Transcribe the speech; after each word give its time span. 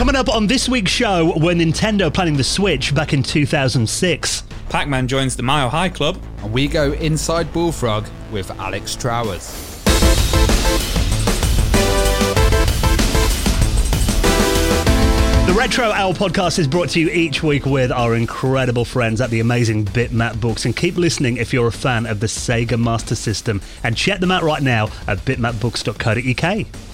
Coming 0.00 0.16
up 0.16 0.30
on 0.30 0.46
this 0.46 0.66
week's 0.66 0.90
show, 0.90 1.26
were 1.38 1.52
Nintendo 1.52 2.10
planning 2.10 2.34
the 2.34 2.42
Switch 2.42 2.94
back 2.94 3.12
in 3.12 3.22
2006? 3.22 4.44
Pac 4.70 4.88
Man 4.88 5.06
joins 5.06 5.36
the 5.36 5.42
Mile 5.42 5.68
High 5.68 5.90
Club. 5.90 6.18
And 6.38 6.50
we 6.50 6.68
go 6.68 6.94
inside 6.94 7.52
Bullfrog 7.52 8.06
with 8.32 8.50
Alex 8.52 8.96
Trowers. 8.96 9.50
The 15.46 15.52
Retro 15.54 15.90
Hour 15.90 16.14
podcast 16.14 16.58
is 16.58 16.66
brought 16.66 16.88
to 16.90 17.00
you 17.00 17.10
each 17.10 17.42
week 17.42 17.66
with 17.66 17.92
our 17.92 18.14
incredible 18.14 18.86
friends 18.86 19.20
at 19.20 19.28
the 19.28 19.40
amazing 19.40 19.84
Bitmap 19.84 20.40
Books. 20.40 20.64
And 20.64 20.74
keep 20.74 20.96
listening 20.96 21.36
if 21.36 21.52
you're 21.52 21.66
a 21.66 21.72
fan 21.72 22.06
of 22.06 22.20
the 22.20 22.26
Sega 22.26 22.82
Master 22.82 23.14
System. 23.14 23.60
And 23.84 23.94
check 23.94 24.20
them 24.20 24.30
out 24.30 24.44
right 24.44 24.62
now 24.62 24.86
at 25.06 25.18
bitmapbooks.co.uk. 25.26 26.89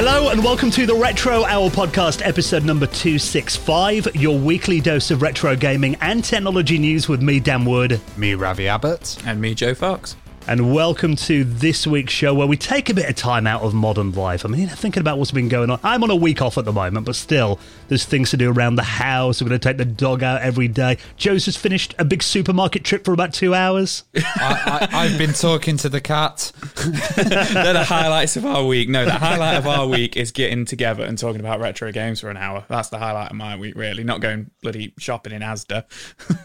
Hello 0.00 0.28
and 0.28 0.44
welcome 0.44 0.70
to 0.70 0.86
the 0.86 0.94
Retro 0.94 1.44
Hour 1.44 1.70
podcast, 1.70 2.24
episode 2.24 2.64
number 2.64 2.86
265, 2.86 4.14
your 4.14 4.38
weekly 4.38 4.80
dose 4.80 5.10
of 5.10 5.22
retro 5.22 5.56
gaming 5.56 5.96
and 6.00 6.22
technology 6.22 6.78
news 6.78 7.08
with 7.08 7.20
me, 7.20 7.40
Dan 7.40 7.64
Wood. 7.64 8.00
Me, 8.16 8.34
Ravi 8.34 8.68
Abbott. 8.68 9.20
And 9.26 9.40
me, 9.40 9.56
Joe 9.56 9.74
Fox. 9.74 10.14
And 10.48 10.72
welcome 10.72 11.14
to 11.16 11.44
this 11.44 11.86
week's 11.86 12.14
show 12.14 12.32
where 12.32 12.46
we 12.46 12.56
take 12.56 12.88
a 12.88 12.94
bit 12.94 13.06
of 13.06 13.14
time 13.16 13.46
out 13.46 13.60
of 13.60 13.74
modern 13.74 14.12
life. 14.12 14.46
I 14.46 14.48
mean, 14.48 14.66
thinking 14.66 15.02
about 15.02 15.18
what's 15.18 15.30
been 15.30 15.50
going 15.50 15.68
on. 15.68 15.78
I'm 15.82 16.02
on 16.02 16.08
a 16.08 16.16
week 16.16 16.40
off 16.40 16.56
at 16.56 16.64
the 16.64 16.72
moment, 16.72 17.04
but 17.04 17.16
still, 17.16 17.60
there's 17.88 18.06
things 18.06 18.30
to 18.30 18.38
do 18.38 18.50
around 18.50 18.76
the 18.76 18.82
house. 18.82 19.42
We're 19.42 19.50
going 19.50 19.60
to 19.60 19.68
take 19.68 19.76
the 19.76 19.84
dog 19.84 20.22
out 20.22 20.40
every 20.40 20.66
day. 20.66 20.96
Joe's 21.18 21.44
just 21.44 21.58
finished 21.58 21.94
a 21.98 22.04
big 22.06 22.22
supermarket 22.22 22.82
trip 22.82 23.04
for 23.04 23.12
about 23.12 23.34
two 23.34 23.54
hours. 23.54 24.04
I, 24.16 25.08
have 25.08 25.18
been 25.18 25.34
talking 25.34 25.76
to 25.76 25.90
the 25.90 26.00
cat. 26.00 26.50
They're 27.14 27.74
the 27.74 27.84
highlights 27.84 28.38
of 28.38 28.46
our 28.46 28.64
week. 28.64 28.88
No, 28.88 29.04
the 29.04 29.12
highlight 29.12 29.58
of 29.58 29.66
our 29.66 29.86
week 29.86 30.16
is 30.16 30.32
getting 30.32 30.64
together 30.64 31.04
and 31.04 31.18
talking 31.18 31.40
about 31.40 31.60
retro 31.60 31.92
games 31.92 32.20
for 32.20 32.30
an 32.30 32.38
hour. 32.38 32.64
That's 32.68 32.88
the 32.88 32.98
highlight 32.98 33.32
of 33.32 33.36
my 33.36 33.56
week, 33.56 33.74
really. 33.76 34.02
Not 34.02 34.22
going 34.22 34.50
bloody 34.62 34.94
shopping 34.98 35.34
in 35.34 35.42
Asda. 35.42 35.84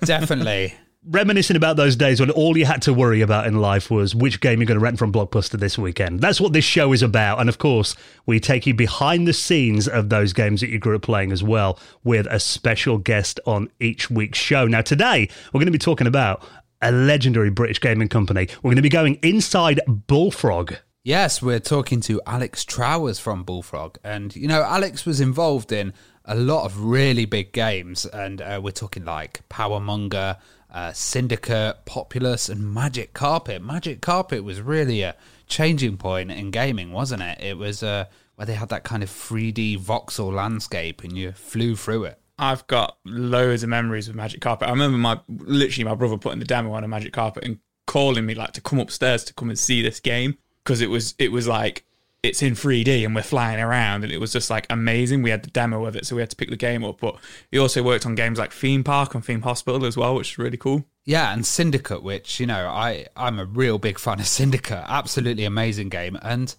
Definitely 0.05 0.75
reminiscing 1.05 1.55
about 1.55 1.75
those 1.75 1.95
days 1.95 2.19
when 2.19 2.29
all 2.31 2.57
you 2.57 2.65
had 2.65 2.81
to 2.83 2.93
worry 2.93 3.21
about 3.21 3.47
in 3.47 3.59
life 3.59 3.91
was 3.91 4.15
which 4.15 4.39
game 4.39 4.59
you're 4.59 4.67
going 4.67 4.79
to 4.79 4.83
rent 4.83 4.97
from 4.97 5.11
Blockbuster 5.11 5.59
this 5.59 5.77
weekend. 5.77 6.21
That's 6.21 6.39
what 6.39 6.53
this 6.53 6.65
show 6.65 6.93
is 6.93 7.01
about. 7.01 7.39
And 7.39 7.49
of 7.49 7.57
course, 7.57 7.95
we 8.25 8.39
take 8.39 8.65
you 8.65 8.73
behind 8.73 9.27
the 9.27 9.33
scenes 9.33 9.87
of 9.87 10.09
those 10.09 10.33
games 10.33 10.61
that 10.61 10.69
you 10.69 10.79
grew 10.79 10.95
up 10.95 11.01
playing 11.01 11.31
as 11.31 11.43
well, 11.43 11.79
with 12.03 12.25
a 12.29 12.39
special 12.39 12.97
guest 12.97 13.39
on 13.45 13.69
each 13.79 14.09
week's 14.09 14.39
show. 14.39 14.65
Now, 14.65 14.81
today, 14.81 15.29
we're 15.51 15.59
going 15.59 15.65
to 15.65 15.71
be 15.71 15.77
talking 15.77 16.07
about 16.07 16.43
a 16.81 16.91
legendary 16.91 17.49
British 17.49 17.79
gaming 17.79 18.09
company. 18.09 18.47
We're 18.61 18.69
going 18.69 18.75
to 18.77 18.81
be 18.81 18.89
going 18.89 19.15
inside 19.23 19.79
Bullfrog. 19.87 20.75
Yes, 21.05 21.41
we're 21.41 21.59
talking 21.59 21.99
to 22.01 22.21
Alex 22.25 22.63
Trowers 22.63 23.19
from 23.19 23.43
Bullfrog. 23.43 23.97
And, 24.05 24.33
you 24.35 24.47
know, 24.47 24.63
Alex 24.63 25.05
was 25.05 25.19
involved 25.19 25.73
in 25.73 25.93
a 26.23 26.35
lot 26.35 26.63
of 26.63 26.79
really 26.79 27.25
big 27.25 27.51
games. 27.51 28.05
And 28.05 28.41
uh, 28.41 28.61
we're 28.63 28.71
talking 28.71 29.03
like 29.03 29.41
Powermonger, 29.49 30.37
uh, 30.73 30.91
Syndicate, 30.91 31.85
Populous, 31.85 32.49
and 32.49 32.73
Magic 32.73 33.13
Carpet. 33.13 33.61
Magic 33.61 34.01
Carpet 34.01 34.43
was 34.43 34.61
really 34.61 35.01
a 35.03 35.15
changing 35.47 35.97
point 35.97 36.31
in 36.31 36.51
gaming, 36.51 36.91
wasn't 36.91 37.21
it? 37.21 37.39
It 37.41 37.57
was 37.57 37.83
uh, 37.83 38.05
where 38.35 38.45
they 38.45 38.55
had 38.55 38.69
that 38.69 38.83
kind 38.83 39.03
of 39.03 39.09
3D 39.09 39.79
voxel 39.79 40.33
landscape 40.33 41.03
and 41.03 41.17
you 41.17 41.31
flew 41.31 41.75
through 41.75 42.05
it. 42.05 42.19
I've 42.39 42.65
got 42.67 42.97
loads 43.05 43.61
of 43.63 43.69
memories 43.69 44.07
with 44.07 44.17
Magic 44.17 44.41
Carpet. 44.41 44.67
I 44.67 44.71
remember 44.71 44.97
my 44.97 45.19
literally 45.29 45.83
my 45.83 45.95
brother 45.95 46.17
putting 46.17 46.39
the 46.39 46.45
demo 46.45 46.73
on 46.73 46.83
a 46.83 46.87
Magic 46.87 47.13
Carpet 47.13 47.43
and 47.43 47.59
calling 47.85 48.25
me 48.25 48.33
like 48.33 48.53
to 48.53 48.61
come 48.61 48.79
upstairs 48.79 49.23
to 49.25 49.33
come 49.33 49.49
and 49.49 49.59
see 49.59 49.81
this 49.81 49.99
game 49.99 50.37
because 50.63 50.81
it 50.81 50.89
was 50.89 51.13
it 51.19 51.31
was 51.31 51.47
like 51.47 51.85
it's 52.23 52.41
in 52.41 52.55
3D 52.55 53.05
and 53.05 53.13
we're 53.13 53.21
flying 53.21 53.59
around, 53.59 54.03
and 54.03 54.11
it 54.11 54.17
was 54.17 54.31
just 54.31 54.49
like 54.49 54.65
amazing. 54.69 55.21
We 55.21 55.29
had 55.29 55.43
the 55.43 55.49
demo 55.49 55.85
of 55.85 55.95
it, 55.97 56.05
so 56.05 56.15
we 56.15 56.21
had 56.21 56.29
to 56.29 56.35
pick 56.37 56.49
the 56.49 56.55
game 56.55 56.83
up. 56.83 57.01
But 57.01 57.17
he 57.51 57.59
also 57.59 57.83
worked 57.83 58.05
on 58.05 58.15
games 58.15 58.39
like 58.39 58.53
Theme 58.53 58.83
Park 58.83 59.13
and 59.13 59.23
Theme 59.23 59.41
Hospital 59.41 59.85
as 59.85 59.97
well, 59.97 60.15
which 60.15 60.31
is 60.31 60.37
really 60.37 60.57
cool. 60.57 60.85
Yeah, 61.03 61.33
and 61.33 61.45
Syndicate, 61.45 62.01
which 62.01 62.39
you 62.39 62.47
know, 62.47 62.67
I 62.67 63.07
I'm 63.17 63.39
a 63.39 63.45
real 63.45 63.77
big 63.77 63.99
fan 63.99 64.21
of 64.21 64.27
Syndicate. 64.27 64.85
Absolutely 64.87 65.43
amazing 65.43 65.89
game, 65.89 66.17
and 66.21 66.55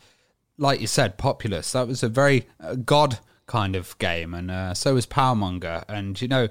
like 0.58 0.82
you 0.82 0.86
said, 0.86 1.16
Populous. 1.16 1.72
That 1.72 1.88
was 1.88 2.02
a 2.02 2.08
very 2.10 2.46
uh, 2.60 2.74
god 2.74 3.18
kind 3.46 3.74
of 3.74 3.96
game, 3.98 4.34
and 4.34 4.50
uh, 4.50 4.74
so 4.74 4.94
was 4.94 5.06
Powermonger. 5.06 5.84
And 5.88 6.20
you 6.20 6.28
know, 6.28 6.48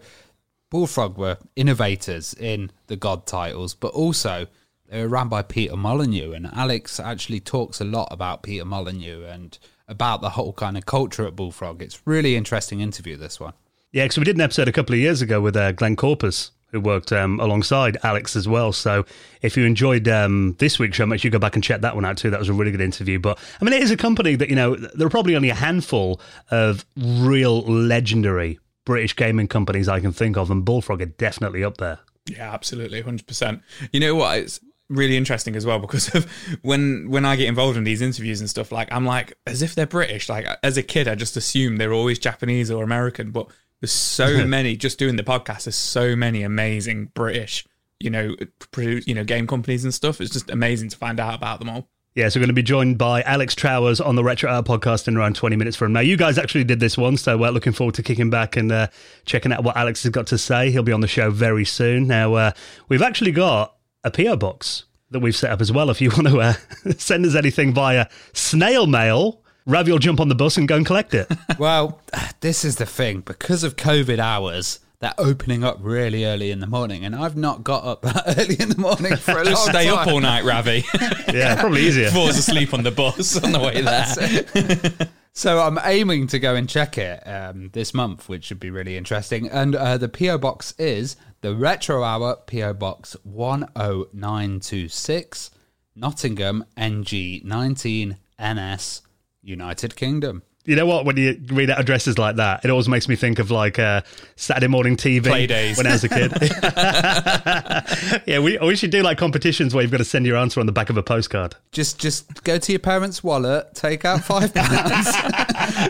Bullfrog 0.71 1.19
were 1.19 1.37
innovators 1.55 2.33
in 2.33 2.71
the 2.87 2.95
god 2.95 3.27
titles, 3.27 3.75
but 3.75 3.93
also 3.93 4.47
they 4.93 5.01
were 5.01 5.07
run 5.07 5.27
by 5.27 5.41
Peter 5.41 5.75
Molyneux, 5.75 6.33
and 6.33 6.47
Alex 6.53 6.99
actually 6.99 7.39
talks 7.39 7.81
a 7.81 7.83
lot 7.83 8.09
about 8.11 8.43
Peter 8.43 8.63
Molyneux 8.63 9.25
and 9.25 9.57
about 9.87 10.21
the 10.21 10.29
whole 10.29 10.53
kind 10.53 10.77
of 10.77 10.85
culture 10.85 11.25
at 11.25 11.35
Bullfrog. 11.35 11.81
It's 11.81 12.05
really 12.05 12.35
interesting 12.35 12.79
interview. 12.79 13.17
This 13.17 13.39
one. 13.39 13.53
Yeah, 13.91 14.03
because 14.03 14.19
we 14.19 14.23
did 14.23 14.35
an 14.35 14.41
episode 14.41 14.67
a 14.67 14.71
couple 14.71 14.93
of 14.93 14.99
years 14.99 15.23
ago 15.23 15.41
with 15.41 15.57
uh, 15.57 15.71
Glenn 15.71 15.95
Corpes, 15.95 16.51
who 16.67 16.79
worked 16.79 17.11
um, 17.11 17.39
alongside 17.39 17.97
Alex 18.03 18.35
as 18.35 18.47
well. 18.47 18.71
So 18.71 19.03
if 19.41 19.57
you 19.57 19.65
enjoyed 19.65 20.07
um, 20.07 20.55
this 20.59 20.77
week's 20.77 20.97
show, 20.97 21.07
make 21.07 21.21
sure 21.21 21.29
you 21.29 21.31
go 21.31 21.39
back 21.39 21.55
and 21.55 21.63
check 21.63 21.81
that 21.81 21.95
one 21.95 22.05
out 22.05 22.17
too. 22.17 22.29
That 22.29 22.39
was 22.39 22.49
a 22.49 22.53
really 22.53 22.71
good 22.71 22.81
interview. 22.81 23.17
But 23.17 23.39
I 23.59 23.65
mean, 23.65 23.73
it 23.73 23.81
is 23.81 23.89
a 23.89 23.97
company 23.97 24.35
that, 24.35 24.49
you 24.49 24.55
know, 24.55 24.75
there 24.75 25.07
are 25.07 25.11
probably 25.11 25.35
only 25.35 25.49
a 25.49 25.55
handful 25.55 26.21
of 26.51 26.85
real 26.95 27.61
legendary 27.61 28.59
British 28.85 29.15
gaming 29.15 29.47
companies 29.47 29.89
I 29.89 30.01
can 30.01 30.11
think 30.11 30.37
of, 30.37 30.51
and 30.51 30.63
Bullfrog 30.63 31.01
are 31.01 31.07
definitely 31.07 31.63
up 31.63 31.77
there. 31.77 31.97
Yeah, 32.27 32.53
absolutely, 32.53 33.01
hundred 33.01 33.27
percent. 33.27 33.63
You 33.91 33.99
know 33.99 34.15
what? 34.15 34.37
It's 34.37 34.59
really 34.89 35.17
interesting 35.17 35.55
as 35.55 35.65
well 35.65 35.79
because 35.79 36.13
of 36.13 36.25
when 36.61 37.09
when 37.09 37.25
I 37.25 37.35
get 37.35 37.47
involved 37.47 37.77
in 37.77 37.83
these 37.83 38.01
interviews 38.01 38.39
and 38.41 38.49
stuff 38.49 38.71
like 38.71 38.91
I'm 38.91 39.05
like 39.05 39.33
as 39.47 39.61
if 39.61 39.75
they're 39.75 39.87
British 39.87 40.29
like 40.29 40.45
as 40.61 40.77
a 40.77 40.83
kid 40.83 41.07
I 41.07 41.15
just 41.15 41.37
assumed 41.37 41.79
they're 41.79 41.93
always 41.93 42.19
Japanese 42.19 42.69
or 42.69 42.83
American 42.83 43.31
but 43.31 43.47
there's 43.81 43.91
so 43.91 44.45
many 44.45 44.75
just 44.75 44.99
doing 44.99 45.15
the 45.15 45.23
podcast 45.23 45.65
there's 45.65 45.75
so 45.75 46.15
many 46.15 46.43
amazing 46.43 47.11
British 47.13 47.65
you 47.99 48.09
know 48.09 48.35
produce, 48.71 49.07
you 49.07 49.15
know 49.15 49.23
game 49.23 49.47
companies 49.47 49.83
and 49.83 49.93
stuff 49.93 50.19
it's 50.19 50.31
just 50.31 50.49
amazing 50.49 50.89
to 50.89 50.97
find 50.97 51.19
out 51.19 51.33
about 51.33 51.59
them 51.59 51.69
all 51.69 51.87
yeah, 52.15 52.29
so 52.29 52.39
we're 52.39 52.41
going 52.41 52.49
to 52.49 52.53
be 52.53 52.61
joined 52.61 52.99
by 52.99 53.23
Alex 53.23 53.55
Trowers 53.55 53.99
on 53.99 54.15
the 54.15 54.23
Retro 54.23 54.47
Hour 54.47 54.61
podcast 54.61 55.07
in 55.07 55.17
around 55.17 55.35
20 55.35 55.55
minutes 55.55 55.75
from 55.75 55.93
now. 55.93 55.99
You 55.99 56.15
guys 56.15 56.37
actually 56.37 56.63
did 56.63 56.79
this 56.79 56.95
one, 56.95 57.17
so 57.17 57.39
we're 57.39 57.49
looking 57.49 57.73
forward 57.73 57.95
to 57.95 58.03
kicking 58.03 58.29
back 58.29 58.55
and 58.55 58.71
uh, 58.71 58.87
checking 59.25 59.51
out 59.51 59.63
what 59.63 59.75
Alex 59.75 60.03
has 60.03 60.11
got 60.11 60.27
to 60.27 60.37
say. 60.37 60.69
He'll 60.69 60.83
be 60.83 60.91
on 60.91 61.01
the 61.01 61.07
show 61.07 61.31
very 61.31 61.65
soon. 61.65 62.05
Now, 62.05 62.35
uh, 62.35 62.51
we've 62.87 63.01
actually 63.01 63.31
got 63.31 63.75
a 64.03 64.11
PO 64.11 64.35
box 64.37 64.85
that 65.11 65.19
we've 65.19 65.35
set 65.35 65.51
up 65.51 65.61
as 65.61 65.71
well. 65.71 65.89
If 65.89 66.01
you 66.01 66.09
want 66.17 66.27
to 66.27 66.39
uh, 66.41 66.53
send 66.97 67.25
us 67.25 67.35
anything 67.35 67.73
via 67.73 68.07
snail 68.33 68.87
mail, 68.87 69.41
Ravi 69.65 69.91
will 69.91 69.99
jump 69.99 70.19
on 70.19 70.29
the 70.29 70.35
bus 70.35 70.57
and 70.57 70.67
go 70.67 70.75
and 70.75 70.85
collect 70.85 71.13
it. 71.13 71.27
well, 71.59 72.01
this 72.41 72.65
is 72.65 72.77
the 72.77 72.85
thing 72.85 73.21
because 73.21 73.63
of 73.63 73.75
COVID 73.75 74.19
hours. 74.19 74.79
They're 74.99 75.13
opening 75.17 75.65
up 75.65 75.79
really 75.81 76.23
early 76.23 76.49
in 76.49 76.61
the 76.61 76.67
morning, 76.67 77.03
and 77.03 77.13
I've 77.13 77.35
not 77.35 77.61
got 77.65 77.83
up 77.83 78.01
that 78.03 78.23
early 78.37 78.55
in 78.57 78.69
the 78.69 78.77
morning 78.77 79.17
for 79.17 79.37
a 79.37 79.43
Just 79.43 79.65
long 79.67 79.75
stay 79.75 79.89
time. 79.89 79.97
up 79.97 80.07
all 80.07 80.21
night, 80.21 80.45
Ravi. 80.45 80.85
yeah, 81.33 81.59
probably 81.59 81.81
easier. 81.81 82.09
Falls 82.09 82.37
asleep 82.37 82.73
on 82.73 82.83
the 82.83 82.91
bus 82.91 83.41
on 83.43 83.51
the 83.51 83.59
way 83.59 83.81
there. 83.81 85.09
So 85.35 85.59
I'm 85.59 85.79
aiming 85.83 86.27
to 86.27 86.39
go 86.39 86.53
and 86.55 86.69
check 86.69 86.97
it 86.97 87.27
um, 87.27 87.69
this 87.73 87.93
month, 87.93 88.29
which 88.29 88.45
should 88.45 88.59
be 88.59 88.69
really 88.69 88.95
interesting. 88.95 89.49
And 89.49 89.75
uh, 89.75 89.97
the 89.97 90.07
PO 90.07 90.37
box 90.37 90.75
is 90.77 91.15
the 91.43 91.53
Retro 91.53 92.01
Hour 92.03 92.37
PO 92.47 92.73
Box 92.75 93.17
10926, 93.25 95.51
Nottingham 95.93 96.63
NG 96.77 97.41
19 97.43 98.17
NS, 98.41 99.01
United 99.41 99.97
Kingdom 99.97 100.43
you 100.65 100.75
know 100.77 100.85
what? 100.85 101.05
When 101.05 101.17
you 101.17 101.39
read 101.47 101.69
out 101.69 101.79
addresses 101.79 102.17
like 102.17 102.37
that, 102.37 102.63
it 102.63 102.71
always 102.71 102.87
makes 102.87 103.09
me 103.09 103.15
think 103.15 103.39
of 103.39 103.51
like 103.51 103.79
uh, 103.79 104.01
Saturday 104.37 104.67
morning 104.67 104.95
TV 104.95 105.23
Play 105.23 105.47
days. 105.47 105.77
when 105.77 105.87
I 105.87 105.91
was 105.91 106.03
a 106.03 106.09
kid. 106.09 106.31
yeah, 108.27 108.39
we, 108.39 108.57
we 108.59 108.75
should 108.75 108.91
do 108.91 109.03
like 109.03 109.17
competitions 109.17 109.73
where 109.73 109.81
you've 109.81 109.91
got 109.91 109.97
to 109.97 110.05
send 110.05 110.25
your 110.25 110.37
answer 110.37 110.61
on 110.61 110.65
the 110.65 110.71
back 110.71 110.89
of 110.89 110.95
a 110.95 111.03
postcard. 111.03 111.55
Just 111.71 111.99
just 111.99 112.43
go 112.43 112.57
to 112.57 112.71
your 112.71 112.79
parents' 112.79 113.23
wallet, 113.23 113.73
take 113.73 114.05
out 114.05 114.23
five 114.23 114.53
pounds. 114.53 115.13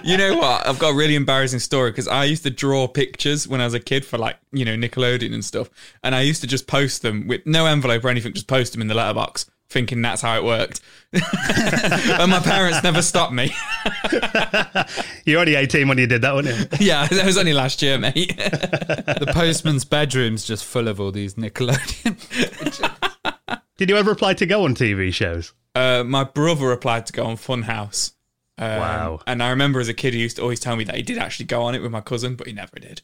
you 0.03 0.17
know 0.17 0.37
what? 0.37 0.65
I've 0.65 0.79
got 0.79 0.89
a 0.89 0.95
really 0.95 1.15
embarrassing 1.15 1.59
story 1.59 1.91
because 1.91 2.07
I 2.07 2.23
used 2.23 2.43
to 2.43 2.49
draw 2.49 2.87
pictures 2.87 3.47
when 3.47 3.61
I 3.61 3.65
was 3.65 3.75
a 3.75 3.79
kid 3.79 4.05
for 4.05 4.17
like 4.17 4.37
you 4.51 4.65
know 4.65 4.75
Nickelodeon 4.75 5.33
and 5.33 5.45
stuff, 5.45 5.69
and 6.03 6.15
I 6.15 6.21
used 6.21 6.41
to 6.41 6.47
just 6.47 6.65
post 6.65 7.03
them 7.03 7.27
with 7.27 7.45
no 7.45 7.67
envelope 7.67 8.03
or 8.05 8.09
anything, 8.09 8.33
just 8.33 8.47
post 8.47 8.73
them 8.73 8.81
in 8.81 8.87
the 8.87 8.95
letterbox 8.95 9.45
thinking 9.73 10.01
that's 10.01 10.21
how 10.21 10.37
it 10.37 10.43
worked. 10.43 10.79
and 11.11 12.31
my 12.31 12.39
parents 12.39 12.81
never 12.83 13.01
stopped 13.01 13.33
me. 13.33 13.53
You're 15.25 15.41
only 15.41 15.55
18 15.55 15.87
when 15.87 15.97
you 15.97 16.07
did 16.07 16.21
that, 16.21 16.33
weren't 16.33 16.47
you? 16.47 16.53
yeah, 16.79 17.07
that 17.07 17.25
was 17.25 17.37
only 17.37 17.53
last 17.53 17.81
year, 17.81 17.97
mate. 17.97 18.37
the 18.37 19.31
postman's 19.33 19.83
bedroom's 19.83 20.45
just 20.45 20.63
full 20.63 20.87
of 20.87 21.01
all 21.01 21.11
these 21.11 21.33
Nickelodeon. 21.35 22.15
did 23.77 23.89
you 23.89 23.97
ever 23.97 24.11
apply 24.11 24.35
to 24.35 24.45
go 24.45 24.63
on 24.63 24.75
TV 24.75 25.13
shows? 25.13 25.53
Uh, 25.75 26.03
my 26.05 26.23
brother 26.23 26.71
applied 26.71 27.07
to 27.07 27.13
go 27.13 27.25
on 27.25 27.35
Funhouse. 27.35 28.13
Um, 28.57 28.79
wow. 28.79 29.19
And 29.25 29.41
I 29.41 29.49
remember 29.49 29.79
as 29.79 29.89
a 29.89 29.93
kid, 29.93 30.13
he 30.13 30.21
used 30.21 30.37
to 30.37 30.43
always 30.43 30.59
tell 30.59 30.75
me 30.75 30.83
that 30.85 30.95
he 30.95 31.01
did 31.01 31.17
actually 31.17 31.47
go 31.47 31.63
on 31.63 31.75
it 31.75 31.81
with 31.81 31.91
my 31.91 32.01
cousin, 32.01 32.35
but 32.35 32.47
he 32.47 32.53
never 32.53 32.79
did. 32.79 33.01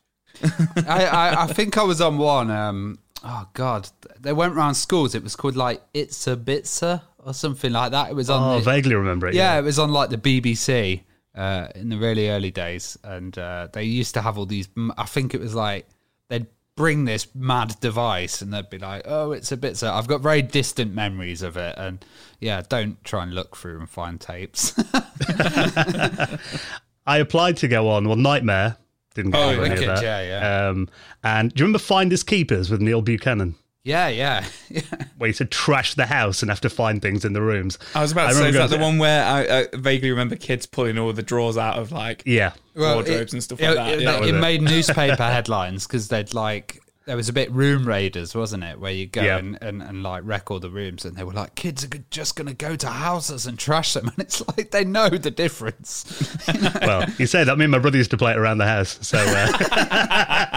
I, 0.87 1.05
I, 1.05 1.43
I, 1.43 1.47
think 1.47 1.77
I 1.77 1.83
was 1.83 1.99
on 1.99 2.17
one. 2.17 2.51
Um, 2.51 2.99
oh 3.23 3.47
god, 3.53 3.89
they 4.19 4.33
went 4.33 4.53
around 4.53 4.75
schools. 4.75 5.15
It 5.15 5.23
was 5.23 5.35
called 5.35 5.55
like 5.55 5.81
It's 5.93 6.27
a 6.27 6.35
Bitzer 6.35 7.01
or 7.17 7.33
something 7.33 7.71
like 7.71 7.91
that. 7.91 8.09
It 8.09 8.15
was 8.15 8.29
on. 8.29 8.55
Oh, 8.55 8.59
the, 8.59 8.65
vaguely 8.65 8.95
remember 8.95 9.27
it. 9.27 9.35
Yeah, 9.35 9.53
yeah, 9.53 9.59
it 9.59 9.63
was 9.63 9.79
on 9.79 9.91
like 9.91 10.09
the 10.09 10.17
BBC. 10.17 11.01
uh, 11.35 11.67
in 11.75 11.89
the 11.89 11.97
really 11.97 12.29
early 12.29 12.51
days, 12.51 12.97
and 13.03 13.37
uh, 13.37 13.67
they 13.71 13.83
used 13.83 14.13
to 14.15 14.21
have 14.21 14.37
all 14.37 14.45
these. 14.45 14.67
I 14.97 15.05
think 15.05 15.33
it 15.33 15.39
was 15.39 15.55
like 15.55 15.87
they'd 16.27 16.47
bring 16.75 17.05
this 17.05 17.27
mad 17.35 17.75
device, 17.79 18.41
and 18.41 18.53
they'd 18.53 18.69
be 18.69 18.79
like, 18.79 19.03
"Oh, 19.05 19.31
it's 19.31 19.51
a 19.51 19.57
bit." 19.57 19.77
So 19.77 19.93
I've 19.93 20.07
got 20.07 20.21
very 20.21 20.41
distant 20.41 20.93
memories 20.93 21.41
of 21.41 21.55
it, 21.55 21.75
and 21.77 22.03
yeah, 22.39 22.61
don't 22.67 23.01
try 23.03 23.23
and 23.23 23.33
look 23.33 23.55
through 23.55 23.79
and 23.79 23.89
find 23.89 24.19
tapes. 24.19 24.73
I 27.05 27.17
applied 27.17 27.57
to 27.57 27.67
go 27.67 27.89
on. 27.89 28.07
Well, 28.07 28.17
Nightmare 28.17 28.77
didn't 29.15 29.31
get 29.31 29.39
Oh, 29.39 29.47
on 29.49 29.53
any 29.55 29.63
of 29.63 29.69
wicked, 29.71 29.87
that. 29.89 30.03
yeah, 30.03 30.21
yeah. 30.21 30.67
Um, 30.69 30.87
and 31.23 31.53
do 31.53 31.59
you 31.61 31.65
remember 31.65 31.79
Finders 31.79 32.23
Keepers 32.23 32.69
with 32.69 32.81
Neil 32.81 33.01
Buchanan? 33.01 33.55
yeah, 33.83 34.07
yeah, 34.09 34.45
yeah. 34.69 34.81
Where 35.17 35.27
you 35.29 35.33
said 35.33 35.49
trash 35.51 35.95
the 35.95 36.05
house 36.05 36.41
and 36.43 36.51
have 36.51 36.61
to 36.61 36.69
find 36.69 37.01
things 37.01 37.25
in 37.25 37.33
the 37.33 37.41
rooms. 37.41 37.79
I 37.95 38.01
was 38.01 38.11
about 38.11 38.27
to 38.27 38.33
say, 38.33 38.39
remember 38.41 38.59
is 38.65 38.69
that 38.69 38.77
going 38.77 38.79
the 38.81 38.85
one 38.85 38.97
where 38.99 39.25
I, 39.25 39.59
I 39.61 39.67
vaguely 39.73 40.11
remember 40.11 40.35
kids 40.35 40.65
pulling 40.65 40.99
all 40.99 41.11
the 41.13 41.23
drawers 41.23 41.57
out 41.57 41.79
of 41.79 41.91
like 41.91 42.21
Yeah. 42.25 42.51
wardrobes 42.75 43.33
it- 43.33 43.33
and 43.33 43.43
stuff 43.43 43.59
it, 43.61 43.65
like 43.67 43.75
that? 43.75 43.93
It, 43.95 44.01
yeah. 44.01 44.21
it 44.23 44.35
it. 44.35 44.39
made 44.39 44.61
newspaper 44.61 45.23
headlines 45.23 45.87
because 45.87 46.07
they'd 46.09 46.33
like 46.33 46.81
there 47.09 47.17
was 47.17 47.27
a 47.27 47.33
bit 47.33 47.51
room 47.51 47.87
raiders, 47.87 48.35
wasn't 48.35 48.63
it? 48.63 48.79
Where 48.79 48.91
you 48.91 49.07
go 49.07 49.23
Yeah. 49.23 49.37
and, 49.37 49.57
and, 49.63 49.81
and 49.81 50.03
like 50.03 50.21
wreck 50.23 50.51
all 50.51 50.59
the 50.59 50.69
rooms, 50.69 51.05
and 51.05 51.17
they 51.17 51.23
were 51.23 51.33
like, 51.33 51.55
kids 51.55 51.83
are 51.83 51.87
just 52.11 52.35
going 52.35 52.45
to 52.47 52.53
go 52.53 52.75
to 52.75 52.87
houses 52.87 53.47
and 53.47 53.57
trash 53.57 53.93
them, 53.93 54.07
and 54.09 54.19
it's 54.19 54.47
like 54.47 54.69
they 54.69 54.85
know 54.85 55.09
the 55.09 55.31
difference. 55.31 56.05
Well, 56.81 57.05
you 57.17 57.25
say 57.25 57.43
that. 57.43 57.57
Me 57.57 57.65
and 57.65 57.71
my 57.71 57.79
brother 57.79 57.97
used 57.97 58.11
to 58.11 58.17
play 58.17 58.31
it 58.31 58.37
around 58.37 58.57
the 58.59 58.65
house. 58.67 58.99
So 59.01 59.17
uh, 59.19 59.47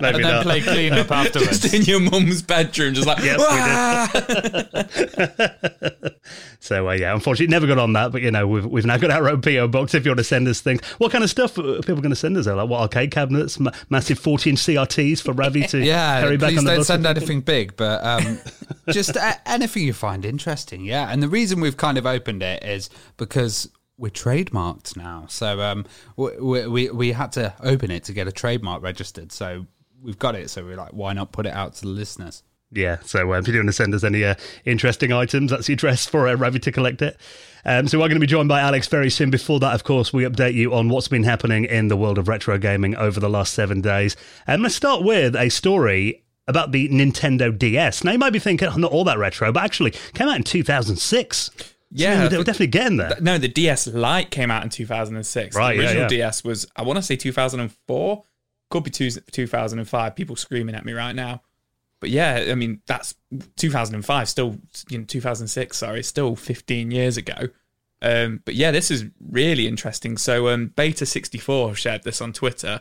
maybe 0.00 0.16
and 0.16 0.24
then 0.24 0.34
not. 0.34 0.42
play 0.44 0.60
clean 0.60 0.92
up 0.92 1.10
afterwards. 1.20 1.60
just 1.60 1.74
in 1.74 1.82
your 1.82 2.00
mum's 2.00 2.42
bedroom, 2.42 2.94
just 2.94 3.06
like 3.06 3.22
did. 3.22 3.38
So 6.60 6.88
uh, 6.88 6.92
yeah, 6.92 7.12
unfortunately, 7.12 7.52
never 7.52 7.66
got 7.66 7.78
on 7.78 7.92
that. 7.92 8.10
But 8.10 8.22
you 8.22 8.30
know, 8.30 8.48
we've 8.48 8.64
we've 8.64 8.86
now 8.86 8.96
got 8.96 9.10
our 9.10 9.28
own 9.28 9.42
PO 9.42 9.68
box. 9.68 9.92
If 9.94 10.06
you 10.06 10.10
want 10.10 10.20
to 10.20 10.24
send 10.24 10.48
us 10.48 10.62
things, 10.62 10.80
what 10.96 11.12
kind 11.12 11.22
of 11.22 11.28
stuff 11.28 11.58
are 11.58 11.74
people 11.82 11.96
going 11.96 12.08
to 12.08 12.16
send 12.16 12.38
us? 12.38 12.46
Like 12.46 12.70
what 12.70 12.80
arcade 12.80 13.10
cabinets, 13.10 13.60
ma- 13.60 13.70
massive 13.90 14.18
fourteen 14.18 14.56
CRTs 14.56 15.20
for 15.20 15.32
Ravi 15.32 15.66
to 15.66 15.78
Yeah, 15.84 16.22
carry 16.22 16.38
back 16.38 16.52
please 16.52 16.58
on 16.60 16.64
the 16.64 16.74
don't 16.76 16.84
send 16.84 17.06
anything 17.06 17.42
big, 17.42 17.76
but 17.76 18.02
um, 18.02 18.38
just 18.90 19.14
a- 19.16 19.40
anything 19.46 19.82
you 19.82 19.92
find 19.92 20.24
interesting. 20.24 20.86
Yeah, 20.86 21.08
and 21.10 21.22
the 21.22 21.28
reason 21.28 21.60
we've 21.60 21.76
kind 21.76 21.98
of 21.98 22.06
opened 22.06 22.42
it 22.42 22.64
is 22.64 22.88
because 23.18 23.68
we're 23.98 24.08
trademarked 24.10 24.96
now. 24.96 25.26
So 25.28 25.60
um, 25.60 25.84
we, 26.16 26.66
we 26.66 26.88
we 26.90 27.12
had 27.12 27.32
to 27.32 27.52
open 27.62 27.90
it 27.90 28.04
to 28.04 28.14
get 28.14 28.26
a 28.26 28.32
trademark 28.32 28.82
registered. 28.82 29.32
So 29.32 29.66
we've 30.04 30.18
got 30.18 30.34
it. 30.36 30.50
So 30.50 30.64
we're 30.64 30.76
like, 30.76 30.92
why 30.92 31.12
not 31.14 31.32
put 31.32 31.46
it 31.46 31.52
out 31.52 31.74
to 31.76 31.80
the 31.82 31.88
listeners? 31.88 32.42
Yeah, 32.70 32.98
so 33.04 33.32
uh, 33.32 33.38
if 33.38 33.46
you 33.46 33.54
want 33.54 33.68
to 33.68 33.72
send 33.72 33.94
us 33.94 34.02
any 34.02 34.24
uh, 34.24 34.34
interesting 34.64 35.12
items, 35.12 35.52
that's 35.52 35.68
the 35.68 35.74
address 35.74 36.06
for 36.06 36.26
uh, 36.26 36.34
Ravi 36.34 36.58
to 36.60 36.72
collect 36.72 37.02
it. 37.02 37.16
Um, 37.64 37.86
so 37.86 37.98
we're 37.98 38.08
going 38.08 38.16
to 38.16 38.20
be 38.20 38.26
joined 38.26 38.48
by 38.48 38.60
Alex 38.60 38.88
very 38.88 39.10
soon. 39.10 39.30
Before 39.30 39.60
that, 39.60 39.74
of 39.74 39.84
course, 39.84 40.12
we 40.12 40.24
update 40.24 40.54
you 40.54 40.74
on 40.74 40.88
what's 40.88 41.06
been 41.06 41.22
happening 41.22 41.66
in 41.66 41.86
the 41.86 41.96
world 41.96 42.18
of 42.18 42.26
retro 42.26 42.58
gaming 42.58 42.96
over 42.96 43.20
the 43.20 43.28
last 43.30 43.54
seven 43.54 43.80
days. 43.80 44.16
And 44.48 44.60
let's 44.62 44.74
start 44.74 45.04
with 45.04 45.36
a 45.36 45.50
story 45.50 46.24
about 46.48 46.72
the 46.72 46.88
Nintendo 46.88 47.56
DS. 47.56 48.02
Now, 48.02 48.10
you 48.12 48.18
might 48.18 48.32
be 48.32 48.40
thinking, 48.40 48.66
oh, 48.68 48.76
not 48.76 48.90
all 48.90 49.04
that 49.04 49.18
retro, 49.18 49.52
but 49.52 49.62
actually 49.62 49.92
came 50.12 50.28
out 50.28 50.36
in 50.36 50.42
2006. 50.42 51.38
So 51.38 51.64
Yeah, 51.92 52.18
we're 52.18 52.26
I 52.26 52.28
think- 52.28 52.44
definitely 52.46 52.66
getting 52.68 52.96
there. 52.96 53.16
No, 53.20 53.38
the 53.38 53.46
DS 53.48 53.86
Lite 53.86 54.30
came 54.32 54.50
out 54.50 54.64
in 54.64 54.68
2006. 54.70 55.54
Right, 55.54 55.76
the 55.76 55.82
yeah, 55.82 55.88
original 55.88 56.02
yeah. 56.02 56.08
DS 56.08 56.42
was, 56.42 56.66
I 56.74 56.82
want 56.82 56.96
to 56.96 57.02
say 57.02 57.14
2004. 57.14 58.24
Could 58.74 58.82
be 58.82 58.90
two, 58.90 59.08
2005. 59.08 60.16
People 60.16 60.34
screaming 60.34 60.74
at 60.74 60.84
me 60.84 60.94
right 60.94 61.14
now. 61.14 61.42
But 62.00 62.10
yeah, 62.10 62.46
I 62.50 62.56
mean, 62.56 62.82
that's 62.86 63.14
2005, 63.54 64.28
still, 64.28 64.58
you 64.90 64.98
know, 64.98 65.04
2006, 65.04 65.78
sorry, 65.78 66.02
still 66.02 66.34
15 66.34 66.90
years 66.90 67.16
ago. 67.16 67.50
Um, 68.02 68.42
but 68.44 68.56
yeah, 68.56 68.72
this 68.72 68.90
is 68.90 69.04
really 69.30 69.68
interesting. 69.68 70.16
So, 70.16 70.48
um, 70.48 70.72
Beta 70.74 71.06
64 71.06 71.76
shared 71.76 72.02
this 72.02 72.20
on 72.20 72.32
Twitter 72.32 72.80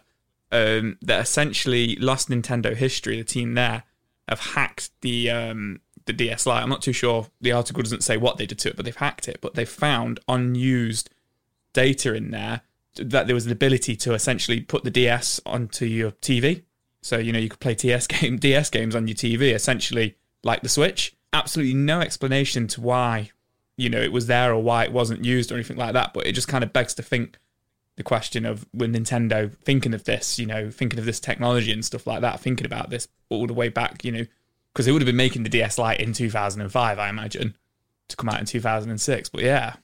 um, 0.52 0.98
that 1.04 1.22
essentially 1.22 1.96
Lost 1.98 2.28
Nintendo 2.28 2.76
History, 2.76 3.18
the 3.18 3.24
team 3.24 3.54
there, 3.54 3.84
have 4.28 4.40
hacked 4.40 4.90
the 5.02 5.30
um, 5.30 5.80
the 6.06 6.14
DS 6.14 6.48
Lite. 6.48 6.64
I'm 6.64 6.70
not 6.70 6.82
too 6.82 6.92
sure. 6.92 7.28
The 7.40 7.52
article 7.52 7.84
doesn't 7.84 8.04
say 8.04 8.18
what 8.18 8.38
they 8.38 8.48
did 8.48 8.58
to 8.58 8.70
it, 8.70 8.76
but 8.76 8.84
they've 8.84 8.96
hacked 8.96 9.28
it. 9.28 9.42
But 9.42 9.54
they've 9.54 9.70
found 9.70 10.20
unused 10.28 11.12
data 11.72 12.16
in 12.16 12.32
there 12.32 12.62
that 12.96 13.28
there 13.28 13.34
was 13.34 13.46
an 13.46 13.52
ability 13.52 13.96
to 13.98 14.14
essentially 14.14 14.62
put 14.62 14.84
the 14.84 14.92
DS 14.92 15.40
onto 15.46 15.86
your 15.86 16.12
TV. 16.12 16.64
So 17.02 17.18
you 17.18 17.32
know 17.32 17.40
you 17.40 17.50
could 17.50 17.60
play 17.60 17.76
TS 17.76 18.08
game 18.08 18.38
DS 18.38 18.70
games 18.70 18.96
on 18.96 19.08
your 19.08 19.16
TV, 19.16 19.54
essentially 19.54 20.16
like 20.44 20.62
the 20.62 20.70
Switch. 20.70 21.16
Absolutely 21.32 21.74
no 21.74 22.02
explanation 22.02 22.68
to 22.68 22.82
why 22.82 23.32
you 23.76 23.90
know 23.90 24.02
it 24.02 24.12
was 24.12 24.28
there 24.28 24.54
or 24.54 24.62
why 24.62 24.84
it 24.84 24.92
wasn't 24.92 25.26
used 25.26 25.52
or 25.52 25.56
anything 25.56 25.78
like 25.78 25.94
that. 25.94 26.14
But 26.14 26.28
it 26.28 26.34
just 26.34 26.48
kind 26.48 26.64
of 26.64 26.74
begs 26.74 26.94
to 26.96 27.04
think 27.04 27.38
the 27.96 28.04
question 28.04 28.46
of 28.46 28.66
when 28.72 28.94
Nintendo 28.94 29.56
thinking 29.60 29.94
of 29.94 30.04
this, 30.06 30.40
you 30.40 30.46
know, 30.46 30.70
thinking 30.70 31.00
of 31.00 31.06
this 31.06 31.20
technology 31.20 31.72
and 31.72 31.86
stuff 31.86 32.08
like 32.08 32.22
that, 32.22 32.40
thinking 32.40 32.66
about 32.66 32.90
this 32.90 33.08
all 33.30 33.46
the 33.46 33.54
way 33.54 33.70
back, 33.70 34.04
you 34.04 34.12
know, 34.12 34.26
because 34.74 34.86
they 34.86 34.92
would 34.92 35.02
have 35.02 35.08
been 35.08 35.16
making 35.16 35.44
the 35.44 35.50
DS 35.50 35.78
Lite 35.78 36.00
in 36.00 36.14
2005, 36.14 37.00
I 37.00 37.10
imagine, 37.10 37.56
to 38.08 38.16
come 38.16 38.30
out 38.30 38.40
in 38.40 38.46
2006. 38.46 39.30
But 39.30 39.44
yeah, 39.44 39.76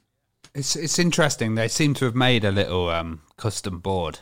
It's 0.56 0.76
it's 0.76 1.00
interesting. 1.00 1.56
They 1.56 1.68
seem 1.68 1.94
to 1.96 2.06
have 2.06 2.16
made 2.16 2.44
a 2.46 2.52
little 2.52 2.90
um, 2.90 3.22
custom 3.38 3.80
board, 3.80 4.20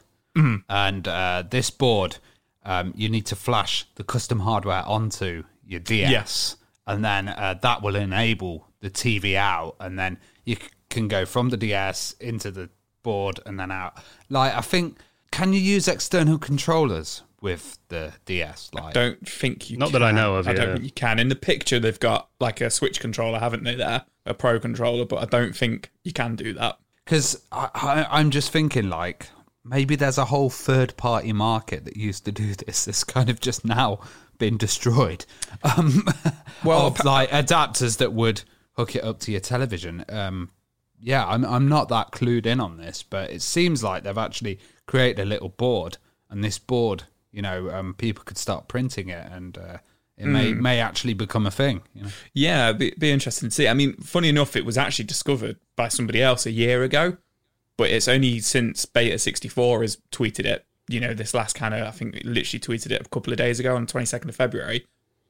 and 0.69 1.07
uh, 1.07 1.43
this 1.49 1.69
board 1.71 2.17
um, 2.63 2.93
you 2.95 3.09
need 3.09 3.25
to 3.27 3.35
flash 3.35 3.85
the 3.95 4.03
custom 4.03 4.39
hardware 4.41 4.83
onto 4.85 5.43
your 5.65 5.79
DS, 5.79 6.11
Yes. 6.11 6.57
and 6.85 7.03
then 7.03 7.29
uh, 7.29 7.55
that 7.61 7.81
will 7.81 7.95
enable 7.95 8.67
the 8.81 8.89
TV 8.89 9.35
out, 9.35 9.75
and 9.79 9.97
then 9.97 10.19
you 10.45 10.55
c- 10.55 10.61
can 10.89 11.07
go 11.07 11.25
from 11.25 11.49
the 11.49 11.57
DS 11.57 12.13
into 12.19 12.51
the 12.51 12.69
board 13.03 13.39
and 13.45 13.59
then 13.59 13.71
out. 13.71 13.97
Like 14.29 14.53
I 14.53 14.61
think, 14.61 14.97
can 15.31 15.53
you 15.53 15.59
use 15.59 15.87
external 15.87 16.37
controllers 16.37 17.23
with 17.41 17.77
the 17.89 18.13
DS? 18.25 18.69
Like 18.73 18.83
I 18.85 18.91
don't 18.91 19.27
think 19.27 19.69
you 19.69 19.77
Not 19.77 19.91
that 19.91 20.03
I 20.03 20.11
know 20.11 20.35
of, 20.35 20.47
I 20.47 20.53
don't 20.53 20.73
think 20.73 20.85
you 20.85 20.91
can. 20.91 21.19
In 21.19 21.29
the 21.29 21.35
picture, 21.35 21.79
they've 21.79 21.99
got 21.99 22.29
like 22.39 22.61
a 22.61 22.69
Switch 22.69 22.99
controller, 22.99 23.39
haven't 23.39 23.63
they? 23.63 23.75
There, 23.75 24.05
a 24.25 24.33
Pro 24.33 24.59
controller, 24.59 25.05
but 25.05 25.17
I 25.17 25.25
don't 25.25 25.55
think 25.55 25.91
you 26.03 26.13
can 26.13 26.35
do 26.35 26.53
that. 26.53 26.79
Because 27.05 27.41
I, 27.51 27.69
I, 27.73 28.19
I'm 28.19 28.31
just 28.31 28.51
thinking, 28.51 28.89
like, 28.89 29.29
maybe 29.63 29.95
there's 29.95 30.17
a 30.17 30.25
whole 30.25 30.49
third 30.49 30.97
party 30.97 31.31
market 31.31 31.85
that 31.85 31.95
used 31.95 32.25
to 32.25 32.31
do 32.31 32.53
this. 32.65 32.87
It's 32.87 33.03
kind 33.03 33.29
of 33.29 33.39
just 33.39 33.63
now 33.63 33.99
been 34.37 34.57
destroyed. 34.57 35.25
Um, 35.63 36.05
Well, 36.63 36.87
of, 36.87 37.03
like 37.03 37.29
adapters 37.29 37.97
that 37.97 38.13
would 38.13 38.43
hook 38.73 38.95
it 38.95 39.03
up 39.03 39.19
to 39.21 39.31
your 39.31 39.39
television. 39.41 40.05
Um, 40.09 40.51
yeah, 40.99 41.25
I'm 41.25 41.45
I'm 41.45 41.67
not 41.67 41.89
that 41.89 42.11
clued 42.11 42.45
in 42.45 42.59
on 42.59 42.77
this, 42.77 43.03
but 43.03 43.29
it 43.29 43.41
seems 43.41 43.83
like 43.83 44.03
they've 44.03 44.17
actually 44.17 44.59
created 44.85 45.21
a 45.21 45.25
little 45.25 45.49
board, 45.49 45.97
and 46.29 46.43
this 46.43 46.59
board, 46.59 47.03
you 47.37 47.41
know, 47.43 47.69
um, 47.69 47.93
people 47.93 48.23
could 48.25 48.37
start 48.37 48.67
printing 48.67 49.09
it, 49.09 49.25
and 49.31 49.57
uh, 49.57 49.77
it 50.17 50.25
may 50.25 50.51
Hmm. 50.51 50.61
may 50.61 50.79
actually 50.79 51.13
become 51.13 51.45
a 51.45 51.51
thing. 51.51 51.81
You 51.93 52.01
know? 52.03 52.09
Yeah, 52.33 52.71
be, 52.73 52.93
be 52.97 53.11
interesting 53.11 53.49
to 53.49 53.55
see. 53.55 53.67
I 53.67 53.73
mean, 53.75 53.93
funny 53.97 54.29
enough, 54.29 54.55
it 54.55 54.65
was 54.65 54.77
actually 54.77 55.05
discovered 55.05 55.57
by 55.75 55.87
somebody 55.89 56.21
else 56.21 56.45
a 56.47 56.51
year 56.51 56.83
ago, 56.83 57.17
but 57.77 57.89
it's 57.91 58.07
only 58.07 58.39
since 58.39 58.85
Beta 58.85 59.19
64 59.19 59.81
has 59.83 59.97
tweeted 60.11 60.45
it. 60.45 60.65
You 60.89 60.99
know, 60.99 61.13
this 61.13 61.33
last 61.35 61.53
kind 61.53 61.73
of, 61.75 61.85
I 61.85 61.91
think, 61.91 62.15
literally 62.23 62.59
tweeted 62.59 62.91
it 62.91 63.01
a 63.05 63.09
couple 63.09 63.31
of 63.33 63.37
days 63.37 63.59
ago 63.59 63.75
on 63.75 63.85
the 63.85 63.91
22nd 63.93 64.29
of 64.29 64.35
February. 64.35 64.87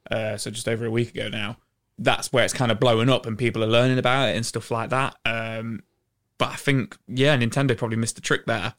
Uh, 0.10 0.38
so 0.38 0.50
just 0.52 0.70
over 0.70 0.86
a 0.86 0.92
week 0.92 1.10
ago 1.14 1.28
now. 1.30 1.58
That's 2.00 2.32
where 2.32 2.46
it's 2.46 2.54
kind 2.54 2.72
of 2.72 2.80
blowing 2.80 3.10
up 3.10 3.26
and 3.26 3.38
people 3.38 3.64
are 3.64 3.68
learning 3.78 3.98
about 3.98 4.30
it 4.30 4.36
and 4.36 4.46
stuff 4.46 4.70
like 4.72 4.92
that. 4.92 5.16
Um, 5.26 5.82
but 6.38 6.50
I 6.50 6.56
think, 6.56 6.96
yeah, 7.08 7.36
Nintendo 7.36 7.76
probably 7.76 7.98
missed 7.98 8.16
the 8.16 8.22
trick 8.22 8.46
there. 8.46 8.76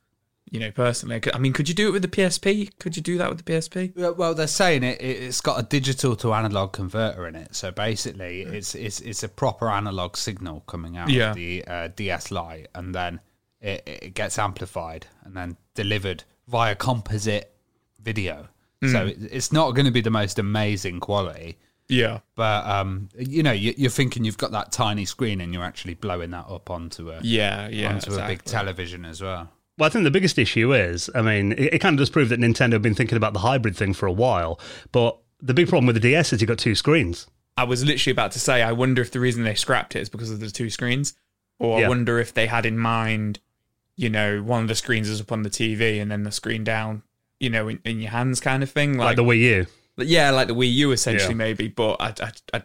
You 0.50 0.60
know, 0.60 0.70
personally, 0.70 1.20
I 1.34 1.38
mean, 1.38 1.52
could 1.52 1.68
you 1.68 1.74
do 1.74 1.88
it 1.88 1.90
with 1.92 2.02
the 2.02 2.08
PSP? 2.08 2.70
Could 2.78 2.96
you 2.96 3.02
do 3.02 3.18
that 3.18 3.28
with 3.28 3.44
the 3.44 3.52
PSP? 3.52 3.94
Well, 3.96 4.14
well, 4.14 4.34
they're 4.34 4.46
saying 4.46 4.82
it, 4.82 5.00
it. 5.00 5.22
It's 5.22 5.40
got 5.40 5.60
a 5.60 5.62
digital 5.62 6.16
to 6.16 6.32
analog 6.32 6.72
converter 6.72 7.26
in 7.26 7.34
it, 7.34 7.54
so 7.54 7.70
basically, 7.70 8.42
it's 8.42 8.74
it's 8.74 9.00
it's 9.00 9.22
a 9.22 9.28
proper 9.28 9.68
analog 9.70 10.16
signal 10.16 10.60
coming 10.66 10.96
out 10.96 11.10
Yeah. 11.10 11.30
of 11.30 11.36
the 11.36 11.64
uh, 11.66 11.88
DS 11.88 12.30
Lite, 12.30 12.68
and 12.74 12.94
then 12.94 13.20
it, 13.60 13.82
it 13.86 14.14
gets 14.14 14.38
amplified 14.38 15.06
and 15.24 15.36
then 15.36 15.56
delivered 15.74 16.24
via 16.46 16.74
composite 16.74 17.52
video. 18.00 18.48
So 18.86 19.06
it, 19.06 19.18
it's 19.32 19.50
not 19.52 19.72
going 19.72 19.86
to 19.86 19.90
be 19.92 20.00
the 20.02 20.10
most 20.10 20.38
amazing 20.38 21.00
quality, 21.00 21.58
Yeah. 21.88 22.20
but 22.36 22.64
um, 22.64 23.08
you 23.18 23.42
know, 23.42 23.50
you, 23.50 23.74
you're 23.76 23.90
thinking 23.90 24.24
you've 24.24 24.38
got 24.38 24.52
that 24.52 24.70
tiny 24.70 25.04
screen, 25.04 25.40
and 25.40 25.52
you're 25.52 25.64
actually 25.64 25.94
blowing 25.94 26.30
that 26.30 26.46
up 26.48 26.70
onto 26.70 27.10
a 27.10 27.18
Yeah, 27.22 27.68
yeah. 27.68 27.92
onto 27.92 28.14
a 28.14 28.26
big 28.26 28.44
television 28.44 29.04
as 29.04 29.20
well. 29.20 29.50
Well, 29.78 29.86
I 29.86 29.90
think 29.90 30.04
the 30.04 30.10
biggest 30.10 30.38
issue 30.38 30.74
is, 30.74 31.08
I 31.14 31.22
mean, 31.22 31.52
it, 31.52 31.74
it 31.74 31.78
kind 31.78 31.94
of 31.94 31.98
does 31.98 32.10
prove 32.10 32.28
that 32.30 32.40
Nintendo 32.40 32.72
have 32.72 32.82
been 32.82 32.94
thinking 32.94 33.16
about 33.16 33.32
the 33.32 33.38
hybrid 33.38 33.76
thing 33.76 33.94
for 33.94 34.06
a 34.06 34.12
while, 34.12 34.58
but 34.92 35.16
the 35.40 35.54
big 35.54 35.68
problem 35.68 35.86
with 35.86 35.94
the 35.94 36.00
DS 36.00 36.32
is 36.32 36.40
you've 36.40 36.48
got 36.48 36.58
two 36.58 36.74
screens. 36.74 37.26
I 37.56 37.64
was 37.64 37.84
literally 37.84 38.12
about 38.12 38.32
to 38.32 38.40
say, 38.40 38.62
I 38.62 38.72
wonder 38.72 39.00
if 39.02 39.10
the 39.12 39.20
reason 39.20 39.44
they 39.44 39.54
scrapped 39.54 39.94
it 39.96 40.00
is 40.00 40.08
because 40.08 40.30
of 40.30 40.40
the 40.40 40.50
two 40.50 40.68
screens, 40.70 41.14
or 41.60 41.78
Yeah. 41.80 41.86
I 41.86 41.88
wonder 41.88 42.18
if 42.18 42.34
they 42.34 42.46
had 42.48 42.66
in 42.66 42.78
mind, 42.78 43.38
you 43.96 44.10
know, 44.10 44.42
one 44.42 44.62
of 44.62 44.68
the 44.68 44.74
screens 44.74 45.08
is 45.08 45.20
up 45.20 45.30
on 45.32 45.42
the 45.42 45.50
TV 45.50 46.00
and 46.02 46.10
then 46.10 46.22
the 46.24 46.32
screen 46.32 46.64
down, 46.64 47.02
you 47.40 47.50
know, 47.50 47.68
in, 47.68 47.80
in 47.84 48.00
your 48.00 48.10
hands, 48.10 48.40
kind 48.40 48.62
of 48.64 48.70
thing. 48.70 48.96
Like 48.98 49.06
Like, 49.06 49.16
the 49.16 49.24
Wii 49.24 49.38
U. 49.40 49.66
yeah, 49.98 50.30
like 50.30 50.48
the 50.48 50.54
Wii 50.54 50.72
U 50.74 50.90
essentially, 50.92 51.30
Yeah. 51.34 51.36
maybe. 51.36 51.68
But 51.68 51.96
I, 52.00 52.14
I, 52.20 52.32
I, 52.58 52.62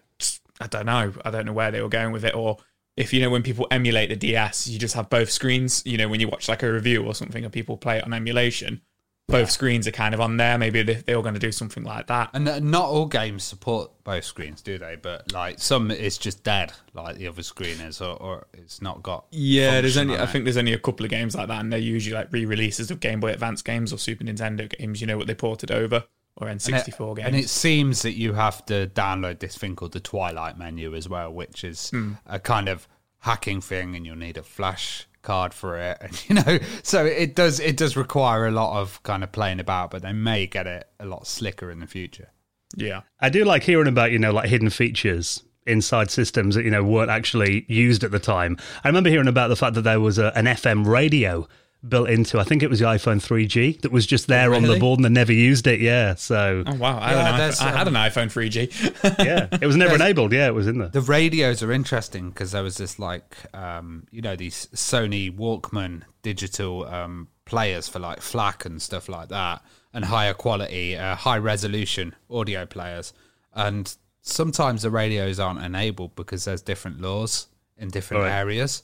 I 0.61 0.67
don't 0.67 0.85
know. 0.85 1.13
I 1.25 1.29
don't 1.31 1.45
know 1.45 1.53
where 1.53 1.71
they 1.71 1.81
were 1.81 1.89
going 1.89 2.11
with 2.11 2.23
it, 2.25 2.35
or 2.35 2.57
if 2.95 3.13
you 3.13 3.21
know 3.21 3.29
when 3.29 3.43
people 3.43 3.67
emulate 3.71 4.09
the 4.09 4.15
DS, 4.15 4.67
you 4.67 4.77
just 4.79 4.95
have 4.95 5.09
both 5.09 5.31
screens. 5.31 5.81
You 5.85 5.97
know, 5.97 6.07
when 6.07 6.19
you 6.19 6.27
watch 6.27 6.47
like 6.47 6.63
a 6.63 6.71
review 6.71 7.03
or 7.03 7.15
something, 7.15 7.43
and 7.43 7.51
people 7.51 7.77
play 7.77 7.97
it 7.97 8.03
on 8.03 8.13
emulation, 8.13 8.81
both 9.27 9.49
screens 9.49 9.87
are 9.87 9.91
kind 9.91 10.13
of 10.13 10.21
on 10.21 10.37
there. 10.37 10.57
Maybe 10.57 10.83
they, 10.83 10.95
they're 10.95 11.21
going 11.21 11.33
to 11.33 11.39
do 11.39 11.51
something 11.51 11.83
like 11.83 12.07
that. 12.07 12.29
And 12.33 12.47
uh, 12.47 12.59
not 12.59 12.85
all 12.85 13.05
games 13.05 13.43
support 13.43 13.91
both 14.03 14.25
screens, 14.25 14.61
do 14.61 14.77
they? 14.77 14.95
But 14.95 15.31
like 15.31 15.59
some, 15.59 15.89
it's 15.89 16.17
just 16.17 16.43
dead, 16.43 16.73
like 16.93 17.17
the 17.17 17.27
other 17.27 17.41
screen 17.41 17.79
is, 17.81 17.99
or, 18.01 18.15
or 18.15 18.47
it's 18.53 18.81
not 18.81 19.01
got. 19.01 19.25
Yeah, 19.31 19.81
there's 19.81 19.97
only 19.97 20.15
on 20.15 20.21
I 20.21 20.25
think 20.27 20.45
there's 20.45 20.57
only 20.57 20.73
a 20.73 20.79
couple 20.79 21.03
of 21.05 21.09
games 21.09 21.35
like 21.35 21.47
that, 21.47 21.61
and 21.61 21.71
they're 21.71 21.79
usually 21.79 22.15
like 22.15 22.31
re-releases 22.31 22.91
of 22.91 22.99
Game 22.99 23.19
Boy 23.19 23.31
Advance 23.31 23.61
games 23.61 23.91
or 23.91 23.97
Super 23.97 24.23
Nintendo 24.23 24.69
games. 24.77 25.01
You 25.01 25.07
know 25.07 25.17
what 25.17 25.27
they 25.27 25.35
ported 25.35 25.71
over 25.71 26.05
or 26.37 26.47
N64 26.47 26.49
and 26.49 26.71
it, 26.73 26.95
games. 27.15 27.19
And 27.27 27.35
it 27.35 27.49
seems 27.49 28.01
that 28.01 28.13
you 28.13 28.33
have 28.33 28.65
to 28.67 28.87
download 28.87 29.39
this 29.39 29.57
thing 29.57 29.75
called 29.75 29.91
the 29.93 29.99
Twilight 29.99 30.57
menu 30.57 30.95
as 30.95 31.07
well, 31.07 31.31
which 31.31 31.63
is 31.63 31.89
Hmm. 31.91 32.13
a 32.25 32.39
kind 32.39 32.67
of 32.69 32.87
hacking 33.19 33.61
thing, 33.61 33.95
and 33.95 34.05
you'll 34.05 34.15
need 34.15 34.37
a 34.37 34.43
flash 34.43 35.07
card 35.21 35.53
for 35.53 35.77
it, 35.77 35.97
and 36.01 36.25
you 36.29 36.35
know, 36.35 36.59
so 36.81 37.05
it 37.05 37.35
does 37.35 37.59
it 37.59 37.77
does 37.77 37.95
require 37.95 38.45
a 38.47 38.51
lot 38.51 38.81
of 38.81 39.01
kind 39.03 39.23
of 39.23 39.31
playing 39.31 39.59
about, 39.61 39.91
but 39.91 40.01
they 40.01 40.11
may 40.13 40.45
get 40.47 40.67
it 40.67 40.87
a 40.99 41.05
lot 41.05 41.25
slicker 41.27 41.71
in 41.71 41.79
the 41.79 41.87
future. 41.87 42.29
yeah, 42.75 43.01
I 43.19 43.29
do 43.29 43.45
like 43.45 43.63
hearing 43.63 43.87
about, 43.87 44.11
you 44.11 44.19
know, 44.19 44.31
like 44.33 44.49
hidden 44.49 44.69
features 44.69 45.43
inside 45.65 46.11
systems 46.11 46.55
that, 46.55 46.65
you 46.65 46.71
know, 46.71 46.83
weren't 46.83 47.09
actually 47.09 47.63
used 47.69 48.03
at 48.03 48.11
the 48.11 48.19
time. 48.19 48.57
I 48.83 48.89
remember 48.89 49.09
hearing 49.09 49.29
about 49.29 49.47
the 49.47 49.55
fact 49.55 49.75
that 49.75 49.83
there 49.83 49.99
was 50.01 50.17
a, 50.17 50.35
an 50.37 50.43
FM 50.45 50.85
radio 50.85 51.47
built 51.87 52.09
into, 52.09 52.39
I 52.39 52.43
think 52.43 52.63
it 52.63 52.69
was 52.69 52.79
the 52.79 52.85
iPhone 52.85 53.17
3G 53.17 53.81
that 53.81 53.91
was 53.91 54.05
just 54.05 54.27
there 54.27 54.53
on 54.53 54.63
the 54.63 54.77
board 54.79 54.99
and 54.99 55.05
they 55.05 55.09
never 55.09 55.33
used 55.33 55.67
it. 55.67 55.79
Yeah. 55.81 56.15
So, 56.15 56.63
Oh 56.65 56.75
wow! 56.75 56.97
I, 56.99 57.11
Yeah, 57.11 57.23
had, 57.31 57.41
an 57.41 57.51
iPhone, 57.51 57.61
I 57.61 57.77
had 57.77 57.87
um, 57.87 57.95
an 57.95 58.11
iPhone 58.11 58.27
3G. 58.31 59.17
yeah, 59.25 59.47
it 59.61 59.65
was 59.65 59.75
never 59.75 59.95
enabled. 59.95 60.31
Yeah, 60.33 60.47
it 60.47 60.53
was 60.53 60.67
in 60.67 60.77
there. 60.77 60.89
The 60.89 61.01
radios 61.01 61.61
are 61.63 61.71
interesting 61.71 62.29
because 62.29 62.51
there 62.51 62.63
was 62.63 62.77
this 62.77 62.99
like 62.99 63.35
um, 63.53 64.07
you 64.11 64.21
know 64.21 64.35
these 64.35 64.67
Sony 64.73 65.35
Walkman 65.35 66.03
digital 66.21 66.85
um, 66.85 67.27
players 67.45 67.87
for 67.89 67.99
like 67.99 68.19
FLAC 68.19 68.65
and 68.65 68.81
stuff 68.81 69.09
like 69.09 69.29
that, 69.29 69.61
and 69.93 70.05
higher 70.05 70.33
quality, 70.33 70.95
uh, 70.95 71.15
high 71.15 71.37
resolution 71.37 72.15
audio 72.29 72.65
players. 72.65 73.13
And 73.53 73.93
sometimes 74.21 74.83
the 74.83 74.89
radios 74.89 75.39
aren't 75.39 75.61
enabled 75.61 76.15
because 76.15 76.45
there's 76.45 76.61
different 76.61 77.01
laws 77.01 77.47
in 77.77 77.89
different 77.89 78.23
Right. 78.23 78.31
areas. 78.31 78.83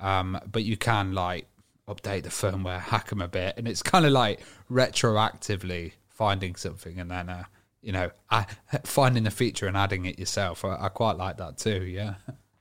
Um, 0.00 0.38
but 0.50 0.62
you 0.64 0.76
can 0.76 1.12
like 1.12 1.47
update 1.88 2.22
the 2.24 2.28
firmware, 2.28 2.80
hack 2.80 3.08
them 3.08 3.20
a 3.22 3.28
bit, 3.28 3.54
and 3.56 3.66
it's 3.66 3.82
kind 3.82 4.04
of 4.06 4.12
like 4.12 4.40
retroactively 4.70 5.92
finding 6.08 6.54
something 6.56 6.98
and 6.98 7.10
then. 7.10 7.28
Uh, 7.28 7.44
you 7.80 7.92
know, 7.92 8.10
I, 8.28 8.44
finding 8.84 9.22
the 9.22 9.30
feature 9.30 9.68
and 9.68 9.76
adding 9.76 10.04
it 10.04 10.18
yourself. 10.18 10.64
I, 10.64 10.76
I 10.80 10.88
quite 10.88 11.16
like 11.16 11.36
that 11.36 11.58
too. 11.58 11.84
Yeah. 11.84 12.14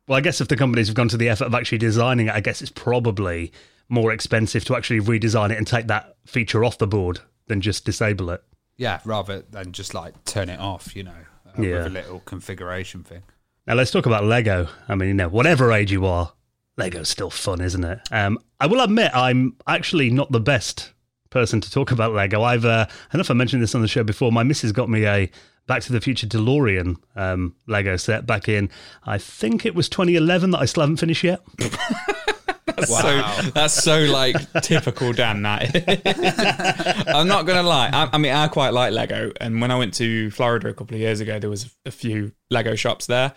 Well, 0.08 0.16
I 0.16 0.22
guess 0.22 0.40
if 0.42 0.48
the 0.48 0.56
companies 0.56 0.88
have 0.88 0.96
gone 0.96 1.08
to 1.10 1.18
the 1.18 1.28
effort 1.28 1.46
of 1.46 1.56
actually 1.56 1.80
designing 1.80 2.28
it, 2.28 2.36
I 2.36 2.40
guess 2.40 2.62
it's 2.62 2.72
probably 2.72 3.52
more 3.90 4.12
expensive 4.14 4.64
to 4.66 4.76
actually 4.76 5.00
redesign 5.02 5.50
it 5.50 5.58
and 5.58 5.66
take 5.66 5.88
that 5.88 6.16
feature 6.28 6.64
off 6.64 6.78
the 6.78 6.86
board 6.86 7.20
than 7.48 7.62
just 7.62 7.84
disable 7.84 8.30
it. 8.30 8.44
Yeah, 8.78 9.00
rather 9.06 9.42
than 9.42 9.72
just 9.72 9.96
like 9.96 10.24
turn 10.24 10.50
it 10.50 10.60
off, 10.60 10.96
you 10.96 11.04
know, 11.04 11.12
uh, 11.48 11.62
Yeah. 11.62 11.78
with 11.80 11.88
a 11.88 11.90
little 11.90 12.20
configuration 12.20 13.04
thing. 13.04 13.24
Now 13.66 13.74
let's 13.74 13.90
talk 13.90 14.06
about 14.06 14.24
Lego. 14.24 14.68
I 14.88 14.94
mean, 14.94 15.08
you 15.10 15.14
know, 15.16 15.30
whatever 15.30 15.72
age 15.74 15.92
you 15.92 16.06
are, 16.06 16.32
Lego's 16.78 17.10
still 17.10 17.30
fun, 17.30 17.62
isn't 17.62 17.84
it? 17.84 18.00
Um, 18.12 18.38
I 18.60 18.68
will 18.68 18.82
admit, 18.82 19.12
I'm 19.14 19.56
actually 19.68 20.10
not 20.10 20.32
the 20.32 20.40
best 20.40 20.94
person 21.30 21.60
to 21.62 21.72
talk 21.72 21.92
about 21.92 22.14
Lego. 22.14 22.44
I've, 22.44 22.66
uh, 22.66 22.86
I 22.88 23.14
don't 23.14 23.16
know 23.20 23.22
if 23.22 23.32
I 23.32 23.34
mentioned 23.34 23.62
this 23.62 23.76
on 23.76 23.82
the 23.82 23.88
show 23.88 24.04
before. 24.04 24.32
My 24.32 24.44
missus 24.44 24.72
got 24.72 24.90
me 24.90 25.06
a 25.06 25.30
Back 25.68 25.82
to 25.84 25.92
the 25.92 26.00
Future 26.00 26.28
DeLorean 26.28 26.96
um, 27.18 27.54
Lego 27.68 27.98
set 27.98 28.26
back 28.26 28.48
in, 28.48 28.70
I 29.04 29.18
think 29.18 29.66
it 29.66 29.76
was 29.76 29.90
2011 29.90 30.52
that 30.52 30.60
I 30.60 30.66
still 30.66 30.80
haven't 30.82 30.96
finished 30.98 31.24
yet. 31.26 31.42
That's 32.68 32.92
Wow. 32.92 33.02
so 33.42 33.50
that's 33.52 33.74
so 33.74 34.02
like 34.02 34.36
typical 34.62 35.12
Dan. 35.12 35.42
That 35.42 37.04
I'm 37.08 37.28
not 37.28 37.48
gonna 37.48 37.64
lie. 37.64 37.90
I, 37.92 38.10
I 38.14 38.18
mean, 38.20 38.32
I 38.32 38.48
quite 38.50 38.70
like 38.70 38.94
Lego, 38.94 39.32
and 39.42 39.60
when 39.60 39.72
I 39.72 39.78
went 39.80 39.96
to 39.96 40.30
Florida 40.30 40.70
a 40.70 40.74
couple 40.74 40.94
of 40.94 41.02
years 41.02 41.20
ago, 41.20 41.40
there 41.40 41.50
was 41.50 41.76
a 41.88 41.92
few 41.92 42.34
Lego 42.52 42.76
shops 42.76 43.08
there, 43.08 43.34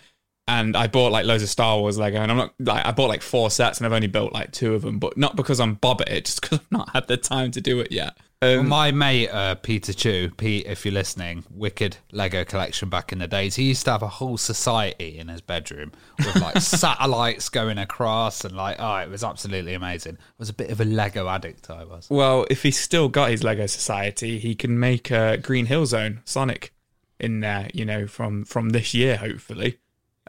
and 0.47 0.75
I 0.75 0.87
bought 0.87 1.11
like 1.11 1.25
loads 1.25 1.43
of 1.43 1.49
Star 1.49 1.79
Wars 1.79 1.97
Lego, 1.97 2.19
and 2.19 2.31
I'm 2.31 2.37
not 2.37 2.53
like 2.59 2.85
I 2.85 2.91
bought 2.91 3.09
like 3.09 3.21
four 3.21 3.49
sets, 3.49 3.77
and 3.77 3.85
I've 3.85 3.93
only 3.93 4.07
built 4.07 4.33
like 4.33 4.51
two 4.51 4.73
of 4.73 4.81
them, 4.81 4.99
but 4.99 5.17
not 5.17 5.35
because 5.35 5.59
I'm 5.59 5.75
bob 5.75 6.01
at 6.01 6.09
it, 6.09 6.25
just 6.25 6.41
because 6.41 6.59
I've 6.59 6.71
not 6.71 6.89
had 6.89 7.07
the 7.07 7.17
time 7.17 7.51
to 7.51 7.61
do 7.61 7.79
it 7.79 7.91
yet. 7.91 8.17
Well, 8.41 8.61
Um, 8.61 8.69
my 8.69 8.91
mate 8.91 9.29
uh, 9.29 9.53
Peter 9.53 9.93
Chu, 9.93 10.31
Pete, 10.35 10.65
if 10.65 10.83
you're 10.83 10.95
listening, 10.95 11.43
wicked 11.51 11.97
Lego 12.11 12.43
collection 12.43 12.89
back 12.89 13.11
in 13.11 13.19
the 13.19 13.27
days. 13.27 13.55
He 13.55 13.65
used 13.65 13.85
to 13.85 13.91
have 13.91 14.01
a 14.01 14.07
whole 14.07 14.35
society 14.35 15.19
in 15.19 15.27
his 15.27 15.41
bedroom 15.41 15.91
with 16.17 16.35
like 16.37 16.57
satellites 16.59 17.49
going 17.49 17.77
across 17.77 18.43
and 18.43 18.55
like, 18.55 18.77
oh, 18.79 18.95
it 18.95 19.09
was 19.11 19.23
absolutely 19.23 19.75
amazing. 19.75 20.17
I 20.19 20.33
was 20.39 20.49
a 20.49 20.53
bit 20.53 20.71
of 20.71 20.81
a 20.81 20.85
Lego 20.85 21.27
addict. 21.27 21.69
I 21.69 21.83
was. 21.83 22.09
well, 22.09 22.47
if 22.49 22.63
he's 22.63 22.79
still 22.79 23.09
got 23.09 23.29
his 23.29 23.43
Lego 23.43 23.67
Society, 23.67 24.39
he 24.39 24.55
can 24.55 24.79
make 24.79 25.11
a 25.11 25.37
Green 25.37 25.67
Hill 25.67 25.85
Zone 25.85 26.21
Sonic 26.25 26.73
in 27.19 27.41
there. 27.41 27.69
You 27.75 27.85
know, 27.85 28.07
from 28.07 28.43
from 28.43 28.71
this 28.71 28.95
year, 28.95 29.17
hopefully. 29.17 29.77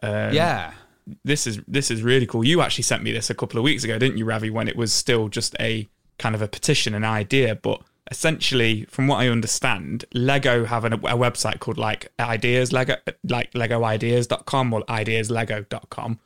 Um, 0.02 0.32
yeah, 0.32 0.72
this 1.24 1.46
is 1.46 1.60
this 1.66 1.90
is 1.90 2.02
really 2.02 2.26
cool. 2.26 2.44
You 2.44 2.60
actually 2.60 2.84
sent 2.84 3.02
me 3.02 3.12
this 3.12 3.30
a 3.30 3.34
couple 3.34 3.58
of 3.58 3.64
weeks 3.64 3.84
ago, 3.84 3.98
didn't 3.98 4.18
you, 4.18 4.24
Ravi? 4.24 4.50
When 4.50 4.68
it 4.68 4.76
was 4.76 4.92
still 4.92 5.28
just 5.28 5.56
a 5.60 5.88
kind 6.18 6.34
of 6.34 6.42
a 6.42 6.48
petition, 6.48 6.94
an 6.94 7.04
idea, 7.04 7.54
but 7.54 7.82
essentially, 8.10 8.84
from 8.84 9.06
what 9.06 9.16
I 9.16 9.28
understand, 9.28 10.04
Lego 10.12 10.64
have 10.64 10.84
an, 10.84 10.92
a 10.92 10.98
website 10.98 11.60
called 11.60 11.78
like 11.78 12.12
Ideas 12.20 12.72
Lego, 12.72 12.96
like 13.24 13.52
LegoIdeas.com 13.52 14.72
or 14.72 14.82
IdeasLego.com. 14.82 16.18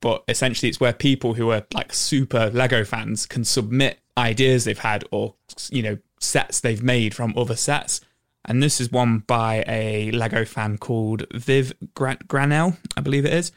But 0.00 0.24
essentially, 0.28 0.68
it's 0.68 0.80
where 0.80 0.92
people 0.92 1.34
who 1.34 1.50
are 1.50 1.64
like 1.72 1.92
super 1.92 2.50
Lego 2.50 2.84
fans 2.84 3.26
can 3.26 3.44
submit 3.44 4.00
ideas 4.16 4.64
they've 4.64 4.78
had 4.78 5.04
or 5.10 5.34
you 5.70 5.82
know 5.82 5.98
sets 6.20 6.60
they've 6.60 6.82
made 6.82 7.14
from 7.14 7.34
other 7.36 7.56
sets. 7.56 8.00
And 8.46 8.62
this 8.62 8.80
is 8.80 8.92
one 8.92 9.18
by 9.20 9.64
a 9.66 10.10
Lego 10.10 10.44
fan 10.44 10.78
called 10.78 11.24
Viv 11.32 11.72
Gran- 11.94 12.18
Grannell, 12.28 12.76
I 12.96 13.00
believe 13.00 13.24
it 13.24 13.32
is. 13.32 13.52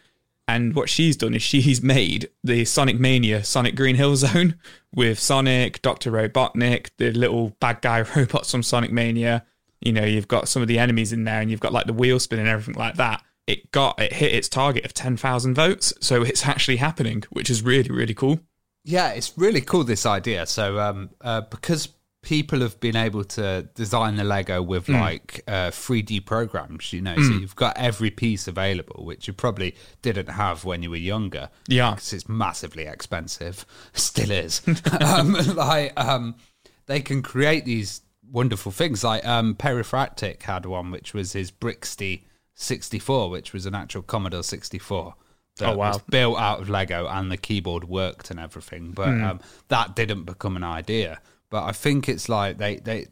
And 0.47 0.75
what 0.75 0.89
she's 0.89 1.17
done 1.17 1.33
is 1.33 1.41
she's 1.41 1.83
made 1.83 2.29
the 2.43 2.63
Sonic 2.63 2.99
Mania 2.99 3.43
Sonic 3.43 3.75
Green 3.75 3.95
Hill 3.95 4.15
Zone 4.15 4.55
with 4.95 5.19
Sonic, 5.19 5.81
Dr. 5.81 6.11
Robotnik, 6.11 6.89
the 6.97 7.11
little 7.11 7.49
bad 7.59 7.81
guy 7.81 8.01
robots 8.15 8.51
from 8.51 8.63
Sonic 8.63 8.91
Mania. 8.91 9.45
You 9.81 9.91
know, 9.91 10.05
you've 10.05 10.29
got 10.29 10.47
some 10.47 10.61
of 10.61 10.67
the 10.67 10.79
enemies 10.79 11.11
in 11.11 11.25
there 11.25 11.41
and 11.41 11.51
you've 11.51 11.59
got 11.59 11.73
like 11.73 11.85
the 11.85 11.93
wheel 11.93 12.19
spin 12.19 12.39
and 12.39 12.47
everything 12.47 12.79
like 12.79 12.95
that. 12.95 13.23
It 13.45 13.71
got, 13.71 14.01
it 14.01 14.13
hit 14.13 14.33
its 14.33 14.49
target 14.49 14.85
of 14.85 14.93
10,000 14.93 15.53
votes. 15.53 15.93
So 15.99 16.21
it's 16.21 16.45
actually 16.45 16.77
happening, 16.77 17.23
which 17.29 17.49
is 17.49 17.61
really, 17.61 17.89
really 17.89 18.13
cool. 18.13 18.39
Yeah, 18.83 19.11
it's 19.11 19.37
really 19.37 19.61
cool 19.61 19.83
this 19.83 20.05
idea. 20.05 20.45
So, 20.45 20.79
um, 20.79 21.09
uh, 21.19 21.41
because 21.41 21.89
people 22.27 22.59
have 22.59 22.77
been 22.81 22.97
able 22.97 23.23
to 23.23 23.61
design 23.73 24.17
the 24.17 24.23
Lego 24.25 24.61
with 24.61 24.89
like 24.89 25.41
uh, 25.47 25.71
3D 25.71 26.25
programs, 26.25 26.91
you 26.91 26.99
know, 27.01 27.15
so 27.15 27.21
you've 27.31 27.55
got 27.55 27.77
every 27.77 28.11
piece 28.11 28.49
available, 28.49 29.05
which 29.05 29.27
you 29.27 29.33
probably 29.33 29.73
didn't 30.01 30.27
have 30.27 30.65
when 30.65 30.83
you 30.83 30.89
were 30.89 30.97
younger. 30.97 31.49
Yeah. 31.69 31.91
because 31.91 32.11
it's 32.11 32.27
massively 32.27 32.83
expensive, 32.85 33.65
still 33.93 34.29
is. 34.31 34.61
um, 35.01 35.31
like, 35.55 35.93
um, 35.97 36.35
they 36.87 36.99
can 36.99 37.21
create 37.21 37.63
these 37.63 38.01
wonderful 38.29 38.73
things. 38.73 39.05
Like 39.05 39.25
um, 39.25 39.55
Perifractic 39.55 40.43
had 40.43 40.65
one, 40.65 40.91
which 40.91 41.13
was 41.13 41.31
his 41.31 41.49
Brixty 41.49 42.25
64, 42.55 43.29
which 43.29 43.53
was 43.53 43.65
an 43.65 43.73
actual 43.73 44.01
Commodore 44.01 44.43
64. 44.43 45.15
that 45.59 45.69
Oh, 45.69 45.77
wow. 45.77 45.87
was 45.93 46.01
built 46.09 46.37
out 46.37 46.59
of 46.59 46.69
Lego 46.69 47.07
and 47.07 47.31
the 47.31 47.37
keyboard 47.37 47.85
worked 47.85 48.29
and 48.31 48.39
everything. 48.39 48.91
But 48.91 49.11
Hmm. 49.11 49.23
um, 49.23 49.39
that 49.69 49.95
didn't 49.95 50.25
become 50.25 50.57
an 50.57 50.63
idea. 50.65 51.21
But 51.49 51.63
I 51.63 51.71
think 51.71 52.09
it's 52.09 52.29
like 52.29 52.57
they 52.57 52.77
they 52.77 53.07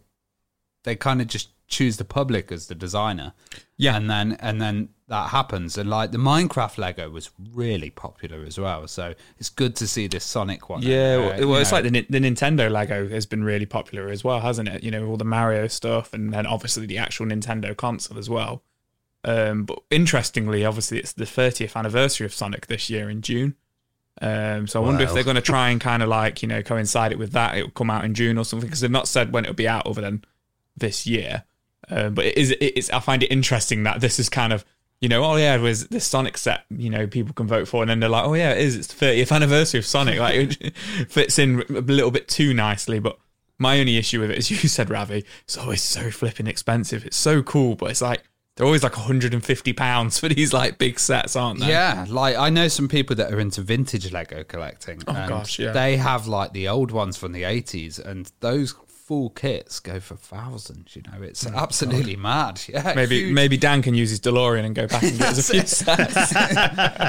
they 0.84 0.96
kind 0.96 1.22
of 1.22 1.27
just 1.27 1.50
choose 1.68 1.98
the 1.98 2.06
public 2.06 2.51
as 2.51 2.68
the 2.68 2.75
designer. 2.75 3.34
Yeah. 3.77 3.96
And 3.96 4.10
then 4.10 4.38
and 4.39 4.62
then 4.62 4.89
that 5.08 5.30
happens. 5.30 5.77
And 5.77 5.89
like 5.89 6.12
the 6.12 6.18
Minecraft 6.18 6.77
Lego 6.77 7.10
was 7.10 7.30
really 7.54 7.89
popular 7.89 8.44
as 8.44 8.60
well. 8.60 8.88
So 8.88 9.13
it's 9.38 9.50
good 9.50 9.75
to 9.77 9.88
see 9.88 10.08
this 10.08 10.24
Sonic 10.24 10.70
one. 10.70 10.82
Yeah, 10.82 11.18
well, 11.18 11.50
well, 11.50 11.62
it's 11.62 11.72
know, 11.72 11.82
like 11.82 11.92
the, 11.92 12.06
the 12.10 12.20
Nintendo 12.20 12.70
Lego 12.72 13.08
has 13.10 13.25
been 13.25 13.44
really 13.44 13.65
popular 13.65 14.10
as 14.10 14.24
well, 14.24 14.42
hasn't 14.42 14.70
it? 14.70 14.84
You 14.84 14.92
know, 14.92 15.06
all 15.08 15.18
the 15.18 15.25
Mario 15.25 15.68
stuff, 15.68 16.13
and 16.13 16.34
then 16.34 16.46
obviously 16.46 16.86
the 16.86 16.98
actual 16.98 17.27
Nintendo 17.27 17.75
console 17.75 18.18
as 18.18 18.30
well. 18.30 18.63
Um, 19.24 19.65
but 19.65 19.80
interestingly, 19.89 20.63
obviously, 20.63 21.00
it's 21.00 21.13
the 21.13 21.25
30th 21.25 21.75
anniversary 21.75 22.25
of 22.25 22.34
Sonic 22.34 22.68
this 22.68 22.89
year 22.89 23.10
in 23.10 23.22
June. 23.22 23.56
Um, 24.22 24.67
so 24.67 24.81
I 24.81 24.86
wonder 24.86 25.03
if 25.03 25.13
they're 25.13 25.24
going 25.24 25.36
to 25.36 25.41
try 25.41 25.69
and 25.69 25.81
kind 25.81 26.01
of 26.01 26.10
like 26.10 26.41
you 26.41 26.48
know 26.48 26.62
coincide 26.62 27.12
it 27.12 27.19
with 27.19 27.34
that. 27.34 27.57
It 27.57 27.63
will 27.63 27.72
come 27.72 27.89
out 27.89 28.05
in 28.05 28.13
June 28.13 28.38
or 28.38 28.45
something 28.45 28.67
because 28.67 28.79
they've 28.79 28.91
not 28.91 29.07
said 29.07 29.34
when 29.34 29.45
it'll 29.45 29.55
be 29.55 29.67
out 29.67 29.86
other 29.86 30.01
than 30.01 30.24
this 30.77 31.05
year. 31.05 31.43
Um, 31.89 32.13
but 32.13 32.25
it 32.25 32.38
is 32.38 32.55
it's 32.60 32.89
I 32.89 33.00
find 33.00 33.24
it 33.24 33.31
interesting 33.31 33.84
that 33.84 34.01
this 34.01 34.19
is 34.19 34.29
kind 34.29 34.53
of 34.53 34.65
you 35.01 35.10
know 35.10 35.24
oh 35.24 35.36
yeah 35.36 35.55
it 35.55 35.62
was 35.62 35.88
this 35.88 36.07
Sonic 36.07 36.38
set 36.38 36.65
you 36.69 36.89
know 36.89 37.05
people 37.05 37.34
can 37.34 37.48
vote 37.48 37.67
for 37.67 37.84
and 37.84 37.89
then 37.89 38.00
they're 38.00 38.10
like 38.10 38.25
oh 38.25 38.34
yeah 38.34 38.53
it 38.53 38.60
is 38.60 38.75
it's 38.75 38.88
the 38.88 39.05
30th 39.05 39.31
anniversary 39.36 39.79
of 39.79 39.86
Sonic 39.86 40.17
like 40.17 40.36
it 40.62 40.77
fits 41.10 41.38
in 41.38 41.62
a 41.69 41.81
little 41.81 42.12
bit 42.12 42.27
too 42.27 42.53
nicely. 42.53 43.00
But 43.00 43.17
my 43.57 43.79
only 43.79 43.98
issue 43.98 44.19
with 44.19 44.31
it, 44.31 44.38
as 44.38 44.50
you 44.50 44.57
said, 44.69 44.89
Ravi, 44.89 45.25
it's 45.43 45.57
always 45.57 45.81
so 45.81 46.10
flipping 46.10 46.48
expensive. 46.48 47.05
It's 47.05 47.17
so 47.17 47.43
cool, 47.43 47.75
but 47.75 47.91
it's 47.91 48.01
like 48.01 48.24
They're 48.55 48.65
always 48.65 48.83
like 48.83 48.95
150 48.95 49.74
pounds 49.74 50.17
for 50.17 50.29
these 50.29 50.53
like 50.53 50.77
big 50.77 50.97
sets, 50.97 51.35
aren't 51.35 51.59
they? 51.59 51.67
Yeah, 51.67 52.05
like 52.07 52.38
I 52.38 52.50
know 52.50 52.69
some 52.69 52.88
people 52.88 53.15
that 53.17 53.33
are 53.33 53.39
into 53.39 53.62
vintage 53.62 54.12
Lego 54.13 54.43
collecting. 54.45 55.01
Oh, 55.07 55.13
gosh, 55.27 55.59
yeah. 55.59 55.71
They 55.71 55.97
have 55.97 56.27
like 56.27 56.53
the 56.53 56.69
old 56.69 56.91
ones 56.91 57.17
from 57.17 57.33
the 57.33 57.43
80s, 57.43 58.00
and 58.00 58.31
those 58.39 58.74
full 58.88 59.29
kits 59.31 59.79
go 59.81 60.00
for 60.00 60.15
thousands. 60.15 60.95
You 60.95 61.01
know, 61.03 61.21
it's 61.21 61.45
oh, 61.45 61.51
absolutely 61.53 62.15
mad. 62.15 62.62
Yeah, 62.69 62.93
Maybe 62.95 63.19
huge. 63.19 63.33
maybe 63.33 63.57
Dan 63.57 63.81
can 63.81 63.93
use 63.93 64.09
his 64.09 64.21
DeLorean 64.21 64.63
and 64.65 64.74
go 64.74 64.88
back 64.88 65.03
and 65.03 65.17
get 65.17 65.27
us 65.27 65.50
a 65.50 65.51
few 65.53 65.62
sets. 65.65 66.33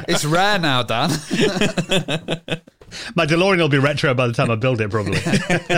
it's 0.08 0.24
rare 0.24 0.58
now, 0.58 0.82
Dan. 0.82 1.10
My 3.14 3.26
DeLorean 3.26 3.58
will 3.58 3.68
be 3.68 3.78
retro 3.78 4.14
by 4.14 4.26
the 4.26 4.32
time 4.32 4.50
I 4.50 4.54
build 4.56 4.80
it, 4.80 4.90
probably. 4.90 5.18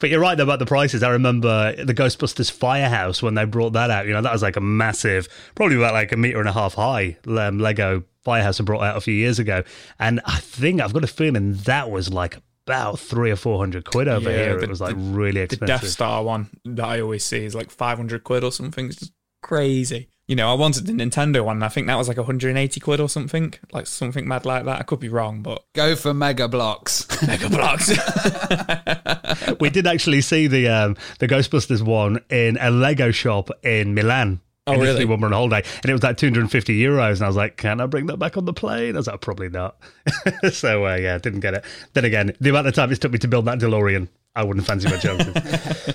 but 0.00 0.10
you're 0.10 0.20
right 0.20 0.36
though 0.36 0.42
about 0.44 0.58
the 0.58 0.66
prices. 0.66 1.02
I 1.02 1.10
remember 1.10 1.74
the 1.84 1.94
Ghostbusters 1.94 2.50
Firehouse 2.50 3.22
when 3.22 3.34
they 3.34 3.44
brought 3.44 3.72
that 3.74 3.90
out. 3.90 4.06
You 4.06 4.12
know, 4.12 4.22
that 4.22 4.32
was 4.32 4.42
like 4.42 4.56
a 4.56 4.60
massive, 4.60 5.28
probably 5.54 5.76
about 5.76 5.92
like 5.94 6.12
a 6.12 6.16
meter 6.16 6.40
and 6.40 6.48
a 6.48 6.52
half 6.52 6.74
high 6.74 7.16
um, 7.26 7.58
Lego 7.58 8.04
Firehouse 8.24 8.60
I 8.60 8.64
brought 8.64 8.82
out 8.82 8.96
a 8.96 9.00
few 9.00 9.14
years 9.14 9.38
ago, 9.38 9.62
and 9.98 10.20
I 10.24 10.38
think 10.40 10.80
I've 10.80 10.92
got 10.92 11.04
a 11.04 11.08
feeling 11.08 11.54
that 11.54 11.90
was 11.90 12.12
like 12.12 12.38
about 12.66 12.98
three 12.98 13.30
or 13.30 13.36
four 13.36 13.58
hundred 13.58 13.84
quid 13.84 14.08
over 14.08 14.30
Yeah, 14.30 14.36
here. 14.36 14.56
the- 14.58 14.62
it 14.64 14.68
was 14.68 14.80
like 14.80 14.94
the- 14.96 15.00
really 15.02 15.44
the. 15.46 15.56
Death 15.56 15.86
Star 15.88 16.22
one 16.22 16.48
that 16.64 16.84
I 16.84 17.00
always 17.00 17.24
see 17.24 17.44
is 17.44 17.54
like 17.54 17.70
500 17.70 18.22
quid 18.24 18.44
or 18.44 18.52
something. 18.52 18.86
It's 18.86 18.96
just 18.96 19.12
crazy. 19.42 20.08
You 20.28 20.36
know, 20.36 20.50
I 20.50 20.54
wanted 20.54 20.86
the 20.86 20.92
Nintendo 20.92 21.44
one. 21.44 21.56
and 21.56 21.64
I 21.64 21.68
think 21.68 21.88
that 21.88 21.96
was 21.96 22.06
like 22.06 22.16
180 22.16 22.80
quid 22.80 23.00
or 23.00 23.08
something, 23.08 23.54
like 23.72 23.86
something 23.86 24.26
mad 24.26 24.46
like 24.46 24.64
that. 24.64 24.78
I 24.78 24.82
could 24.82 25.00
be 25.00 25.08
wrong, 25.08 25.42
but 25.42 25.64
Go 25.74 25.96
for 25.96 26.14
Mega 26.14 26.46
Bloks. 26.48 27.06
Mega 27.26 27.48
Bloks. 27.48 27.90
we 29.60 29.68
did 29.68 29.86
actually 29.86 30.20
see 30.20 30.46
the 30.46 30.68
um, 30.68 30.96
the 31.18 31.26
Ghostbusters 31.26 31.82
one 31.82 32.20
in 32.30 32.56
a 32.60 32.70
Lego 32.70 33.10
shop 33.10 33.50
in 33.64 33.94
Milan. 33.94 34.40
Oh, 34.68 34.74
initially 34.74 34.92
really? 34.92 35.04
When 35.06 35.18
we 35.18 35.22
were 35.22 35.26
on 35.26 35.32
holiday, 35.32 35.68
and 35.82 35.90
it 35.90 35.92
was 35.92 36.04
like 36.04 36.16
250 36.16 36.78
euros, 36.80 37.14
and 37.14 37.22
I 37.22 37.26
was 37.26 37.34
like, 37.34 37.56
"Can 37.56 37.80
I 37.80 37.86
bring 37.86 38.06
that 38.06 38.18
back 38.18 38.36
on 38.36 38.44
the 38.44 38.52
plane?" 38.52 38.94
I 38.94 38.98
was 38.98 39.08
like, 39.08 39.20
"Probably 39.20 39.48
not." 39.48 39.76
so 40.52 40.86
uh, 40.86 40.94
yeah, 40.94 41.18
didn't 41.18 41.40
get 41.40 41.54
it. 41.54 41.64
Then 41.94 42.04
again, 42.04 42.32
the 42.40 42.50
amount 42.50 42.68
of 42.68 42.74
time 42.74 42.92
it 42.92 43.00
took 43.00 43.10
me 43.10 43.18
to 43.18 43.28
build 43.28 43.46
that 43.46 43.58
DeLorean, 43.58 44.06
I 44.36 44.44
wouldn't 44.44 44.64
fancy 44.64 44.88
my 44.88 44.98
chances. 44.98 45.94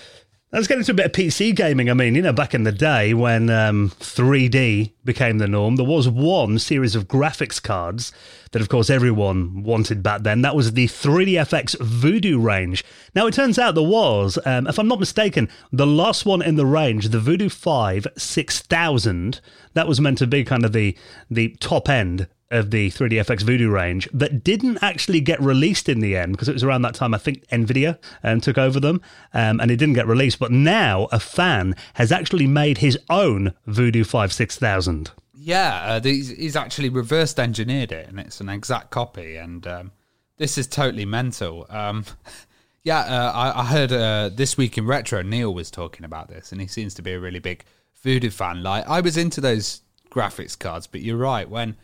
Let's 0.49 0.65
get 0.65 0.77
into 0.77 0.93
a 0.93 0.95
bit 0.95 1.07
of 1.07 1.11
PC 1.11 1.53
gaming. 1.53 1.89
I 1.89 1.93
mean, 1.93 2.15
you 2.15 2.21
know, 2.21 2.31
back 2.31 2.53
in 2.53 2.63
the 2.63 2.71
day 2.71 3.13
when 3.13 3.49
um, 3.49 3.89
3D 3.99 4.93
became 5.03 5.39
the 5.39 5.47
norm, 5.47 5.75
there 5.75 5.85
was 5.85 6.07
one 6.07 6.57
series 6.57 6.95
of 6.95 7.05
graphics 7.05 7.61
cards 7.61 8.13
that, 8.53 8.61
of 8.61 8.69
course, 8.69 8.89
everyone 8.89 9.63
wanted 9.63 10.01
back 10.01 10.21
then. 10.21 10.43
That 10.43 10.55
was 10.55 10.71
the 10.71 10.87
3DFX 10.87 11.77
Voodoo 11.81 12.39
range. 12.39 12.85
Now, 13.13 13.27
it 13.27 13.33
turns 13.33 13.59
out 13.59 13.75
there 13.75 13.83
was, 13.83 14.39
um, 14.45 14.67
if 14.67 14.79
I'm 14.79 14.87
not 14.87 15.01
mistaken, 15.01 15.49
the 15.73 15.85
last 15.85 16.25
one 16.25 16.41
in 16.41 16.55
the 16.55 16.65
range, 16.65 17.09
the 17.09 17.19
Voodoo 17.19 17.49
5 17.49 18.07
6000, 18.15 19.41
that 19.73 19.87
was 19.87 19.99
meant 19.99 20.17
to 20.19 20.27
be 20.27 20.45
kind 20.45 20.63
of 20.63 20.71
the 20.71 20.97
the 21.29 21.57
top 21.59 21.89
end 21.89 22.27
of 22.51 22.71
the 22.71 22.89
3DFX 22.91 23.41
Voodoo 23.41 23.69
range 23.69 24.07
that 24.13 24.43
didn't 24.43 24.77
actually 24.81 25.19
get 25.19 25.41
released 25.41 25.89
in 25.89 25.99
the 25.99 26.15
end 26.15 26.31
because 26.31 26.47
it 26.47 26.53
was 26.53 26.63
around 26.63 26.83
that 26.83 26.95
time 26.95 27.13
I 27.13 27.17
think 27.17 27.47
Nvidia 27.47 27.97
um, 28.23 28.39
took 28.41 28.57
over 28.57 28.79
them 28.79 29.01
um, 29.33 29.59
and 29.59 29.69
it 29.69 29.77
didn't 29.77 29.95
get 29.95 30.07
released. 30.07 30.39
But 30.39 30.51
now 30.51 31.07
a 31.11 31.19
fan 31.19 31.75
has 31.95 32.11
actually 32.11 32.47
made 32.47 32.79
his 32.79 32.97
own 33.09 33.53
Voodoo 33.65 34.03
5 34.03 34.31
6000. 34.31 35.11
Yeah, 35.33 35.75
uh, 35.83 36.01
he's, 36.01 36.29
he's 36.29 36.55
actually 36.55 36.89
reversed 36.89 37.39
engineered 37.39 37.91
it, 37.91 38.09
and 38.09 38.19
it's 38.19 38.41
an 38.41 38.49
exact 38.49 38.89
copy. 38.89 39.37
And 39.37 39.65
um, 39.65 39.91
this 40.37 40.57
is 40.57 40.67
totally 40.67 41.05
mental. 41.05 41.65
Um, 41.69 42.05
yeah, 42.83 42.99
uh, 42.99 43.31
I, 43.33 43.61
I 43.61 43.65
heard 43.65 43.91
uh, 43.91 44.29
this 44.33 44.57
week 44.57 44.77
in 44.77 44.85
retro, 44.85 45.21
Neil 45.21 45.53
was 45.53 45.71
talking 45.71 46.05
about 46.05 46.27
this, 46.27 46.51
and 46.51 46.59
he 46.59 46.67
seems 46.67 46.93
to 46.95 47.01
be 47.01 47.13
a 47.13 47.19
really 47.19 47.39
big 47.39 47.63
Voodoo 48.01 48.29
fan. 48.29 48.63
Like 48.63 48.87
I 48.87 49.01
was 49.01 49.17
into 49.17 49.41
those 49.41 49.81
graphics 50.09 50.57
cards, 50.57 50.87
but 50.87 51.01
you're 51.01 51.17
right 51.17 51.49
when 51.49 51.77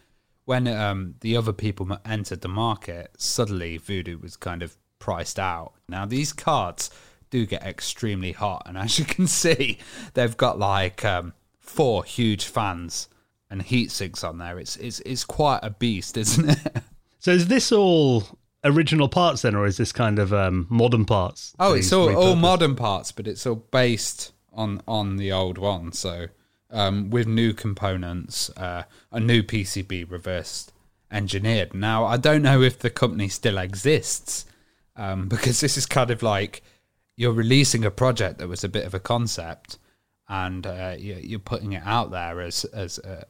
when 0.46 0.68
um, 0.68 1.16
the 1.22 1.38
other 1.38 1.54
people 1.54 1.98
entered 2.06 2.42
the 2.42 2.48
market, 2.48 3.12
suddenly 3.18 3.78
Voodoo 3.78 4.18
was 4.18 4.36
kind 4.36 4.62
of 4.62 4.76
priced 5.00 5.40
out. 5.40 5.74
Now 5.88 6.06
these 6.06 6.34
cards 6.34 6.90
do 7.30 7.46
get 7.46 7.64
extremely 7.64 8.32
hot, 8.32 8.64
and 8.66 8.78
as 8.78 9.00
you 9.00 9.06
can 9.16 9.28
see, 9.28 9.80
they've 10.14 10.38
got 10.38 10.60
like 10.60 11.04
um, 11.06 11.34
four 11.60 12.04
huge 12.04 12.46
fans 12.46 13.10
and 13.50 13.62
heat 13.62 13.92
sinks 13.92 14.24
on 14.24 14.38
there. 14.38 14.60
It's 14.60 14.76
it's 14.78 15.00
it's 15.02 15.24
quite 15.24 15.60
a 15.64 15.70
beast, 15.70 16.18
isn't 16.24 16.50
it? 16.50 16.84
So 17.20 17.32
is 17.32 17.48
this 17.48 17.72
all 17.72 18.24
original 18.66 19.08
parts 19.08 19.44
then 19.44 19.56
or 19.56 19.66
is 19.66 19.78
this 19.78 19.92
kind 19.92 20.20
of 20.20 20.34
um, 20.34 20.68
modern 20.70 21.06
parts? 21.06 21.54
Oh, 21.60 21.74
it's 21.74 21.94
all, 21.94 22.14
all 22.16 22.36
modern 22.36 22.76
parts, 22.76 23.12
but 23.12 23.28
it's 23.28 23.46
all 23.46 23.56
based 23.56 24.34
on 24.52 24.82
on 24.88 25.18
the 25.18 25.32
old 25.32 25.58
one. 25.58 25.92
So 25.92 26.28
um, 26.74 27.10
with 27.10 27.28
new 27.28 27.54
components, 27.54 28.50
uh, 28.58 28.84
a 29.12 29.20
new 29.20 29.44
PCB 29.44 30.10
reversed 30.12 30.74
engineered. 31.12 31.74
Now 31.74 32.06
I 32.06 32.18
don't 32.18 32.42
know 32.42 32.62
if 32.62 32.80
the 32.80 32.90
company 32.90 33.30
still 33.30 33.58
exists 33.58 34.46
um, 34.96 35.28
because 35.30 35.62
this 35.62 35.78
is 35.78 35.86
kind 35.86 36.12
of 36.12 36.22
like 36.22 36.64
you're 37.16 37.32
releasing 37.32 37.86
a 37.86 37.92
project 37.92 38.40
that 38.40 38.50
was 38.50 38.64
a 38.64 38.70
bit 38.70 38.86
of 38.86 38.94
a 38.94 39.00
concept, 39.00 39.78
and 40.28 40.66
uh, 40.66 40.96
you're, 40.98 41.40
putting 41.40 41.74
it 41.74 41.84
out 41.86 42.10
there 42.10 42.42
as 42.42 42.66
as 42.66 42.98
a, 43.00 43.26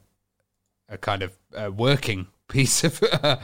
a 0.88 0.96
kind 0.96 1.22
of 1.22 1.36
uh 1.56 1.70
working 1.70 2.26
piece 2.48 2.82
of. 2.82 3.00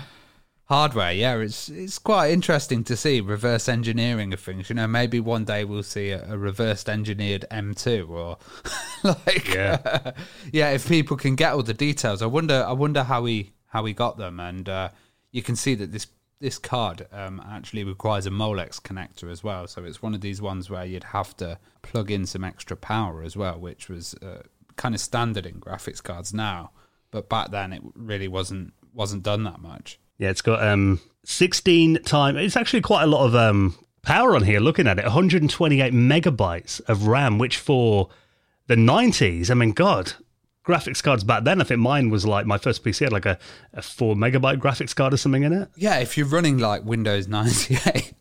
hardware. 0.70 1.12
Yeah, 1.12 1.36
it's 1.38 1.68
it's 1.68 1.98
quite 1.98 2.30
interesting 2.30 2.84
to 2.84 2.96
see 2.96 3.20
reverse 3.20 3.68
engineering 3.68 4.32
of 4.32 4.40
things. 4.40 4.70
You 4.70 4.76
know, 4.76 4.86
maybe 4.86 5.18
one 5.18 5.44
day 5.44 5.64
we'll 5.64 5.82
see 5.82 6.10
a, 6.10 6.32
a 6.32 6.38
reversed 6.38 6.88
engineered 6.88 7.44
M2 7.50 8.08
or 8.08 8.38
like 9.26 9.48
Yeah. 9.48 10.12
yeah. 10.52 10.70
If 10.70 10.88
people 10.88 11.16
can 11.16 11.34
get 11.34 11.52
all 11.52 11.64
the 11.64 11.74
details, 11.74 12.22
I 12.22 12.26
wonder. 12.26 12.64
I 12.66 12.72
wonder 12.72 13.02
how 13.02 13.24
he 13.26 13.52
how 13.66 13.84
he 13.84 13.92
got 13.92 14.16
them, 14.16 14.40
and 14.40 14.68
uh, 14.68 14.88
you 15.32 15.42
can 15.42 15.56
see 15.56 15.74
that 15.74 15.92
this. 15.92 16.06
This 16.42 16.56
card 16.56 17.06
um, 17.12 17.42
actually 17.46 17.84
requires 17.84 18.24
a 18.24 18.30
Molex 18.30 18.80
connector 18.80 19.30
as 19.30 19.44
well, 19.44 19.66
so 19.66 19.84
it's 19.84 20.00
one 20.00 20.14
of 20.14 20.22
these 20.22 20.40
ones 20.40 20.70
where 20.70 20.86
you'd 20.86 21.04
have 21.04 21.36
to 21.36 21.58
plug 21.82 22.10
in 22.10 22.24
some 22.24 22.44
extra 22.44 22.78
power 22.78 23.22
as 23.22 23.36
well, 23.36 23.60
which 23.60 23.90
was 23.90 24.14
uh, 24.22 24.44
kind 24.76 24.94
of 24.94 25.02
standard 25.02 25.44
in 25.44 25.60
graphics 25.60 26.02
cards 26.02 26.32
now. 26.32 26.70
But 27.10 27.28
back 27.28 27.50
then, 27.50 27.74
it 27.74 27.82
really 27.94 28.26
wasn't 28.26 28.72
wasn't 28.94 29.22
done 29.22 29.44
that 29.44 29.60
much. 29.60 29.99
Yeah, 30.20 30.28
it's 30.28 30.42
got 30.42 30.62
um 30.62 31.00
16 31.24 32.02
time. 32.02 32.36
It's 32.36 32.56
actually 32.56 32.82
quite 32.82 33.04
a 33.04 33.06
lot 33.06 33.24
of 33.26 33.34
um 33.34 33.74
power 34.02 34.36
on 34.36 34.44
here. 34.44 34.60
Looking 34.60 34.86
at 34.86 34.98
it, 34.98 35.04
128 35.04 35.94
megabytes 35.94 36.80
of 36.88 37.06
RAM, 37.06 37.38
which 37.38 37.56
for 37.56 38.10
the 38.66 38.74
90s, 38.74 39.50
I 39.50 39.54
mean, 39.54 39.72
God, 39.72 40.12
graphics 40.64 41.02
cards 41.02 41.24
back 41.24 41.44
then. 41.44 41.62
I 41.62 41.64
think 41.64 41.80
mine 41.80 42.10
was 42.10 42.26
like 42.26 42.44
my 42.44 42.58
first 42.58 42.84
PC 42.84 43.04
had 43.04 43.12
like 43.14 43.24
a, 43.24 43.38
a 43.72 43.80
four 43.80 44.14
megabyte 44.14 44.58
graphics 44.58 44.94
card 44.94 45.14
or 45.14 45.16
something 45.16 45.42
in 45.42 45.54
it. 45.54 45.70
Yeah, 45.74 46.00
if 46.00 46.18
you're 46.18 46.26
running 46.26 46.58
like 46.58 46.84
Windows 46.84 47.26
98, 47.26 48.12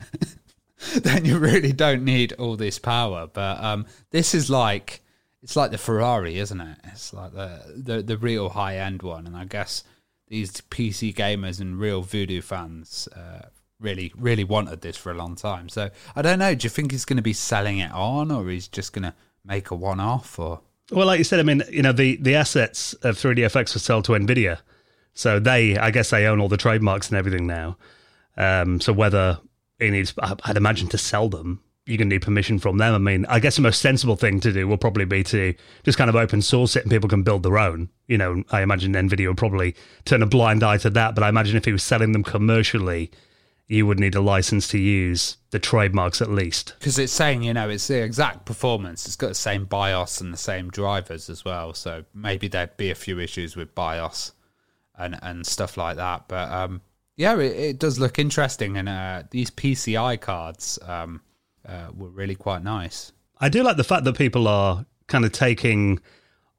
then 1.01 1.25
you 1.25 1.37
really 1.37 1.73
don't 1.73 2.05
need 2.05 2.31
all 2.33 2.55
this 2.55 2.79
power. 2.79 3.27
But 3.27 3.61
um, 3.61 3.85
this 4.11 4.33
is 4.33 4.49
like 4.49 5.01
it's 5.43 5.57
like 5.57 5.71
the 5.71 5.77
Ferrari, 5.77 6.39
isn't 6.39 6.61
it? 6.61 6.77
It's 6.85 7.13
like 7.13 7.33
the 7.33 7.61
the, 7.75 8.01
the 8.01 8.17
real 8.17 8.47
high 8.47 8.77
end 8.77 9.01
one, 9.01 9.27
and 9.27 9.35
I 9.35 9.43
guess 9.43 9.83
these 10.29 10.51
PC 10.51 11.13
gamers 11.13 11.59
and 11.59 11.79
real 11.79 12.01
Voodoo 12.01 12.41
fans 12.41 13.07
uh, 13.15 13.47
really 13.79 14.13
really 14.15 14.43
wanted 14.43 14.81
this 14.81 14.95
for 14.95 15.11
a 15.11 15.15
long 15.15 15.35
time. 15.35 15.69
So 15.69 15.89
I 16.15 16.21
don't 16.21 16.39
know. 16.39 16.55
Do 16.55 16.65
you 16.65 16.69
think 16.69 16.91
he's 16.91 17.05
going 17.05 17.17
to 17.17 17.23
be 17.23 17.33
selling 17.33 17.79
it 17.79 17.91
on, 17.91 18.31
or 18.31 18.49
he's 18.49 18.67
just 18.67 18.93
going 18.93 19.03
to 19.03 19.13
make 19.43 19.71
a 19.71 19.75
one 19.75 19.99
off, 19.99 20.37
or 20.37 20.61
Well, 20.91 21.07
like 21.07 21.17
you 21.17 21.23
said, 21.23 21.39
I 21.39 21.43
mean, 21.43 21.63
you 21.71 21.81
know, 21.81 21.91
the, 21.91 22.17
the 22.17 22.35
assets 22.35 22.93
of 22.93 23.17
3DFX 23.17 23.73
were 23.73 23.79
sold 23.79 24.05
to 24.05 24.13
NVIDIA. 24.13 24.59
So 25.13 25.39
they, 25.39 25.77
I 25.77 25.91
guess 25.91 26.11
they 26.11 26.25
own 26.25 26.39
all 26.39 26.47
the 26.47 26.57
trademarks 26.57 27.09
and 27.09 27.17
everything 27.17 27.47
now. 27.47 27.77
Um, 28.37 28.79
so 28.79 28.93
whether 28.93 29.39
he 29.79 29.89
needs, 29.89 30.13
I'd 30.19 30.57
imagine 30.57 30.87
to 30.89 30.97
sell 30.97 31.29
them, 31.29 31.61
you're 31.89 31.97
going 31.97 32.09
to 32.09 32.15
need 32.15 32.21
permission 32.21 32.59
from 32.59 32.77
them. 32.77 32.93
I 32.93 32.97
mean, 32.99 33.25
I 33.27 33.39
guess 33.39 33.55
the 33.55 33.61
most 33.63 33.81
sensible 33.81 34.15
thing 34.15 34.39
to 34.41 34.53
do 34.53 34.67
will 34.67 34.77
probably 34.77 35.05
be 35.05 35.23
to 35.25 35.53
just 35.83 35.97
kind 35.97 36.09
of 36.09 36.15
open 36.15 36.41
source 36.41 36.75
it 36.75 36.83
and 36.83 36.91
people 36.91 37.09
can 37.09 37.23
build 37.23 37.43
their 37.43 37.57
own. 37.57 37.89
You 38.07 38.17
know, 38.17 38.43
I 38.51 38.61
imagine 38.61 38.93
NVIDIA 38.93 39.27
would 39.27 39.37
probably 39.37 39.75
turn 40.05 40.21
a 40.21 40.27
blind 40.27 40.63
eye 40.63 40.77
to 40.77 40.89
that. 40.91 41.15
But 41.15 41.23
I 41.23 41.29
imagine 41.29 41.57
if 41.57 41.65
he 41.65 41.71
was 41.71 41.83
selling 41.83 42.11
them 42.11 42.23
commercially, 42.23 43.11
you 43.67 43.85
would 43.85 43.99
need 43.99 44.15
a 44.15 44.21
license 44.21 44.67
to 44.69 44.77
use 44.79 45.37
the 45.51 45.59
trademarks 45.59 46.21
at 46.21 46.29
least. 46.29 46.73
because 46.79 46.97
it's 46.99 47.13
saying 47.13 47.43
you 47.43 47.53
know 47.53 47.69
it's 47.69 47.87
the 47.87 48.01
exact 48.03 48.45
performance 48.45 49.05
it's 49.05 49.15
got 49.15 49.29
the 49.29 49.35
same 49.35 49.65
bios 49.65 50.19
and 50.19 50.33
the 50.33 50.37
same 50.37 50.69
drivers 50.69 51.29
as 51.29 51.45
well 51.45 51.73
so 51.73 52.03
maybe 52.13 52.47
there'd 52.47 52.75
be 52.77 52.89
a 52.91 52.95
few 52.95 53.19
issues 53.19 53.55
with 53.55 53.73
bios 53.75 54.31
and 54.97 55.17
and 55.21 55.45
stuff 55.45 55.77
like 55.77 55.97
that 55.97 56.27
but 56.27 56.51
um 56.51 56.81
yeah 57.15 57.35
it, 57.37 57.55
it 57.55 57.79
does 57.79 57.99
look 57.99 58.17
interesting 58.19 58.75
and 58.77 58.89
uh 58.89 59.23
these 59.31 59.51
pci 59.51 60.19
cards 60.19 60.79
um 60.87 61.21
uh, 61.67 61.87
were 61.95 62.09
really 62.09 62.35
quite 62.35 62.63
nice 62.63 63.11
I 63.39 63.49
do 63.49 63.63
like 63.63 63.77
the 63.77 63.83
fact 63.83 64.03
that 64.03 64.17
people 64.17 64.47
are 64.47 64.85
kind 65.07 65.25
of 65.25 65.31
taking 65.31 65.99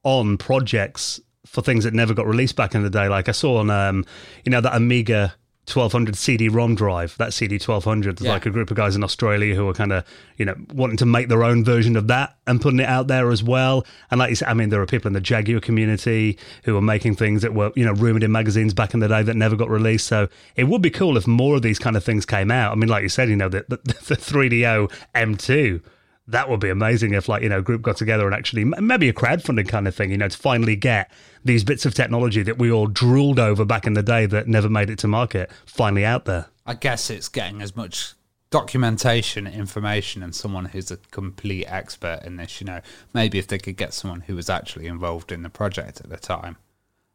on 0.02 0.38
projects 0.38 1.20
for 1.46 1.62
things 1.62 1.84
that 1.84 1.94
never 1.94 2.14
got 2.14 2.26
released 2.26 2.56
back 2.56 2.74
in 2.74 2.82
the 2.82 2.90
day. 2.90 3.08
Like 3.08 3.28
I 3.28 3.32
saw 3.32 3.58
on, 3.58 3.70
um, 3.70 4.04
you 4.44 4.50
know, 4.50 4.60
that 4.60 4.74
Amiga 4.74 5.34
1200 5.66 6.16
CD-ROM 6.16 6.74
drive. 6.74 7.16
That 7.18 7.32
CD 7.32 7.54
1200. 7.58 8.16
There's 8.18 8.26
Yeah. 8.26 8.32
like 8.32 8.46
a 8.46 8.50
group 8.50 8.70
of 8.72 8.76
guys 8.76 8.96
in 8.96 9.04
Australia 9.04 9.54
who 9.54 9.68
are 9.68 9.72
kind 9.72 9.92
of, 9.92 10.04
you 10.36 10.44
know, 10.44 10.56
wanting 10.74 10.96
to 10.96 11.06
make 11.06 11.28
their 11.28 11.44
own 11.44 11.64
version 11.64 11.96
of 11.96 12.08
that 12.08 12.34
and 12.46 12.60
putting 12.60 12.80
it 12.80 12.88
out 12.88 13.06
there 13.06 13.30
as 13.30 13.42
well. 13.44 13.86
And 14.10 14.18
like 14.18 14.30
you 14.30 14.36
said, 14.36 14.48
I 14.48 14.54
mean, 14.54 14.70
there 14.70 14.80
are 14.82 14.86
people 14.86 15.06
in 15.08 15.12
the 15.12 15.20
Jaguar 15.20 15.60
community 15.60 16.38
who 16.64 16.76
are 16.76 16.82
making 16.82 17.14
things 17.16 17.42
that 17.42 17.54
were, 17.54 17.70
you 17.76 17.84
know, 17.84 17.92
rumored 17.92 18.24
in 18.24 18.32
magazines 18.32 18.74
back 18.74 18.94
in 18.94 19.00
the 19.00 19.08
day 19.08 19.22
that 19.22 19.36
never 19.36 19.54
got 19.54 19.70
released. 19.70 20.06
So 20.08 20.28
it 20.56 20.64
would 20.64 20.82
be 20.82 20.90
cool 20.90 21.16
if 21.16 21.26
more 21.28 21.54
of 21.56 21.62
these 21.62 21.78
kind 21.78 21.96
of 21.96 22.02
things 22.02 22.26
came 22.26 22.50
out. 22.50 22.72
I 22.72 22.74
mean, 22.74 22.88
like 22.88 23.02
you 23.04 23.08
said, 23.08 23.28
you 23.28 23.36
know, 23.36 23.48
the, 23.48 23.64
the, 23.68 23.76
the 23.84 24.16
3DO 24.16 24.90
M2 25.14 25.82
that 26.28 26.48
would 26.48 26.60
be 26.60 26.70
amazing 26.70 27.12
if 27.12 27.28
like 27.28 27.42
you 27.42 27.48
know 27.48 27.58
a 27.58 27.62
group 27.62 27.82
got 27.82 27.96
together 27.96 28.26
and 28.26 28.34
actually 28.34 28.64
maybe 28.64 29.08
a 29.08 29.12
crowdfunding 29.12 29.68
kind 29.68 29.88
of 29.88 29.94
thing 29.94 30.10
you 30.10 30.18
know 30.18 30.28
to 30.28 30.38
finally 30.38 30.76
get 30.76 31.10
these 31.44 31.64
bits 31.64 31.84
of 31.84 31.94
technology 31.94 32.42
that 32.42 32.58
we 32.58 32.70
all 32.70 32.86
drooled 32.86 33.38
over 33.38 33.64
back 33.64 33.86
in 33.86 33.94
the 33.94 34.02
day 34.02 34.26
that 34.26 34.46
never 34.46 34.68
made 34.68 34.90
it 34.90 34.98
to 34.98 35.08
market 35.08 35.50
finally 35.66 36.04
out 36.04 36.24
there 36.24 36.46
I 36.66 36.74
guess 36.74 37.10
it's 37.10 37.28
getting 37.28 37.62
as 37.62 37.74
much 37.74 38.14
documentation, 38.50 39.46
information, 39.46 40.22
and 40.22 40.34
someone 40.34 40.66
who's 40.66 40.90
a 40.90 40.98
complete 41.10 41.66
expert 41.66 42.20
in 42.24 42.36
this. 42.36 42.60
You 42.60 42.66
know, 42.66 42.80
maybe 43.14 43.38
if 43.38 43.46
they 43.46 43.58
could 43.58 43.76
get 43.76 43.94
someone 43.94 44.22
who 44.22 44.36
was 44.36 44.50
actually 44.50 44.86
involved 44.86 45.32
in 45.32 45.42
the 45.42 45.50
project 45.50 46.00
at 46.00 46.10
the 46.10 46.16
time, 46.16 46.56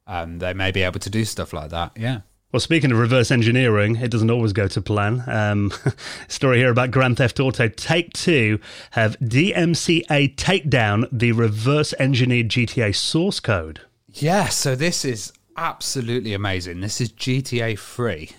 um, 0.08 0.40
they 0.40 0.54
may 0.54 0.72
be 0.72 0.82
able 0.82 1.00
to 1.00 1.10
do 1.10 1.26
stuff 1.26 1.54
like 1.54 1.70
that. 1.70 1.92
Yeah. 1.96 2.22
Well 2.56 2.60
speaking 2.62 2.90
of 2.90 2.98
reverse 2.98 3.32
engineering 3.32 3.98
it 3.98 4.10
doesn't 4.10 4.32
always 4.32 4.54
go 4.54 4.66
to 4.66 4.82
plan 4.82 5.22
um, 5.28 5.74
story 6.30 6.60
here 6.60 6.72
about 6.72 6.90
grand 6.90 7.18
theft 7.18 7.38
auto 7.38 7.68
take 7.68 8.14
two 8.14 8.58
have 8.92 9.20
dmca 9.20 10.34
take 10.38 10.70
down 10.70 11.06
the 11.12 11.34
reverse 11.34 11.94
engineered 12.00 12.48
gta 12.48 12.96
source 12.96 13.42
code 13.42 13.82
Yeah, 14.18 14.48
so 14.48 14.76
this 14.76 15.04
is 15.04 15.34
absolutely 15.58 16.34
amazing. 16.34 16.80
This 16.80 17.02
is 17.02 17.12
GTA 17.12 17.78
3, 17.78 18.30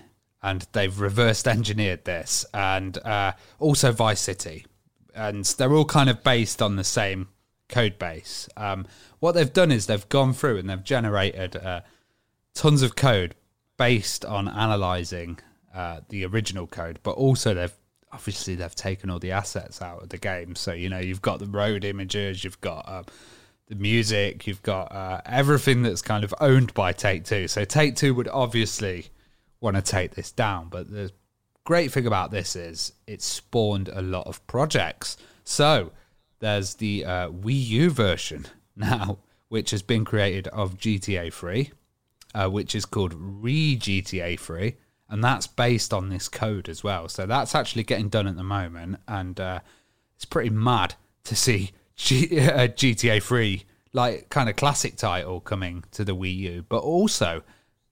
and 0.43 0.67
they've 0.73 0.99
reversed 0.99 1.47
engineered 1.47 2.07
this, 2.07 2.47
and 2.55 2.97
uh, 3.05 3.33
also 3.59 3.93
Vice 3.93 4.21
City. 4.21 4.65
And 5.15 5.45
they're 5.45 5.75
all 5.75 5.85
kind 5.85 6.09
of 6.09 6.23
based 6.23 6.63
on 6.63 6.77
the 6.77 6.85
same 6.85 7.29
code 7.69 7.99
base. 7.99 8.49
Um, 8.57 8.87
what 9.19 9.33
they've 9.33 9.53
done 9.53 9.71
is 9.71 9.87
they've 9.87 10.09
gone 10.09 10.33
through 10.33 10.57
and 10.57 10.71
they've 10.71 10.83
generated 10.83 11.57
uh, 11.57 11.83
tons 12.55 12.81
of 12.81 12.97
code 12.97 13.35
based 13.77 14.25
on 14.25 14.49
analyzing 14.49 15.39
uh, 15.75 16.01
the 16.09 16.25
original 16.25 16.67
code, 16.67 16.99
but 17.03 17.13
also 17.13 17.55
they've 17.55 17.75
obviously 18.13 18.55
they've 18.55 18.75
taken 18.75 19.11
all 19.11 19.19
the 19.19 19.33
assets 19.33 19.83
out 19.83 20.03
of 20.03 20.09
the 20.09 20.19
game. 20.19 20.55
So 20.55 20.73
you 20.73 20.89
know 20.89 20.99
you've 20.99 21.23
got 21.23 21.39
the 21.39 21.47
road 21.47 21.85
images, 21.85 22.45
you've 22.45 22.61
got 22.61 22.89
uh, 22.89 23.03
the 23.69 23.75
music, 23.75 24.47
you've 24.47 24.63
got 24.63 24.93
uh, 24.93 25.21
everything 25.27 25.83
that's 25.83 26.03
kind 26.03 26.25
of 26.25 26.35
owned 26.41 26.73
by 26.75 26.93
Take 26.93 27.25
Two. 27.25 27.49
So 27.49 27.65
Take 27.65 27.97
Two 27.97 28.15
would 28.15 28.29
obviously 28.29 29.09
want 29.61 29.77
to 29.77 29.83
take 29.83 30.15
this 30.15 30.33
down, 30.33 30.69
but 30.69 30.91
the 30.91 31.11
great 31.65 31.91
thing 31.93 32.07
about 32.07 32.31
this 32.31 32.57
is 32.57 32.93
it 33.07 33.21
spawned 33.21 33.89
a 33.93 34.01
lot 34.01 34.27
of 34.27 34.47
projects. 34.47 35.17
So 35.45 35.93
there's 36.39 36.75
the 36.75 37.05
uh, 37.05 37.29
Wii 37.29 37.67
U 37.67 37.91
version 37.91 38.47
now, 38.77 39.19
which 39.49 39.71
has 39.73 39.83
been 39.83 40.05
created 40.05 40.49
of 40.49 40.79
GTA 40.79 41.33
3, 41.33 41.71
uh, 42.35 42.49
which 42.49 42.75
is 42.75 42.85
called 42.85 43.15
Re 43.17 43.77
GTA 43.77 44.39
3, 44.39 44.77
and 45.09 45.23
that's 45.23 45.47
based 45.47 45.93
on 45.93 46.09
this 46.09 46.29
code 46.29 46.69
as 46.69 46.83
well. 46.83 47.09
So 47.09 47.27
that's 47.27 47.55
actually 47.55 47.85
getting 47.85 48.09
done 48.09 48.27
at 48.27 48.37
the 48.37 48.43
moment, 48.43 48.99
and 49.07 49.39
uh, 49.39 49.61
it's 50.17 50.25
pretty 50.25 50.51
mad 50.51 50.95
to 51.25 51.37
see 51.37 51.73
G- 51.97 52.39
uh, 52.41 52.69
GTA 52.69 53.23
3, 53.23 53.65
like 53.93 54.29
kind 54.31 54.49
of 54.49 54.57
classic 54.57 54.97
title, 54.97 55.41
coming 55.41 55.85
to 55.93 56.05
the 56.05 56.15
Wii 56.15 56.37
U, 56.37 56.65
but 56.69 56.79
also 56.79 57.43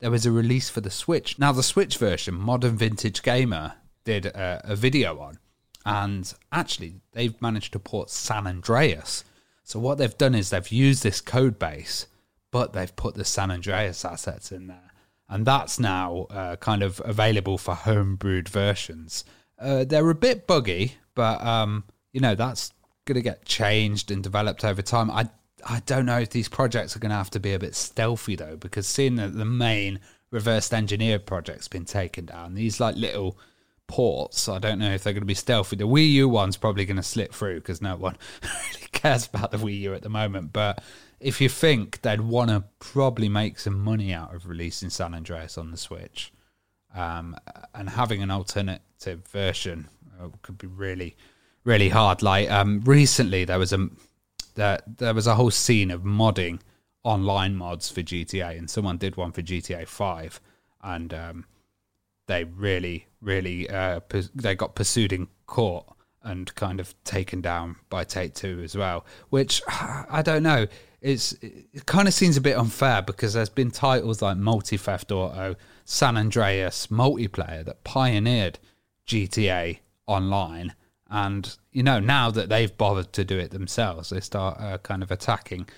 there 0.00 0.10
was 0.10 0.26
a 0.26 0.32
release 0.32 0.68
for 0.68 0.82
the 0.82 0.90
Switch. 0.90 1.38
Now, 1.38 1.52
the 1.52 1.62
Switch 1.62 1.96
version, 1.96 2.34
Modern 2.34 2.76
Vintage 2.76 3.22
Gamer 3.22 3.74
did 4.04 4.26
a, 4.26 4.60
a 4.64 4.76
video 4.76 5.18
on, 5.18 5.38
and 5.86 6.32
actually, 6.52 6.96
they've 7.12 7.40
managed 7.40 7.72
to 7.72 7.78
port 7.78 8.10
San 8.10 8.46
Andreas. 8.46 9.24
So, 9.62 9.78
what 9.78 9.96
they've 9.96 10.18
done 10.18 10.34
is 10.34 10.50
they've 10.50 10.68
used 10.68 11.02
this 11.02 11.22
code 11.22 11.58
base, 11.58 12.06
but 12.54 12.72
they've 12.72 12.94
put 12.94 13.16
the 13.16 13.24
San 13.24 13.50
Andreas 13.50 14.04
assets 14.04 14.52
in 14.52 14.68
there. 14.68 14.92
And 15.28 15.44
that's 15.44 15.80
now 15.80 16.28
uh, 16.30 16.54
kind 16.54 16.84
of 16.84 17.02
available 17.04 17.58
for 17.58 17.74
homebrewed 17.74 18.48
versions. 18.48 19.24
Uh, 19.58 19.82
they're 19.82 20.08
a 20.08 20.14
bit 20.14 20.46
buggy, 20.46 20.94
but 21.16 21.44
um, 21.44 21.82
you 22.12 22.20
know 22.20 22.36
that's 22.36 22.72
going 23.06 23.16
to 23.16 23.22
get 23.22 23.44
changed 23.44 24.12
and 24.12 24.22
developed 24.22 24.64
over 24.64 24.82
time. 24.82 25.10
I 25.10 25.30
I 25.66 25.82
don't 25.84 26.06
know 26.06 26.20
if 26.20 26.30
these 26.30 26.48
projects 26.48 26.94
are 26.94 27.00
going 27.00 27.10
to 27.10 27.16
have 27.16 27.30
to 27.30 27.40
be 27.40 27.54
a 27.54 27.58
bit 27.58 27.74
stealthy 27.74 28.36
though, 28.36 28.54
because 28.54 28.86
seeing 28.86 29.16
that 29.16 29.36
the 29.36 29.44
main 29.44 29.98
reversed 30.30 30.72
engineered 30.72 31.26
project's 31.26 31.66
been 31.66 31.84
taken 31.84 32.26
down, 32.26 32.54
these 32.54 32.78
like 32.78 32.94
little 32.94 33.36
ports, 33.88 34.48
I 34.48 34.60
don't 34.60 34.78
know 34.78 34.92
if 34.92 35.02
they're 35.02 35.12
going 35.12 35.22
to 35.22 35.26
be 35.26 35.34
stealthy. 35.34 35.74
The 35.74 35.88
Wii 35.88 36.12
U 36.12 36.28
one's 36.28 36.56
probably 36.56 36.84
going 36.84 36.98
to 36.98 37.02
slip 37.02 37.32
through 37.32 37.56
because 37.56 37.82
no 37.82 37.96
one 37.96 38.16
really 38.42 38.86
cares 38.92 39.26
about 39.26 39.50
the 39.50 39.58
Wii 39.58 39.80
U 39.80 39.94
at 39.94 40.02
the 40.02 40.08
moment. 40.08 40.52
But 40.52 40.84
if 41.24 41.40
you 41.40 41.48
think 41.48 42.02
they'd 42.02 42.20
want 42.20 42.50
to 42.50 42.64
probably 42.80 43.30
make 43.30 43.58
some 43.58 43.80
money 43.80 44.12
out 44.12 44.34
of 44.34 44.46
releasing 44.46 44.90
San 44.90 45.14
Andreas 45.14 45.56
on 45.56 45.70
the 45.70 45.78
Switch, 45.78 46.30
um, 46.94 47.34
and 47.74 47.88
having 47.88 48.22
an 48.22 48.30
alternative 48.30 49.26
version 49.28 49.88
uh, 50.20 50.28
could 50.42 50.58
be 50.58 50.66
really, 50.66 51.16
really 51.64 51.88
hard. 51.88 52.22
Like 52.22 52.50
um, 52.50 52.82
recently, 52.84 53.46
there 53.46 53.58
was 53.58 53.72
a 53.72 53.88
there, 54.54 54.80
there 54.86 55.14
was 55.14 55.26
a 55.26 55.34
whole 55.34 55.50
scene 55.50 55.90
of 55.90 56.02
modding 56.02 56.60
online 57.04 57.56
mods 57.56 57.90
for 57.90 58.02
GTA, 58.02 58.58
and 58.58 58.68
someone 58.68 58.98
did 58.98 59.16
one 59.16 59.32
for 59.32 59.40
GTA 59.40 59.88
Five, 59.88 60.42
and 60.82 61.14
um, 61.14 61.46
they 62.26 62.44
really, 62.44 63.06
really 63.22 63.68
uh, 63.70 64.00
they 64.34 64.54
got 64.54 64.74
pursued 64.74 65.14
in 65.14 65.28
court 65.46 65.86
and 66.22 66.54
kind 66.54 66.80
of 66.80 66.94
taken 67.04 67.40
down 67.40 67.76
by 67.88 68.04
Take 68.04 68.34
Two 68.34 68.60
as 68.62 68.76
well. 68.76 69.06
Which 69.30 69.62
I 69.68 70.20
don't 70.22 70.42
know. 70.42 70.66
It's 71.04 71.32
it 71.42 71.84
kind 71.84 72.08
of 72.08 72.14
seems 72.14 72.38
a 72.38 72.40
bit 72.40 72.56
unfair 72.56 73.02
because 73.02 73.34
there's 73.34 73.50
been 73.50 73.70
titles 73.70 74.22
like 74.22 74.38
Multi 74.38 74.78
Theft 74.78 75.12
Auto, 75.12 75.54
San 75.84 76.16
Andreas 76.16 76.86
multiplayer 76.86 77.62
that 77.66 77.84
pioneered 77.84 78.58
GTA 79.06 79.80
Online, 80.06 80.74
and 81.10 81.56
you 81.72 81.82
know 81.82 82.00
now 82.00 82.30
that 82.30 82.48
they've 82.48 82.74
bothered 82.78 83.12
to 83.12 83.22
do 83.22 83.38
it 83.38 83.50
themselves, 83.50 84.08
they 84.08 84.20
start 84.20 84.58
uh, 84.58 84.78
kind 84.78 85.02
of 85.02 85.10
attacking 85.10 85.68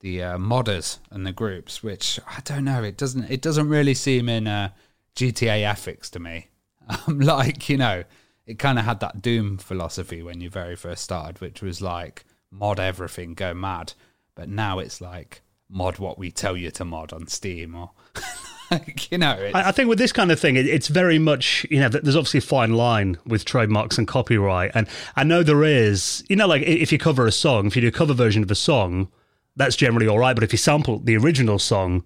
the 0.00 0.20
uh, 0.20 0.36
modders 0.36 0.98
and 1.12 1.24
the 1.24 1.32
groups, 1.32 1.84
which 1.84 2.18
I 2.26 2.40
don't 2.42 2.64
know. 2.64 2.82
It 2.82 2.96
doesn't. 2.96 3.30
It 3.30 3.42
doesn't 3.42 3.68
really 3.68 3.94
seem 3.94 4.28
in 4.28 4.48
uh, 4.48 4.70
GTA 5.14 5.62
ethics 5.64 6.10
to 6.10 6.18
me. 6.18 6.48
Um, 7.08 7.18
like 7.18 7.68
you 7.68 7.76
know, 7.76 8.04
it 8.46 8.60
kind 8.60 8.78
of 8.78 8.84
had 8.84 9.00
that 9.00 9.20
Doom 9.20 9.58
philosophy 9.58 10.22
when 10.22 10.40
you 10.40 10.50
very 10.50 10.76
first 10.76 11.02
started, 11.02 11.40
which 11.40 11.62
was 11.62 11.82
like 11.82 12.24
mod 12.50 12.78
everything, 12.78 13.34
go 13.34 13.54
mad. 13.54 13.92
But 14.36 14.48
now 14.48 14.78
it's 14.78 15.00
like 15.00 15.42
mod 15.68 15.98
what 15.98 16.18
we 16.18 16.30
tell 16.30 16.56
you 16.56 16.70
to 16.70 16.84
mod 16.84 17.12
on 17.12 17.26
Steam, 17.26 17.74
or 17.74 17.90
like, 18.70 19.10
you 19.10 19.18
know, 19.18 19.50
I, 19.54 19.70
I 19.70 19.72
think 19.72 19.88
with 19.88 19.98
this 19.98 20.12
kind 20.12 20.30
of 20.30 20.38
thing, 20.38 20.54
it, 20.54 20.66
it's 20.66 20.88
very 20.88 21.18
much 21.18 21.66
you 21.70 21.80
know. 21.80 21.88
There's 21.88 22.14
obviously 22.14 22.38
a 22.38 22.42
fine 22.42 22.74
line 22.74 23.16
with 23.26 23.44
trademarks 23.44 23.98
and 23.98 24.06
copyright, 24.06 24.70
and 24.74 24.86
I 25.16 25.24
know 25.24 25.42
there 25.42 25.64
is. 25.64 26.22
You 26.28 26.36
know, 26.36 26.46
like 26.46 26.62
if 26.62 26.92
you 26.92 26.98
cover 26.98 27.26
a 27.26 27.32
song, 27.32 27.66
if 27.66 27.74
you 27.74 27.82
do 27.82 27.88
a 27.88 27.92
cover 27.92 28.14
version 28.14 28.42
of 28.42 28.50
a 28.50 28.54
song, 28.54 29.08
that's 29.56 29.74
generally 29.74 30.06
all 30.06 30.18
right. 30.18 30.34
But 30.34 30.44
if 30.44 30.52
you 30.52 30.58
sample 30.58 30.98
the 31.00 31.16
original 31.16 31.58
song, 31.58 32.04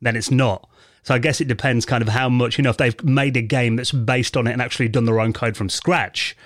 then 0.00 0.16
it's 0.16 0.30
not. 0.30 0.68
So 1.02 1.14
I 1.14 1.18
guess 1.18 1.40
it 1.40 1.48
depends 1.48 1.84
kind 1.84 2.00
of 2.00 2.08
how 2.08 2.28
much 2.28 2.58
you 2.58 2.62
know. 2.62 2.70
If 2.70 2.76
they've 2.76 3.04
made 3.04 3.36
a 3.36 3.42
game 3.42 3.74
that's 3.74 3.90
based 3.92 4.36
on 4.36 4.46
it 4.46 4.52
and 4.52 4.62
actually 4.62 4.88
done 4.88 5.04
their 5.04 5.18
own 5.18 5.32
code 5.32 5.56
from 5.56 5.68
scratch, 5.68 6.36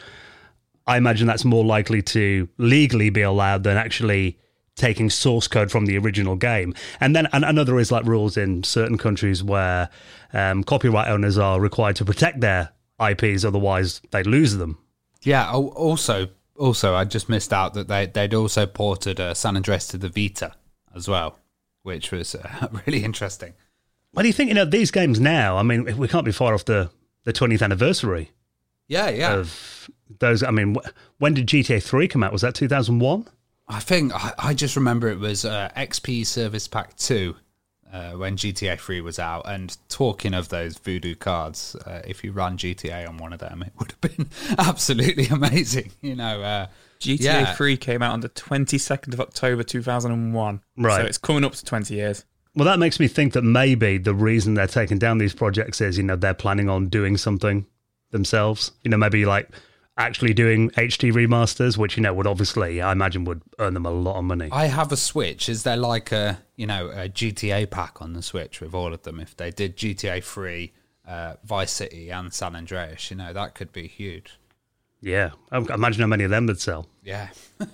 I 0.87 0.97
imagine 0.97 1.27
that's 1.27 1.45
more 1.45 1.65
likely 1.65 2.01
to 2.03 2.49
legally 2.57 3.11
be 3.11 3.21
allowed 3.21 3.65
than 3.65 3.77
actually 3.77 4.39
taking 4.77 5.11
source 5.11 5.49
code 5.49 5.71
from 5.71 5.87
the 5.87 5.99
original 5.99 6.37
game. 6.37 6.75
And 7.01 7.17
then 7.17 7.27
and 7.33 7.59
there 7.59 7.79
is 7.79 7.91
like 7.91 8.05
rules 8.05 8.37
in 8.37 8.63
certain 8.63 8.99
countries 8.99 9.43
where 9.43 9.89
um, 10.33 10.63
copyright 10.63 11.09
owners 11.09 11.39
are 11.39 11.61
required 11.61 11.97
to 11.97 12.05
protect 12.05 12.41
their 12.41 12.71
IPs, 13.01 13.45
otherwise 13.45 14.01
they 14.11 14.23
lose 14.23 14.57
them. 14.57 14.79
Yeah. 15.23 15.51
Also, 15.51 16.29
also, 16.57 16.95
I 16.95 17.05
just 17.05 17.29
missed 17.29 17.53
out 17.53 17.75
that 17.75 17.89
they 17.89 18.07
they'd 18.07 18.35
also 18.35 18.67
ported 18.67 19.19
uh, 19.21 19.35
San 19.35 19.57
Andreas 19.57 19.89
to 19.89 19.99
the 19.99 20.09
Vita 20.09 20.53
as 20.95 21.09
well, 21.09 21.39
which 21.83 22.13
was 22.13 22.35
uh, 22.35 22.69
really 22.87 23.05
interesting. 23.05 23.55
What 24.13 24.23
do 24.23 24.29
you 24.29 24.33
think? 24.35 24.49
You 24.49 24.55
know, 24.55 24.65
these 24.65 24.91
games 24.91 25.21
now. 25.21 25.59
I 25.59 25.63
mean, 25.63 25.97
we 25.99 26.09
can't 26.09 26.25
be 26.25 26.33
far 26.33 26.55
off 26.55 26.65
the 26.65 26.91
the 27.25 27.33
20th 27.33 27.61
anniversary 27.61 28.31
Yeah, 28.89 29.09
yeah. 29.11 29.35
of 29.35 29.91
those. 30.21 30.43
I 30.43 30.51
mean, 30.53 30.77
when 31.19 31.35
did 31.35 31.49
GTA 31.49 31.83
3 31.83 32.07
come 32.09 32.23
out? 32.23 32.33
Was 32.33 32.43
that 32.43 32.55
2001? 32.55 33.27
I 33.69 33.81
think 33.81 34.15
I, 34.15 34.33
I 34.39 34.55
just 34.55 34.77
remember 34.77 35.09
it 35.09 35.19
was 35.19 35.45
uh, 35.45 35.71
XP 35.77 36.25
Service 36.27 36.69
Pack 36.69 36.97
Two 36.97 37.37
uh, 37.93 38.13
when 38.13 38.37
GTA 38.37 38.79
Three 38.79 39.01
was 39.01 39.19
out. 39.19 39.43
And 39.49 39.77
talking 39.89 40.35
of 40.35 40.49
those 40.51 40.79
voodoo 40.79 41.15
cards, 41.15 41.75
uh, 41.87 42.03
if 42.07 42.23
you 42.23 42.33
ran 42.33 42.57
GTA 42.59 43.09
on 43.09 43.17
one 43.19 43.33
of 43.33 43.41
them, 43.41 43.63
it 43.63 43.73
would 43.79 43.93
have 43.93 44.01
been 44.01 44.29
absolutely 44.59 45.27
amazing. 45.27 45.91
You 46.01 46.15
know, 46.15 46.43
uh, 46.43 46.67
GTA 47.01 47.21
Yeah. 47.21 47.55
3 47.55 47.77
came 47.77 48.03
out 48.03 48.13
on 48.13 48.21
the 48.21 48.29
22nd 48.29 49.13
of 49.13 49.21
October 49.21 49.63
2001. 49.63 50.61
Right. 50.79 51.01
So 51.01 51.07
it's 51.07 51.19
coming 51.19 51.45
up 51.45 51.53
to 51.55 51.65
20 51.65 51.95
years. 51.95 52.25
Well, 52.55 52.65
that 52.65 52.79
makes 52.79 52.99
me 52.99 53.07
think 53.07 53.35
that 53.35 53.43
maybe 53.43 53.99
the 53.99 54.15
reason 54.15 54.55
they're 54.55 54.67
taking 54.67 54.99
down 54.99 55.19
these 55.19 55.35
projects 55.35 55.81
is, 55.83 55.99
you 55.99 56.05
know, 56.05 56.17
they're 56.17 56.33
planning 56.33 56.71
on 56.71 56.89
doing 56.89 57.19
something 57.19 57.67
themselves. 58.13 58.73
You 58.83 58.91
know, 58.91 58.97
maybe 58.97 59.27
like 59.27 59.51
actually 59.97 60.35
doing 60.35 60.71
HD 60.71 61.13
remasters, 61.13 61.77
which, 61.77 61.97
you 61.97 62.03
know, 62.03 62.13
would 62.13 62.27
obviously, 62.27 62.83
I 62.83 62.93
imagine, 62.93 63.25
would 63.25 63.43
earn 63.59 63.75
them 63.75 63.87
a 63.87 63.91
lot 63.91 64.17
of 64.17 64.25
money. 64.25 64.49
I 64.53 64.67
have 64.67 64.93
a 64.93 64.97
Switch. 64.97 65.49
Is 65.49 65.63
there 65.63 65.77
like 65.77 66.13
a 66.13 66.39
you 66.57 66.67
know 66.67 66.89
a 66.91 67.09
GTA 67.09 67.71
pack 67.71 68.01
on 68.03 68.13
the 68.13 68.23
Switch 68.23 68.61
with 68.61 68.75
all 68.75 68.93
of 68.93 69.03
them? 69.03 69.21
If 69.21 69.37
they 69.37 69.51
did 69.51 69.77
GTA 69.77 70.23
Three, 70.23 70.73
uh, 71.07 71.35
Vice 71.45 71.73
City, 71.73 72.11
and 72.11 72.33
San 72.33 72.57
Andreas, 72.57 73.11
you 73.11 73.17
know 73.17 73.33
that 73.33 73.55
could 73.55 73.73
be 73.73 73.87
huge. 73.87 74.39
Yeah. 75.01 75.31
I 75.53 75.59
imagine 75.59 76.01
how 76.01 76.09
many 76.09 76.25
of 76.25 76.31
them 76.31 76.47
would 76.47 76.61
sell. 76.61 76.89
Yeah, 77.05 77.29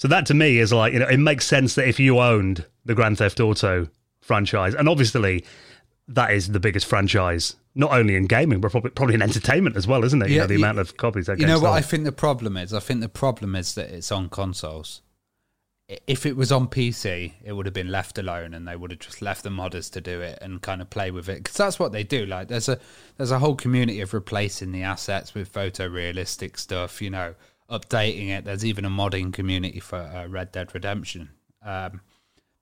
So 0.00 0.08
that 0.08 0.24
to 0.26 0.34
me 0.34 0.56
is 0.56 0.72
like, 0.72 0.94
you 0.94 0.98
know, 0.98 1.08
it 1.08 1.18
makes 1.18 1.44
sense 1.44 1.74
that 1.74 1.86
if 1.86 2.00
you 2.00 2.20
owned 2.20 2.64
the 2.86 2.94
Grand 2.94 3.18
Theft 3.18 3.38
Auto 3.38 3.86
franchise, 4.22 4.74
and 4.74 4.88
obviously 4.88 5.44
that 6.08 6.32
is 6.32 6.48
the 6.48 6.58
biggest 6.58 6.86
franchise, 6.86 7.54
not 7.74 7.92
only 7.92 8.16
in 8.16 8.26
gaming, 8.26 8.60
but 8.60 8.70
probably, 8.70 8.90
probably 8.90 9.14
in 9.14 9.22
entertainment 9.22 9.76
as 9.76 9.86
well, 9.86 10.04
isn't 10.04 10.20
it? 10.22 10.28
you 10.30 10.36
Yeah, 10.36 10.42
know, 10.42 10.46
the 10.48 10.54
you- 10.54 10.60
amount 10.60 10.78
of 10.78 10.96
copies 10.96 11.26
that 11.26 11.38
you 11.38 11.46
know 11.46 11.60
what 11.60 11.72
I 11.72 11.80
think 11.82 12.04
the 12.04 12.12
problem 12.12 12.56
is. 12.56 12.74
I 12.74 12.80
think 12.80 13.00
the 13.00 13.08
problem 13.08 13.54
is 13.54 13.74
that 13.74 13.90
it's 13.90 14.10
on 14.10 14.28
consoles. 14.28 15.02
If 16.06 16.24
it 16.24 16.36
was 16.36 16.52
on 16.52 16.68
PC, 16.68 17.34
it 17.44 17.52
would 17.52 17.66
have 17.66 17.72
been 17.74 17.90
left 17.90 18.16
alone, 18.16 18.54
and 18.54 18.66
they 18.68 18.76
would 18.76 18.92
have 18.92 19.00
just 19.00 19.20
left 19.22 19.42
the 19.42 19.50
modders 19.50 19.90
to 19.92 20.00
do 20.00 20.20
it 20.20 20.38
and 20.40 20.62
kind 20.62 20.80
of 20.80 20.88
play 20.88 21.10
with 21.10 21.28
it 21.28 21.38
because 21.38 21.56
that's 21.56 21.80
what 21.80 21.90
they 21.90 22.04
do. 22.04 22.24
Like 22.26 22.46
there's 22.46 22.68
a 22.68 22.78
there's 23.16 23.32
a 23.32 23.40
whole 23.40 23.56
community 23.56 24.00
of 24.00 24.14
replacing 24.14 24.70
the 24.70 24.84
assets 24.84 25.34
with 25.34 25.52
photorealistic 25.52 26.58
stuff. 26.58 27.02
You 27.02 27.10
know, 27.10 27.34
updating 27.68 28.28
it. 28.28 28.44
There's 28.44 28.64
even 28.64 28.84
a 28.84 28.90
modding 28.90 29.32
community 29.32 29.80
for 29.80 29.96
uh, 29.96 30.28
Red 30.28 30.52
Dead 30.52 30.72
Redemption. 30.74 31.30
Um, 31.64 32.02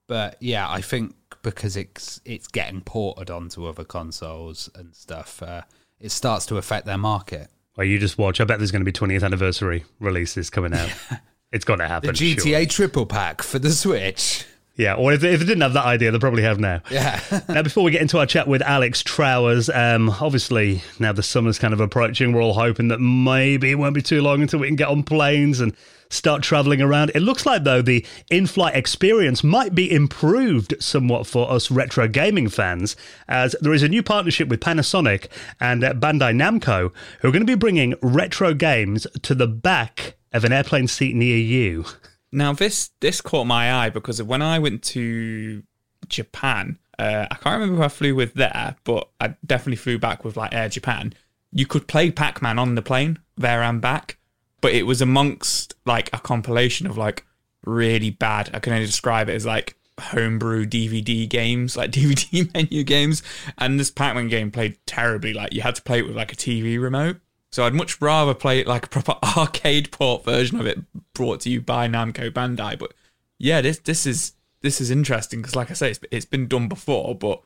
but 0.08 0.36
yeah, 0.40 0.68
I 0.68 0.80
think 0.80 1.14
because 1.42 1.76
it's 1.76 2.20
it's 2.24 2.48
getting 2.48 2.80
ported 2.80 3.30
onto 3.30 3.66
other 3.66 3.84
consoles 3.84 4.68
and 4.74 4.94
stuff, 4.96 5.40
uh, 5.42 5.62
it 6.00 6.10
starts 6.10 6.46
to 6.46 6.56
affect 6.56 6.86
their 6.86 6.98
market. 6.98 7.48
Well, 7.76 7.86
you 7.86 8.00
just 8.00 8.18
watch. 8.18 8.40
I 8.40 8.44
bet 8.44 8.58
there's 8.58 8.72
going 8.72 8.84
to 8.84 8.90
be 8.90 8.92
20th 8.92 9.22
anniversary 9.22 9.84
releases 10.00 10.50
coming 10.50 10.74
out. 10.74 10.90
it's 11.52 11.64
got 11.64 11.76
to 11.76 11.84
The 11.84 11.88
happen. 11.88 12.10
GTA 12.10 12.62
sure. 12.62 12.66
triple 12.66 13.06
pack 13.06 13.40
for 13.40 13.60
the 13.60 13.70
Switch. 13.70 14.44
Yeah, 14.74 14.94
or 14.94 15.12
if, 15.12 15.24
if 15.24 15.40
they 15.40 15.46
didn't 15.46 15.62
have 15.62 15.72
that 15.72 15.86
idea, 15.86 16.12
they 16.12 16.18
probably 16.20 16.42
have 16.44 16.60
now. 16.60 16.82
Yeah. 16.88 17.20
now, 17.48 17.62
before 17.62 17.82
we 17.82 17.90
get 17.90 18.00
into 18.00 18.18
our 18.18 18.26
chat 18.26 18.46
with 18.46 18.62
Alex 18.62 19.02
Trowers, 19.02 19.68
um, 19.68 20.08
obviously 20.08 20.82
now 21.00 21.12
the 21.12 21.22
summer's 21.22 21.58
kind 21.58 21.74
of 21.74 21.80
approaching. 21.80 22.32
We're 22.32 22.42
all 22.42 22.54
hoping 22.54 22.88
that 22.88 23.00
maybe 23.00 23.72
it 23.72 23.74
won't 23.74 23.94
be 23.94 24.02
too 24.02 24.22
long 24.22 24.40
until 24.40 24.60
we 24.60 24.68
can 24.68 24.76
get 24.76 24.86
on 24.88 25.02
planes 25.02 25.58
and 25.60 25.76
start 26.10 26.42
traveling 26.42 26.80
around. 26.80 27.12
It 27.14 27.20
looks 27.20 27.46
like, 27.46 27.64
though, 27.64 27.82
the 27.82 28.04
in 28.30 28.46
flight 28.46 28.74
experience 28.74 29.44
might 29.44 29.74
be 29.74 29.92
improved 29.92 30.74
somewhat 30.80 31.26
for 31.26 31.50
us 31.50 31.70
retro 31.70 32.08
gaming 32.08 32.48
fans, 32.48 32.96
as 33.28 33.54
there 33.60 33.72
is 33.72 33.82
a 33.82 33.88
new 33.88 34.02
partnership 34.02 34.48
with 34.48 34.60
Panasonic 34.60 35.28
and 35.60 35.84
uh, 35.84 35.92
Bandai 35.94 36.34
Namco 36.34 36.92
who 37.20 37.28
are 37.28 37.32
going 37.32 37.42
to 37.42 37.46
be 37.46 37.54
bringing 37.54 37.94
retro 38.02 38.54
games 38.54 39.06
to 39.22 39.34
the 39.34 39.46
back 39.46 40.16
of 40.32 40.44
an 40.44 40.52
airplane 40.52 40.88
seat 40.88 41.14
near 41.14 41.36
you. 41.36 41.84
Now 42.30 42.52
this 42.52 42.90
this 43.00 43.20
caught 43.20 43.46
my 43.46 43.72
eye 43.72 43.90
because 43.90 44.22
when 44.22 44.42
I 44.42 44.58
went 44.58 44.82
to 44.84 45.62
Japan, 46.08 46.78
uh, 46.98 47.26
I 47.30 47.34
can't 47.36 47.60
remember 47.60 47.76
who 47.76 47.82
I 47.82 47.88
flew 47.88 48.14
with 48.14 48.34
there, 48.34 48.76
but 48.84 49.08
I 49.20 49.34
definitely 49.46 49.76
flew 49.76 49.98
back 49.98 50.24
with 50.24 50.36
like 50.36 50.52
Air 50.52 50.68
Japan. 50.68 51.14
You 51.52 51.66
could 51.66 51.88
play 51.88 52.10
Pac 52.10 52.42
Man 52.42 52.58
on 52.58 52.74
the 52.74 52.82
plane 52.82 53.18
there 53.36 53.62
and 53.62 53.80
back, 53.80 54.17
but 54.60 54.72
it 54.72 54.84
was 54.84 55.00
amongst 55.00 55.74
like 55.84 56.10
a 56.12 56.18
compilation 56.18 56.86
of 56.86 56.96
like 56.96 57.24
really 57.64 58.10
bad. 58.10 58.50
I 58.52 58.58
can 58.58 58.72
only 58.72 58.86
describe 58.86 59.28
it 59.28 59.34
as 59.34 59.46
like 59.46 59.76
homebrew 59.98 60.66
DVD 60.66 61.28
games, 61.28 61.76
like 61.76 61.90
DVD 61.92 62.52
menu 62.54 62.84
games, 62.84 63.22
and 63.56 63.78
this 63.78 63.90
Pac 63.90 64.14
Man 64.14 64.28
game 64.28 64.50
played 64.50 64.78
terribly. 64.86 65.32
Like 65.32 65.52
you 65.52 65.62
had 65.62 65.74
to 65.76 65.82
play 65.82 65.98
it 65.98 66.06
with 66.06 66.16
like 66.16 66.32
a 66.32 66.36
TV 66.36 66.80
remote. 66.80 67.16
So 67.50 67.64
I'd 67.64 67.74
much 67.74 68.00
rather 68.00 68.34
play 68.34 68.60
it 68.60 68.66
like 68.66 68.86
a 68.86 68.88
proper 68.88 69.16
arcade 69.36 69.90
port 69.90 70.24
version 70.24 70.60
of 70.60 70.66
it, 70.66 70.78
brought 71.14 71.40
to 71.40 71.50
you 71.50 71.60
by 71.60 71.88
Namco 71.88 72.30
Bandai. 72.30 72.78
But 72.78 72.92
yeah, 73.38 73.60
this 73.60 73.78
this 73.78 74.06
is 74.06 74.32
this 74.60 74.80
is 74.80 74.90
interesting 74.90 75.40
because, 75.40 75.56
like 75.56 75.70
I 75.70 75.74
say, 75.74 75.90
it's, 75.90 76.00
it's 76.10 76.26
been 76.26 76.48
done 76.48 76.68
before, 76.68 77.14
but 77.14 77.40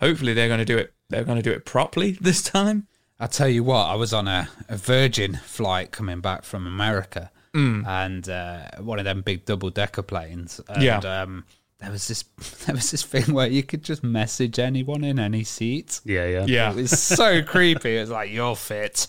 hopefully 0.00 0.34
they're 0.34 0.48
going 0.48 0.58
to 0.58 0.64
do 0.64 0.76
it. 0.76 0.92
They're 1.08 1.24
going 1.24 1.38
to 1.38 1.42
do 1.42 1.52
it 1.52 1.64
properly 1.64 2.12
this 2.20 2.42
time. 2.42 2.86
I 3.20 3.26
tell 3.26 3.48
you 3.48 3.64
what, 3.64 3.84
I 3.86 3.94
was 3.96 4.12
on 4.12 4.28
a, 4.28 4.48
a 4.68 4.76
Virgin 4.76 5.34
flight 5.44 5.90
coming 5.90 6.20
back 6.20 6.44
from 6.44 6.66
America, 6.66 7.30
and 7.54 8.28
uh, 8.28 8.68
one 8.78 9.00
of 9.00 9.04
them 9.04 9.22
big 9.22 9.44
double 9.44 9.70
decker 9.70 10.02
planes. 10.02 10.60
And, 10.68 10.82
Yeah. 10.82 10.98
Um, 10.98 11.44
there 11.80 11.90
was 11.92 12.08
this 12.08 12.22
there 12.66 12.74
was 12.74 12.90
this 12.90 13.02
thing 13.04 13.32
where 13.32 13.46
you 13.48 13.62
could 13.62 13.82
just 13.84 14.02
message 14.04 14.58
anyone 14.60 15.02
in 15.04 15.18
any 15.20 15.42
seat. 15.44 16.00
Yeah, 16.04 16.26
yeah. 16.26 16.44
Yeah, 16.46 16.70
It 16.70 16.76
was 16.76 17.00
so 17.00 17.40
creepy. 17.54 17.96
It 17.96 18.00
was 18.00 18.10
like 18.10 18.30
you're 18.30 18.54
fit. 18.56 19.06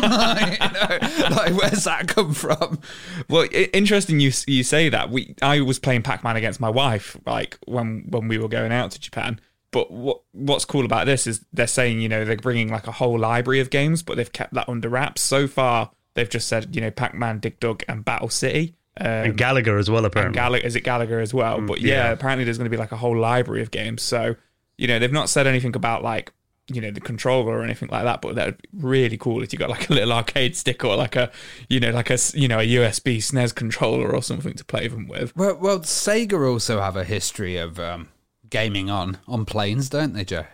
like, 0.00 0.60
you 0.60 0.68
know, 0.68 1.36
like, 1.36 1.54
where's 1.60 1.84
that 1.84 2.06
come 2.08 2.34
from? 2.34 2.80
Well, 3.28 3.42
i- 3.52 3.70
interesting 3.72 4.18
you 4.20 4.32
you 4.46 4.62
say 4.64 4.88
that. 4.88 5.10
We 5.10 5.34
I 5.42 5.60
was 5.60 5.78
playing 5.78 6.02
Pac 6.02 6.22
Man 6.24 6.36
against 6.36 6.60
my 6.60 6.70
wife, 6.70 7.16
like 7.26 7.56
when 7.66 8.04
when 8.08 8.26
we 8.28 8.38
were 8.38 8.48
going 8.48 8.72
out 8.72 8.90
to 8.92 9.00
Japan. 9.00 9.40
But 9.70 9.90
what 9.90 10.22
what's 10.32 10.64
cool 10.64 10.84
about 10.84 11.06
this 11.06 11.26
is 11.26 11.44
they're 11.52 11.66
saying 11.66 12.00
you 12.00 12.08
know 12.08 12.24
they're 12.24 12.36
bringing 12.36 12.70
like 12.70 12.86
a 12.86 12.92
whole 12.92 13.18
library 13.18 13.60
of 13.60 13.70
games, 13.70 14.02
but 14.02 14.16
they've 14.16 14.32
kept 14.32 14.54
that 14.54 14.68
under 14.68 14.88
wraps. 14.88 15.20
So 15.22 15.46
far, 15.46 15.90
they've 16.14 16.28
just 16.28 16.48
said 16.48 16.74
you 16.74 16.80
know 16.80 16.90
Pac 16.90 17.14
Man, 17.14 17.38
Dig 17.38 17.60
Dug, 17.60 17.82
and 17.88 18.04
Battle 18.04 18.30
City. 18.30 18.74
Um, 19.00 19.06
And 19.06 19.38
Galaga 19.38 19.78
as 19.78 19.88
well, 19.90 20.04
apparently. 20.04 20.40
Galaga 20.40 20.64
is 20.64 20.74
it 20.74 20.84
Galaga 20.84 21.22
as 21.22 21.32
well? 21.34 21.60
but 21.60 21.80
yeah, 21.80 22.06
yeah. 22.06 22.10
apparently 22.12 22.44
there's 22.44 22.58
going 22.58 22.64
to 22.70 22.74
be 22.74 22.76
like 22.80 22.92
a 22.92 22.96
whole 22.96 23.16
library 23.16 23.62
of 23.62 23.70
games. 23.70 24.02
So 24.02 24.36
you 24.76 24.86
know 24.88 24.98
they've 24.98 25.12
not 25.12 25.28
said 25.28 25.46
anything 25.46 25.76
about 25.76 26.02
like 26.02 26.32
you 26.70 26.80
know 26.80 26.90
the 26.90 27.00
controller 27.00 27.58
or 27.58 27.62
anything 27.62 27.88
like 27.92 28.04
that. 28.04 28.20
But 28.22 28.34
that'd 28.36 28.56
be 28.62 28.68
really 28.72 29.16
cool 29.18 29.42
if 29.42 29.52
you 29.52 29.58
got 29.58 29.70
like 29.70 29.88
a 29.90 29.92
little 29.92 30.12
arcade 30.12 30.56
stick 30.56 30.82
or 30.84 30.96
like 30.96 31.14
a 31.14 31.30
you 31.68 31.78
know 31.78 31.90
like 31.90 32.10
a 32.10 32.14
s- 32.14 32.34
you 32.34 32.48
know 32.48 32.58
a 32.58 32.66
USB 32.66 33.18
SNES 33.18 33.54
controller 33.54 34.14
or 34.14 34.22
something 34.22 34.54
to 34.54 34.64
play 34.64 34.88
them 34.88 35.06
with. 35.08 35.36
Well, 35.36 35.56
well, 35.60 35.80
Sega 35.80 36.50
also 36.50 36.80
have 36.80 36.96
a 36.96 37.04
history 37.04 37.56
of 37.56 37.78
um, 37.78 38.08
gaming 38.50 38.90
on 38.90 39.18
on 39.26 39.44
planes, 39.44 39.88
don't 39.88 40.12
they, 40.12 40.24
Joe? 40.24 40.46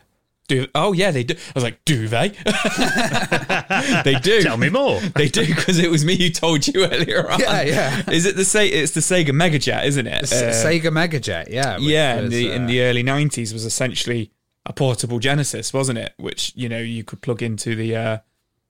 Do 0.46 0.66
oh 0.74 0.92
yeah 0.92 1.10
they 1.10 1.24
do. 1.24 1.34
I 1.34 1.52
was 1.54 1.64
like, 1.64 1.82
do 1.86 2.06
they? 2.06 2.28
they 4.04 4.18
do. 4.22 4.42
Tell 4.42 4.56
me 4.56 4.68
more. 4.68 5.00
They 5.14 5.28
do 5.28 5.46
because 5.46 5.78
it 5.78 5.90
was 5.90 6.04
me 6.04 6.16
who 6.16 6.28
told 6.30 6.66
you 6.66 6.84
earlier 6.84 7.30
on. 7.30 7.40
Yeah, 7.40 7.62
yeah. 7.62 8.10
Is 8.10 8.26
it 8.26 8.36
the 8.36 8.44
say? 8.44 8.68
It's 8.68 8.92
the 8.92 9.00
Sega 9.00 9.32
Mega 9.32 9.58
Jet, 9.58 9.86
isn't 9.86 10.06
it? 10.06 10.22
S- 10.24 10.32
Uh, 10.32 10.68
Sega 10.68 10.92
Mega 10.92 11.20
Jet, 11.20 11.50
yeah, 11.50 11.76
which 11.76 11.84
yeah, 11.84 12.16
in 12.16 12.24
was, 12.24 12.30
the 12.32 12.50
in 12.52 12.64
uh, 12.64 12.66
the 12.66 12.82
early 12.82 13.02
'90s 13.02 13.52
was 13.52 13.64
essentially 13.64 14.32
a 14.66 14.72
portable 14.72 15.18
Genesis, 15.18 15.72
wasn't 15.72 15.98
it? 15.98 16.14
Which 16.16 16.52
you 16.56 16.68
know 16.68 16.78
you 16.80 17.04
could 17.04 17.22
plug 17.22 17.42
into 17.42 17.74
the 17.74 17.96
uh, 17.96 18.18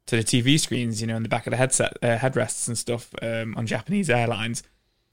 to 0.06 0.16
the 0.16 0.22
TV 0.22 0.60
screens, 0.60 1.00
you 1.00 1.06
know, 1.06 1.16
in 1.16 1.22
the 1.22 1.28
back 1.28 1.46
of 1.46 1.50
the 1.50 1.56
headset 1.56 1.96
uh, 2.02 2.18
headrests 2.18 2.68
and 2.68 2.76
stuff 2.78 3.10
um, 3.22 3.54
on 3.56 3.66
Japanese 3.66 4.10
airlines 4.10 4.62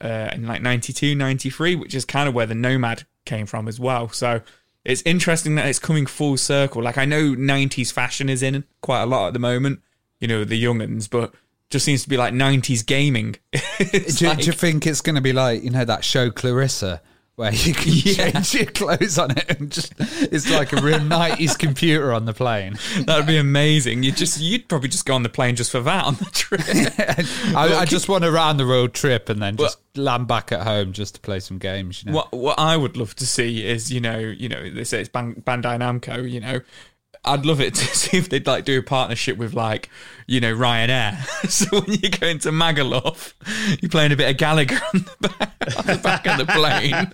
uh, 0.00 0.30
in 0.34 0.46
like 0.46 0.60
92, 0.60 1.14
93, 1.14 1.76
which 1.76 1.94
is 1.94 2.04
kind 2.04 2.28
of 2.28 2.34
where 2.34 2.46
the 2.46 2.54
Nomad 2.54 3.04
came 3.24 3.46
from 3.46 3.68
as 3.68 3.78
well. 3.80 4.08
So 4.08 4.40
it's 4.84 5.02
interesting 5.02 5.54
that 5.56 5.66
it's 5.66 5.78
coming 5.78 6.06
full 6.06 6.36
circle. 6.36 6.82
Like 6.82 6.98
I 6.98 7.04
know 7.04 7.34
'90s 7.34 7.92
fashion 7.92 8.28
is 8.28 8.42
in 8.42 8.64
quite 8.80 9.02
a 9.02 9.06
lot 9.06 9.28
at 9.28 9.32
the 9.32 9.38
moment, 9.38 9.80
you 10.20 10.28
know, 10.28 10.44
the 10.44 10.62
younguns, 10.62 11.08
but 11.08 11.32
just 11.70 11.84
seems 11.84 12.02
to 12.02 12.08
be 12.08 12.16
like 12.16 12.34
'90s 12.34 12.84
gaming. 12.84 13.36
Do, 13.78 14.26
like- 14.26 14.38
do 14.40 14.44
you 14.46 14.52
think 14.52 14.86
it's 14.86 15.00
going 15.00 15.14
to 15.16 15.20
be 15.20 15.32
like 15.32 15.62
you 15.62 15.70
know 15.70 15.84
that 15.84 16.04
show 16.04 16.30
Clarissa, 16.30 17.00
where 17.36 17.52
you 17.52 17.72
can 17.72 17.92
change 17.92 18.54
your 18.54 18.66
clothes 18.66 19.18
on 19.18 19.30
it 19.32 19.58
and 19.58 19.70
just 19.70 19.94
it's 19.98 20.50
like 20.50 20.72
a 20.72 20.80
real 20.80 21.00
nineties 21.00 21.56
computer 21.56 22.12
on 22.12 22.24
the 22.24 22.32
plane? 22.32 22.78
That'd 23.06 23.26
be 23.26 23.38
amazing. 23.38 24.02
You 24.02 24.12
just 24.12 24.40
you'd 24.40 24.68
probably 24.68 24.88
just 24.88 25.06
go 25.06 25.14
on 25.14 25.22
the 25.22 25.28
plane 25.28 25.56
just 25.56 25.70
for 25.70 25.80
that 25.80 26.04
on 26.04 26.14
the 26.16 26.24
trip. 26.26 26.60
I, 27.56 27.80
I 27.80 27.84
just 27.84 28.08
want 28.08 28.24
a 28.24 28.30
round 28.30 28.60
the 28.60 28.66
road 28.66 28.92
trip 28.94 29.28
and 29.28 29.42
then 29.42 29.56
just 29.56 29.78
land 29.96 30.26
back 30.26 30.52
at 30.52 30.62
home 30.62 30.92
just 30.92 31.14
to 31.16 31.20
play 31.20 31.40
some 31.40 31.58
games. 31.58 32.04
You 32.04 32.12
know? 32.12 32.18
what 32.18 32.32
what 32.32 32.58
I 32.58 32.76
would 32.76 32.96
love 32.96 33.14
to 33.16 33.26
see 33.26 33.66
is 33.66 33.92
you 33.92 34.00
know 34.00 34.18
you 34.18 34.48
know 34.48 34.70
they 34.70 34.84
say 34.84 35.00
it's 35.00 35.08
Bandai 35.08 35.42
Namco. 35.44 36.30
You 36.30 36.40
know, 36.40 36.60
I'd 37.24 37.46
love 37.46 37.60
it 37.60 37.74
to 37.76 37.84
see 37.84 38.16
if 38.16 38.28
they'd 38.28 38.46
like 38.46 38.64
do 38.64 38.78
a 38.78 38.82
partnership 38.82 39.36
with 39.36 39.54
like 39.54 39.90
you 40.26 40.40
know 40.40 40.54
Ryanair. 40.54 41.24
so 41.50 41.80
when 41.80 42.00
you 42.00 42.10
go 42.10 42.26
into 42.26 42.50
Magaluf, 42.50 43.34
you're 43.80 43.90
playing 43.90 44.10
a 44.12 44.16
bit 44.16 44.30
of 44.30 44.36
Galaga 44.36 44.80
on 44.94 45.04
the 45.20 45.28
back, 45.28 45.52
on 45.78 45.86
the 45.86 45.98
back 46.02 46.26
of 46.26 46.38
the 46.38 46.46
plane, 46.46 47.10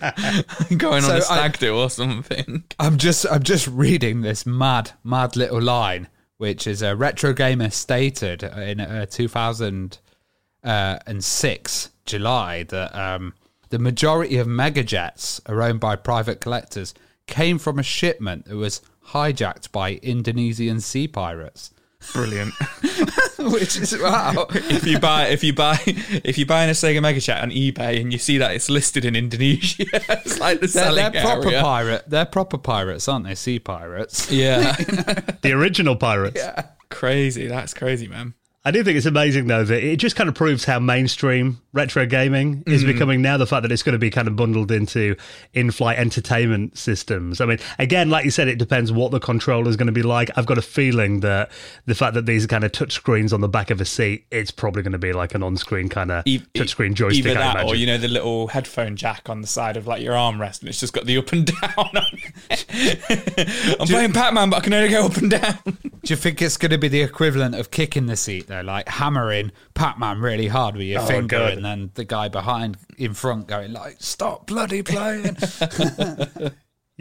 going 0.77 1.03
on 1.03 1.17
a 1.17 1.21
stag 1.21 1.59
do 1.59 1.77
or 1.77 1.89
something. 1.89 2.63
I'm 2.79 2.97
just 2.97 3.25
I'm 3.29 3.43
just 3.43 3.67
reading 3.67 4.21
this 4.21 4.45
mad 4.45 4.91
mad 5.03 5.35
little 5.35 5.61
line, 5.61 6.07
which 6.37 6.65
is 6.65 6.81
a 6.81 6.95
retro 6.95 7.33
gamer 7.33 7.69
stated 7.69 8.43
in 8.43 8.79
uh, 8.79 9.05
2006 9.05 11.89
July 12.05 12.63
that 12.63 12.95
um, 12.95 13.33
the 13.69 13.79
majority 13.79 14.37
of 14.37 14.47
mega 14.47 14.83
jets 14.83 15.39
are 15.45 15.61
owned 15.61 15.79
by 15.79 15.95
private 15.95 16.41
collectors 16.41 16.95
came 17.27 17.59
from 17.59 17.77
a 17.77 17.83
shipment 17.83 18.45
that 18.45 18.55
was 18.55 18.81
hijacked 19.13 19.71
by 19.71 19.93
Indonesian 20.01 20.79
sea 20.81 21.07
pirates. 21.07 21.71
Brilliant. 22.13 22.53
which 23.39 23.77
is 23.77 23.97
wow. 23.97 24.47
if 24.49 24.85
you 24.85 24.99
buy 24.99 25.27
if 25.27 25.43
you 25.43 25.53
buy 25.53 25.77
if 25.85 26.37
you 26.37 26.45
buy 26.45 26.65
a 26.65 26.71
Sega 26.71 27.01
Mega 27.01 27.19
Jet 27.19 27.41
on 27.41 27.51
eBay 27.51 27.99
and 27.99 28.11
you 28.13 28.19
see 28.19 28.37
that 28.37 28.51
it's 28.51 28.69
listed 28.69 29.03
in 29.05 29.15
Indonesia, 29.15 29.83
it's 29.93 30.39
like 30.39 30.61
the 30.61 30.67
They're, 30.67 30.83
selling 30.83 31.11
they're 31.11 31.21
proper 31.21 31.47
area. 31.47 31.61
pirate. 31.61 32.03
They're 32.07 32.25
proper 32.25 32.57
pirates, 32.57 33.07
aren't 33.07 33.25
they? 33.25 33.35
Sea 33.35 33.59
pirates. 33.59 34.31
Yeah, 34.31 34.73
The 35.41 35.51
original 35.53 35.95
Pirates. 35.95 36.37
Yeah. 36.37 36.67
Crazy. 36.89 37.47
That's 37.47 37.73
crazy, 37.73 38.07
man. 38.07 38.33
I 38.69 38.71
do 38.71 38.83
think 38.83 38.97
it's 38.97 39.07
amazing 39.07 39.47
though 39.47 39.63
that 39.63 39.83
it 39.83 39.95
just 39.95 40.15
kind 40.15 40.29
of 40.29 40.35
proves 40.35 40.63
how 40.63 40.77
mainstream 40.77 41.59
retro 41.73 42.05
gaming 42.05 42.61
is 42.67 42.83
mm. 42.83 42.93
becoming 42.93 43.19
now. 43.19 43.35
The 43.35 43.47
fact 43.47 43.63
that 43.63 43.71
it's 43.71 43.81
going 43.81 43.93
to 43.93 43.99
be 43.99 44.11
kind 44.11 44.27
of 44.27 44.35
bundled 44.35 44.71
into 44.71 45.15
in-flight 45.55 45.97
entertainment 45.97 46.77
systems. 46.77 47.41
I 47.41 47.47
mean, 47.47 47.57
again, 47.79 48.11
like 48.11 48.25
you 48.25 48.31
said, 48.31 48.47
it 48.47 48.59
depends 48.59 48.91
what 48.91 49.09
the 49.09 49.19
controller 49.19 49.67
is 49.67 49.75
going 49.75 49.87
to 49.87 49.91
be 49.91 50.03
like. 50.03 50.29
I've 50.37 50.45
got 50.45 50.59
a 50.59 50.61
feeling 50.61 51.21
that 51.21 51.49
the 51.87 51.95
fact 51.95 52.13
that 52.13 52.27
these 52.27 52.45
are 52.45 52.47
kind 52.47 52.63
of 52.63 52.71
touch 52.71 52.91
screens 52.91 53.33
on 53.33 53.41
the 53.41 53.49
back 53.49 53.71
of 53.71 53.81
a 53.81 53.85
seat, 53.85 54.27
it's 54.29 54.51
probably 54.51 54.83
going 54.83 54.91
to 54.91 54.99
be 54.99 55.13
like 55.13 55.33
an 55.33 55.41
on-screen 55.41 55.89
kind 55.89 56.11
of 56.11 56.27
E- 56.27 56.43
touchscreen 56.53 56.93
joystick. 56.93 57.25
Either 57.25 57.39
I 57.39 57.41
that, 57.41 57.55
imagine. 57.55 57.69
or 57.71 57.75
you 57.75 57.87
know, 57.87 57.97
the 57.97 58.07
little 58.07 58.49
headphone 58.49 58.95
jack 58.95 59.31
on 59.31 59.41
the 59.41 59.47
side 59.47 59.77
of 59.77 59.87
like 59.87 60.03
your 60.03 60.13
armrest, 60.13 60.59
and 60.59 60.69
it's 60.69 60.79
just 60.79 60.93
got 60.93 61.07
the 61.07 61.17
up 61.17 61.31
and 61.31 61.45
down. 61.61 61.73
on 61.75 62.05
it. 62.51 63.79
I'm 63.79 63.87
playing 63.87 64.13
Pac-Man, 64.13 64.51
but 64.51 64.57
I 64.57 64.59
can 64.59 64.73
only 64.73 64.89
go 64.89 65.07
up 65.07 65.17
and 65.17 65.31
down. 65.31 65.57
Do 65.65 66.13
you 66.13 66.15
think 66.15 66.39
it's 66.39 66.57
going 66.57 66.69
to 66.69 66.77
be 66.77 66.87
the 66.87 67.01
equivalent 67.01 67.55
of 67.55 67.71
kicking 67.71 68.05
the 68.05 68.15
seat 68.15 68.45
though, 68.47 68.58
like 68.61 68.87
hammering 68.89 69.51
Pac-Man 69.73 70.19
really 70.19 70.47
hard 70.47 70.75
with 70.75 70.85
your 70.87 71.01
Oh, 71.01 71.05
finger, 71.05 71.37
God. 71.39 71.53
and 71.53 71.65
then 71.65 71.91
the 71.95 72.05
guy 72.05 72.27
behind 72.27 72.77
in 72.97 73.13
front 73.13 73.47
going 73.47 73.73
like, 73.73 73.97
"Stop 73.99 74.47
bloody 74.47 74.83
playing!" 74.83 75.37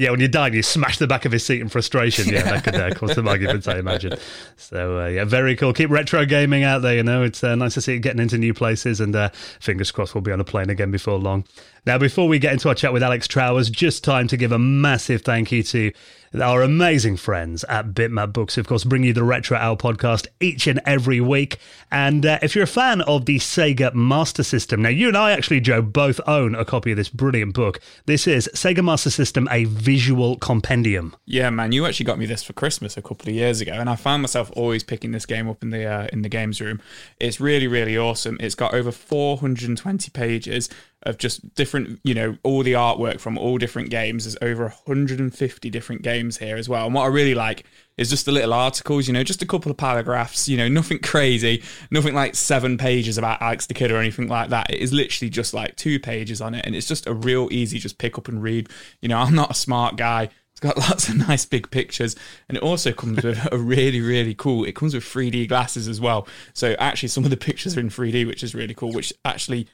Yeah, 0.01 0.13
when 0.13 0.21
you 0.21 0.29
die, 0.29 0.47
you 0.47 0.63
smash 0.63 0.99
the 0.99 1.09
back 1.09 1.25
of 1.25 1.33
his 1.33 1.45
seat 1.45 1.61
in 1.61 1.69
frustration. 1.69 2.29
Yeah, 2.33 2.43
that 2.45 2.63
could 2.63 2.77
uh, 2.77 2.95
cause 2.95 3.15
some 3.15 3.27
arguments, 3.27 3.67
I 3.67 3.79
imagine. 3.79 4.15
So, 4.57 5.01
uh, 5.01 5.07
yeah, 5.09 5.25
very 5.25 5.57
cool. 5.57 5.73
Keep 5.73 5.91
retro 5.91 6.25
gaming 6.25 6.63
out 6.63 6.83
there, 6.83 6.95
you 6.95 7.03
know. 7.03 7.25
It's 7.25 7.43
uh, 7.43 7.57
nice 7.57 7.75
to 7.75 7.81
see 7.81 7.95
it 7.97 7.99
getting 7.99 8.21
into 8.23 8.39
new 8.39 8.55
places, 8.55 9.01
and 9.01 9.17
uh, 9.17 9.31
fingers 9.59 9.91
crossed 9.91 10.15
we'll 10.15 10.23
be 10.23 10.31
on 10.31 10.39
a 10.39 10.45
plane 10.45 10.71
again 10.71 10.93
before 10.93 11.19
long. 11.19 11.43
Now, 11.85 11.99
before 11.99 12.29
we 12.29 12.39
get 12.39 12.53
into 12.53 12.69
our 12.69 12.77
chat 12.77 12.93
with 12.93 13.03
Alex 13.03 13.27
Trowers, 13.27 13.71
just 13.71 14.05
time 14.05 14.29
to 14.29 14.37
give 14.37 14.53
a 14.53 14.59
massive 14.59 15.23
thank 15.23 15.51
you 15.51 15.65
to 15.65 15.91
our 16.35 16.63
amazing 16.63 17.17
friends 17.17 17.65
at 17.65 17.89
Bitmap 17.95 18.33
Books, 18.33 18.55
who, 18.55 18.61
of 18.61 18.67
course, 18.67 18.85
bring 18.85 19.05
you 19.05 19.13
the 19.13 19.25
Retro 19.25 19.57
Hour 19.57 19.77
podcast 19.77 20.27
each 20.41 20.67
and 20.67 20.81
every 20.85 21.21
week. 21.21 21.59
And 21.91 22.25
uh, 22.27 22.39
if 22.43 22.55
you're 22.55 22.65
a 22.65 22.67
fan 22.67 23.01
of 23.03 23.27
the 23.27 23.39
Sega 23.39 23.95
Master 23.95 24.43
System, 24.43 24.83
now 24.83 24.91
you 24.91 25.09
and 25.09 25.17
I 25.17 25.33
actually, 25.33 25.61
Joe, 25.61 25.83
both 25.83 26.21
own 26.27 26.55
a 26.55 26.65
copy 26.65 26.91
of 26.91 26.97
this 26.97 27.09
brilliant 27.09 27.55
book. 27.55 27.81
This 28.07 28.27
is 28.27 28.49
Sega 28.55 28.85
Master 28.85 29.11
System, 29.11 29.49
a 29.51 29.65
visual 29.65 30.37
compendium. 30.37 31.17
Yeah, 31.25 31.51
man, 31.51 31.73
you 31.73 31.87
actually 31.87 32.07
got 32.07 32.19
me 32.19 32.27
this 32.27 32.43
for 32.43 32.53
Christmas 32.53 32.97
a 32.97 33.03
couple 33.03 33.29
of 33.29 33.35
years 33.35 33.61
ago, 33.61 33.73
and 33.73 33.89
I 33.89 33.97
found 33.97 34.23
myself 34.23 34.51
always 34.55 34.85
picking 34.85 35.13
this 35.13 35.27
game 35.27 35.49
up 35.49 35.63
in 35.63 35.71
the 35.71 35.85
uh, 35.85 36.09
in 36.13 36.23
the 36.23 36.29
games 36.29 36.61
room. 36.61 36.81
It's 37.19 37.41
really, 37.41 37.67
really 37.67 37.97
awesome. 37.97 38.37
It's 38.41 38.55
got 38.55 38.75
over 38.75 38.93
420 38.93 40.11
pages 40.11 40.69
of 41.05 41.17
just 41.19 41.55
different, 41.55 42.01
you 42.03 42.15
know, 42.15 42.37
all 42.43 42.63
the 42.63 42.73
artwork 42.73 43.21
from 43.21 43.39
all 43.39 43.57
different 43.59 43.91
games. 43.91 44.25
There's 44.25 44.37
over 44.43 44.65
150 44.65 45.71
different 45.71 46.03
games 46.03 46.39
here 46.39 46.57
as 46.57 46.69
well. 46.69 46.87
And 46.87 46.95
what 46.95 47.05
I 47.05 47.07
really 47.07 47.35
like 47.35 47.65
is 47.97 48.11
just 48.11 48.27
the 48.27 48.33
little 48.33 48.53
articles, 48.53 49.07
you 49.07 49.13
know, 49.13 49.23
just 49.23 49.43
a 49.43 49.47
couple 49.47 49.71
of 49.71 49.77
paragraphs, 49.77 50.49
you 50.49 50.57
know, 50.57 50.69
nothing 50.69 50.99
crazy, 51.03 51.63
nothing 51.91 52.15
like 52.15 52.35
seven 52.35 52.79
pages 52.79 53.17
about 53.17 53.41
Alex 53.41 53.67
the 53.67 53.75
Kid 53.75 53.93
or 53.93 53.99
anything 53.99 54.29
like 54.29 54.51
that. 54.51 54.71
It 54.71 54.81
is 54.81 54.93
literally 54.93 55.31
just 55.31 55.55
like 55.55 55.77
two 55.77 56.01
pages 56.01 56.41
on 56.41 56.55
it, 56.55 56.67
and 56.67 56.75
it's 56.75 56.89
just 56.89 57.07
a 57.07 57.15
real 57.15 57.49
easy 57.51 57.79
just 57.79 57.99
pick 57.99 58.19
up 58.19 58.29
and 58.29 58.43
read. 58.43 58.69
You 59.01 59.09
know, 59.09 59.19
I'm 59.19 59.35
not 59.35 59.51
a 59.51 59.55
smart 59.55 59.97
guy. 59.97 60.31
It's 60.53 60.61
got 60.61 60.77
lots 60.89 61.09
of 61.09 61.17
nice 61.17 61.45
big 61.45 61.71
pictures, 61.71 62.17
and 62.49 62.57
it 62.57 62.63
also 62.63 62.93
comes 62.93 63.23
with 63.23 63.53
a 63.53 63.59
really, 63.59 64.01
really 64.01 64.35
cool. 64.35 64.65
It 64.65 64.75
comes 64.75 64.95
with 64.95 65.05
3D 65.05 65.49
glasses 65.49 65.87
as 65.87 66.01
well. 66.01 66.27
So 66.55 66.73
actually, 66.81 67.11
some 67.11 67.23
of 67.23 67.31
the 67.31 67.37
pictures 67.37 67.77
are 67.77 67.81
in 67.81 67.89
3D, 67.89 68.27
which 68.27 68.43
is 68.43 68.55
really 68.55 68.75
cool. 68.75 68.93
Which 68.93 69.13
actually 69.25 69.69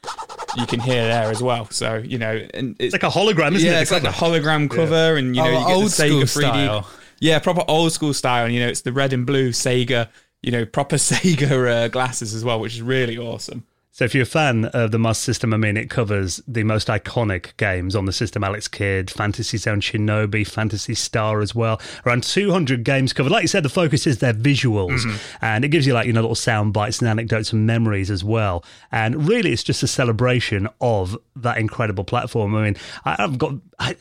you 0.55 0.65
can 0.65 0.79
hear 0.79 1.03
there 1.03 1.29
as 1.31 1.41
well. 1.41 1.67
So 1.71 1.95
you 1.95 2.17
know, 2.17 2.31
and 2.53 2.75
it's 2.79 2.93
It's 2.93 3.03
like 3.03 3.03
a 3.03 3.15
hologram, 3.17 3.53
isn't 3.55 3.67
yeah, 3.69 3.79
it? 3.79 3.83
it's 3.83 3.91
like 3.91 4.03
a 4.03 4.07
hologram 4.07 4.69
cover, 4.69 5.15
and 5.17 5.35
you 5.35 5.41
know, 5.41 5.47
Oh, 5.49 5.51
you 5.59 5.65
get 5.67 5.73
old 5.75 5.85
the 5.85 5.89
Sega 5.89 6.21
3D. 6.23 6.27
style. 6.29 6.89
Yeah, 7.19 7.39
proper 7.39 7.63
old 7.67 7.91
school 7.93 8.13
style. 8.13 8.45
And, 8.45 8.53
you 8.53 8.59
know, 8.59 8.67
it's 8.67 8.81
the 8.81 8.91
red 8.91 9.13
and 9.13 9.25
blue 9.25 9.49
Sega. 9.51 10.09
You 10.43 10.51
know, 10.51 10.65
proper 10.65 10.95
Sega 10.97 11.85
uh, 11.85 11.87
glasses 11.87 12.33
as 12.33 12.43
well, 12.43 12.59
which 12.59 12.75
is 12.75 12.81
really 12.81 13.17
awesome. 13.17 13.63
So 13.95 14.03
if 14.03 14.13
you're 14.13 14.23
a 14.23 14.25
fan 14.25 14.65
of 14.65 14.91
the 14.91 14.99
Master 14.99 15.23
System, 15.23 15.53
I 15.53 15.57
mean, 15.57 15.77
it 15.77 15.89
covers 15.89 16.41
the 16.45 16.63
most 16.65 16.89
iconic 16.89 17.55
games 17.55 17.95
on 17.95 18.03
the 18.03 18.11
system: 18.11 18.43
Alex 18.43 18.67
Kidd, 18.67 19.09
Fantasy 19.09 19.57
Zone, 19.57 19.79
Shinobi, 19.79 20.45
Phantasy 20.45 20.93
Star 20.93 21.39
as 21.39 21.55
well. 21.55 21.79
Around 22.05 22.23
200 22.25 22.83
games 22.83 23.13
covered. 23.13 23.31
Like 23.31 23.43
you 23.43 23.47
said, 23.47 23.63
the 23.63 23.69
focus 23.69 24.05
is 24.05 24.17
their 24.17 24.33
visuals, 24.33 24.99
and 25.41 25.63
it 25.63 25.69
gives 25.69 25.87
you 25.87 25.93
like 25.93 26.07
you 26.07 26.11
know 26.11 26.19
little 26.19 26.35
sound 26.35 26.73
bites 26.73 26.99
and 26.99 27.07
anecdotes 27.07 27.53
and 27.53 27.65
memories 27.65 28.11
as 28.11 28.21
well. 28.21 28.65
And 28.91 29.29
really, 29.29 29.53
it's 29.53 29.63
just 29.63 29.81
a 29.81 29.87
celebration 29.87 30.67
of 30.81 31.17
that 31.37 31.57
incredible 31.57 32.03
platform. 32.03 32.53
I 32.53 32.63
mean, 32.65 32.75
I- 33.05 33.15
I've 33.19 33.37
got 33.37 33.53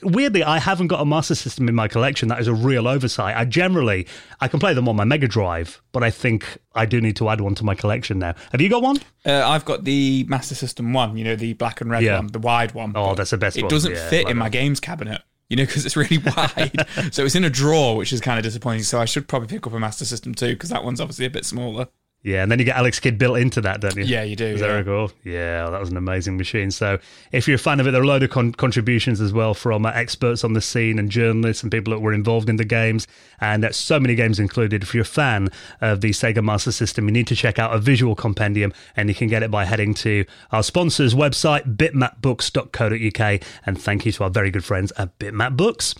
weirdly, 0.02 0.42
I 0.42 0.58
haven't 0.58 0.88
got 0.88 1.02
a 1.02 1.04
Master 1.04 1.36
System 1.36 1.68
in 1.68 1.74
my 1.76 1.86
collection. 1.86 2.26
That 2.28 2.40
is 2.40 2.48
a 2.48 2.54
real 2.54 2.88
oversight. 2.88 3.36
I 3.36 3.44
generally 3.44 4.08
I 4.40 4.48
can 4.48 4.58
play 4.58 4.74
them 4.74 4.88
on 4.88 4.96
my 4.96 5.04
Mega 5.04 5.28
Drive, 5.28 5.80
but 5.92 6.02
I 6.02 6.10
think 6.10 6.58
I 6.74 6.84
do 6.84 7.00
need 7.00 7.14
to 7.16 7.28
add 7.28 7.40
one 7.40 7.54
to 7.54 7.64
my 7.64 7.76
collection 7.76 8.18
now. 8.18 8.34
Have 8.50 8.60
you 8.60 8.68
got 8.68 8.82
one? 8.82 8.98
Uh, 9.24 9.42
I've 9.46 9.64
got 9.64 9.83
the 9.84 10.24
Master 10.28 10.54
System 10.54 10.92
one, 10.92 11.16
you 11.16 11.24
know, 11.24 11.36
the 11.36 11.52
black 11.54 11.80
and 11.80 11.90
red 11.90 12.02
Yeah. 12.02 12.16
one, 12.16 12.26
the 12.28 12.38
wide 12.38 12.72
one. 12.74 12.92
Oh, 12.94 13.14
that's 13.14 13.30
the 13.30 13.36
best 13.38 13.56
one. 13.56 13.60
It 13.60 13.64
one. 13.64 13.70
doesn't 13.70 13.92
Yeah, 13.92 14.08
fit 14.10 14.24
like 14.24 14.32
in 14.32 14.36
my 14.38 14.48
games 14.48 14.80
cabinet, 14.80 15.22
you 15.48 15.56
know, 15.56 15.64
because 15.64 15.84
it's 15.86 15.96
really 15.96 16.18
wide. 16.36 16.86
so 17.12 17.24
it's 17.24 17.34
in 17.34 17.44
a 17.44 17.50
drawer, 17.50 17.96
which 17.96 18.12
is 18.12 18.20
kind 18.20 18.38
of 18.38 18.44
disappointing. 18.44 18.82
So 18.82 19.00
I 19.00 19.04
should 19.04 19.28
probably 19.28 19.48
pick 19.48 19.66
up 19.66 19.72
a 19.72 19.78
Master 19.78 20.04
System 20.04 20.34
too, 20.34 20.54
because 20.54 20.70
that 20.70 20.84
one's 20.84 21.00
obviously 21.00 21.26
a 21.26 21.30
bit 21.30 21.44
smaller. 21.44 21.88
Yeah, 22.24 22.42
and 22.42 22.50
then 22.50 22.58
you 22.58 22.64
get 22.64 22.76
Alex 22.78 22.98
Kidd 23.00 23.18
built 23.18 23.36
into 23.36 23.60
that, 23.60 23.82
don't 23.82 23.96
you? 23.96 24.04
Yeah, 24.04 24.22
you 24.22 24.34
do, 24.34 24.46
Is 24.46 24.62
yeah. 24.62 24.66
very 24.66 24.82
cool? 24.82 25.12
Yeah, 25.24 25.68
that 25.68 25.78
was 25.78 25.90
an 25.90 25.98
amazing 25.98 26.38
machine. 26.38 26.70
So, 26.70 26.98
if 27.32 27.46
you're 27.46 27.56
a 27.56 27.58
fan 27.58 27.80
of 27.80 27.86
it, 27.86 27.90
there 27.90 28.00
are 28.00 28.04
a 28.04 28.06
load 28.06 28.22
of 28.22 28.30
con- 28.30 28.52
contributions 28.52 29.20
as 29.20 29.34
well 29.34 29.52
from 29.52 29.84
uh, 29.84 29.90
experts 29.90 30.42
on 30.42 30.54
the 30.54 30.62
scene 30.62 30.98
and 30.98 31.10
journalists 31.10 31.62
and 31.62 31.70
people 31.70 31.92
that 31.92 32.00
were 32.00 32.14
involved 32.14 32.48
in 32.48 32.56
the 32.56 32.64
games, 32.64 33.06
and 33.42 33.62
uh, 33.62 33.72
so 33.72 34.00
many 34.00 34.14
games 34.14 34.40
included. 34.40 34.82
If 34.82 34.94
you're 34.94 35.02
a 35.02 35.04
fan 35.04 35.50
of 35.82 36.00
the 36.00 36.10
Sega 36.10 36.42
Master 36.42 36.72
System, 36.72 37.04
you 37.08 37.12
need 37.12 37.26
to 37.26 37.36
check 37.36 37.58
out 37.58 37.74
a 37.74 37.78
visual 37.78 38.14
compendium, 38.14 38.72
and 38.96 39.10
you 39.10 39.14
can 39.14 39.28
get 39.28 39.42
it 39.42 39.50
by 39.50 39.66
heading 39.66 39.92
to 39.94 40.24
our 40.50 40.62
sponsor's 40.62 41.14
website, 41.14 41.76
bitmapbooks.co.uk. 41.76 43.42
And 43.66 43.78
thank 43.78 44.06
you 44.06 44.12
to 44.12 44.24
our 44.24 44.30
very 44.30 44.50
good 44.50 44.64
friends 44.64 44.92
at 44.96 45.18
Bitmap 45.18 45.58
Books. 45.58 45.94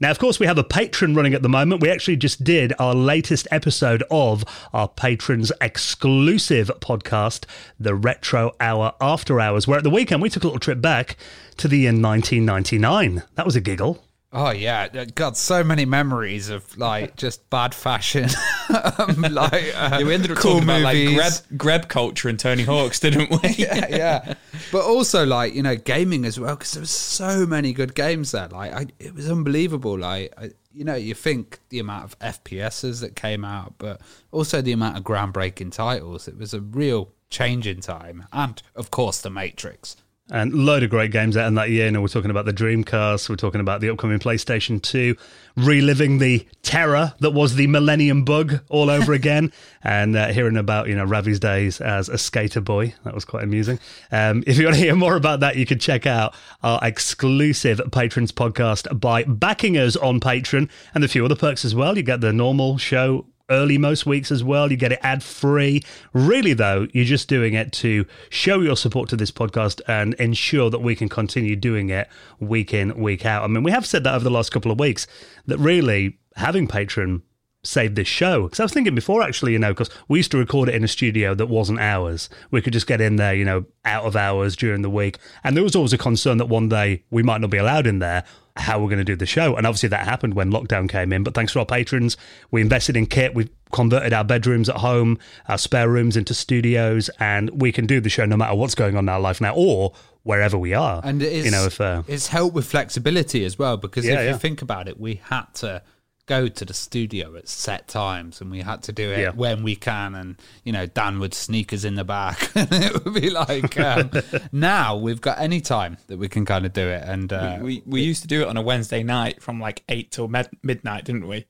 Now, 0.00 0.10
of 0.10 0.18
course, 0.18 0.38
we 0.38 0.46
have 0.46 0.58
a 0.58 0.64
patron 0.64 1.14
running 1.14 1.34
at 1.34 1.42
the 1.42 1.48
moment. 1.48 1.82
We 1.82 1.90
actually 1.90 2.16
just 2.16 2.44
did 2.44 2.72
our 2.78 2.94
latest 2.94 3.48
episode 3.50 4.04
of 4.10 4.44
our 4.72 4.88
patrons 4.88 5.50
exclusive 5.60 6.70
podcast, 6.80 7.44
the 7.80 7.94
Retro 7.96 8.54
Hour 8.60 8.94
After 9.00 9.40
Hours, 9.40 9.66
where 9.66 9.78
at 9.78 9.84
the 9.84 9.90
weekend 9.90 10.22
we 10.22 10.30
took 10.30 10.44
a 10.44 10.46
little 10.46 10.60
trip 10.60 10.80
back 10.80 11.16
to 11.56 11.66
the 11.66 11.78
year 11.78 11.90
1999. 11.90 13.24
That 13.34 13.44
was 13.44 13.56
a 13.56 13.60
giggle. 13.60 14.02
Oh 14.30 14.50
yeah, 14.50 14.88
got 15.06 15.38
so 15.38 15.64
many 15.64 15.86
memories 15.86 16.50
of 16.50 16.76
like 16.76 17.16
just 17.16 17.48
bad 17.48 17.74
fashion, 17.74 18.28
um, 18.98 19.22
like 19.30 19.74
uh, 19.74 19.96
Yeah, 19.98 20.02
we 20.02 20.12
ended 20.12 20.32
up 20.32 20.36
cool 20.36 20.52
talking 20.52 20.64
about 20.64 20.82
like 20.82 20.96
movies. 20.96 21.16
grab, 21.16 21.32
grab 21.58 21.88
culture 21.88 22.28
and 22.28 22.38
Tony 22.38 22.62
Hawk's, 22.62 23.00
didn't 23.00 23.30
we? 23.30 23.48
yeah, 23.56 23.86
yeah. 23.88 24.34
But 24.70 24.84
also 24.84 25.24
like 25.24 25.54
you 25.54 25.62
know 25.62 25.76
gaming 25.76 26.26
as 26.26 26.38
well 26.38 26.56
because 26.56 26.72
there 26.72 26.82
was 26.82 26.90
so 26.90 27.46
many 27.46 27.72
good 27.72 27.94
games 27.94 28.32
there. 28.32 28.48
Like 28.48 28.72
I, 28.74 28.86
it 28.98 29.14
was 29.14 29.30
unbelievable. 29.30 29.98
Like 29.98 30.34
I, 30.36 30.50
you 30.74 30.84
know, 30.84 30.94
you 30.94 31.14
think 31.14 31.60
the 31.70 31.78
amount 31.78 32.04
of 32.04 32.18
FPSs 32.18 33.00
that 33.00 33.16
came 33.16 33.46
out, 33.46 33.74
but 33.78 33.98
also 34.30 34.60
the 34.60 34.72
amount 34.72 34.98
of 34.98 35.04
groundbreaking 35.04 35.72
titles. 35.72 36.28
It 36.28 36.36
was 36.36 36.52
a 36.52 36.60
real 36.60 37.12
change 37.30 37.66
in 37.66 37.80
time, 37.80 38.26
and 38.30 38.60
of 38.76 38.90
course 38.90 39.22
the 39.22 39.30
Matrix. 39.30 39.96
And 40.30 40.52
load 40.52 40.82
of 40.82 40.90
great 40.90 41.10
games 41.10 41.36
out 41.36 41.46
in 41.46 41.54
that 41.54 41.70
year. 41.70 41.86
You 41.86 41.92
know, 41.92 42.02
we're 42.02 42.08
talking 42.08 42.30
about 42.30 42.44
the 42.44 42.52
Dreamcast, 42.52 43.30
we're 43.30 43.36
talking 43.36 43.62
about 43.62 43.80
the 43.80 43.88
upcoming 43.88 44.18
PlayStation 44.18 44.82
2, 44.82 45.16
reliving 45.56 46.18
the 46.18 46.46
terror 46.62 47.14
that 47.20 47.30
was 47.30 47.54
the 47.54 47.66
Millennium 47.66 48.24
Bug 48.24 48.60
all 48.68 48.90
over 48.90 49.12
again, 49.14 49.52
and 49.82 50.16
uh, 50.16 50.28
hearing 50.28 50.56
about, 50.56 50.88
you 50.88 50.94
know, 50.94 51.04
Ravi's 51.04 51.40
days 51.40 51.80
as 51.80 52.08
a 52.08 52.18
skater 52.18 52.60
boy. 52.60 52.94
That 53.04 53.14
was 53.14 53.24
quite 53.24 53.42
amusing. 53.42 53.78
Um, 54.12 54.44
if 54.46 54.58
you 54.58 54.64
want 54.64 54.76
to 54.76 54.82
hear 54.82 54.94
more 54.94 55.16
about 55.16 55.40
that, 55.40 55.56
you 55.56 55.64
can 55.64 55.78
check 55.78 56.06
out 56.06 56.34
our 56.62 56.78
exclusive 56.82 57.80
Patrons 57.90 58.32
podcast 58.32 59.00
by 59.00 59.24
backing 59.24 59.78
us 59.78 59.96
on 59.96 60.20
Patreon 60.20 60.68
and 60.94 61.04
a 61.04 61.08
few 61.08 61.24
other 61.24 61.36
perks 61.36 61.64
as 61.64 61.74
well. 61.74 61.96
You 61.96 62.02
get 62.02 62.20
the 62.20 62.32
normal 62.32 62.76
show 62.76 63.24
early 63.50 63.78
most 63.78 64.06
weeks 64.06 64.30
as 64.30 64.44
well. 64.44 64.70
You 64.70 64.76
get 64.76 64.92
it 64.92 65.00
ad 65.02 65.22
free. 65.22 65.82
Really, 66.12 66.52
though, 66.52 66.86
you're 66.92 67.04
just 67.04 67.28
doing 67.28 67.54
it 67.54 67.72
to 67.72 68.06
show 68.30 68.60
your 68.60 68.76
support 68.76 69.08
to 69.10 69.16
this 69.16 69.30
podcast 69.30 69.80
and 69.88 70.14
ensure 70.14 70.70
that 70.70 70.80
we 70.80 70.94
can 70.94 71.08
continue 71.08 71.56
doing 71.56 71.90
it 71.90 72.08
week 72.40 72.74
in, 72.74 72.98
week 72.98 73.24
out. 73.24 73.44
I 73.44 73.46
mean, 73.46 73.62
we 73.62 73.70
have 73.70 73.86
said 73.86 74.04
that 74.04 74.14
over 74.14 74.24
the 74.24 74.30
last 74.30 74.50
couple 74.50 74.70
of 74.70 74.78
weeks 74.78 75.06
that 75.46 75.58
really 75.58 76.18
having 76.36 76.68
Patreon 76.68 77.22
saved 77.64 77.96
this 77.96 78.08
show. 78.08 78.44
Because 78.44 78.60
I 78.60 78.64
was 78.64 78.72
thinking 78.72 78.94
before, 78.94 79.22
actually, 79.22 79.52
you 79.52 79.58
know, 79.58 79.72
because 79.72 79.90
we 80.08 80.18
used 80.18 80.30
to 80.32 80.38
record 80.38 80.68
it 80.68 80.74
in 80.74 80.84
a 80.84 80.88
studio 80.88 81.34
that 81.34 81.46
wasn't 81.46 81.80
ours. 81.80 82.28
We 82.50 82.60
could 82.60 82.72
just 82.72 82.86
get 82.86 83.00
in 83.00 83.16
there, 83.16 83.34
you 83.34 83.44
know, 83.44 83.64
out 83.84 84.04
of 84.04 84.14
hours 84.14 84.56
during 84.56 84.82
the 84.82 84.90
week. 84.90 85.18
And 85.42 85.56
there 85.56 85.64
was 85.64 85.74
always 85.74 85.92
a 85.92 85.98
concern 85.98 86.38
that 86.38 86.46
one 86.46 86.68
day 86.68 87.04
we 87.10 87.22
might 87.22 87.40
not 87.40 87.50
be 87.50 87.58
allowed 87.58 87.86
in 87.86 87.98
there 87.98 88.24
how 88.58 88.78
we're 88.80 88.88
going 88.88 88.98
to 88.98 89.04
do 89.04 89.16
the 89.16 89.26
show. 89.26 89.56
And 89.56 89.66
obviously 89.66 89.88
that 89.90 90.06
happened 90.06 90.34
when 90.34 90.50
lockdown 90.50 90.88
came 90.88 91.12
in. 91.12 91.22
But 91.22 91.34
thanks 91.34 91.52
to 91.52 91.60
our 91.60 91.66
patrons, 91.66 92.16
we 92.50 92.60
invested 92.60 92.96
in 92.96 93.06
kit. 93.06 93.34
We've 93.34 93.50
converted 93.72 94.12
our 94.12 94.24
bedrooms 94.24 94.68
at 94.68 94.76
home, 94.76 95.18
our 95.48 95.58
spare 95.58 95.88
rooms 95.88 96.16
into 96.16 96.34
studios, 96.34 97.10
and 97.20 97.50
we 97.60 97.72
can 97.72 97.86
do 97.86 98.00
the 98.00 98.08
show 98.08 98.24
no 98.24 98.36
matter 98.36 98.54
what's 98.54 98.74
going 98.74 98.96
on 98.96 99.04
in 99.04 99.08
our 99.08 99.20
life 99.20 99.40
now 99.40 99.54
or 99.54 99.92
wherever 100.22 100.58
we 100.58 100.74
are. 100.74 101.00
And 101.04 101.22
it 101.22 101.32
is, 101.32 101.44
you 101.44 101.50
know, 101.50 101.64
if 101.66 101.80
uh, 101.80 102.02
it's 102.06 102.28
helped 102.28 102.54
with 102.54 102.66
flexibility 102.66 103.44
as 103.44 103.58
well 103.58 103.76
because 103.76 104.04
Yeah, 104.04 104.14
if 104.14 104.18
yeah. 104.24 104.30
you 104.32 104.38
think 104.38 104.62
about 104.62 104.88
it, 104.88 104.98
we 105.00 105.20
had 105.24 105.44
to 105.56 105.82
go 106.28 106.46
to 106.46 106.64
the 106.64 106.72
studio 106.74 107.34
at 107.34 107.48
set 107.48 107.88
times 107.88 108.40
and 108.40 108.50
we 108.50 108.60
had 108.60 108.82
to 108.84 108.92
do 108.92 109.10
it 109.10 109.18
Yeah. 109.20 109.30
when 109.30 109.64
we 109.64 109.74
can 109.74 110.14
and 110.14 110.36
you 110.62 110.72
know 110.72 110.86
Dan 110.86 111.18
would 111.18 111.34
sneak 111.34 111.72
us 111.72 111.82
in 111.82 111.96
the 111.96 112.04
back 112.04 112.50
and 112.54 112.68
it 112.72 113.04
would 113.04 113.14
be 113.14 113.30
like 113.30 113.78
um, 113.80 114.10
now 114.52 114.94
we've 114.96 115.20
got 115.20 115.40
any 115.40 115.60
time 115.60 115.96
that 116.06 116.18
we 116.18 116.28
can 116.28 116.44
kind 116.44 116.64
of 116.64 116.72
do 116.72 116.86
it 116.88 117.02
and 117.04 117.32
uh, 117.32 117.58
we 117.60 117.82
we 117.84 118.02
used 118.02 118.22
to 118.22 118.28
do 118.28 118.42
it 118.42 118.48
on 118.48 118.56
a 118.56 118.62
Wednesday 118.62 119.02
night 119.02 119.42
from 119.42 119.58
like 119.60 119.82
eight 119.88 120.12
till 120.12 120.28
med- 120.28 120.50
midnight, 120.62 121.04
didn't 121.04 121.26
we? 121.26 121.46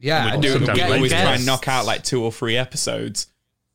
yeah 0.00 0.34
We'd 0.34 0.42
do 0.42 0.54
it. 0.56 0.60
We'd 0.62 0.80
always 0.80 1.12
try 1.12 1.34
and 1.34 1.46
knock 1.46 1.68
out 1.68 1.86
like 1.86 2.02
two 2.02 2.24
or 2.24 2.32
three 2.32 2.56
episodes. 2.56 3.28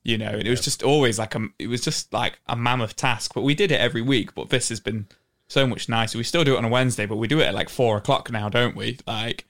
You 0.04 0.18
know, 0.18 0.30
and 0.30 0.48
it 0.48 0.50
was 0.50 0.62
just 0.62 0.84
always 0.84 1.20
like 1.20 1.36
a. 1.36 1.48
It 1.60 1.68
was 1.68 1.82
just 1.82 2.14
like 2.14 2.40
a 2.48 2.56
mammoth 2.56 2.96
task, 2.96 3.34
but 3.34 3.42
we 3.42 3.54
did 3.54 3.74
it 3.74 3.82
every 3.82 4.02
week. 4.02 4.34
But 4.36 4.50
this 4.50 4.70
has 4.70 4.80
been 4.80 5.08
so 5.50 5.68
much 5.68 5.90
nicer. 5.90 6.18
We 6.18 6.24
still 6.24 6.46
do 6.46 6.56
it 6.56 6.58
on 6.58 6.64
a 6.64 6.70
Wednesday, 6.70 7.06
but 7.06 7.18
we 7.18 7.28
do 7.28 7.42
it 7.42 7.46
at 7.46 7.54
like 7.54 7.68
four 7.68 7.98
o'clock 7.98 8.32
now, 8.32 8.48
don't 8.48 8.74
we? 8.74 9.00
Like, 9.06 9.46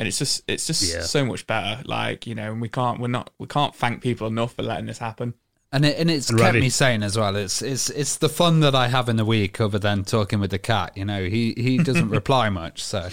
and 0.00 0.08
it's 0.08 0.18
just 0.18 0.42
it's 0.48 0.66
just 0.66 0.82
Yeah. 0.82 1.02
so 1.02 1.24
much 1.24 1.46
better. 1.46 1.82
Like, 1.84 2.26
you 2.26 2.34
know, 2.34 2.50
and 2.50 2.60
we 2.60 2.68
can't 2.68 2.98
we're 2.98 3.06
not 3.08 3.30
we 3.38 3.46
can't 3.46 3.74
thank 3.76 4.02
people 4.02 4.26
enough 4.26 4.54
for 4.54 4.62
letting 4.62 4.86
this 4.86 4.98
happen. 4.98 5.34
And 5.72 5.84
it, 5.84 5.98
and 6.00 6.10
it's 6.10 6.30
And 6.30 6.38
kept 6.40 6.46
Ravi. 6.48 6.60
me 6.62 6.68
sane 6.68 7.04
as 7.04 7.16
well. 7.16 7.36
It's 7.36 7.62
it's 7.62 7.90
it's 7.90 8.16
the 8.16 8.28
fun 8.28 8.58
that 8.60 8.74
I 8.74 8.88
have 8.88 9.08
in 9.08 9.14
the 9.14 9.24
week, 9.24 9.60
other 9.60 9.78
than 9.78 10.02
talking 10.02 10.40
with 10.40 10.50
the 10.50 10.58
cat. 10.58 10.96
You 10.96 11.04
know, 11.04 11.22
he 11.26 11.54
he 11.56 11.78
doesn't 11.78 12.08
reply 12.18 12.48
much, 12.48 12.82
so 12.82 13.02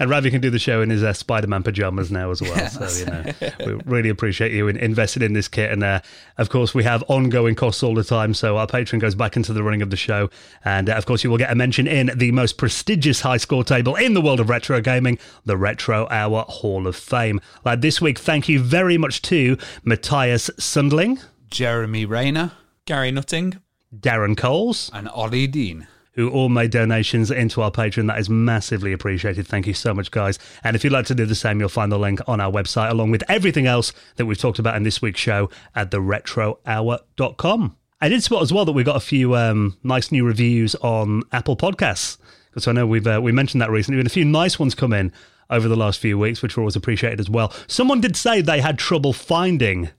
And 0.00 0.08
Ravi 0.08 0.30
can 0.30 0.40
do 0.40 0.48
the 0.48 0.58
show 0.58 0.80
in 0.80 0.88
his 0.88 1.02
uh, 1.02 1.12
Spider-Man 1.12 1.62
pajamas 1.62 2.10
now 2.10 2.30
as 2.30 2.40
well. 2.40 2.68
so 2.70 2.98
you 2.98 3.04
know, 3.04 3.24
we 3.66 3.72
really 3.84 4.08
appreciate 4.08 4.50
you 4.50 4.66
in 4.66 4.78
investing 4.78 5.22
in 5.22 5.34
this 5.34 5.46
kit. 5.46 5.70
And 5.70 5.84
uh, 5.84 6.00
of 6.38 6.48
course, 6.48 6.74
we 6.74 6.84
have 6.84 7.04
ongoing 7.08 7.54
costs 7.54 7.82
all 7.82 7.94
the 7.94 8.02
time. 8.02 8.32
So 8.32 8.56
our 8.56 8.66
Patreon 8.66 9.00
goes 9.00 9.14
back 9.14 9.36
into 9.36 9.52
the 9.52 9.62
running 9.62 9.82
of 9.82 9.90
the 9.90 9.96
show, 9.96 10.30
and 10.64 10.88
uh, 10.88 10.94
of 10.94 11.04
course, 11.04 11.22
you 11.22 11.28
will 11.30 11.36
get 11.36 11.52
a 11.52 11.54
mention 11.54 11.86
in 11.86 12.10
the 12.16 12.32
most 12.32 12.56
prestigious 12.56 13.20
high 13.20 13.36
score 13.36 13.62
table 13.62 13.94
in 13.94 14.14
the 14.14 14.22
world 14.22 14.40
of 14.40 14.48
retro 14.48 14.80
gaming, 14.80 15.18
the 15.44 15.56
Retro 15.56 16.08
Hour 16.10 16.46
Hall 16.48 16.86
of 16.86 16.96
Fame. 16.96 17.38
Like 17.64 17.82
this 17.82 18.00
week, 18.00 18.18
thank 18.18 18.48
you 18.48 18.58
very 18.58 18.96
much 18.96 19.20
to 19.22 19.56
Mattias 19.84 20.50
Sundling, 20.58 21.20
Jeremy 21.50 22.06
Rayner 22.06 22.52
Garry 22.86 23.10
Nutting, 23.10 23.60
Darren 23.94 24.36
Coles. 24.36 24.90
and 24.94 25.10
Olly 25.12 25.46
Dean. 25.46 25.86
Who 26.12 26.28
all 26.30 26.48
made 26.48 26.70
donations 26.70 27.30
into 27.30 27.62
our 27.62 27.70
Patreon. 27.70 28.06
That 28.08 28.18
is 28.18 28.28
massively 28.28 28.92
appreciated. 28.92 29.46
Thank 29.46 29.66
you 29.66 29.74
so 29.74 29.94
much, 29.94 30.10
guys. 30.10 30.38
And 30.64 30.74
if 30.76 30.84
you'd 30.84 30.92
like 30.92 31.06
to 31.06 31.14
do 31.14 31.26
the 31.26 31.34
same, 31.34 31.60
you'll 31.60 31.68
find 31.68 31.90
the 31.90 31.98
link 31.98 32.20
on 32.26 32.40
our 32.40 32.50
website, 32.50 32.90
along 32.90 33.10
with 33.10 33.22
everything 33.28 33.66
else 33.66 33.92
that 34.16 34.26
we've 34.26 34.38
talked 34.38 34.58
about 34.58 34.76
in 34.76 34.82
this 34.82 35.00
week's 35.00 35.20
show 35.20 35.50
at 35.74 35.90
theretrohour.com. 35.90 37.76
I 38.02 38.08
did 38.08 38.22
spot 38.22 38.42
as 38.42 38.52
well 38.52 38.64
that 38.64 38.72
we 38.72 38.82
got 38.82 38.96
a 38.96 39.00
few 39.00 39.36
um, 39.36 39.76
nice 39.82 40.10
new 40.10 40.24
reviews 40.24 40.74
on 40.76 41.22
Apple 41.32 41.56
Podcasts. 41.56 42.16
Because 42.50 42.66
I 42.66 42.72
know 42.72 42.86
we've 42.86 43.06
uh, 43.06 43.20
we 43.22 43.30
mentioned 43.30 43.62
that 43.62 43.70
recently, 43.70 44.00
and 44.00 44.06
a 44.06 44.10
few 44.10 44.24
nice 44.24 44.58
ones 44.58 44.74
come 44.74 44.92
in 44.92 45.12
over 45.50 45.68
the 45.68 45.76
last 45.76 46.00
few 46.00 46.18
weeks, 46.18 46.42
which 46.42 46.56
were 46.56 46.62
always 46.62 46.76
appreciated 46.76 47.20
as 47.20 47.30
well. 47.30 47.52
Someone 47.68 48.00
did 48.00 48.16
say 48.16 48.40
they 48.40 48.60
had 48.60 48.78
trouble 48.78 49.12
finding 49.12 49.90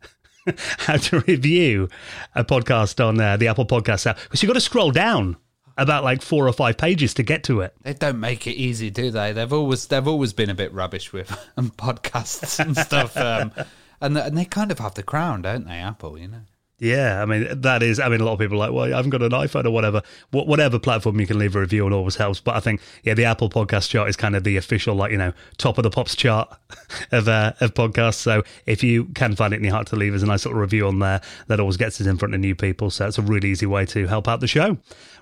how 0.79 0.97
to 0.97 1.21
review 1.21 1.87
a 2.35 2.43
podcast 2.43 3.05
on 3.05 3.19
uh, 3.21 3.37
the 3.37 3.47
Apple 3.47 3.65
Podcast 3.65 4.05
app 4.05 4.19
because 4.23 4.41
you've 4.41 4.49
got 4.49 4.55
to 4.55 4.61
scroll 4.61 4.91
down 4.91 5.37
about 5.81 6.03
like 6.03 6.21
four 6.21 6.47
or 6.47 6.53
five 6.53 6.77
pages 6.77 7.13
to 7.15 7.23
get 7.23 7.43
to 7.45 7.61
it. 7.61 7.73
They 7.81 7.93
don't 7.93 8.19
make 8.19 8.47
it 8.47 8.53
easy, 8.53 8.89
do 8.89 9.11
they? 9.11 9.33
They've 9.33 9.51
always 9.51 9.87
they've 9.87 10.07
always 10.07 10.33
been 10.33 10.49
a 10.49 10.55
bit 10.55 10.73
rubbish 10.73 11.11
with 11.11 11.31
um, 11.57 11.71
podcasts 11.71 12.59
and 12.59 12.77
stuff, 12.77 13.17
um, 13.17 13.51
and 13.99 14.17
and 14.17 14.37
they 14.37 14.45
kind 14.45 14.71
of 14.71 14.79
have 14.79 14.93
the 14.93 15.03
crown, 15.03 15.41
don't 15.41 15.67
they? 15.67 15.75
Apple, 15.75 16.17
you 16.17 16.27
know. 16.27 16.41
Yeah, 16.81 17.21
I 17.21 17.25
mean 17.25 17.61
that 17.61 17.83
is. 17.83 17.99
I 17.99 18.09
mean, 18.09 18.21
a 18.21 18.25
lot 18.25 18.33
of 18.33 18.39
people 18.39 18.55
are 18.57 18.67
like, 18.67 18.71
well, 18.71 18.85
I 18.91 18.97
haven't 18.97 19.11
got 19.11 19.21
an 19.21 19.29
iPhone 19.29 19.65
or 19.65 19.69
whatever. 19.69 20.01
Wh- 20.31 20.47
Whatever 20.47 20.79
platform 20.79 21.19
you 21.19 21.27
can 21.27 21.37
leave 21.37 21.55
a 21.55 21.59
review 21.59 21.85
on 21.85 21.93
always 21.93 22.15
helps. 22.15 22.39
But 22.39 22.55
I 22.55 22.59
think, 22.59 22.81
yeah, 23.03 23.13
the 23.13 23.23
Apple 23.23 23.51
Podcast 23.51 23.87
chart 23.89 24.09
is 24.09 24.15
kind 24.15 24.35
of 24.35 24.43
the 24.43 24.57
official, 24.57 24.95
like 24.95 25.11
you 25.11 25.17
know, 25.19 25.31
top 25.59 25.77
of 25.77 25.83
the 25.83 25.91
pops 25.91 26.15
chart 26.15 26.49
of 27.11 27.27
uh, 27.27 27.53
of 27.61 27.75
podcasts. 27.75 28.15
So 28.15 28.41
if 28.65 28.83
you 28.83 29.05
can 29.13 29.35
find 29.35 29.53
it 29.53 29.57
in 29.57 29.63
your 29.63 29.73
heart 29.75 29.85
to 29.87 29.95
leave 29.95 30.15
us 30.15 30.23
a 30.23 30.25
nice 30.25 30.43
little 30.43 30.59
review 30.59 30.87
on 30.87 30.97
there, 30.97 31.21
that 31.45 31.59
always 31.59 31.77
gets 31.77 32.01
us 32.01 32.07
in 32.07 32.17
front 32.17 32.33
of 32.33 32.39
new 32.39 32.55
people. 32.55 32.89
So 32.89 33.05
it's 33.05 33.19
a 33.19 33.21
really 33.21 33.49
easy 33.49 33.67
way 33.67 33.85
to 33.85 34.07
help 34.07 34.27
out 34.27 34.39
the 34.39 34.47
show. 34.47 34.75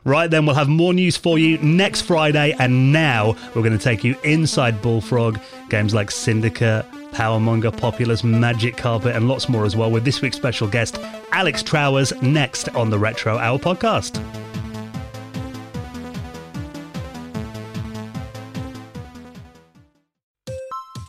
Right 0.06 0.32
then, 0.32 0.46
we'll 0.46 0.56
have 0.56 0.70
more 0.70 0.94
news 0.94 1.18
for 1.18 1.38
you 1.38 1.58
next 1.58 2.04
Friday. 2.04 2.56
And 2.58 2.94
now 2.94 3.36
we're 3.54 3.64
going 3.64 3.78
to 3.78 3.84
take 3.84 4.06
you 4.06 4.16
inside 4.24 4.82
Bullfrog 4.82 5.38
games 5.70 5.94
like 5.94 6.10
Syndicate. 6.10 6.86
Powermonger, 7.12 7.76
Populous, 7.76 8.24
Magic 8.24 8.78
Carpet, 8.78 9.16
and 9.16 9.28
lots 9.28 9.50
more 9.50 9.66
as 9.66 9.76
well, 9.76 9.92
with 9.92 10.06
this 10.06 10.22
week's 10.22 10.38
special 10.38 10.68
guest, 10.68 11.00
Alex 11.32 11.64
Trowers, 11.64 12.14
next 12.22 12.70
on 12.70 12.90
the 12.90 13.00
Retro 13.00 13.38
Hour 13.38 13.60
podcast. 13.60 14.24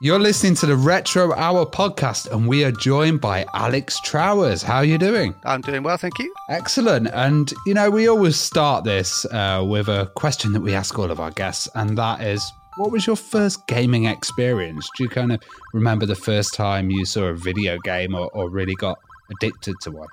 You're 0.03 0.18
listening 0.18 0.55
to 0.55 0.64
the 0.64 0.76
Retro 0.76 1.34
Hour 1.34 1.66
podcast, 1.66 2.32
and 2.32 2.48
we 2.48 2.64
are 2.64 2.72
joined 2.72 3.20
by 3.20 3.44
Alex 3.53 4.01
Trowers. 4.01 4.62
How 4.62 4.76
are 4.76 4.84
you 4.84 4.96
doing? 4.96 5.34
I'm 5.44 5.61
doing 5.61 5.82
well, 5.82 5.98
thank 5.98 6.18
you. 6.18 6.32
Excellent. 6.48 7.09
And, 7.12 7.53
you 7.66 7.74
know, 7.74 7.90
we 7.90 8.09
always 8.09 8.36
start 8.36 8.84
this 8.84 9.26
uh, 9.26 9.62
with 9.62 9.88
a 9.88 10.11
question 10.14 10.55
that 10.55 10.62
we 10.62 10.72
ask 10.72 10.98
all 10.98 11.11
of 11.11 11.20
our 11.20 11.30
guests, 11.32 11.68
and 11.74 11.98
that 11.98 12.22
is 12.22 12.51
what 12.81 12.91
was 12.91 13.07
your 13.07 13.14
first 13.14 13.66
gaming 13.66 14.07
experience? 14.07 14.89
Do 14.97 15.05
you 15.05 15.11
kind 15.11 15.33
of 15.33 15.43
remember 15.74 16.07
the 16.07 16.14
first 16.14 16.55
time 16.55 16.91
you 16.91 17.05
saw 17.05 17.24
a 17.24 17.35
video 17.35 17.78
game 17.78 18.14
or, 18.14 18.31
or 18.33 18.49
really 18.49 18.74
got 18.74 18.99
addicted 19.31 19.76
to 19.83 19.91
one? 19.91 20.09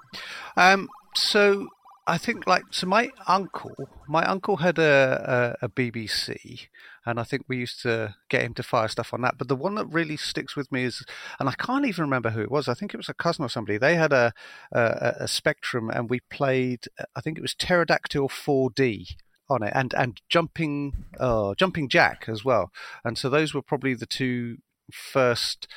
Um, 0.57 0.89
so 1.15 1.69
I 2.07 2.17
think 2.17 2.45
like 2.45 2.63
so 2.71 2.85
my 2.85 3.09
uncle, 3.25 3.73
my 4.09 4.25
uncle 4.25 4.57
had 4.57 4.77
a, 4.79 5.55
a, 5.61 5.65
a 5.67 5.69
BBC, 5.69 6.67
and 7.05 7.21
I 7.21 7.23
think 7.23 7.45
we 7.47 7.55
used 7.55 7.81
to 7.83 8.15
get 8.27 8.41
him 8.41 8.53
to 8.55 8.63
fire 8.63 8.89
stuff 8.89 9.13
on 9.13 9.21
that. 9.21 9.37
But 9.37 9.47
the 9.47 9.55
one 9.55 9.75
that 9.75 9.85
really 9.85 10.17
sticks 10.17 10.57
with 10.57 10.69
me 10.69 10.83
is, 10.83 11.05
and 11.39 11.47
I 11.47 11.53
can't 11.53 11.85
even 11.85 12.03
remember 12.03 12.31
who 12.31 12.41
it 12.41 12.51
was. 12.51 12.67
I 12.67 12.73
think 12.73 12.93
it 12.93 12.97
was 12.97 13.07
a 13.07 13.13
cousin 13.13 13.45
or 13.45 13.49
somebody. 13.49 13.77
They 13.77 13.95
had 13.95 14.11
a 14.11 14.33
a, 14.73 15.13
a 15.21 15.27
Spectrum, 15.29 15.89
and 15.89 16.09
we 16.09 16.19
played. 16.29 16.87
I 17.15 17.21
think 17.21 17.37
it 17.37 17.41
was 17.41 17.55
Pterodactyl 17.55 18.27
4D 18.27 19.15
on 19.49 19.63
it, 19.63 19.71
and 19.75 19.93
and 19.93 20.21
jumping, 20.29 21.05
oh, 21.19 21.55
jumping 21.55 21.89
Jack 21.89 22.25
as 22.27 22.43
well. 22.43 22.71
And 23.03 23.17
so 23.17 23.29
those 23.29 23.53
were 23.53 23.61
probably 23.61 23.93
the 23.93 24.05
two 24.05 24.57
first 24.91 25.67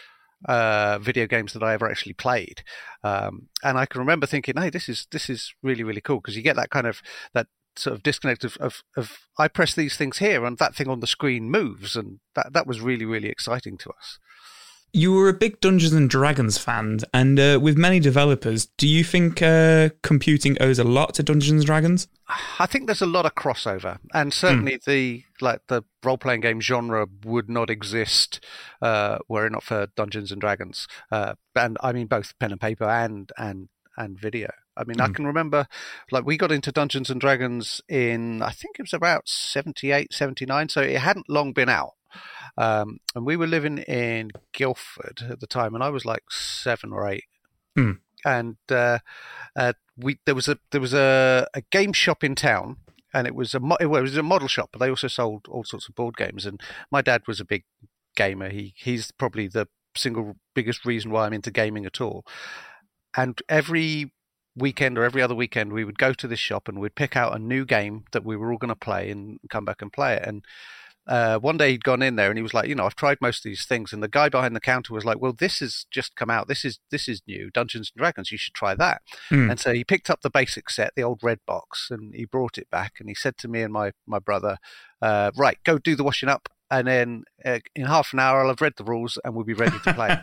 uh, 0.46 0.98
video 0.98 1.26
games 1.26 1.52
that 1.52 1.62
I 1.62 1.74
ever 1.74 1.88
actually 1.88 2.14
played. 2.14 2.62
Um, 3.04 3.48
and 3.62 3.78
I 3.78 3.86
can 3.86 4.00
remember 4.00 4.26
thinking, 4.26 4.54
"Hey, 4.56 4.70
this 4.70 4.88
is 4.88 5.06
this 5.10 5.28
is 5.28 5.54
really 5.62 5.82
really 5.82 6.00
cool," 6.00 6.20
because 6.20 6.36
you 6.36 6.42
get 6.42 6.56
that 6.56 6.70
kind 6.70 6.86
of 6.86 7.02
that 7.34 7.46
sort 7.76 7.94
of 7.94 8.02
disconnect 8.02 8.44
of, 8.44 8.56
of, 8.56 8.82
of 8.96 9.20
I 9.38 9.48
press 9.48 9.74
these 9.74 9.96
things 9.96 10.18
here 10.18 10.44
and 10.44 10.58
that 10.58 10.74
thing 10.74 10.88
on 10.88 11.00
the 11.00 11.06
screen 11.06 11.50
moves, 11.50 11.96
and 11.96 12.20
that 12.34 12.52
that 12.52 12.66
was 12.66 12.80
really 12.80 13.04
really 13.04 13.28
exciting 13.28 13.78
to 13.78 13.90
us. 13.90 14.18
You 14.93 15.12
were 15.12 15.28
a 15.28 15.34
big 15.34 15.61
Dungeons 15.61 15.93
and 15.93 16.11
Dragons 16.11 16.59
fan, 16.59 16.99
and 17.14 17.38
uh, 17.38 17.59
with 17.62 17.78
many 17.78 18.01
developers, 18.01 18.66
do 18.76 18.88
you 18.88 19.05
think 19.05 19.41
uh, 19.41 19.91
computing 20.03 20.57
owes 20.61 20.78
a 20.78 20.84
lot 20.84 21.14
to 21.14 21.22
Dungeons 21.22 21.61
and 21.61 21.66
Dragons? 21.66 22.09
I 22.59 22.66
think 22.66 22.86
there's 22.86 23.03
a 23.03 23.07
lot 23.07 23.26
of 23.26 23.34
crossover, 23.34 23.99
and 24.12 24.32
certainly 24.32 24.80
the 24.84 25.24
like 25.41 25.61
the 25.68 25.82
role 26.05 26.18
playing 26.18 26.41
game 26.41 26.61
genre 26.61 27.07
would 27.24 27.49
not 27.49 27.70
exist 27.70 28.45
uh, 28.82 29.18
were 29.28 29.47
it 29.47 29.53
not 29.53 29.62
for 29.62 29.88
Dungeons 29.97 30.32
and 30.32 30.41
Dragons, 30.41 30.88
uh, 31.12 31.34
and 31.55 31.78
I 31.80 31.93
mean 31.93 32.07
both 32.07 32.38
pen 32.38 32.53
and 32.53 32.61
paper 32.61 32.84
and 32.84 33.30
and 33.38 33.68
and 33.97 34.18
video. 34.18 34.51
I 34.76 34.84
mean, 34.84 35.01
I 35.01 35.09
can 35.09 35.26
remember, 35.26 35.66
like, 36.11 36.24
we 36.24 36.38
got 36.38 36.53
into 36.53 36.72
Dungeons 36.72 37.11
and 37.11 37.20
Dragons 37.20 37.82
in, 37.86 38.41
I 38.41 38.51
think 38.51 38.76
it 38.78 38.82
was 38.82 38.95
about 38.95 39.28
78, 39.28 40.11
79, 40.12 40.70
so 40.70 40.80
it 40.80 40.99
hadn't 41.01 41.28
long 41.28 41.53
been 41.53 41.68
out. 41.68 41.95
Um, 42.56 42.98
and 43.14 43.26
we 43.26 43.36
were 43.36 43.46
living 43.46 43.78
in 43.78 44.30
Guildford 44.52 45.22
at 45.28 45.40
the 45.40 45.46
time, 45.46 45.74
and 45.74 45.84
I 45.84 45.88
was 45.90 46.04
like 46.04 46.24
seven 46.30 46.92
or 46.92 47.08
eight. 47.08 47.24
Hmm. 47.76 47.92
And 48.24 48.56
uh, 48.68 48.98
uh, 49.56 49.72
we 49.96 50.18
there 50.26 50.34
was 50.34 50.48
a 50.48 50.58
there 50.70 50.80
was 50.80 50.94
a, 50.94 51.46
a 51.54 51.62
game 51.70 51.92
shop 51.92 52.22
in 52.22 52.34
town, 52.34 52.76
and 53.14 53.26
it 53.26 53.34
was 53.34 53.54
a 53.54 53.61
mo- 53.61 53.78
it 53.80 53.86
was 53.86 54.16
a 54.16 54.22
model 54.22 54.48
shop, 54.48 54.70
but 54.72 54.78
they 54.78 54.90
also 54.90 55.08
sold 55.08 55.46
all 55.48 55.64
sorts 55.64 55.88
of 55.88 55.94
board 55.94 56.16
games. 56.16 56.44
And 56.44 56.61
my 56.90 57.02
dad 57.02 57.22
was 57.26 57.40
a 57.40 57.44
big 57.44 57.64
gamer. 58.16 58.50
He 58.50 58.74
he's 58.76 59.11
probably 59.12 59.48
the 59.48 59.68
single 59.96 60.36
biggest 60.54 60.84
reason 60.84 61.11
why 61.11 61.26
I'm 61.26 61.32
into 61.32 61.50
gaming 61.50 61.86
at 61.86 62.00
all. 62.00 62.24
And 63.16 63.40
every 63.48 64.12
weekend 64.56 64.98
or 64.98 65.04
every 65.04 65.22
other 65.22 65.34
weekend, 65.34 65.72
we 65.72 65.84
would 65.84 65.98
go 65.98 66.12
to 66.12 66.28
this 66.28 66.38
shop 66.38 66.68
and 66.68 66.78
we'd 66.78 66.94
pick 66.94 67.16
out 67.16 67.34
a 67.34 67.38
new 67.38 67.64
game 67.64 68.04
that 68.12 68.24
we 68.24 68.36
were 68.36 68.52
all 68.52 68.58
going 68.58 68.68
to 68.68 68.76
play 68.76 69.11
and 69.11 69.38
come 69.48 69.64
back 69.64 69.82
and 69.82 69.92
play 69.92 70.14
it. 70.14 70.26
And 70.26 70.44
uh, 71.11 71.40
one 71.40 71.56
day 71.56 71.72
he'd 71.72 71.82
gone 71.82 72.02
in 72.02 72.14
there 72.14 72.28
and 72.28 72.38
he 72.38 72.42
was 72.42 72.54
like, 72.54 72.68
you 72.68 72.74
know, 72.76 72.86
I've 72.86 72.94
tried 72.94 73.18
most 73.20 73.44
of 73.44 73.50
these 73.50 73.66
things, 73.66 73.92
and 73.92 74.00
the 74.00 74.08
guy 74.08 74.28
behind 74.28 74.54
the 74.54 74.61
counter 74.61 74.94
was 74.94 75.04
like, 75.04 75.20
well, 75.20 75.32
this 75.32 75.58
has 75.58 75.84
just 75.90 76.14
come 76.14 76.30
out. 76.30 76.46
This 76.46 76.64
is 76.64 76.78
this 76.92 77.08
is 77.08 77.20
new, 77.26 77.50
Dungeons 77.50 77.90
and 77.92 78.00
Dragons. 78.00 78.30
You 78.30 78.38
should 78.38 78.54
try 78.54 78.76
that. 78.76 79.02
Hmm. 79.28 79.50
And 79.50 79.58
so 79.58 79.74
he 79.74 79.82
picked 79.82 80.08
up 80.08 80.20
the 80.22 80.30
basic 80.30 80.70
set, 80.70 80.92
the 80.94 81.02
old 81.02 81.18
red 81.20 81.40
box, 81.48 81.88
and 81.90 82.14
he 82.14 82.26
brought 82.26 82.58
it 82.58 82.70
back. 82.70 82.94
And 83.00 83.08
he 83.08 83.14
said 83.16 83.36
to 83.38 83.48
me 83.48 83.62
and 83.62 83.72
my 83.72 83.90
my 84.06 84.20
brother, 84.20 84.58
uh, 85.02 85.32
right, 85.36 85.58
go 85.64 85.78
do 85.78 85.96
the 85.96 86.04
washing 86.04 86.28
up. 86.28 86.48
and 86.70 86.86
then 86.86 87.24
uh, 87.44 87.58
in 87.74 87.86
half 87.86 88.12
an 88.12 88.20
hour 88.20 88.42
I'll 88.42 88.48
have 88.48 88.61
read 88.61 88.74
the 88.76 88.84
rules 88.84 89.18
and 89.24 89.34
we'll 89.34 89.44
be 89.44 89.54
ready 89.54 89.78
to 89.82 89.92
play. 89.92 90.16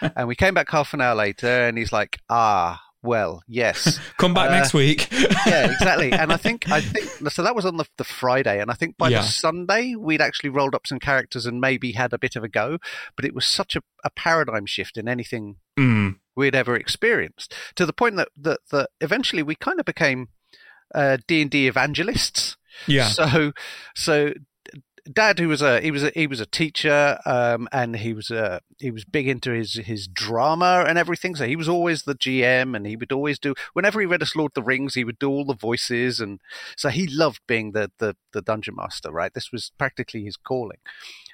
and 0.16 0.26
we 0.26 0.34
came 0.34 0.54
back 0.54 0.70
half 0.70 0.94
an 0.94 1.02
hour 1.02 1.14
later, 1.14 1.66
and 1.68 1.76
he's 1.76 1.92
like, 1.92 2.18
"Ah, 2.30 2.80
well, 3.02 3.42
yes, 3.48 3.98
Come 4.18 4.34
back 4.34 4.50
Uh, 4.50 4.54
next 4.54 4.72
week. 4.74 5.08
yeah, 5.46 5.72
exactly." 5.72 6.12
And 6.12 6.32
I 6.32 6.36
think 6.36 6.70
I 6.70 6.80
think 6.92 7.30
so. 7.30 7.42
That 7.42 7.54
was 7.56 7.64
on 7.66 7.76
the, 7.76 7.84
the 7.98 8.04
Friday, 8.04 8.60
and 8.60 8.70
I 8.70 8.74
think 8.74 8.96
by 8.96 9.08
Yeah. 9.08 9.22
the 9.22 9.26
Sunday 9.28 9.94
we'd 9.96 10.20
actually 10.20 10.50
rolled 10.50 10.74
up 10.74 10.86
some 10.86 10.98
characters 10.98 11.46
and 11.46 11.60
maybe 11.60 11.92
had 11.92 12.12
a 12.12 12.18
bit 12.18 12.36
of 12.36 12.44
a 12.44 12.48
go. 12.48 12.78
But 13.16 13.24
it 13.24 13.34
was 13.34 13.44
such 13.46 13.74
a, 13.76 13.82
a 14.04 14.10
paradigm 14.10 14.66
shift 14.66 14.96
in 14.96 15.08
anything 15.08 15.56
Mm. 15.78 16.16
we'd 16.36 16.54
ever 16.54 16.76
experienced 16.76 17.54
to 17.76 17.86
the 17.86 17.94
point 17.94 18.16
that 18.16 18.28
that, 18.36 18.60
that 18.70 18.90
eventually 19.00 19.42
we 19.42 19.54
kind 19.54 19.80
of 19.80 19.86
became 19.86 20.28
uh, 20.94 21.16
D 21.26 21.40
and 21.42 21.50
D 21.50 21.66
evangelists. 21.66 22.56
Yeah. 22.86 23.06
So, 23.08 23.52
so 23.94 24.32
dad, 25.10 25.38
who 25.38 25.48
was 25.48 25.62
a 25.62 25.80
he 25.80 25.90
was 25.90 26.04
a, 26.04 26.10
he 26.14 26.26
was 26.26 26.40
a 26.40 26.46
teacher, 26.46 27.18
um, 27.24 27.68
and 27.72 27.96
he 27.96 28.12
was 28.12 28.30
a 28.30 28.60
he 28.78 28.90
was 28.90 29.04
big 29.04 29.28
into 29.28 29.52
his 29.52 29.74
his 29.74 30.06
drama 30.06 30.84
and 30.86 30.98
everything. 30.98 31.34
So 31.34 31.46
he 31.46 31.56
was 31.56 31.68
always 31.68 32.02
the 32.02 32.14
GM, 32.14 32.76
and 32.76 32.86
he 32.86 32.96
would 32.96 33.12
always 33.12 33.38
do 33.38 33.54
whenever 33.72 34.00
he 34.00 34.06
read 34.06 34.22
us 34.22 34.36
Lord 34.36 34.50
of 34.50 34.54
the 34.54 34.62
Rings, 34.62 34.94
he 34.94 35.04
would 35.04 35.18
do 35.18 35.30
all 35.30 35.44
the 35.44 35.54
voices, 35.54 36.20
and 36.20 36.40
so 36.76 36.88
he 36.88 37.06
loved 37.06 37.40
being 37.46 37.72
the 37.72 37.90
the, 37.98 38.16
the 38.32 38.42
dungeon 38.42 38.74
master. 38.76 39.10
Right, 39.10 39.34
this 39.34 39.50
was 39.52 39.72
practically 39.78 40.24
his 40.24 40.36
calling. 40.36 40.78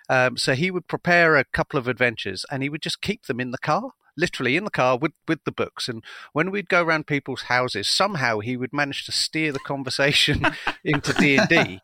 Um, 0.09 0.37
so 0.37 0.55
he 0.55 0.71
would 0.71 0.89
prepare 0.89 1.37
a 1.37 1.45
couple 1.45 1.79
of 1.79 1.89
adventures, 1.89 2.45
and 2.51 2.63
he 2.63 2.69
would 2.69 2.83
just 2.83 3.03
keep 3.03 3.27
them 3.27 3.41
in 3.41 3.51
the 3.51 3.59
car. 3.59 3.93
Literally 4.19 4.57
in 4.57 4.65
the 4.65 4.71
car 4.71 4.99
with, 4.99 5.13
with 5.27 5.45
the 5.45 5.53
books, 5.53 5.89
and 5.89 6.03
when 6.33 6.51
we'd 6.51 6.69
go 6.69 6.83
around 6.83 7.07
people's 7.07 7.43
houses, 7.43 7.89
somehow 7.89 8.41
he 8.41 8.57
would 8.57 8.73
manage 8.73 9.07
to 9.07 9.13
steer 9.13 9.53
the 9.53 9.61
conversation 9.61 10.45
into 10.85 11.13
D 11.15 11.37
and 11.37 11.49
D, 11.49 11.81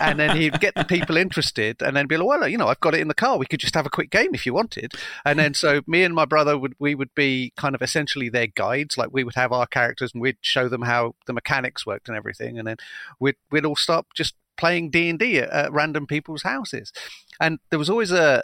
and 0.00 0.18
then 0.18 0.36
he'd 0.36 0.60
get 0.60 0.74
the 0.74 0.84
people 0.84 1.16
interested, 1.16 1.82
and 1.82 1.96
then 1.96 2.06
be 2.06 2.16
like, 2.16 2.26
"Well, 2.26 2.48
you 2.48 2.56
know, 2.56 2.68
I've 2.68 2.80
got 2.80 2.94
it 2.94 3.00
in 3.00 3.08
the 3.08 3.14
car. 3.14 3.36
We 3.36 3.46
could 3.46 3.60
just 3.60 3.74
have 3.74 3.86
a 3.86 3.90
quick 3.90 4.10
game 4.10 4.34
if 4.34 4.46
you 4.46 4.54
wanted." 4.54 4.94
And 5.24 5.38
then 5.38 5.54
so 5.54 5.82
me 5.86 6.02
and 6.02 6.14
my 6.14 6.24
brother 6.24 6.58
would 6.58 6.74
we 6.78 6.94
would 6.94 7.14
be 7.14 7.52
kind 7.56 7.74
of 7.74 7.82
essentially 7.82 8.28
their 8.28 8.46
guides. 8.46 8.96
Like 8.96 9.10
we 9.12 9.24
would 9.24 9.34
have 9.34 9.52
our 9.52 9.66
characters, 9.66 10.12
and 10.14 10.22
we'd 10.22 10.38
show 10.40 10.68
them 10.68 10.82
how 10.82 11.14
the 11.26 11.32
mechanics 11.32 11.84
worked 11.84 12.08
and 12.08 12.16
everything, 12.16 12.58
and 12.58 12.66
then 12.66 12.76
we'd 13.20 13.36
we'd 13.50 13.66
all 13.66 13.76
stop 13.76 14.08
just 14.14 14.34
playing 14.56 14.90
D 14.90 15.08
and 15.08 15.18
D 15.18 15.38
at 15.38 15.72
random 15.72 16.06
people's 16.06 16.42
houses. 16.42 16.92
And 17.40 17.58
there 17.70 17.78
was 17.78 17.90
always 17.90 18.10
a 18.10 18.42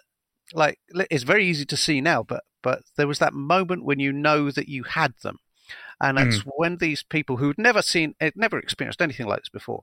like 0.52 0.78
it's 0.88 1.22
very 1.22 1.46
easy 1.46 1.64
to 1.64 1.76
see 1.76 2.00
now, 2.00 2.22
but 2.22 2.42
but 2.62 2.82
there 2.96 3.06
was 3.06 3.18
that 3.18 3.34
moment 3.34 3.84
when 3.84 4.00
you 4.00 4.12
know 4.12 4.50
that 4.50 4.68
you 4.68 4.84
had 4.84 5.14
them. 5.22 5.38
And 6.00 6.16
that's 6.16 6.38
mm. 6.38 6.50
when 6.56 6.78
these 6.78 7.02
people 7.02 7.36
who'd 7.36 7.58
never 7.58 7.82
seen, 7.82 8.14
had 8.20 8.34
never 8.34 8.58
experienced 8.58 9.02
anything 9.02 9.26
like 9.26 9.40
this 9.40 9.50
before, 9.50 9.82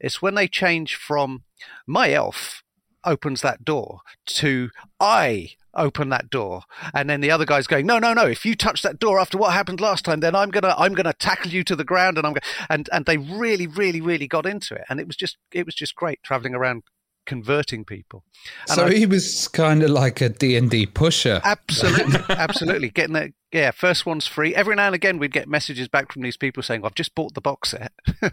it's 0.00 0.20
when 0.20 0.34
they 0.34 0.48
change 0.48 0.96
from 0.96 1.44
my 1.86 2.12
elf 2.12 2.62
opens 3.04 3.42
that 3.42 3.64
door 3.64 4.00
to 4.26 4.70
I 4.98 5.50
open 5.74 6.10
that 6.10 6.28
door, 6.28 6.62
and 6.92 7.08
then 7.08 7.20
the 7.20 7.30
other 7.30 7.46
guy's 7.46 7.66
going, 7.66 7.86
no, 7.86 7.98
no, 7.98 8.12
no. 8.12 8.26
If 8.26 8.44
you 8.44 8.54
touch 8.54 8.82
that 8.82 8.98
door 8.98 9.18
after 9.18 9.38
what 9.38 9.52
happened 9.52 9.80
last 9.80 10.04
time, 10.04 10.20
then 10.20 10.34
I'm 10.34 10.50
gonna, 10.50 10.74
I'm 10.76 10.94
gonna 10.94 11.14
tackle 11.14 11.50
you 11.50 11.64
to 11.64 11.76
the 11.76 11.84
ground, 11.84 12.18
and 12.18 12.26
I'm 12.26 12.34
gonna, 12.34 12.66
and 12.68 12.88
and 12.92 13.06
they 13.06 13.16
really, 13.16 13.66
really, 13.66 14.00
really 14.00 14.26
got 14.26 14.46
into 14.46 14.74
it, 14.74 14.82
and 14.88 15.00
it 15.00 15.06
was 15.06 15.16
just, 15.16 15.38
it 15.52 15.64
was 15.64 15.74
just 15.74 15.94
great 15.94 16.22
traveling 16.22 16.54
around 16.54 16.82
converting 17.26 17.84
people. 17.84 18.24
And 18.68 18.76
So 18.76 18.86
I- 18.86 18.94
he 18.94 19.06
was 19.06 19.48
kind 19.48 19.82
of 19.82 19.90
like 19.90 20.20
a 20.20 20.28
D&D 20.28 20.86
pusher. 20.86 21.40
Absolutely, 21.44 22.20
absolutely. 22.30 22.90
Getting 22.90 23.14
that, 23.14 23.30
yeah. 23.52 23.70
First 23.70 24.06
one's 24.06 24.26
free. 24.26 24.54
Every 24.54 24.74
now 24.74 24.86
and 24.86 24.94
again, 24.94 25.18
we'd 25.18 25.32
get 25.32 25.48
messages 25.48 25.88
back 25.88 26.12
from 26.12 26.22
these 26.22 26.36
people 26.36 26.62
saying, 26.62 26.84
"I've 26.84 26.94
just 26.94 27.14
bought 27.14 27.34
the 27.34 27.40
box 27.40 27.70
set." 27.70 27.92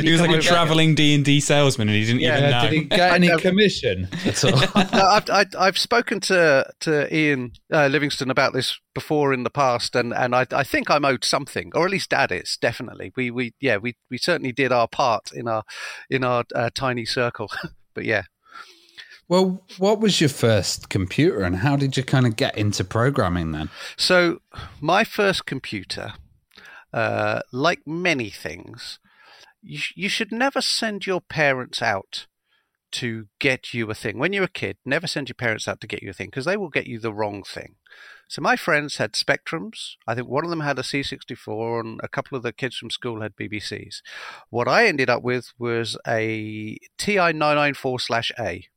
He 0.00 0.10
was 0.10 0.20
like 0.20 0.30
a 0.30 0.40
traveling 0.40 0.94
D 0.94 1.14
and 1.14 1.22
D 1.24 1.40
salesman, 1.40 1.88
and 1.88 1.96
he 1.96 2.04
didn't 2.06 2.20
Yeah, 2.20 2.38
even 2.38 2.50
know. 2.50 2.60
did 2.62 2.72
he 2.72 2.84
get 2.84 3.12
any 3.14 3.36
commission 3.38 4.08
at 4.24 4.42
all? 4.44 4.58
No, 4.92 5.06
I've, 5.06 5.28
I, 5.30 5.44
I've 5.58 5.76
spoken 5.78 6.20
to 6.20 6.66
to 6.80 7.14
Ian 7.14 7.52
uh, 7.72 7.88
Livingstone 7.88 8.30
about 8.30 8.54
this 8.54 8.78
before 8.94 9.34
in 9.34 9.42
the 9.44 9.50
past, 9.50 9.94
and, 9.94 10.14
and 10.14 10.34
I, 10.34 10.46
I 10.52 10.64
think 10.64 10.90
I'm 10.90 11.04
owed 11.04 11.24
something, 11.24 11.70
or 11.74 11.84
at 11.84 11.90
least 11.90 12.10
Dad 12.10 12.32
is 12.32 12.56
definitely. 12.60 13.12
We 13.14 13.30
we 13.30 13.52
yeah 13.60 13.76
we, 13.76 13.96
we 14.10 14.16
certainly 14.16 14.52
did 14.52 14.72
our 14.72 14.88
part 14.88 15.32
in 15.34 15.46
our 15.48 15.64
in 16.08 16.24
our 16.24 16.44
uh, 16.54 16.70
tiny 16.74 17.04
circle, 17.04 17.50
but 17.94 18.04
yeah. 18.06 18.22
Well, 19.28 19.62
what 19.76 20.00
was 20.00 20.20
your 20.20 20.30
first 20.30 20.88
computer 20.88 21.42
and 21.42 21.56
how 21.56 21.76
did 21.76 21.96
you 21.96 22.02
kind 22.02 22.26
of 22.26 22.36
get 22.36 22.56
into 22.56 22.82
programming 22.82 23.52
then? 23.52 23.68
So, 23.96 24.40
my 24.80 25.04
first 25.04 25.44
computer, 25.44 26.14
uh, 26.92 27.40
like 27.52 27.86
many 27.86 28.30
things, 28.30 28.98
you, 29.62 29.80
you 29.94 30.08
should 30.08 30.32
never 30.32 30.62
send 30.62 31.06
your 31.06 31.20
parents 31.20 31.82
out 31.82 32.26
to 32.90 33.26
get 33.38 33.74
you 33.74 33.90
a 33.90 33.94
thing. 33.94 34.18
When 34.18 34.32
you're 34.32 34.44
a 34.44 34.48
kid, 34.48 34.78
never 34.86 35.06
send 35.06 35.28
your 35.28 35.34
parents 35.34 35.68
out 35.68 35.82
to 35.82 35.86
get 35.86 36.02
you 36.02 36.08
a 36.08 36.14
thing 36.14 36.28
because 36.28 36.46
they 36.46 36.56
will 36.56 36.70
get 36.70 36.86
you 36.86 36.98
the 36.98 37.12
wrong 37.12 37.42
thing. 37.42 37.74
So, 38.28 38.40
my 38.40 38.56
friends 38.56 38.96
had 38.96 39.12
Spectrums. 39.12 39.96
I 40.06 40.14
think 40.14 40.28
one 40.28 40.44
of 40.44 40.50
them 40.50 40.60
had 40.60 40.78
a 40.78 40.82
C64, 40.82 41.80
and 41.80 42.00
a 42.02 42.08
couple 42.08 42.36
of 42.36 42.42
the 42.42 42.52
kids 42.52 42.78
from 42.78 42.88
school 42.88 43.20
had 43.20 43.36
BBCs. 43.36 43.96
What 44.48 44.68
I 44.68 44.86
ended 44.86 45.10
up 45.10 45.22
with 45.22 45.52
was 45.58 45.98
a 46.06 46.78
TI 46.96 47.34
994 47.34 48.00
slash 48.00 48.32
A 48.38 48.68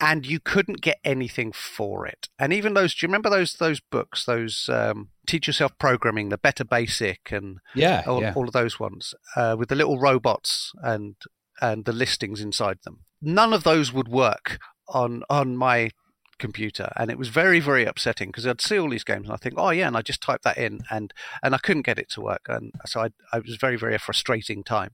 and 0.00 0.26
you 0.26 0.40
couldn't 0.40 0.80
get 0.80 0.98
anything 1.04 1.52
for 1.52 2.06
it. 2.06 2.28
And 2.38 2.52
even 2.52 2.74
those, 2.74 2.94
do 2.94 3.04
you 3.04 3.08
remember 3.08 3.30
those 3.30 3.54
those 3.54 3.80
books, 3.80 4.24
those 4.24 4.68
um, 4.72 5.10
teach 5.26 5.46
yourself 5.46 5.72
programming, 5.78 6.28
the 6.28 6.38
Better 6.38 6.64
Basic, 6.64 7.30
and 7.30 7.58
Yeah, 7.74 8.02
all, 8.06 8.20
yeah. 8.20 8.32
all 8.34 8.46
of 8.46 8.52
those 8.52 8.78
ones 8.80 9.14
uh, 9.36 9.56
with 9.58 9.68
the 9.68 9.76
little 9.76 9.98
robots 9.98 10.72
and 10.82 11.16
and 11.60 11.84
the 11.84 11.92
listings 11.92 12.40
inside 12.40 12.78
them. 12.84 13.04
None 13.22 13.52
of 13.52 13.62
those 13.64 13.92
would 13.92 14.08
work 14.08 14.58
on 14.88 15.22
on 15.30 15.56
my 15.56 15.90
computer 16.36 16.90
and 16.96 17.12
it 17.12 17.16
was 17.16 17.28
very 17.28 17.60
very 17.60 17.84
upsetting 17.84 18.28
because 18.28 18.44
I'd 18.44 18.60
see 18.60 18.76
all 18.76 18.90
these 18.90 19.04
games 19.04 19.28
and 19.28 19.32
I 19.32 19.36
think 19.36 19.54
oh 19.56 19.70
yeah 19.70 19.86
and 19.86 19.96
I 19.96 20.02
just 20.02 20.20
typed 20.20 20.42
that 20.42 20.58
in 20.58 20.80
and 20.90 21.14
and 21.44 21.54
I 21.54 21.58
couldn't 21.58 21.86
get 21.86 21.96
it 21.96 22.10
to 22.10 22.20
work 22.20 22.46
and 22.48 22.72
so 22.84 23.02
I, 23.02 23.10
I 23.32 23.38
was 23.38 23.56
very 23.56 23.76
very 23.76 23.96
frustrating 23.98 24.64
time 24.64 24.90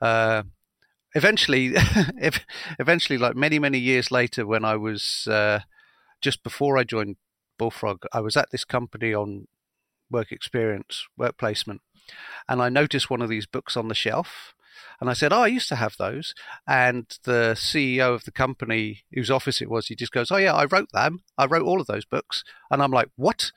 uh, 0.00 0.44
eventually 1.14 1.74
eventually 2.78 3.18
like 3.18 3.36
many 3.36 3.58
many 3.58 3.78
years 3.78 4.10
later 4.10 4.46
when 4.46 4.64
I 4.64 4.76
was 4.76 5.26
uh, 5.30 5.60
just 6.20 6.42
before 6.42 6.78
I 6.78 6.84
joined 6.84 7.16
Bullfrog 7.58 8.04
I 8.12 8.20
was 8.20 8.36
at 8.36 8.50
this 8.50 8.64
company 8.64 9.14
on 9.14 9.46
work 10.10 10.32
experience 10.32 11.06
work 11.16 11.38
placement 11.38 11.80
and 12.48 12.62
I 12.62 12.68
noticed 12.68 13.10
one 13.10 13.22
of 13.22 13.28
these 13.28 13.46
books 13.46 13.76
on 13.76 13.88
the 13.88 13.94
shelf 13.94 14.54
and 15.00 15.08
I 15.08 15.12
said, 15.12 15.32
Oh, 15.32 15.42
I 15.42 15.48
used 15.48 15.68
to 15.68 15.76
have 15.76 15.96
those. 15.98 16.34
And 16.66 17.06
the 17.24 17.54
CEO 17.56 18.14
of 18.14 18.24
the 18.24 18.32
company 18.32 19.04
whose 19.12 19.30
office 19.30 19.60
it 19.60 19.70
was, 19.70 19.86
he 19.86 19.94
just 19.94 20.12
goes, 20.12 20.30
Oh, 20.30 20.36
yeah, 20.36 20.54
I 20.54 20.64
wrote 20.64 20.90
them. 20.92 21.22
I 21.36 21.46
wrote 21.46 21.62
all 21.62 21.80
of 21.80 21.86
those 21.86 22.04
books. 22.04 22.42
And 22.70 22.82
I'm 22.82 22.90
like, 22.90 23.08
What? 23.16 23.52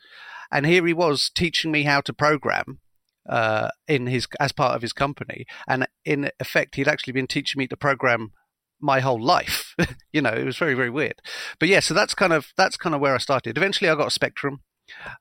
And 0.51 0.65
here 0.65 0.85
he 0.85 0.93
was 0.93 1.31
teaching 1.33 1.71
me 1.71 1.83
how 1.83 2.01
to 2.01 2.13
program 2.13 2.79
uh, 3.27 3.69
in 3.87 4.07
his 4.07 4.27
as 4.39 4.51
part 4.51 4.75
of 4.75 4.81
his 4.81 4.93
company. 4.93 5.45
And 5.67 5.87
in 6.05 6.31
effect, 6.39 6.75
he'd 6.75 6.87
actually 6.87 7.13
been 7.13 7.27
teaching 7.27 7.59
me 7.59 7.67
to 7.67 7.77
program 7.77 8.31
my 8.79 8.99
whole 8.99 9.21
life. 9.21 9.75
you 10.13 10.21
know, 10.21 10.31
it 10.31 10.43
was 10.43 10.57
very, 10.57 10.73
very 10.73 10.89
weird. 10.89 11.21
But 11.59 11.69
yeah, 11.69 11.79
so 11.79 11.93
that's 11.93 12.13
kind 12.13 12.33
of 12.33 12.47
that's 12.57 12.77
kind 12.77 12.95
of 12.95 13.01
where 13.01 13.15
I 13.15 13.19
started. 13.19 13.57
Eventually, 13.57 13.89
I 13.89 13.95
got 13.95 14.07
a 14.07 14.11
Spectrum, 14.11 14.61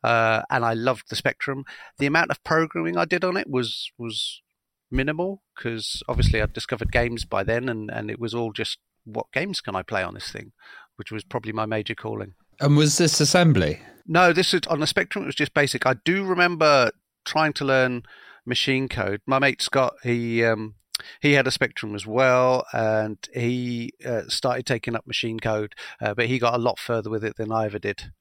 uh, 0.03 0.42
and 0.51 0.64
I 0.64 0.74
loved 0.74 1.05
the 1.09 1.16
Spectrum. 1.16 1.64
The 1.98 2.07
amount 2.07 2.30
of 2.30 2.42
programming 2.44 2.96
I 2.96 3.05
did 3.05 3.24
on 3.24 3.36
it 3.36 3.48
was 3.48 3.90
was 3.98 4.40
minimal 4.90 5.42
because 5.57 6.03
obviously 6.09 6.42
I'd 6.42 6.53
discovered 6.53 6.92
games 6.92 7.24
by 7.24 7.44
then, 7.44 7.68
and 7.68 7.90
and 7.90 8.11
it 8.11 8.18
was 8.18 8.34
all 8.34 8.53
just 8.53 8.78
what 9.05 9.26
games 9.32 9.61
can 9.61 9.76
I 9.76 9.82
play 9.82 10.03
on 10.03 10.14
this 10.14 10.30
thing, 10.30 10.53
which 10.96 11.12
was 11.12 11.24
probably 11.24 11.53
my 11.53 11.66
major 11.66 11.94
calling. 11.94 12.34
And 12.61 12.76
was 12.76 12.98
this 12.98 13.20
assembly? 13.20 13.80
No, 14.07 14.32
this 14.32 14.53
is 14.53 14.62
on 14.68 14.80
the 14.80 14.86
Spectrum. 14.86 15.24
It 15.24 15.26
was 15.26 15.34
just 15.34 15.55
basic. 15.55 15.86
I 15.86 15.94
do 16.05 16.24
remember 16.24 16.90
trying 17.24 17.52
to 17.54 17.64
learn 17.64 18.02
machine 18.46 18.88
code. 18.88 19.20
My 19.26 19.38
mate 19.38 19.62
Scott, 19.62 19.94
he 20.02 20.44
um, 20.44 20.74
he 21.20 21.32
had 21.32 21.46
a 21.46 21.50
Spectrum 21.50 21.94
as 21.94 22.06
well, 22.06 22.64
and 22.72 23.18
he 23.34 23.92
uh, 24.04 24.22
started 24.28 24.66
taking 24.66 24.94
up 24.94 25.06
machine 25.06 25.40
code, 25.40 25.74
uh, 26.00 26.14
but 26.14 26.26
he 26.26 26.38
got 26.38 26.54
a 26.54 26.58
lot 26.58 26.78
further 26.78 27.10
with 27.10 27.24
it 27.24 27.36
than 27.36 27.52
I 27.52 27.66
ever 27.66 27.78
did. 27.78 28.12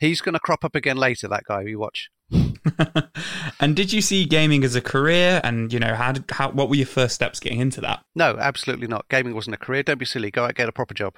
He's 0.00 0.20
going 0.20 0.34
to 0.34 0.40
crop 0.40 0.64
up 0.64 0.74
again 0.74 0.96
later. 0.96 1.28
That 1.28 1.44
guy 1.44 1.62
you 1.62 1.78
watch. 1.78 2.10
and 3.60 3.76
did 3.76 3.92
you 3.92 4.00
see 4.00 4.24
gaming 4.24 4.64
as 4.64 4.74
a 4.74 4.80
career? 4.80 5.40
And 5.44 5.72
you 5.72 5.78
know, 5.78 5.94
how 5.94 6.12
did 6.12 6.24
how 6.30 6.50
what 6.50 6.68
were 6.68 6.74
your 6.74 6.86
first 6.86 7.14
steps 7.14 7.40
getting 7.40 7.60
into 7.60 7.80
that? 7.82 8.04
No, 8.14 8.36
absolutely 8.38 8.88
not. 8.88 9.08
Gaming 9.08 9.34
wasn't 9.34 9.54
a 9.54 9.58
career. 9.58 9.82
Don't 9.82 9.98
be 9.98 10.04
silly. 10.04 10.30
Go 10.30 10.44
out 10.44 10.54
get 10.54 10.68
a 10.68 10.72
proper 10.72 10.94
job. 10.94 11.14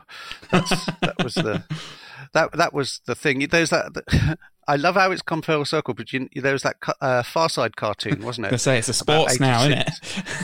That's, 0.51 0.86
that 1.01 1.22
was 1.22 1.34
the 1.34 1.64
that 2.34 2.53
that 2.53 2.72
was 2.72 3.01
the 3.07 3.14
thing. 3.14 3.47
There's 3.49 3.70
that. 3.70 4.39
I 4.69 4.77
love 4.77 4.95
how 4.97 5.11
it's 5.11 5.23
come 5.23 5.43
full 5.43 5.64
circle, 5.64 5.95
but 5.95 6.12
you, 6.12 6.29
there 6.37 6.53
was 6.53 6.62
that 6.62 6.77
uh, 7.01 7.23
Far 7.25 7.49
Side 7.49 7.75
cartoon, 7.77 8.21
wasn't 8.23 8.47
I 8.47 8.51
it? 8.51 8.59
say 8.61 8.79
it's 8.79 8.89
a 8.89 9.03
About 9.03 9.31
sports 9.31 9.41
now, 9.41 9.62
isn't 9.64 9.73
it? 9.79 9.91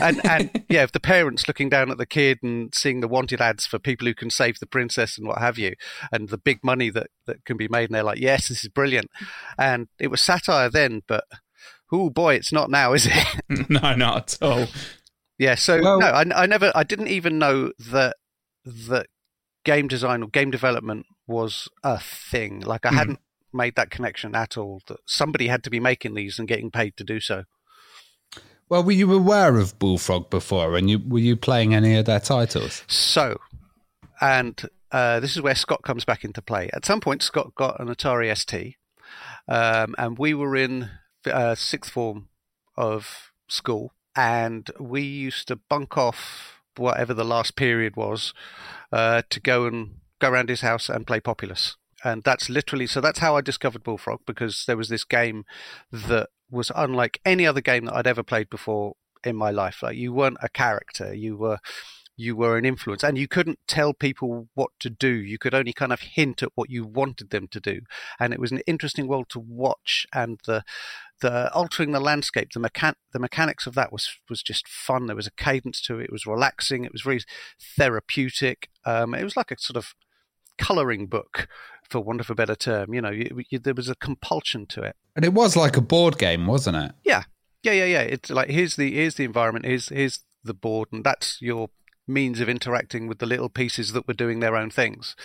and 0.01 0.25
and 0.25 0.65
yeah, 0.69 0.83
if 0.83 0.91
the 0.91 0.99
parents 0.99 1.47
looking 1.47 1.69
down 1.69 1.91
at 1.91 1.97
the 1.97 2.05
kid 2.05 2.39
and 2.43 2.73
seeing 2.75 2.99
the 3.01 3.07
wanted 3.07 3.39
ads 3.39 3.65
for 3.65 3.79
people 3.79 4.07
who 4.07 4.13
can 4.15 4.29
save 4.29 4.59
the 4.59 4.65
princess 4.65 5.17
and 5.17 5.27
what 5.27 5.37
have 5.37 5.57
you, 5.57 5.75
and 6.11 6.29
the 6.29 6.37
big 6.37 6.59
money 6.63 6.89
that 6.89 7.07
that 7.27 7.45
can 7.45 7.55
be 7.55 7.67
made, 7.67 7.85
and 7.89 7.95
they're 7.95 8.03
like, 8.03 8.19
yes, 8.19 8.49
this 8.49 8.63
is 8.63 8.69
brilliant. 8.69 9.09
And 9.57 9.87
it 9.99 10.07
was 10.07 10.21
satire 10.23 10.69
then, 10.69 11.03
but 11.07 11.23
oh 11.91 12.09
boy, 12.09 12.33
it's 12.33 12.51
not 12.51 12.69
now, 12.71 12.93
is 12.93 13.07
it? 13.09 13.35
no, 13.69 13.95
not 13.95 14.33
at 14.33 14.37
all. 14.41 14.65
Yeah, 15.37 15.55
so 15.55 15.81
Well- 15.81 15.99
no, 15.99 16.07
I, 16.07 16.23
I 16.43 16.45
never, 16.47 16.71
I 16.73 16.83
didn't 16.83 17.09
even 17.09 17.37
know 17.37 17.71
that 17.91 18.15
that 18.65 19.07
game 19.63 19.87
design 19.87 20.23
or 20.23 20.27
game 20.29 20.49
development 20.49 21.05
was 21.27 21.67
a 21.83 21.99
thing. 21.99 22.61
Like 22.61 22.85
I 22.85 22.89
Hmm. 22.89 22.95
hadn't 22.97 23.19
made 23.55 23.75
that 23.75 23.89
connection 23.89 24.35
at 24.35 24.57
all. 24.57 24.81
That 24.87 24.99
somebody 25.05 25.47
had 25.47 25.63
to 25.63 25.69
be 25.69 25.79
making 25.79 26.13
these 26.13 26.37
and 26.37 26.47
getting 26.47 26.71
paid 26.71 26.97
to 26.97 27.03
do 27.03 27.19
so. 27.19 27.45
Well, 28.67 28.83
were 28.83 28.91
you 28.91 29.13
aware 29.13 29.57
of 29.57 29.77
Bullfrog 29.77 30.29
before, 30.29 30.75
and 30.75 30.89
you 30.89 30.99
were 30.99 31.19
you 31.19 31.35
playing 31.35 31.73
any 31.73 31.95
of 31.97 32.05
their 32.05 32.19
titles? 32.19 32.83
So, 32.87 33.39
and 34.19 34.59
uh, 34.91 35.19
this 35.19 35.35
is 35.35 35.41
where 35.41 35.55
Scott 35.55 35.83
comes 35.83 36.05
back 36.05 36.23
into 36.23 36.41
play. 36.41 36.69
At 36.73 36.85
some 36.85 36.99
point, 36.99 37.21
Scott 37.21 37.53
got 37.55 37.79
an 37.79 37.87
Atari 37.87 38.35
ST, 38.35 38.75
um, 39.47 39.93
and 39.97 40.17
we 40.17 40.33
were 40.33 40.55
in 40.55 40.89
uh, 41.25 41.55
sixth 41.55 41.91
form 41.91 42.29
of 42.75 43.31
school, 43.47 43.93
and 44.15 44.69
we 44.79 45.01
used 45.01 45.47
to 45.49 45.55
bunk 45.55 45.97
off 45.97 46.61
whatever 46.75 47.13
the 47.13 47.23
last 47.23 47.55
period 47.55 47.95
was 47.95 48.33
uh, 48.91 49.21
to 49.29 49.39
go 49.39 49.65
and 49.65 49.95
go 50.19 50.29
around 50.29 50.49
his 50.49 50.61
house 50.61 50.89
and 50.89 51.07
play 51.07 51.19
Populous. 51.19 51.75
And 52.05 52.23
that's 52.23 52.49
literally 52.49 52.85
so. 52.85 53.01
That's 53.01 53.19
how 53.19 53.35
I 53.35 53.41
discovered 53.41 53.83
Bullfrog 53.83 54.19
because 54.27 54.65
there 54.67 54.77
was 54.77 54.89
this 54.89 55.03
game 55.03 55.43
that 55.91 56.29
was 56.51 56.71
unlike 56.75 57.19
any 57.25 57.47
other 57.47 57.61
game 57.61 57.85
that 57.85 57.95
I'd 57.95 58.05
ever 58.05 58.21
played 58.21 58.47
before 58.47 58.93
in 59.23 59.35
my 59.35 59.49
life. 59.49 59.81
Like 59.81 59.97
you 59.97 60.13
weren't 60.13 60.37
a 60.39 60.47
character, 60.47 61.15
you 61.15 61.35
were 61.35 61.57
you 62.15 62.35
were 62.35 62.57
an 62.57 62.63
influence 62.63 63.03
and 63.03 63.17
you 63.17 63.27
couldn't 63.27 63.59
tell 63.67 63.91
people 63.91 64.47
what 64.53 64.69
to 64.79 64.89
do. 64.89 65.09
You 65.09 65.37
could 65.37 65.55
only 65.55 65.73
kind 65.73 65.91
of 65.91 65.99
hint 65.99 66.43
at 66.43 66.51
what 66.55 66.69
you 66.69 66.85
wanted 66.85 67.31
them 67.31 67.47
to 67.49 67.59
do. 67.59 67.81
And 68.19 68.33
it 68.33 68.39
was 68.39 68.51
an 68.51 68.61
interesting 68.67 69.07
world 69.07 69.27
to 69.29 69.39
watch 69.39 70.05
and 70.13 70.39
the 70.45 70.63
the 71.21 71.51
altering 71.53 71.91
the 71.91 71.99
landscape 71.99 72.49
the 72.53 72.59
mechan- 72.59 72.95
the 73.13 73.19
mechanics 73.19 73.65
of 73.65 73.73
that 73.73 73.91
was 73.91 74.17
was 74.29 74.43
just 74.43 74.67
fun. 74.67 75.07
There 75.07 75.15
was 75.15 75.27
a 75.27 75.31
cadence 75.31 75.81
to 75.81 75.99
it. 75.99 76.05
It 76.05 76.11
was 76.11 76.27
relaxing. 76.27 76.85
It 76.85 76.93
was 76.93 77.01
very 77.01 77.21
therapeutic. 77.75 78.69
Um, 78.85 79.15
it 79.15 79.23
was 79.23 79.35
like 79.35 79.49
a 79.49 79.57
sort 79.57 79.77
of 79.77 79.95
coloring 80.57 81.07
book 81.07 81.47
for 81.89 81.99
want 82.01 82.19
of 82.19 82.29
a 82.29 82.35
better 82.35 82.55
term 82.55 82.93
you 82.93 83.01
know 83.01 83.09
you, 83.11 83.43
you, 83.49 83.59
there 83.59 83.73
was 83.73 83.89
a 83.89 83.95
compulsion 83.95 84.65
to 84.67 84.81
it. 84.81 84.95
And 85.15 85.23
it 85.23 85.33
was 85.33 85.55
like 85.55 85.77
a 85.77 85.81
board 85.81 86.17
game, 86.17 86.47
wasn't 86.47 86.77
it? 86.77 86.91
yeah. 87.03 87.23
Yeah 87.63 87.71
yeah 87.71 87.85
yeah. 87.85 88.01
It's 88.01 88.29
like 88.29 88.49
here's 88.49 88.75
the 88.75 88.93
here's 88.93 89.15
the 89.15 89.23
environment 89.23 89.65
here's 89.65 89.89
here's 89.89 90.23
the 90.43 90.53
board 90.53 90.89
and 90.91 91.03
that's 91.03 91.41
your 91.41 91.69
means 92.07 92.39
of 92.39 92.47
interacting 92.47 93.07
with 93.07 93.17
the 93.17 93.25
little 93.25 93.49
pieces 93.49 93.91
that 93.93 94.07
were 94.07 94.13
doing 94.13 94.39
their 94.39 94.55
own 94.55 94.69
things. 94.69 95.15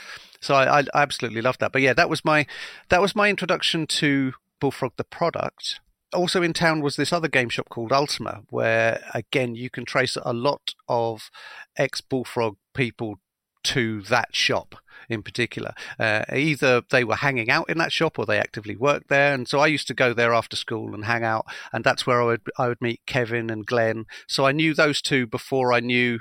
So 0.40 0.54
I, 0.54 0.80
I 0.80 0.84
absolutely 0.94 1.42
loved 1.42 1.60
that. 1.60 1.72
But 1.72 1.82
yeah 1.82 1.92
that 1.92 2.08
was 2.08 2.24
my 2.24 2.46
that 2.88 3.00
was 3.00 3.14
my 3.14 3.28
introduction 3.28 3.86
to 3.86 4.32
bullfrog 4.60 4.92
the 4.96 5.04
product. 5.04 5.80
Also 6.12 6.42
in 6.42 6.52
town 6.52 6.80
was 6.80 6.96
this 6.96 7.12
other 7.12 7.28
game 7.28 7.50
shop 7.50 7.68
called 7.68 7.92
ultima 7.92 8.42
where 8.48 9.02
again 9.14 9.54
you 9.54 9.70
can 9.70 9.84
trace 9.84 10.16
a 10.22 10.32
lot 10.32 10.74
of 10.88 11.30
ex 11.76 12.00
bullfrog 12.00 12.56
people 12.74 13.16
to 13.62 14.00
that 14.02 14.34
shop 14.34 14.76
in 15.10 15.22
particular. 15.22 15.72
Uh, 15.98 16.24
either 16.32 16.82
they 16.90 17.04
were 17.04 17.16
hanging 17.16 17.50
out 17.50 17.68
in 17.70 17.78
that 17.78 17.92
shop 17.92 18.18
or 18.18 18.26
they 18.26 18.38
actively 18.38 18.76
worked 18.76 19.08
there. 19.08 19.34
And 19.34 19.48
so 19.48 19.58
I 19.60 19.66
used 19.66 19.88
to 19.88 19.94
go 19.94 20.12
there 20.14 20.32
after 20.32 20.56
school 20.56 20.94
and 20.94 21.04
hang 21.04 21.24
out, 21.24 21.46
and 21.72 21.84
that's 21.84 22.06
where 22.06 22.20
I 22.22 22.24
would 22.24 22.42
I 22.58 22.68
would 22.68 22.80
meet 22.80 23.00
Kevin 23.06 23.50
and 23.50 23.66
Glenn. 23.66 24.06
So 24.28 24.46
I 24.46 24.52
knew 24.52 24.74
those 24.74 25.02
two 25.02 25.26
before 25.26 25.72
I 25.72 25.80
knew 25.80 26.20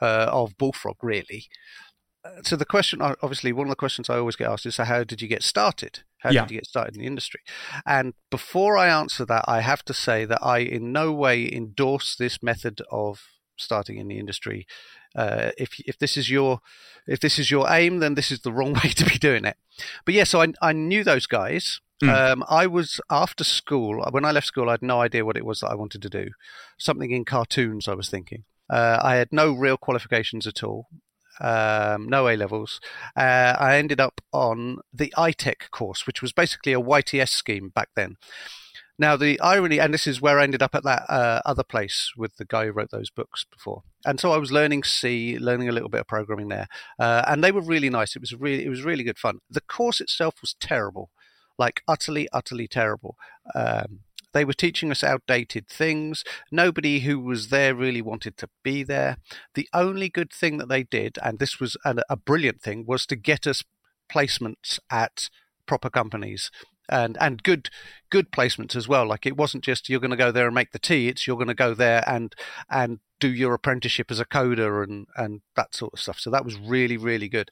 uh, 0.00 0.28
of 0.30 0.56
Bullfrog 0.58 0.96
really. 1.02 1.46
Uh, 2.24 2.42
So 2.42 2.56
the 2.56 2.64
question, 2.64 3.00
obviously, 3.02 3.52
one 3.52 3.66
of 3.66 3.70
the 3.70 3.76
questions 3.76 4.10
I 4.10 4.18
always 4.18 4.36
get 4.36 4.50
asked 4.50 4.66
is, 4.66 4.74
"So 4.76 4.84
how 4.84 5.04
did 5.04 5.22
you 5.22 5.28
get 5.28 5.42
started? 5.42 6.04
How 6.18 6.30
Yeah. 6.30 6.42
did 6.42 6.50
you 6.50 6.58
get 6.58 6.66
started 6.66 6.94
in 6.94 7.00
the 7.00 7.06
industry?" 7.06 7.40
And 7.84 8.14
before 8.30 8.76
I 8.76 8.88
answer 8.88 9.24
that, 9.26 9.44
I 9.46 9.60
have 9.60 9.82
to 9.84 9.94
say 9.94 10.24
that 10.26 10.42
I 10.42 10.58
in 10.58 10.92
no 10.92 11.12
way 11.12 11.50
endorse 11.52 12.16
this 12.16 12.42
method 12.42 12.82
of 12.90 13.20
starting 13.56 13.98
in 13.98 14.08
the 14.08 14.18
industry. 14.18 14.66
Uh, 15.14 15.50
if 15.56 15.80
if 15.80 15.98
this 15.98 16.16
is 16.16 16.30
your 16.30 16.60
if 17.06 17.20
this 17.20 17.38
is 17.38 17.50
your 17.50 17.70
aim, 17.70 17.98
then 17.98 18.14
this 18.14 18.30
is 18.30 18.40
the 18.40 18.52
wrong 18.52 18.72
way 18.84 18.90
to 18.90 19.04
be 19.04 19.18
doing 19.18 19.44
it. 19.44 19.56
But 20.04 20.14
yeah, 20.14 20.24
so 20.24 20.42
I 20.42 20.52
I 20.60 20.72
knew 20.72 21.04
those 21.04 21.26
guys. 21.26 21.80
Mm. 22.02 22.32
Um, 22.32 22.44
I 22.48 22.66
was 22.66 23.00
after 23.10 23.42
school 23.42 24.04
when 24.10 24.24
I 24.24 24.30
left 24.30 24.46
school. 24.46 24.68
I 24.68 24.72
had 24.72 24.82
no 24.82 25.00
idea 25.00 25.24
what 25.24 25.36
it 25.36 25.46
was 25.46 25.60
that 25.60 25.70
I 25.70 25.74
wanted 25.74 26.02
to 26.02 26.10
do. 26.10 26.30
Something 26.78 27.10
in 27.10 27.24
cartoons, 27.24 27.88
I 27.88 27.94
was 27.94 28.10
thinking. 28.10 28.44
Uh, 28.68 28.98
I 29.02 29.14
had 29.14 29.28
no 29.32 29.52
real 29.52 29.78
qualifications 29.78 30.46
at 30.46 30.62
all. 30.62 30.88
Um, 31.40 32.08
no 32.08 32.28
A 32.28 32.36
levels. 32.36 32.80
Uh, 33.16 33.54
I 33.58 33.76
ended 33.76 34.00
up 34.00 34.20
on 34.32 34.78
the 34.92 35.12
iTech 35.16 35.70
course, 35.70 36.06
which 36.06 36.22
was 36.22 36.32
basically 36.32 36.72
a 36.72 36.80
YTS 36.80 37.30
scheme 37.30 37.70
back 37.70 37.90
then. 37.94 38.16
Now, 38.98 39.16
the 39.16 39.38
irony, 39.40 39.78
and 39.78 39.92
this 39.92 40.06
is 40.06 40.22
where 40.22 40.38
I 40.38 40.44
ended 40.44 40.62
up 40.62 40.74
at 40.74 40.84
that 40.84 41.02
uh, 41.08 41.42
other 41.44 41.62
place 41.62 42.12
with 42.16 42.36
the 42.36 42.46
guy 42.46 42.64
who 42.64 42.72
wrote 42.72 42.90
those 42.90 43.10
books 43.10 43.44
before. 43.50 43.82
And 44.06 44.18
so 44.18 44.32
I 44.32 44.38
was 44.38 44.52
learning 44.52 44.84
C, 44.84 45.38
learning 45.38 45.68
a 45.68 45.72
little 45.72 45.90
bit 45.90 46.00
of 46.00 46.06
programming 46.06 46.48
there, 46.48 46.66
uh, 46.98 47.22
and 47.26 47.44
they 47.44 47.52
were 47.52 47.60
really 47.60 47.90
nice. 47.90 48.16
It 48.16 48.20
was 48.20 48.32
really, 48.32 48.64
it 48.64 48.70
was 48.70 48.84
really 48.84 49.04
good 49.04 49.18
fun. 49.18 49.40
The 49.50 49.60
course 49.60 50.00
itself 50.00 50.36
was 50.40 50.54
terrible, 50.58 51.10
like 51.58 51.82
utterly, 51.86 52.26
utterly 52.32 52.68
terrible. 52.68 53.16
Um, 53.54 54.00
they 54.32 54.44
were 54.44 54.54
teaching 54.54 54.90
us 54.90 55.04
outdated 55.04 55.68
things. 55.68 56.24
Nobody 56.50 57.00
who 57.00 57.18
was 57.20 57.48
there 57.48 57.74
really 57.74 58.02
wanted 58.02 58.36
to 58.38 58.48
be 58.62 58.82
there. 58.82 59.16
The 59.54 59.68
only 59.72 60.08
good 60.08 60.32
thing 60.32 60.58
that 60.58 60.68
they 60.68 60.82
did, 60.82 61.18
and 61.22 61.38
this 61.38 61.60
was 61.60 61.76
a, 61.84 61.96
a 62.08 62.16
brilliant 62.16 62.62
thing, 62.62 62.84
was 62.86 63.06
to 63.06 63.16
get 63.16 63.46
us 63.46 63.62
placements 64.10 64.78
at 64.90 65.28
proper 65.66 65.90
companies 65.90 66.50
and 66.88 67.16
and 67.20 67.42
good 67.42 67.68
good 68.10 68.30
placements 68.30 68.76
as 68.76 68.86
well 68.86 69.06
like 69.06 69.26
it 69.26 69.36
wasn't 69.36 69.64
just 69.64 69.88
you're 69.88 70.00
going 70.00 70.10
to 70.10 70.16
go 70.16 70.30
there 70.30 70.46
and 70.46 70.54
make 70.54 70.72
the 70.72 70.78
tea 70.78 71.08
it's 71.08 71.26
you're 71.26 71.36
going 71.36 71.46
to 71.48 71.54
go 71.54 71.74
there 71.74 72.04
and 72.06 72.34
and 72.70 73.00
do 73.18 73.28
your 73.28 73.54
apprenticeship 73.54 74.10
as 74.10 74.20
a 74.20 74.24
coder 74.26 74.82
and 74.84 75.06
and 75.16 75.40
that 75.56 75.74
sort 75.74 75.92
of 75.92 75.98
stuff 76.00 76.18
so 76.18 76.30
that 76.30 76.44
was 76.44 76.58
really 76.58 76.96
really 76.96 77.28
good 77.28 77.48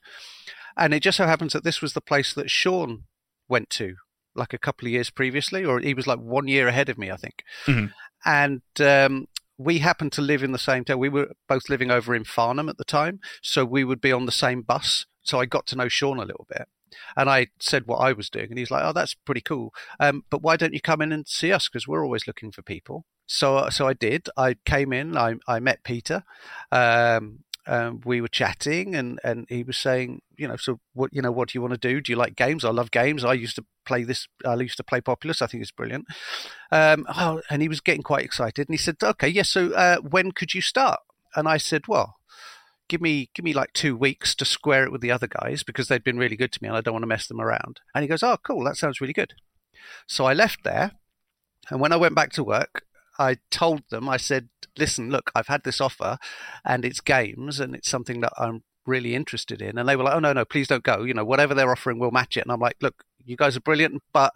and 0.76 0.92
it 0.94 1.00
just 1.00 1.16
so 1.16 1.26
happens 1.26 1.52
that 1.52 1.64
this 1.64 1.80
was 1.80 1.92
the 1.94 2.00
place 2.00 2.34
that 2.34 2.50
Sean 2.50 3.04
went 3.48 3.70
to 3.70 3.94
like 4.34 4.52
a 4.52 4.58
couple 4.58 4.86
of 4.86 4.92
years 4.92 5.10
previously 5.10 5.64
or 5.64 5.80
he 5.80 5.94
was 5.94 6.06
like 6.06 6.18
one 6.18 6.48
year 6.48 6.68
ahead 6.68 6.88
of 6.88 6.98
me 6.98 7.10
I 7.10 7.16
think 7.16 7.42
Mhm. 7.66 7.92
and 8.24 8.62
um 8.80 9.26
we 9.56 9.78
happened 9.78 10.10
to 10.12 10.20
live 10.20 10.42
in 10.42 10.50
the 10.50 10.58
same 10.58 10.84
town. 10.84 10.98
We 10.98 11.08
were 11.08 11.30
both 11.48 11.68
living 11.68 11.88
over 11.88 12.12
in 12.12 12.24
Farnham 12.24 12.68
at 12.68 12.76
the 12.76 12.84
time, 12.84 13.20
so 13.40 13.64
we 13.64 13.84
would 13.84 14.00
be 14.00 14.10
on 14.10 14.26
the 14.26 14.32
same 14.32 14.62
bus. 14.62 15.06
So 15.22 15.38
I 15.38 15.46
got 15.46 15.64
to 15.68 15.76
know 15.76 15.86
Sean 15.86 16.18
a 16.18 16.24
little 16.24 16.44
bit, 16.48 16.66
and 17.16 17.28
I 17.28 17.48
said 17.58 17.86
what 17.86 17.98
I 17.98 18.12
was 18.12 18.30
doing, 18.30 18.48
and 18.50 18.58
he's 18.58 18.70
like, 18.70 18.84
"Oh, 18.84 18.92
that's 18.92 19.14
pretty 19.14 19.40
cool. 19.40 19.72
Um, 20.00 20.24
but 20.30 20.42
why 20.42 20.56
don't 20.56 20.74
you 20.74 20.80
come 20.80 21.02
in 21.02 21.12
and 21.12 21.26
see 21.26 21.52
us? 21.52 21.68
Because 21.68 21.88
we're 21.88 22.04
always 22.04 22.26
looking 22.26 22.52
for 22.52 22.62
people." 22.62 23.04
So, 23.26 23.68
so 23.70 23.88
I 23.88 23.94
did. 23.94 24.28
I 24.36 24.56
came 24.64 24.92
in. 24.92 25.16
I 25.16 25.36
I 25.48 25.60
met 25.60 25.84
Peter. 25.84 26.24
Um, 26.70 27.44
um, 27.66 28.00
we 28.04 28.20
were 28.20 28.28
chatting, 28.28 28.94
and, 28.94 29.18
and 29.24 29.46
he 29.48 29.62
was 29.62 29.78
saying, 29.78 30.20
you 30.36 30.46
know, 30.46 30.56
so 30.56 30.80
what 30.92 31.10
you 31.14 31.22
know, 31.22 31.32
what 31.32 31.48
do 31.48 31.56
you 31.56 31.62
want 31.62 31.72
to 31.72 31.78
do? 31.78 32.00
Do 32.00 32.12
you 32.12 32.16
like 32.16 32.36
games? 32.36 32.64
I 32.64 32.70
love 32.70 32.90
games. 32.90 33.24
I 33.24 33.32
used 33.32 33.56
to 33.56 33.64
play 33.86 34.04
this. 34.04 34.28
I 34.44 34.54
used 34.56 34.76
to 34.76 34.84
play 34.84 35.00
Populous. 35.00 35.40
I 35.40 35.46
think 35.46 35.62
it's 35.62 35.72
brilliant. 35.72 36.06
Um, 36.70 37.06
oh, 37.08 37.40
and 37.48 37.62
he 37.62 37.68
was 37.68 37.80
getting 37.80 38.02
quite 38.02 38.24
excited, 38.24 38.68
and 38.68 38.74
he 38.74 38.78
said, 38.78 38.96
"Okay, 39.02 39.28
yes. 39.28 39.50
so 39.50 39.72
uh, 39.72 39.98
when 39.98 40.32
could 40.32 40.54
you 40.54 40.60
start?" 40.60 41.00
And 41.34 41.48
I 41.48 41.56
said, 41.56 41.88
"Well." 41.88 42.16
Give 42.88 43.00
me, 43.00 43.30
give 43.34 43.44
me 43.44 43.54
like 43.54 43.72
two 43.72 43.96
weeks 43.96 44.34
to 44.36 44.44
square 44.44 44.84
it 44.84 44.92
with 44.92 45.00
the 45.00 45.10
other 45.10 45.26
guys 45.26 45.62
because 45.62 45.88
they'd 45.88 46.04
been 46.04 46.18
really 46.18 46.36
good 46.36 46.52
to 46.52 46.58
me, 46.62 46.68
and 46.68 46.76
I 46.76 46.80
don't 46.80 46.94
want 46.94 47.02
to 47.02 47.08
mess 47.08 47.26
them 47.26 47.40
around. 47.40 47.80
And 47.94 48.02
he 48.02 48.08
goes, 48.08 48.22
"Oh, 48.22 48.36
cool, 48.42 48.62
that 48.64 48.76
sounds 48.76 49.00
really 49.00 49.14
good." 49.14 49.32
So 50.06 50.26
I 50.26 50.34
left 50.34 50.64
there, 50.64 50.92
and 51.70 51.80
when 51.80 51.92
I 51.92 51.96
went 51.96 52.14
back 52.14 52.30
to 52.32 52.44
work, 52.44 52.84
I 53.18 53.36
told 53.50 53.82
them, 53.90 54.08
I 54.08 54.16
said, 54.16 54.48
listen, 54.76 55.10
look, 55.10 55.30
I've 55.34 55.46
had 55.46 55.64
this 55.64 55.80
offer 55.80 56.18
and 56.64 56.84
it's 56.84 57.00
games 57.00 57.60
and 57.60 57.74
it's 57.74 57.88
something 57.88 58.20
that 58.20 58.32
I'm 58.36 58.64
really 58.86 59.14
interested 59.14 59.62
in. 59.62 59.78
And 59.78 59.88
they 59.88 59.96
were 59.96 60.04
like, 60.04 60.14
oh, 60.14 60.20
no, 60.20 60.32
no, 60.32 60.44
please 60.44 60.68
don't 60.68 60.82
go. 60.82 61.04
You 61.04 61.14
know, 61.14 61.24
whatever 61.24 61.54
they're 61.54 61.70
offering, 61.70 61.98
we'll 61.98 62.10
match 62.10 62.36
it. 62.36 62.42
And 62.42 62.52
I'm 62.52 62.60
like, 62.60 62.76
look, 62.80 63.04
you 63.24 63.36
guys 63.36 63.56
are 63.56 63.60
brilliant, 63.60 64.02
but 64.12 64.32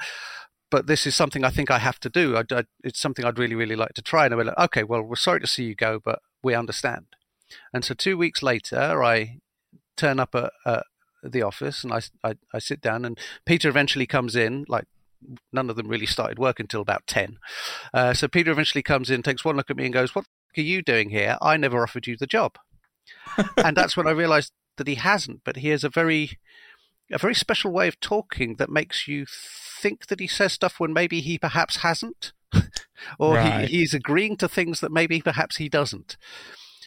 but 0.71 0.87
this 0.87 1.07
is 1.07 1.17
something 1.17 1.45
I 1.45 1.51
think 1.51 1.71
I 1.71 1.79
have 1.79 1.99
to 2.01 2.11
do. 2.11 2.37
I, 2.37 2.43
I, 2.51 2.65
it's 2.85 3.01
something 3.01 3.25
I'd 3.25 3.39
really, 3.39 3.55
really 3.55 3.75
like 3.75 3.95
to 3.95 4.03
try. 4.03 4.27
And 4.27 4.33
they 4.33 4.37
were 4.37 4.45
like, 4.45 4.59
okay, 4.59 4.83
well, 4.83 5.01
we're 5.03 5.17
sorry 5.17 5.41
to 5.41 5.47
see 5.47 5.65
you 5.65 5.75
go, 5.75 5.99
but 5.99 6.19
we 6.43 6.55
understand. 6.55 7.07
And 7.73 7.85
so 7.85 7.95
two 7.95 8.17
weeks 8.17 8.43
later, 8.43 9.03
I 9.03 9.39
turn 9.97 10.21
up 10.21 10.35
at, 10.35 10.53
at 10.67 10.85
the 11.23 11.43
office 11.43 11.85
and 11.85 11.93
I, 11.93 12.01
I, 12.23 12.35
I 12.53 12.59
sit 12.59 12.81
down 12.81 13.05
and 13.05 13.19
Peter 13.45 13.69
eventually 13.69 14.07
comes 14.07 14.37
in, 14.37 14.65
like 14.69 14.85
none 15.53 15.69
of 15.69 15.77
them 15.77 15.89
really 15.89 16.07
started 16.07 16.39
work 16.39 16.61
until 16.61 16.81
about 16.81 17.07
10. 17.07 17.39
Uh, 17.93 18.15
so 18.15 18.29
Peter 18.29 18.51
eventually 18.51 18.83
comes 18.83 19.11
in, 19.11 19.23
takes 19.23 19.45
one 19.45 19.57
look 19.57 19.71
at 19.71 19.77
me 19.77 19.85
and 19.85 19.95
goes, 19.95 20.15
What 20.15 20.27
are 20.57 20.63
you 20.63 20.83
doing 20.83 21.11
here? 21.11 21.37
I 21.43 21.57
never 21.57 21.83
offered 21.83 22.07
you 22.07 22.17
the 22.17 22.27
job. 22.27 22.57
and 23.57 23.77
that's 23.77 23.97
when 23.97 24.07
I 24.07 24.13
realized 24.13 24.53
that 24.77 24.87
he 24.87 24.97
hasn't, 24.97 25.43
but 25.45 25.57
he 25.57 25.69
has 25.69 25.85
a 25.85 25.89
very 25.89 26.39
a 27.11 27.19
very 27.19 27.35
special 27.35 27.73
way 27.73 27.89
of 27.89 27.99
talking 28.01 28.57
that 28.57 28.69
makes 28.69 29.09
you 29.09 29.25
think 29.81 30.09
that 30.09 30.21
he 30.21 30.27
says 30.27 30.53
stuff 30.53 30.79
when 30.79 30.93
maybe 30.93 31.21
he 31.21 31.39
perhaps 31.39 31.79
hasn't. 31.79 32.33
or 33.19 33.35
Right. 33.35 33.69
he, 33.69 33.79
he's 33.79 33.95
agreeing 33.95 34.37
to 34.37 34.49
things 34.49 34.81
that 34.81 34.93
maybe 34.93 35.23
perhaps 35.23 35.57
he 35.57 35.69
doesn't. 35.69 36.17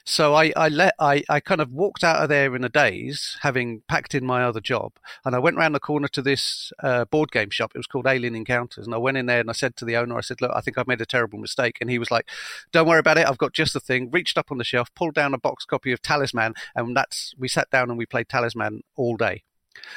So 0.06 0.34
I, 0.36 0.52
I 0.56 0.70
let 0.70 0.96
I, 1.00 1.24
I 1.30 1.40
kind 1.40 1.62
of 1.62 1.72
walked 1.72 2.04
out 2.04 2.22
of 2.22 2.30
there 2.30 2.56
in 2.56 2.64
a 2.64 2.70
daze, 2.70 3.38
having 3.42 3.82
packed 3.88 4.16
in 4.16 4.26
my 4.26 4.44
other 4.44 4.62
job, 4.62 4.94
and 5.26 5.36
I 5.36 5.40
went 5.40 5.58
round 5.58 5.76
the 5.76 5.80
corner 5.80 6.08
to 6.10 6.22
this 6.22 6.72
uh, 6.82 7.06
board 7.06 7.32
game 7.32 7.50
shop. 7.50 7.72
It 7.74 7.80
was 7.80 7.88
called 7.88 8.08
Alien 8.08 8.36
Encounters, 8.36 8.86
and 8.86 8.96
I 8.96 8.98
went 8.98 9.18
in 9.18 9.26
there 9.26 9.40
and 9.40 9.50
I 9.50 9.54
said 9.54 9.76
to 9.78 9.86
the 9.86 9.98
owner, 9.98 10.18
I 10.18 10.22
said, 10.22 10.42
"Look, 10.42 10.52
I 10.54 10.62
think 10.62 10.78
I've 10.78 10.88
made 10.88 11.02
a 11.02 11.06
terrible 11.06 11.40
mistake," 11.40 11.78
and 11.82 11.90
he 11.90 12.00
was 12.00 12.12
like, 12.12 12.30
"Don't 12.72 12.88
worry 12.88 13.00
about 13.00 13.18
it. 13.18 13.28
I've 13.28 13.38
got 13.38 13.54
just 13.54 13.74
the 13.74 13.80
thing." 13.80 14.10
Reached 14.12 14.38
up 14.38 14.52
on 14.52 14.58
the 14.58 14.64
shelf, 14.64 14.94
pulled 14.96 15.16
down 15.16 15.34
a 15.34 15.38
box 15.38 15.66
copy 15.66 15.92
of 15.92 16.02
Talisman, 16.02 16.54
and 16.76 16.96
that's 16.96 17.34
we 17.38 17.48
sat 17.48 17.70
down 17.70 17.90
and 17.90 17.98
we 17.98 18.06
played 18.06 18.30
Talisman 18.30 18.82
all 18.96 19.18
day. 19.18 19.44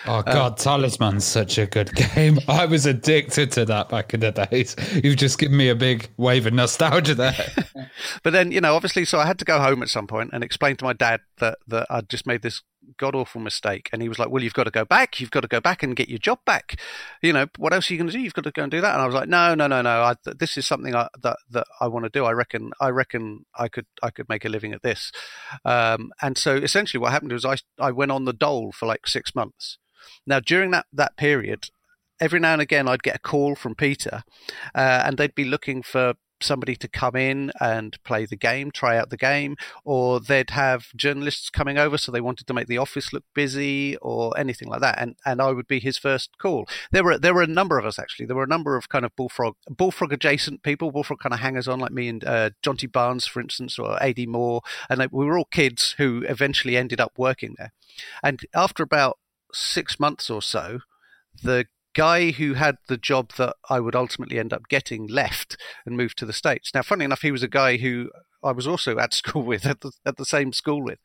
Oh 0.07 0.19
um, 0.19 0.25
God, 0.25 0.57
Talisman's 0.57 1.25
such 1.25 1.59
a 1.59 1.67
good 1.67 1.95
game. 2.15 2.39
I 2.49 2.67
was 2.67 2.87
addicted 2.87 3.53
to 3.53 3.65
that 3.67 3.89
back 3.89 4.13
in 4.13 4.21
the 4.21 4.33
days. 4.33 4.77
You've 5.03 5.17
just 5.17 5.39
given 5.39 5.57
me 5.57 5.69
a 5.69 5.75
big 5.75 6.11
wave 6.17 6.47
of 6.47 6.53
nostalgia 6.53 7.15
there. 7.15 7.35
But 8.25 8.33
then, 8.33 8.51
you 8.51 8.61
know, 8.61 8.75
obviously, 8.75 9.05
so 9.05 9.21
I 9.21 9.27
had 9.27 9.39
to 9.39 9.45
go 9.45 9.61
home 9.61 9.83
at 9.83 9.89
some 9.89 10.09
point 10.09 10.31
and 10.33 10.43
explain 10.43 10.77
to 10.77 10.85
my 10.85 10.95
dad 10.95 11.21
that 11.39 11.59
that 11.69 11.87
I'd 11.91 12.09
just 12.09 12.27
made 12.27 12.43
this 12.43 12.63
god 12.99 13.15
awful 13.15 13.41
mistake, 13.41 13.89
and 13.93 14.03
he 14.03 14.09
was 14.09 14.19
like, 14.19 14.31
"Well, 14.31 14.43
you've 14.43 14.55
got 14.55 14.65
to 14.65 14.71
go 14.71 14.85
back. 14.85 15.21
You've 15.21 15.31
got 15.31 15.41
to 15.41 15.49
go 15.49 15.61
back 15.61 15.83
and 15.83 15.97
get 15.97 16.09
your 16.09 16.19
job 16.19 16.39
back. 16.45 16.81
You 17.23 17.33
know, 17.33 17.47
what 17.57 17.73
else 17.73 17.91
are 17.91 17.95
you 17.95 17.99
going 17.99 18.09
to 18.09 18.13
do? 18.13 18.21
You've 18.21 18.35
got 18.35 18.45
to 18.45 18.51
go 18.51 18.63
and 18.63 18.71
do 18.71 18.81
that." 18.81 18.95
And 18.95 19.03
I 19.03 19.07
was 19.07 19.15
like, 19.15 19.29
"No, 19.29 19.55
no, 19.55 19.67
no, 19.67 19.83
no. 19.83 20.03
I, 20.03 20.15
th- 20.25 20.39
this 20.39 20.57
is 20.57 20.67
something 20.67 20.95
I, 20.95 21.09
that 21.23 21.39
that 21.51 21.67
I 21.81 21.89
want 21.89 22.05
to 22.05 22.11
do. 22.11 22.25
I 22.25 22.33
reckon. 22.33 22.73
I 22.81 22.89
reckon 22.89 23.45
I 23.59 23.69
could 23.69 23.87
I 24.03 24.11
could 24.11 24.29
make 24.29 24.45
a 24.45 24.49
living 24.49 24.73
at 24.73 24.83
this." 24.83 25.13
Um, 25.65 26.13
and 26.23 26.37
so 26.37 26.57
essentially, 26.57 27.01
what 27.01 27.13
happened 27.13 27.33
was 27.33 27.45
I 27.45 27.57
I 27.79 27.91
went 27.91 28.13
on 28.13 28.25
the 28.25 28.33
dole 28.33 28.73
for 28.73 28.87
like 28.87 29.07
six 29.07 29.35
months. 29.35 29.79
Now, 30.27 30.41
during 30.41 30.71
that 30.73 30.87
that 30.93 31.17
period, 31.17 31.71
every 32.21 32.41
now 32.41 32.53
and 32.53 32.63
again 32.63 32.89
I'd 32.89 33.03
get 33.03 33.17
a 33.17 33.21
call 33.21 33.55
from 33.55 33.75
Peter, 33.75 34.23
uh, 34.75 35.03
and 35.05 35.17
they'd 35.17 35.35
be 35.35 35.45
looking 35.45 35.83
for 35.83 36.15
somebody 36.41 36.77
to 36.77 36.89
come 36.89 37.17
in 37.17 37.53
and 37.61 38.03
play 38.05 38.27
the 38.27 38.37
game, 38.37 38.71
try 38.71 38.97
out 38.97 39.11
the 39.11 39.17
game, 39.17 39.57
or 39.85 40.21
they'd 40.21 40.51
have 40.51 40.87
journalists 40.97 41.51
coming 41.51 41.79
over, 41.79 41.97
so 41.97 42.13
they 42.13 42.21
wanted 42.21 42.47
to 42.47 42.55
make 42.55 42.67
the 42.67 42.79
office 42.79 43.13
look 43.13 43.25
busy 43.35 43.97
or 43.99 44.37
anything 44.39 44.69
like 44.69 44.81
that, 44.81 45.01
and 45.01 45.17
and 45.25 45.41
I 45.41 45.53
would 45.53 45.67
be 45.67 45.81
his 45.81 45.99
first 45.99 46.39
call. 46.39 46.67
There 46.91 47.05
were 47.05 47.19
there 47.19 47.35
were 47.35 47.43
a 47.43 47.47
number 47.47 47.79
of 47.79 47.87
us 47.87 47.99
actually. 47.99 48.27
There 48.27 48.37
were 48.37 48.45
a 48.45 48.49
number 48.49 48.77
of 48.77 48.89
kind 48.89 49.05
of 49.05 49.15
bullfrog 49.17 49.55
bullfrog 49.69 50.13
adjacent 50.13 50.63
people, 50.63 50.91
bullfrog 50.91 51.21
kind 51.21 51.33
of 51.33 51.41
hangers 51.41 51.69
on 51.69 51.81
like 51.81 51.93
me 51.93 52.09
and 52.09 52.25
uh, 52.25 52.51
Jonty 52.65 52.91
Barnes, 52.91 53.27
for 53.27 53.41
instance, 53.41 53.79
or 53.79 54.03
Ad 54.03 54.19
Moore, 54.29 54.63
and 54.89 55.07
we 55.11 55.25
were 55.25 55.39
all 55.39 55.49
kids 55.51 55.95
who 55.99 56.25
eventually 56.29 56.77
ended 56.77 57.01
up 57.01 57.13
working 57.17 57.55
there. 57.59 57.73
And 58.23 58.41
after 58.55 58.83
about 58.83 59.19
six 59.53 60.01
months 60.01 60.31
or 60.31 60.43
so, 60.43 60.81
the 61.43 61.67
guy 61.95 62.33
who 62.33 62.55
had 62.55 62.77
the 62.89 62.97
job 62.97 63.33
that 63.39 63.57
I 63.71 63.81
would 63.81 63.95
ultimately 63.95 64.39
end 64.39 64.53
up 64.53 64.69
getting 64.69 65.07
left 65.07 65.57
and 65.87 65.97
moved 65.97 66.19
to 66.19 66.27
the 66.27 66.33
States. 66.33 66.73
Now, 66.75 66.83
funny 66.83 67.05
enough, 67.05 67.23
he 67.23 67.33
was 67.33 67.43
a 67.43 67.49
guy 67.49 67.77
who 67.79 68.11
I 68.43 68.53
was 68.53 68.67
also 68.67 68.99
at 68.99 69.15
school 69.15 69.43
with, 69.47 69.65
at 69.67 69.81
the, 69.81 69.93
at 70.05 70.17
the 70.17 70.25
same 70.25 70.53
school 70.53 70.83
with. 70.83 70.99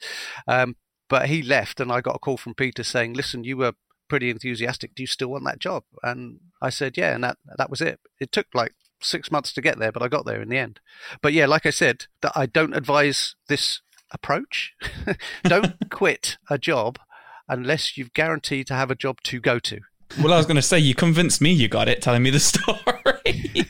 Um, 0.48 0.76
but 1.08 1.28
he 1.28 1.42
left, 1.42 1.80
and 1.80 1.92
I 1.92 2.02
got 2.02 2.16
a 2.16 2.20
call 2.20 2.38
from 2.38 2.54
Peter 2.54 2.84
saying, 2.84 3.14
Listen, 3.14 3.44
you 3.44 3.58
were 3.58 3.74
pretty 4.10 4.30
enthusiastic. 4.30 4.94
Do 4.96 5.04
you 5.04 5.08
still 5.08 5.30
want 5.30 5.46
that 5.46 5.60
job? 5.60 5.84
And 6.04 6.40
I 6.62 6.70
said, 6.70 6.98
Yeah, 6.98 7.16
and 7.16 7.24
that, 7.24 7.38
that 7.58 7.70
was 7.70 7.82
it. 7.82 8.00
It 8.20 8.32
took 8.32 8.48
like 8.54 8.74
six 9.02 9.32
months 9.32 9.54
to 9.54 9.62
get 9.62 9.80
there, 9.80 9.92
but 9.92 10.04
I 10.04 10.08
got 10.08 10.26
there 10.26 10.42
in 10.42 10.50
the 10.50 10.58
end. 10.58 10.80
But 11.22 11.34
yeah, 11.34 11.46
like 11.46 11.66
I 11.66 11.72
said, 11.72 12.06
that 12.22 12.34
I 12.36 12.46
don't 12.46 12.76
advise 12.76 13.36
this 13.48 13.82
approach. 14.12 14.74
don't 15.44 15.76
quit 15.90 16.38
a 16.50 16.58
job 16.58 17.00
unless 17.48 17.98
you've 17.98 18.14
guaranteed 18.14 18.68
to 18.68 18.76
have 18.76 18.92
a 18.92 18.96
job 18.96 19.22
to 19.24 19.40
go 19.40 19.60
to. 19.60 19.80
Well, 20.18 20.34
I 20.34 20.38
was 20.38 20.45
going 20.45 20.55
to 20.55 20.62
say 20.62 20.80
you 20.80 20.95
convinced 20.95 21.41
me 21.41 21.51
you 21.51 21.68
got 21.68 21.88
it, 21.88 22.01
telling 22.01 22.24
me 22.24 22.30
the 22.30 22.39
story. 22.39 23.66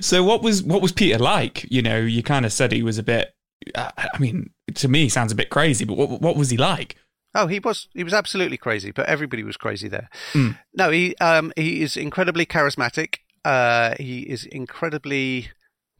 so, 0.00 0.22
what 0.22 0.42
was 0.42 0.62
what 0.62 0.82
was 0.82 0.92
Peter 0.92 1.18
like? 1.18 1.66
You 1.70 1.82
know, 1.82 1.98
you 1.98 2.22
kind 2.22 2.44
of 2.44 2.52
said 2.52 2.72
he 2.72 2.82
was 2.82 2.98
a 2.98 3.02
bit. 3.02 3.34
Uh, 3.74 3.90
I 3.96 4.18
mean, 4.18 4.50
to 4.74 4.88
me, 4.88 5.02
he 5.02 5.08
sounds 5.08 5.32
a 5.32 5.36
bit 5.36 5.50
crazy. 5.50 5.84
But 5.84 5.96
what 5.96 6.20
what 6.20 6.36
was 6.36 6.50
he 6.50 6.56
like? 6.56 6.96
Oh, 7.34 7.46
he 7.46 7.60
was 7.60 7.88
he 7.94 8.04
was 8.04 8.12
absolutely 8.12 8.56
crazy, 8.56 8.90
but 8.90 9.06
everybody 9.06 9.44
was 9.44 9.56
crazy 9.56 9.88
there. 9.88 10.08
Mm. 10.32 10.58
No, 10.74 10.90
he 10.90 11.16
um 11.18 11.52
he 11.56 11.82
is 11.82 11.96
incredibly 11.96 12.44
charismatic. 12.44 13.18
Uh, 13.44 13.94
he 13.98 14.20
is 14.20 14.44
incredibly 14.44 15.50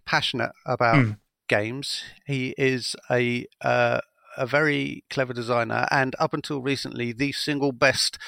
passionate 0.04 0.52
about 0.66 0.96
mm. 0.96 1.18
games. 1.48 2.02
He 2.26 2.54
is 2.58 2.96
a 3.10 3.46
uh, 3.60 4.00
a 4.36 4.46
very 4.46 5.04
clever 5.08 5.32
designer, 5.32 5.86
and 5.90 6.16
up 6.18 6.34
until 6.34 6.60
recently, 6.60 7.12
the 7.12 7.32
single 7.32 7.72
best 7.72 8.18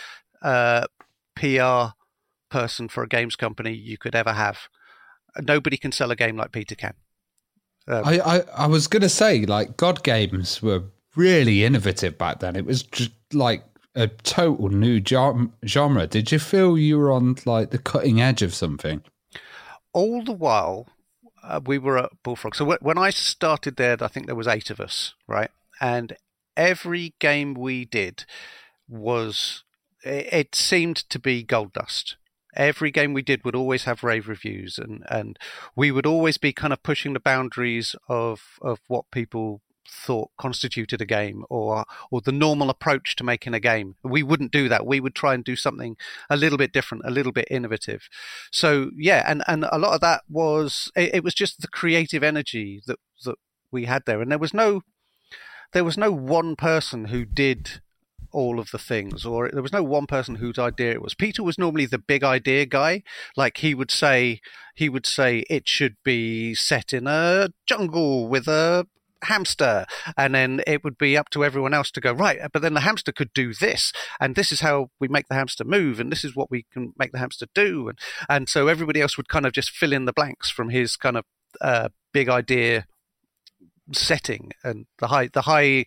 uh, 0.40 0.86
PR 1.34 1.94
person 2.50 2.88
for 2.88 3.02
a 3.02 3.08
games 3.08 3.36
company 3.36 3.72
you 3.72 3.98
could 3.98 4.14
ever 4.14 4.32
have. 4.32 4.68
Nobody 5.40 5.76
can 5.76 5.92
sell 5.92 6.10
a 6.10 6.16
game 6.16 6.36
like 6.36 6.52
Peter 6.52 6.74
can. 6.74 6.94
Um, 7.88 8.02
I, 8.04 8.20
I, 8.20 8.40
I 8.56 8.66
was 8.66 8.86
going 8.86 9.02
to 9.02 9.08
say, 9.08 9.44
like, 9.46 9.76
God 9.76 10.04
games 10.04 10.62
were 10.62 10.84
really 11.16 11.64
innovative 11.64 12.18
back 12.18 12.40
then. 12.40 12.56
It 12.56 12.66
was 12.66 12.82
just 12.82 13.12
like 13.32 13.64
a 13.94 14.08
total 14.08 14.68
new 14.68 15.02
genre. 15.04 16.06
Did 16.06 16.32
you 16.32 16.38
feel 16.38 16.78
you 16.78 16.98
were 16.98 17.12
on 17.12 17.36
like 17.44 17.70
the 17.70 17.78
cutting 17.78 18.20
edge 18.20 18.42
of 18.42 18.54
something? 18.54 19.02
All 19.92 20.22
the 20.22 20.32
while, 20.32 20.88
uh, 21.42 21.60
we 21.64 21.78
were 21.78 21.98
at 21.98 22.10
Bullfrog. 22.22 22.54
So 22.54 22.76
when 22.80 22.98
I 22.98 23.10
started 23.10 23.76
there, 23.76 23.96
I 24.00 24.08
think 24.08 24.26
there 24.26 24.34
was 24.34 24.46
eight 24.46 24.70
of 24.70 24.80
us, 24.80 25.14
right? 25.26 25.50
And 25.80 26.16
every 26.56 27.14
game 27.18 27.54
we 27.54 27.84
did 27.84 28.24
was 28.88 29.64
it 30.04 30.54
seemed 30.54 30.96
to 31.10 31.18
be 31.18 31.42
gold 31.42 31.72
dust. 31.72 32.16
Every 32.54 32.90
game 32.90 33.14
we 33.14 33.22
did 33.22 33.44
would 33.44 33.56
always 33.56 33.84
have 33.84 34.02
rave 34.02 34.28
reviews, 34.28 34.78
and, 34.78 35.04
and 35.08 35.38
we 35.74 35.90
would 35.90 36.06
always 36.06 36.36
be 36.36 36.52
kind 36.52 36.72
of 36.72 36.82
pushing 36.82 37.14
the 37.14 37.20
boundaries 37.20 37.96
of, 38.08 38.42
of 38.60 38.80
what 38.88 39.10
people 39.10 39.62
thought 39.88 40.30
constituted 40.38 41.00
a 41.00 41.06
game 41.06 41.44
or 41.50 41.84
or 42.10 42.20
the 42.20 42.32
normal 42.32 42.70
approach 42.70 43.16
to 43.16 43.24
making 43.24 43.54
a 43.54 43.60
game. 43.60 43.96
We 44.02 44.22
wouldn't 44.22 44.52
do 44.52 44.68
that. 44.68 44.86
We 44.86 45.00
would 45.00 45.14
try 45.14 45.34
and 45.34 45.44
do 45.44 45.56
something 45.56 45.96
a 46.30 46.36
little 46.36 46.58
bit 46.58 46.72
different, 46.72 47.04
a 47.06 47.10
little 47.10 47.32
bit 47.32 47.48
innovative. 47.50 48.08
So 48.50 48.90
yeah, 48.96 49.24
and, 49.26 49.42
and 49.46 49.64
a 49.70 49.78
lot 49.78 49.94
of 49.94 50.00
that 50.00 50.22
was 50.28 50.90
it, 50.96 51.16
it 51.16 51.24
was 51.24 51.34
just 51.34 51.60
the 51.60 51.68
creative 51.68 52.22
energy 52.22 52.82
that 52.86 52.98
that 53.24 53.36
we 53.70 53.84
had 53.86 54.04
there, 54.06 54.20
and 54.20 54.30
there 54.30 54.38
was 54.38 54.54
no 54.54 54.82
there 55.72 55.84
was 55.84 55.98
no 55.98 56.12
one 56.12 56.56
person 56.56 57.06
who 57.06 57.24
did 57.24 57.80
all 58.32 58.58
of 58.58 58.70
the 58.70 58.78
things, 58.78 59.24
or 59.24 59.50
there 59.50 59.62
was 59.62 59.72
no 59.72 59.82
one 59.82 60.06
person 60.06 60.36
whose 60.36 60.58
idea 60.58 60.92
it 60.92 61.02
was. 61.02 61.14
Peter 61.14 61.42
was 61.42 61.58
normally 61.58 61.86
the 61.86 61.98
big 61.98 62.24
idea 62.24 62.66
guy. 62.66 63.02
Like 63.36 63.58
he 63.58 63.74
would 63.74 63.90
say, 63.90 64.40
he 64.74 64.88
would 64.88 65.06
say 65.06 65.44
it 65.50 65.68
should 65.68 65.96
be 66.04 66.54
set 66.54 66.92
in 66.92 67.06
a 67.06 67.50
jungle 67.66 68.28
with 68.28 68.48
a 68.48 68.86
hamster 69.24 69.86
and 70.16 70.34
then 70.34 70.60
it 70.66 70.82
would 70.82 70.98
be 70.98 71.16
up 71.16 71.30
to 71.30 71.44
everyone 71.44 71.72
else 71.72 71.90
to 71.90 72.00
go 72.00 72.12
right 72.12 72.40
but 72.52 72.60
then 72.60 72.74
the 72.74 72.80
hamster 72.80 73.12
could 73.12 73.32
do 73.32 73.54
this 73.54 73.92
and 74.20 74.34
this 74.34 74.50
is 74.50 74.60
how 74.60 74.90
we 74.98 75.06
make 75.06 75.28
the 75.28 75.34
hamster 75.34 75.64
move 75.64 76.00
and 76.00 76.10
this 76.10 76.24
is 76.24 76.34
what 76.34 76.50
we 76.50 76.66
can 76.72 76.92
make 76.98 77.12
the 77.12 77.18
hamster 77.18 77.46
do 77.54 77.88
and 77.88 77.98
and 78.28 78.48
so 78.48 78.66
everybody 78.66 79.00
else 79.00 79.16
would 79.16 79.28
kind 79.28 79.46
of 79.46 79.52
just 79.52 79.70
fill 79.70 79.92
in 79.92 80.06
the 80.06 80.12
blanks 80.12 80.50
from 80.50 80.70
his 80.70 80.96
kind 80.96 81.16
of 81.16 81.24
uh, 81.60 81.88
big 82.12 82.28
idea 82.28 82.84
setting 83.92 84.52
and 84.64 84.86
the 84.98 85.08
high 85.08 85.28
the 85.28 85.42
high 85.42 85.84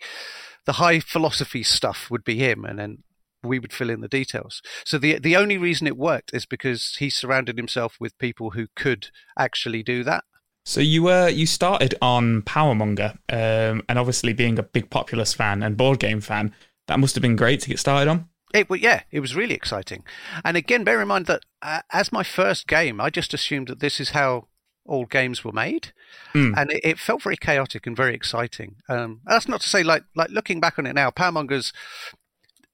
the 0.65 0.73
high 0.73 0.99
philosophy 0.99 1.63
stuff 1.63 2.09
would 2.09 2.23
be 2.23 2.37
him, 2.37 2.65
and 2.65 2.79
then 2.79 3.03
we 3.43 3.59
would 3.59 3.73
fill 3.73 3.89
in 3.89 4.01
the 4.01 4.07
details. 4.07 4.61
So 4.85 4.97
the 4.97 5.19
the 5.19 5.35
only 5.35 5.57
reason 5.57 5.87
it 5.87 5.97
worked 5.97 6.33
is 6.33 6.45
because 6.45 6.95
he 6.99 7.09
surrounded 7.09 7.57
himself 7.57 7.97
with 7.99 8.17
people 8.17 8.51
who 8.51 8.67
could 8.75 9.09
actually 9.37 9.83
do 9.83 10.03
that. 10.03 10.23
So 10.65 10.81
you 10.81 11.03
were 11.03 11.29
you 11.29 11.45
started 11.45 11.95
on 12.01 12.41
Powermonger, 12.41 13.17
um, 13.29 13.83
and 13.87 13.99
obviously 13.99 14.33
being 14.33 14.57
a 14.57 14.63
big 14.63 14.89
Populous 14.89 15.33
fan 15.33 15.61
and 15.61 15.77
board 15.77 15.99
game 15.99 16.21
fan, 16.21 16.53
that 16.87 16.99
must 16.99 17.15
have 17.15 17.21
been 17.21 17.35
great 17.35 17.61
to 17.61 17.69
get 17.69 17.79
started 17.79 18.09
on. 18.09 18.27
It 18.53 18.67
yeah, 18.79 19.03
it 19.11 19.19
was 19.19 19.35
really 19.35 19.53
exciting. 19.53 20.03
And 20.43 20.57
again, 20.57 20.83
bear 20.83 21.01
in 21.01 21.07
mind 21.07 21.27
that 21.27 21.43
uh, 21.61 21.81
as 21.91 22.11
my 22.11 22.23
first 22.23 22.67
game, 22.67 22.99
I 22.99 23.09
just 23.09 23.33
assumed 23.33 23.67
that 23.67 23.79
this 23.79 23.99
is 23.99 24.09
how 24.11 24.47
all 24.85 25.05
games 25.05 25.43
were 25.43 25.51
made, 25.51 25.91
mm. 26.33 26.53
and 26.57 26.71
it, 26.71 26.81
it, 26.83 26.99
felt 26.99 27.23
very 27.23 27.37
chaotic 27.37 27.87
and 27.87 27.95
very 27.95 28.13
exciting. 28.13 28.75
Um, 28.87 29.21
that's 29.25 29.47
not 29.47 29.61
to 29.61 29.67
say, 29.67 29.83
like 29.83 30.03
like 30.15 30.29
looking 30.29 30.59
back 30.59 30.77
on 30.77 30.85
it 30.85 30.93
now, 30.93 31.09
Powermonger's 31.09 31.73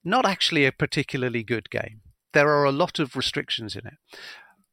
not 0.03 0.25
actually 0.25 0.65
a 0.65 0.71
particularly 0.71 1.43
good 1.43 1.69
game. 1.69 2.01
There 2.33 2.49
are 2.49 2.63
a 2.63 2.71
lot 2.71 2.99
of 2.99 3.15
restrictions 3.15 3.75
in 3.75 3.85
it, 3.87 3.97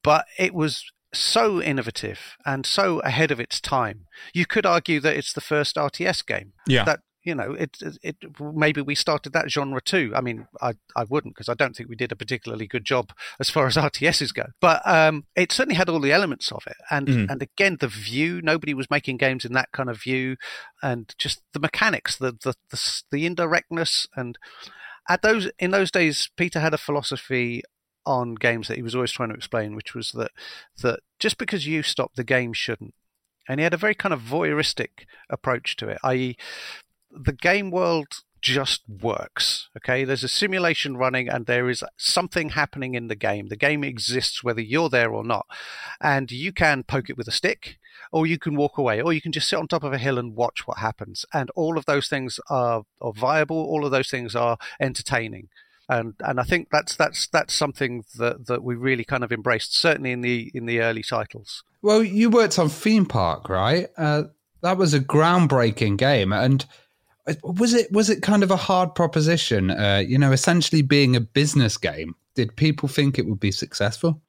but 0.03 0.27
it 0.39 0.55
was 0.55 0.85
so 1.13 1.63
innovative 1.63 2.37
and 2.45 2.67
so 2.67 3.01
ahead 3.01 3.31
of 3.31 3.41
its 3.41 3.61
time. 3.61 4.07
You 4.35 4.47
could 4.47 4.67
argue 4.67 5.01
that 5.01 5.17
it's 5.17 5.33
the 5.33 5.41
first 5.41 5.77
RTS 5.77 6.27
game. 6.27 6.53
Yeah. 6.67 6.85
That 6.85 7.01
you 7.29 7.35
know, 7.35 7.53
it, 7.53 7.77
it 8.03 8.17
maybe 8.41 8.81
we 8.81 8.95
started 8.95 9.35
that 9.35 9.51
genre 9.51 9.83
too. 9.83 10.13
I 10.17 10.23
mean, 10.23 10.49
I, 10.63 10.73
I 10.97 11.05
wouldn't 11.05 11.35
because 11.35 11.51
I 11.51 11.55
don't 11.55 11.77
think 11.77 11.91
we 11.91 11.95
did 11.95 12.11
a 12.11 12.17
particularly 12.17 12.67
good 12.67 12.87
job 12.87 13.13
as 13.39 13.51
far 13.51 13.67
as 13.67 13.77
RTSs 13.77 14.33
go. 14.33 14.47
But 14.63 14.81
um, 14.87 15.27
it 15.37 15.53
certainly 15.53 15.77
had 15.77 15.91
all 15.91 16.01
the 16.01 16.13
elements 16.13 16.51
of 16.51 16.63
it, 16.67 16.79
and 16.91 17.07
mm. 17.07 17.31
and 17.31 17.43
again 17.43 17.77
the 17.81 17.89
view. 17.89 18.41
Nobody 18.41 18.73
was 18.73 18.91
making 18.91 19.19
games 19.19 19.45
in 19.45 19.53
that 19.53 19.71
kind 19.73 19.91
of 19.91 20.01
view, 20.01 20.37
and 20.83 21.15
just 21.19 21.43
the 21.53 21.61
mechanics, 21.61 22.17
the 22.17 22.33
the 22.33 22.55
the, 22.71 23.03
the 23.13 23.27
indirectness, 23.27 24.07
and 24.17 24.39
at 25.07 25.21
those 25.21 25.51
in 25.59 25.71
those 25.71 25.91
days, 25.91 26.31
Peter 26.39 26.61
had 26.61 26.73
a 26.73 26.79
philosophy 26.79 27.63
on 28.07 28.37
games 28.37 28.69
that 28.69 28.79
he 28.79 28.83
was 28.83 28.95
always 28.95 29.13
trying 29.13 29.29
to 29.29 29.35
explain, 29.35 29.77
which 29.77 29.95
was 29.95 30.13
that 30.13 30.31
that 30.83 31.01
just 31.19 31.37
because 31.37 31.67
you 31.67 31.83
stop, 31.83 32.15
the 32.15 32.25
game 32.25 32.55
shouldn't. 32.55 32.95
And 33.49 33.61
he 33.61 33.65
had 33.65 33.75
a 33.75 33.79
very 33.79 33.95
kind 33.95 34.13
of 34.13 34.21
voyeuristic 34.21 35.07
approach 35.31 35.77
to 35.77 35.89
it, 35.89 35.99
i.e., 36.05 36.37
the 37.11 37.33
game 37.33 37.71
world 37.71 38.23
just 38.41 38.83
works. 38.89 39.69
Okay, 39.77 40.05
there's 40.05 40.25
a 40.25 40.29
simulation 40.29 40.97
running 40.97 41.29
and 41.29 41.47
there 41.47 41.69
is 41.69 41.83
something 41.97 42.51
happening 42.51 42.95
in 42.95 43.09
the 43.09 43.17
game. 43.17 43.49
The 43.49 43.57
game 43.57 43.83
exists 43.83 44.45
whether 44.45 44.61
you're 44.61 44.89
there 44.89 45.11
or 45.11 45.25
not. 45.25 45.47
And 46.01 46.31
you 46.31 46.53
can 46.53 46.85
poke 46.85 47.11
it 47.11 47.17
with 47.17 47.29
a 47.29 47.33
stick, 47.33 47.79
or 48.13 48.27
you 48.27 48.39
can 48.39 48.57
walk 48.57 48.79
away, 48.79 49.01
or 49.01 49.13
you 49.13 49.21
can 49.21 49.33
just 49.33 49.49
sit 49.49 49.59
on 49.59 49.69
top 49.69 49.83
of 49.83 49.93
a 49.93 49.99
hill 49.99 50.19
and 50.19 50.37
watch 50.37 50.67
what 50.67 50.79
happens. 50.79 51.25
And 51.33 51.51
all 51.51 51.77
of 51.77 51.87
those 51.87 52.09
things 52.09 52.39
are, 52.49 52.85
are 53.01 53.13
viable, 53.13 53.59
all 53.59 53.85
of 53.85 53.91
those 53.91 54.09
things 54.09 54.35
are 54.37 54.57
entertaining. 54.81 55.49
And 55.91 56.15
and 56.21 56.39
I 56.39 56.43
think 56.43 56.69
that's 56.71 56.95
that's 56.97 57.27
that's 57.29 57.55
something 57.55 58.05
that, 58.19 58.47
that 58.47 58.63
we 58.63 58.75
really 58.75 59.05
kind 59.05 59.25
of 59.25 59.33
embraced, 59.33 59.75
certainly 59.75 60.13
in 60.13 60.21
the 60.21 60.51
in 60.53 60.67
the 60.67 60.81
early 60.81 61.03
titles. 61.03 61.65
Well, 61.81 62.03
you 62.03 62.29
worked 62.29 62.59
on 62.59 62.69
Theme 62.69 63.07
Park, 63.07 63.49
right? 63.49 63.89
Uh, 63.97 64.25
that 64.61 64.77
was 64.77 64.93
a 64.93 65.01
groundbreaking 65.01 65.97
game, 65.97 66.31
and 66.31 66.67
was 67.43 67.75
it 67.75 67.91
was 67.93 68.11
it 68.11 68.23
kind 68.23 68.43
of 68.43 68.51
a 68.51 68.57
hard 68.57 68.95
proposition? 68.95 69.71
Uh, 69.71 70.03
you 70.07 70.19
know, 70.19 70.33
essentially 70.33 70.83
being 70.83 71.17
a 71.17 71.21
business 71.21 71.77
game. 71.77 72.15
Did 72.35 72.55
people 72.55 72.89
think 72.89 73.19
it 73.19 73.27
would 73.27 73.41
be 73.41 73.51
successful? 73.51 74.23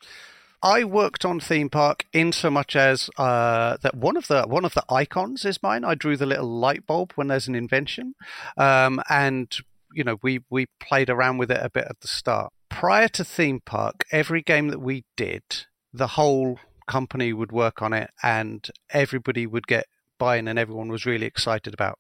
I 0.62 0.84
worked 0.84 1.24
on 1.24 1.40
theme 1.40 1.70
park 1.70 2.06
in 2.12 2.34
so 2.34 2.50
much 2.50 2.76
as 2.76 3.10
uh, 3.18 3.78
that 3.82 3.96
one 3.96 4.18
of 4.18 4.28
the 4.28 4.44
one 4.44 4.66
of 4.66 4.74
the 4.74 4.84
icons 4.90 5.46
is 5.46 5.64
mine. 5.64 5.86
I 5.86 5.96
drew 5.96 6.18
the 6.18 6.26
little 6.26 6.50
light 6.50 6.86
bulb 6.86 7.14
when 7.16 7.28
there's 7.28 7.48
an 7.48 7.56
invention, 7.56 8.16
um, 8.58 9.02
and 9.10 9.56
you 9.94 10.04
know 10.04 10.18
we 10.22 10.42
we 10.50 10.66
played 10.80 11.10
around 11.10 11.38
with 11.38 11.52
it 11.52 11.60
a 11.62 11.70
bit 11.70 11.86
at 11.90 12.02
the 12.02 12.08
start. 12.08 12.52
Prior 12.70 13.08
to 13.10 13.24
theme 13.24 13.62
park, 13.66 14.06
every 14.12 14.42
game 14.42 14.68
that 14.68 14.82
we 14.82 15.06
did, 15.16 15.44
the 15.94 16.08
whole 16.08 16.60
company 16.88 17.32
would 17.32 17.52
work 17.52 17.82
on 17.82 17.94
it, 17.94 18.10
and 18.22 18.68
everybody 18.90 19.48
would 19.48 19.68
get 19.68 19.86
buy-in, 20.18 20.48
and 20.48 20.60
everyone 20.60 20.90
was 20.90 21.06
really 21.06 21.26
excited 21.26 21.74
about. 21.74 22.00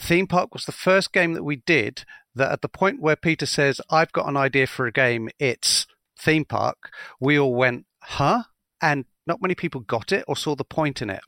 Theme 0.00 0.26
Park 0.26 0.54
was 0.54 0.64
the 0.64 0.72
first 0.72 1.12
game 1.12 1.34
that 1.34 1.44
we 1.44 1.56
did 1.56 2.04
that 2.34 2.52
at 2.52 2.62
the 2.62 2.68
point 2.68 3.00
where 3.00 3.16
Peter 3.16 3.46
says, 3.46 3.80
I've 3.90 4.12
got 4.12 4.28
an 4.28 4.36
idea 4.36 4.66
for 4.66 4.86
a 4.86 4.92
game, 4.92 5.28
it's 5.38 5.86
Theme 6.18 6.44
Park, 6.44 6.90
we 7.20 7.38
all 7.38 7.54
went, 7.54 7.86
huh? 8.00 8.44
And 8.80 9.04
not 9.26 9.42
many 9.42 9.54
people 9.54 9.80
got 9.82 10.12
it 10.12 10.24
or 10.26 10.36
saw 10.36 10.54
the 10.54 10.64
point 10.64 11.02
in 11.02 11.10
it. 11.10 11.20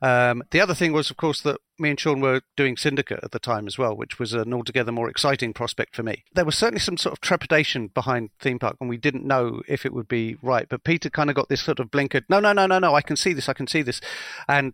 Um, 0.00 0.42
the 0.50 0.60
other 0.60 0.74
thing 0.74 0.92
was, 0.92 1.10
of 1.10 1.16
course, 1.16 1.42
that 1.42 1.60
me 1.78 1.90
and 1.90 2.00
Sean 2.00 2.20
were 2.20 2.40
doing 2.56 2.76
Syndicate 2.76 3.20
at 3.22 3.32
the 3.32 3.38
time 3.38 3.66
as 3.66 3.78
well, 3.78 3.94
which 3.94 4.18
was 4.18 4.32
an 4.32 4.52
altogether 4.52 4.90
more 4.90 5.10
exciting 5.10 5.52
prospect 5.52 5.94
for 5.94 6.02
me. 6.02 6.24
There 6.34 6.44
was 6.44 6.56
certainly 6.56 6.80
some 6.80 6.96
sort 6.96 7.12
of 7.12 7.20
trepidation 7.20 7.88
behind 7.88 8.30
Theme 8.40 8.58
Park, 8.58 8.76
and 8.80 8.88
we 8.88 8.96
didn't 8.96 9.26
know 9.26 9.62
if 9.68 9.84
it 9.84 9.92
would 9.92 10.08
be 10.08 10.36
right. 10.42 10.68
But 10.68 10.84
Peter 10.84 11.10
kind 11.10 11.28
of 11.28 11.36
got 11.36 11.50
this 11.50 11.62
sort 11.62 11.80
of 11.80 11.90
blinkered, 11.90 12.24
no, 12.28 12.40
no, 12.40 12.52
no, 12.52 12.66
no, 12.66 12.78
no, 12.78 12.94
I 12.94 13.02
can 13.02 13.16
see 13.16 13.32
this, 13.32 13.48
I 13.48 13.52
can 13.52 13.66
see 13.66 13.82
this. 13.82 14.00
And 14.48 14.72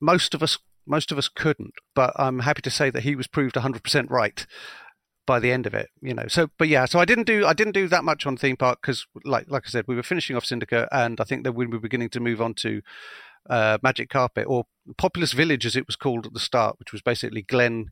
most 0.00 0.34
of 0.34 0.42
us 0.42 0.58
most 0.86 1.12
of 1.12 1.18
us 1.18 1.28
couldn't, 1.28 1.74
but 1.94 2.12
I'm 2.16 2.40
happy 2.40 2.62
to 2.62 2.70
say 2.70 2.90
that 2.90 3.02
he 3.02 3.16
was 3.16 3.26
proved 3.26 3.54
100% 3.56 4.10
right 4.10 4.46
by 5.26 5.40
the 5.40 5.50
end 5.50 5.66
of 5.66 5.74
it. 5.74 5.90
You 6.00 6.14
know, 6.14 6.26
so 6.28 6.48
but 6.58 6.68
yeah, 6.68 6.84
so 6.84 6.98
I 6.98 7.04
didn't 7.04 7.26
do 7.26 7.44
I 7.44 7.52
didn't 7.52 7.74
do 7.74 7.88
that 7.88 8.04
much 8.04 8.26
on 8.26 8.36
theme 8.36 8.56
park 8.56 8.80
because, 8.80 9.06
like 9.24 9.50
like 9.50 9.64
I 9.66 9.70
said, 9.70 9.84
we 9.88 9.96
were 9.96 10.02
finishing 10.02 10.36
off 10.36 10.44
Syndicate, 10.44 10.88
and 10.92 11.20
I 11.20 11.24
think 11.24 11.44
that 11.44 11.52
we 11.52 11.66
were 11.66 11.80
beginning 11.80 12.10
to 12.10 12.20
move 12.20 12.40
on 12.40 12.54
to 12.54 12.80
uh, 13.50 13.78
Magic 13.82 14.08
Carpet 14.08 14.46
or 14.48 14.66
Populous 14.96 15.32
Village, 15.32 15.66
as 15.66 15.76
it 15.76 15.86
was 15.86 15.96
called 15.96 16.26
at 16.26 16.32
the 16.32 16.40
start, 16.40 16.78
which 16.78 16.92
was 16.92 17.02
basically 17.02 17.42
Glenn 17.42 17.90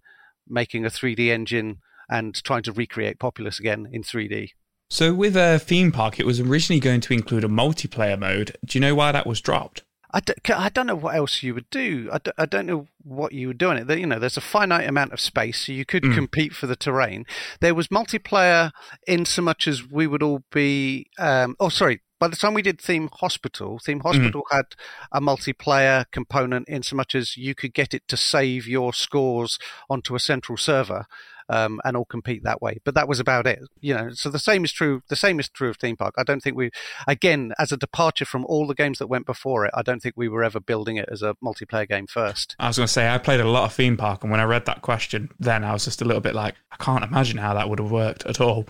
making 0.48 0.84
a 0.84 0.90
3D 0.90 1.28
engine 1.28 1.78
and 2.08 2.34
trying 2.44 2.62
to 2.62 2.72
recreate 2.72 3.18
Populous 3.18 3.58
again 3.58 3.88
in 3.90 4.02
3D. 4.02 4.50
So 4.90 5.14
with 5.14 5.36
a 5.36 5.58
theme 5.58 5.90
park, 5.90 6.20
it 6.20 6.26
was 6.26 6.40
originally 6.40 6.80
going 6.80 7.00
to 7.00 7.14
include 7.14 7.44
a 7.44 7.48
multiplayer 7.48 8.18
mode. 8.18 8.56
Do 8.64 8.78
you 8.78 8.80
know 8.80 8.94
why 8.94 9.12
that 9.12 9.26
was 9.26 9.40
dropped? 9.40 9.82
I 10.14 10.20
don't, 10.20 10.50
I 10.50 10.68
don't 10.68 10.86
know 10.86 10.94
what 10.94 11.16
else 11.16 11.42
you 11.42 11.54
would 11.54 11.68
do. 11.70 12.08
I 12.12 12.18
don't, 12.18 12.34
I 12.38 12.46
don't 12.46 12.66
know 12.66 12.86
what 13.02 13.32
you 13.32 13.48
would 13.48 13.58
do 13.58 13.72
in 13.72 13.90
it. 13.90 13.98
You 13.98 14.06
know, 14.06 14.20
there's 14.20 14.36
a 14.36 14.40
finite 14.40 14.88
amount 14.88 15.12
of 15.12 15.18
space, 15.18 15.66
so 15.66 15.72
you 15.72 15.84
could 15.84 16.04
mm. 16.04 16.14
compete 16.14 16.52
for 16.52 16.68
the 16.68 16.76
terrain. 16.76 17.26
There 17.60 17.74
was 17.74 17.88
multiplayer 17.88 18.70
in 19.08 19.24
so 19.24 19.42
much 19.42 19.66
as 19.66 19.90
we 19.90 20.06
would 20.06 20.22
all 20.22 20.44
be. 20.52 21.08
Um, 21.18 21.56
oh, 21.58 21.68
sorry. 21.68 22.00
By 22.20 22.28
the 22.28 22.36
time 22.36 22.54
we 22.54 22.62
did 22.62 22.80
Theme 22.80 23.10
Hospital, 23.12 23.80
Theme 23.84 23.98
mm-hmm. 23.98 24.06
Hospital 24.06 24.42
mm. 24.50 24.56
had 24.56 24.66
a 25.10 25.20
multiplayer 25.20 26.04
component 26.12 26.68
in 26.68 26.84
so 26.84 26.94
much 26.94 27.16
as 27.16 27.36
you 27.36 27.56
could 27.56 27.74
get 27.74 27.92
it 27.92 28.04
to 28.06 28.16
save 28.16 28.68
your 28.68 28.92
scores 28.92 29.58
onto 29.90 30.14
a 30.14 30.20
central 30.20 30.56
server 30.56 31.06
um, 31.48 31.80
and 31.84 31.96
all 31.96 32.04
compete 32.04 32.42
that 32.44 32.62
way. 32.62 32.78
But 32.84 32.94
that 32.94 33.08
was 33.08 33.20
about 33.20 33.46
it, 33.46 33.60
you 33.80 33.94
know. 33.94 34.10
So 34.12 34.30
the 34.30 34.38
same 34.38 34.64
is 34.64 34.72
true. 34.72 35.02
The 35.08 35.16
same 35.16 35.40
is 35.40 35.48
true 35.48 35.70
of 35.70 35.76
theme 35.76 35.96
park. 35.96 36.14
I 36.18 36.22
don't 36.22 36.40
think 36.40 36.56
we, 36.56 36.70
again, 37.06 37.52
as 37.58 37.72
a 37.72 37.76
departure 37.76 38.24
from 38.24 38.44
all 38.46 38.66
the 38.66 38.74
games 38.74 38.98
that 38.98 39.06
went 39.06 39.26
before 39.26 39.66
it, 39.66 39.72
I 39.74 39.82
don't 39.82 40.00
think 40.00 40.14
we 40.16 40.28
were 40.28 40.44
ever 40.44 40.60
building 40.60 40.96
it 40.96 41.08
as 41.10 41.22
a 41.22 41.34
multiplayer 41.42 41.88
game 41.88 42.06
first. 42.06 42.56
I 42.58 42.68
was 42.68 42.76
going 42.76 42.86
to 42.86 42.92
say 42.92 43.08
I 43.08 43.18
played 43.18 43.40
a 43.40 43.48
lot 43.48 43.64
of 43.64 43.72
theme 43.72 43.96
park, 43.96 44.22
and 44.22 44.30
when 44.30 44.40
I 44.40 44.44
read 44.44 44.66
that 44.66 44.82
question, 44.82 45.30
then 45.38 45.64
I 45.64 45.72
was 45.72 45.84
just 45.84 46.02
a 46.02 46.04
little 46.04 46.20
bit 46.20 46.34
like, 46.34 46.54
I 46.70 46.76
can't 46.76 47.04
imagine 47.04 47.38
how 47.38 47.54
that 47.54 47.68
would 47.68 47.78
have 47.78 47.90
worked 47.90 48.24
at 48.26 48.40
all. 48.40 48.66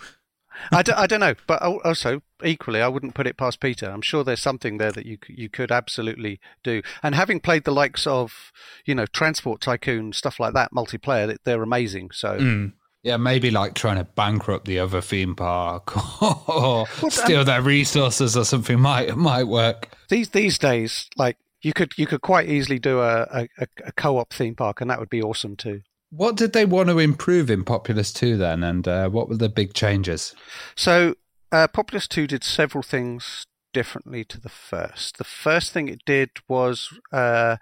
I, 0.72 0.82
d- 0.82 0.92
I 0.92 1.06
don't 1.06 1.20
know, 1.20 1.34
but 1.46 1.62
also 1.62 2.22
equally, 2.42 2.80
I 2.80 2.88
wouldn't 2.88 3.14
put 3.14 3.26
it 3.26 3.36
past 3.36 3.60
Peter. 3.60 3.90
I'm 3.90 4.02
sure 4.02 4.24
there's 4.24 4.40
something 4.42 4.78
there 4.78 4.92
that 4.92 5.06
you 5.06 5.18
you 5.28 5.48
could 5.48 5.72
absolutely 5.72 6.40
do. 6.62 6.82
And 7.02 7.14
having 7.14 7.40
played 7.40 7.64
the 7.64 7.72
likes 7.72 8.06
of, 8.06 8.52
you 8.84 8.94
know, 8.94 9.06
Transport 9.06 9.60
Tycoon 9.60 10.12
stuff 10.12 10.40
like 10.40 10.54
that, 10.54 10.72
multiplayer, 10.72 11.36
they're 11.44 11.62
amazing. 11.62 12.10
So. 12.12 12.38
Mm. 12.38 12.72
Yeah, 13.02 13.18
maybe 13.18 13.50
like 13.50 13.74
trying 13.74 13.98
to 13.98 14.04
bankrupt 14.04 14.64
the 14.64 14.78
other 14.78 15.02
theme 15.02 15.36
park 15.36 15.94
or 16.48 16.86
steal 17.10 17.44
their 17.44 17.60
resources 17.60 18.34
or 18.34 18.46
something 18.46 18.80
might 18.80 19.14
might 19.14 19.44
work. 19.44 19.90
These 20.08 20.30
these 20.30 20.56
days, 20.56 21.10
like 21.18 21.36
you 21.60 21.74
could 21.74 21.92
you 21.98 22.06
could 22.06 22.22
quite 22.22 22.48
easily 22.48 22.78
do 22.78 23.00
a, 23.00 23.22
a, 23.30 23.48
a 23.84 23.92
co-op 23.92 24.32
theme 24.32 24.54
park, 24.54 24.80
and 24.80 24.88
that 24.88 25.00
would 25.00 25.10
be 25.10 25.20
awesome 25.20 25.54
too. 25.54 25.82
What 26.16 26.36
did 26.36 26.52
they 26.52 26.64
want 26.64 26.90
to 26.90 27.00
improve 27.00 27.50
in 27.50 27.64
Populous 27.64 28.12
2 28.12 28.36
then, 28.36 28.62
and 28.62 28.86
uh, 28.86 29.08
what 29.08 29.28
were 29.28 29.36
the 29.36 29.48
big 29.48 29.74
changes? 29.74 30.32
So, 30.76 31.16
uh, 31.50 31.66
Populous 31.66 32.06
2 32.06 32.28
did 32.28 32.44
several 32.44 32.82
things 32.82 33.46
differently 33.72 34.24
to 34.26 34.40
the 34.40 34.48
first. 34.48 35.18
The 35.18 35.24
first 35.24 35.72
thing 35.72 35.88
it 35.88 36.04
did 36.06 36.30
was 36.48 36.88
uh, 37.12 37.56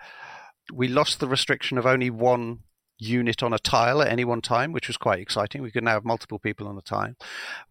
we 0.70 0.86
lost 0.86 1.18
the 1.18 1.28
restriction 1.28 1.78
of 1.78 1.86
only 1.86 2.10
one 2.10 2.58
unit 2.98 3.42
on 3.42 3.54
a 3.54 3.58
tile 3.58 4.02
at 4.02 4.08
any 4.08 4.24
one 4.24 4.42
time, 4.42 4.70
which 4.72 4.86
was 4.86 4.98
quite 4.98 5.20
exciting. 5.20 5.62
We 5.62 5.70
could 5.70 5.84
now 5.84 5.92
have 5.92 6.04
multiple 6.04 6.38
people 6.38 6.68
on 6.68 6.76
a 6.76 6.82
tile. 6.82 7.14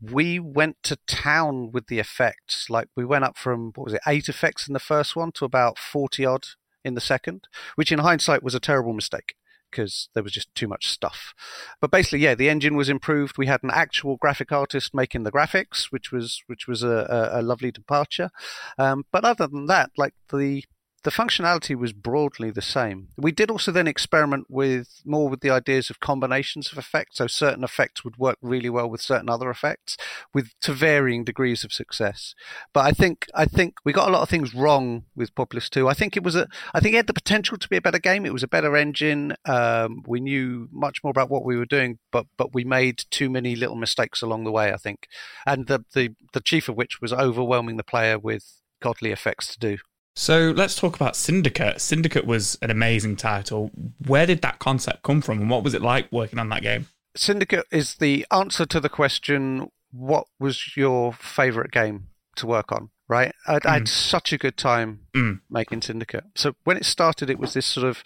We 0.01 0.39
went 0.39 0.77
to 0.83 0.97
town 1.07 1.71
with 1.71 1.87
the 1.87 1.99
effects. 1.99 2.71
Like 2.71 2.87
we 2.95 3.05
went 3.05 3.23
up 3.23 3.37
from, 3.37 3.71
what 3.75 3.85
was 3.85 3.93
it, 3.93 4.01
eight 4.07 4.27
effects 4.27 4.67
in 4.67 4.73
the 4.73 4.79
first 4.79 5.15
one 5.15 5.31
to 5.33 5.45
about 5.45 5.77
40 5.77 6.25
odd 6.25 6.47
in 6.83 6.95
the 6.95 7.01
second, 7.01 7.47
which 7.75 7.91
in 7.91 7.99
hindsight 7.99 8.41
was 8.41 8.55
a 8.55 8.59
terrible 8.59 8.93
mistake 8.93 9.35
because 9.71 10.09
there 10.13 10.23
was 10.23 10.33
just 10.33 10.53
too 10.53 10.67
much 10.67 10.87
stuff. 10.87 11.33
But 11.79 11.91
basically, 11.91 12.19
yeah, 12.19 12.35
the 12.35 12.49
engine 12.49 12.75
was 12.75 12.89
improved. 12.89 13.37
We 13.37 13.47
had 13.47 13.63
an 13.63 13.71
actual 13.73 14.17
graphic 14.17 14.51
artist 14.51 14.93
making 14.93 15.23
the 15.23 15.31
graphics, 15.31 15.85
which 15.91 16.11
was 16.11 16.43
which 16.47 16.67
was 16.67 16.83
a, 16.83 17.31
a, 17.33 17.39
a 17.39 17.41
lovely 17.41 17.71
departure. 17.71 18.29
Um, 18.77 19.05
but 19.11 19.23
other 19.23 19.47
than 19.47 19.65
that, 19.67 19.91
like 19.97 20.13
the 20.31 20.63
the 21.03 21.11
functionality 21.11 21.75
was 21.75 21.93
broadly 21.93 22.51
the 22.51 22.61
same. 22.61 23.07
We 23.17 23.31
did 23.31 23.49
also 23.49 23.71
then 23.71 23.87
experiment 23.87 24.45
with 24.49 25.01
more 25.03 25.29
with 25.29 25.41
the 25.41 25.49
ideas 25.49 25.89
of 25.89 25.99
combinations 25.99 26.71
of 26.71 26.77
effects. 26.77 27.17
So 27.17 27.27
certain 27.27 27.63
effects 27.63 28.03
would 28.03 28.17
work 28.17 28.37
really 28.41 28.69
well 28.69 28.89
with 28.89 29.01
certain 29.01 29.29
other 29.29 29.49
effects, 29.49 29.97
with 30.33 30.51
to 30.61 30.73
varying 30.73 31.23
degrees 31.23 31.63
of 31.63 31.73
success. 31.73 32.35
But 32.73 32.85
I 32.85 32.91
think 32.91 33.25
I 33.33 33.45
think 33.45 33.75
we 33.83 33.93
got 33.93 34.09
a 34.09 34.11
lot 34.11 34.21
of 34.21 34.29
things 34.29 34.53
wrong 34.53 35.05
with 35.15 35.33
Populous 35.33 35.69
2. 35.69 35.87
I 35.87 35.93
think 35.93 36.15
it 36.15 36.23
was 36.23 36.35
a 36.35 36.47
I 36.73 36.79
think 36.79 36.93
it 36.93 36.97
had 36.97 37.07
the 37.07 37.13
potential 37.13 37.57
to 37.57 37.69
be 37.69 37.77
a 37.77 37.81
better 37.81 37.99
game. 37.99 38.25
It 38.25 38.33
was 38.33 38.43
a 38.43 38.47
better 38.47 38.77
engine. 38.77 39.35
Um, 39.45 40.03
we 40.07 40.19
knew 40.19 40.69
much 40.71 41.03
more 41.03 41.11
about 41.11 41.29
what 41.29 41.43
we 41.43 41.57
were 41.57 41.65
doing, 41.65 41.97
but 42.11 42.27
but 42.37 42.53
we 42.53 42.63
made 42.63 43.03
too 43.09 43.29
many 43.29 43.55
little 43.55 43.75
mistakes 43.75 44.21
along 44.21 44.43
the 44.43 44.51
way. 44.51 44.71
I 44.71 44.77
think, 44.77 45.07
and 45.45 45.67
the 45.67 45.83
the 45.95 46.15
the 46.33 46.41
chief 46.41 46.69
of 46.69 46.75
which 46.75 47.01
was 47.01 47.11
overwhelming 47.11 47.77
the 47.77 47.83
player 47.83 48.19
with 48.19 48.61
godly 48.81 49.11
effects 49.11 49.47
to 49.53 49.59
do. 49.59 49.77
So 50.15 50.53
let's 50.55 50.75
talk 50.75 50.95
about 50.95 51.15
Syndicate. 51.15 51.79
Syndicate 51.79 52.25
was 52.25 52.57
an 52.61 52.69
amazing 52.69 53.15
title. 53.15 53.71
Where 54.05 54.25
did 54.25 54.41
that 54.41 54.59
concept 54.59 55.03
come 55.03 55.21
from, 55.21 55.39
and 55.39 55.49
what 55.49 55.63
was 55.63 55.73
it 55.73 55.81
like 55.81 56.11
working 56.11 56.39
on 56.39 56.49
that 56.49 56.61
game? 56.61 56.87
Syndicate 57.15 57.65
is 57.71 57.95
the 57.95 58.25
answer 58.31 58.65
to 58.65 58.79
the 58.79 58.89
question 58.89 59.69
what 59.91 60.27
was 60.39 60.75
your 60.77 61.13
favorite 61.13 61.71
game 61.71 62.07
to 62.37 62.47
work 62.47 62.71
on? 62.71 62.89
Right? 63.07 63.33
I, 63.45 63.59
mm. 63.59 63.65
I 63.65 63.73
had 63.73 63.87
such 63.89 64.31
a 64.31 64.37
good 64.37 64.57
time 64.57 65.01
mm. 65.13 65.41
making 65.49 65.81
Syndicate. 65.81 66.23
So 66.35 66.53
when 66.63 66.77
it 66.77 66.85
started, 66.85 67.29
it 67.29 67.39
was 67.39 67.53
this 67.53 67.65
sort 67.65 67.85
of 67.85 68.03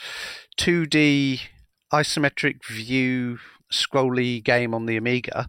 2D 0.58 1.42
isometric 1.94 2.66
view 2.66 3.38
scrolly 3.72 4.44
game 4.44 4.74
on 4.74 4.86
the 4.86 4.98
Amiga. 4.98 5.48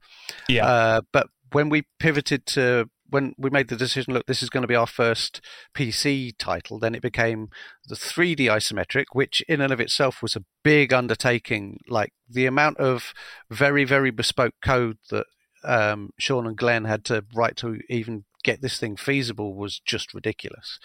Yeah. 0.49 0.67
Uh, 0.67 1.01
but 1.13 1.29
when 1.53 1.69
we 1.69 1.85
pivoted 1.99 2.45
to 2.47 2.91
when 3.09 3.35
we 3.39 3.51
made 3.51 3.69
the 3.69 3.77
decision, 3.77 4.15
look, 4.15 4.27
this 4.27 4.43
is 4.43 4.51
going 4.51 4.63
to 4.63 4.69
be 4.69 4.75
our 4.75 4.87
first 4.87 5.41
PC 5.75 6.33
title, 6.39 6.79
then 6.79 6.95
it 6.95 7.03
became 7.03 7.49
the 7.87 7.95
3D 7.95 8.41
isometric, 8.41 9.07
which 9.13 9.43
in 9.49 9.61
and 9.61 9.73
of 9.73 9.81
itself 9.81 10.23
was 10.23 10.37
a 10.37 10.45
big 10.63 10.93
undertaking. 10.93 11.79
Like 11.89 12.13
the 12.29 12.47
amount 12.47 12.79
of 12.79 13.15
very, 13.51 13.85
very 13.85 14.11
bespoke 14.11 14.55
code 14.63 14.99
that 15.11 15.27
um, 15.65 16.11
Sean 16.19 16.47
and 16.47 16.57
Glenn 16.57 16.85
had 16.85 17.05
to 17.07 17.25
write 17.35 17.57
to 17.57 17.79
even 17.89 18.25
get 18.47 18.63
this 18.63 18.79
thing 18.79 18.95
feasible 18.95 19.57
was 19.57 19.81
just 19.85 20.15
ridiculous. 20.15 20.79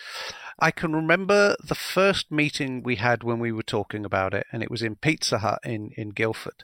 I 0.57 0.71
can 0.71 0.95
remember 0.95 1.55
the 1.63 1.75
first 1.75 2.31
meeting 2.31 2.81
we 2.81 2.95
had 2.95 3.23
when 3.23 3.37
we 3.37 3.51
were 3.51 3.61
talking 3.61 4.03
about 4.03 4.33
it, 4.33 4.47
and 4.51 4.63
it 4.63 4.71
was 4.71 4.81
in 4.81 4.95
Pizza 4.95 5.37
Hut 5.37 5.59
in, 5.63 5.91
in 5.95 6.09
Guildford. 6.09 6.63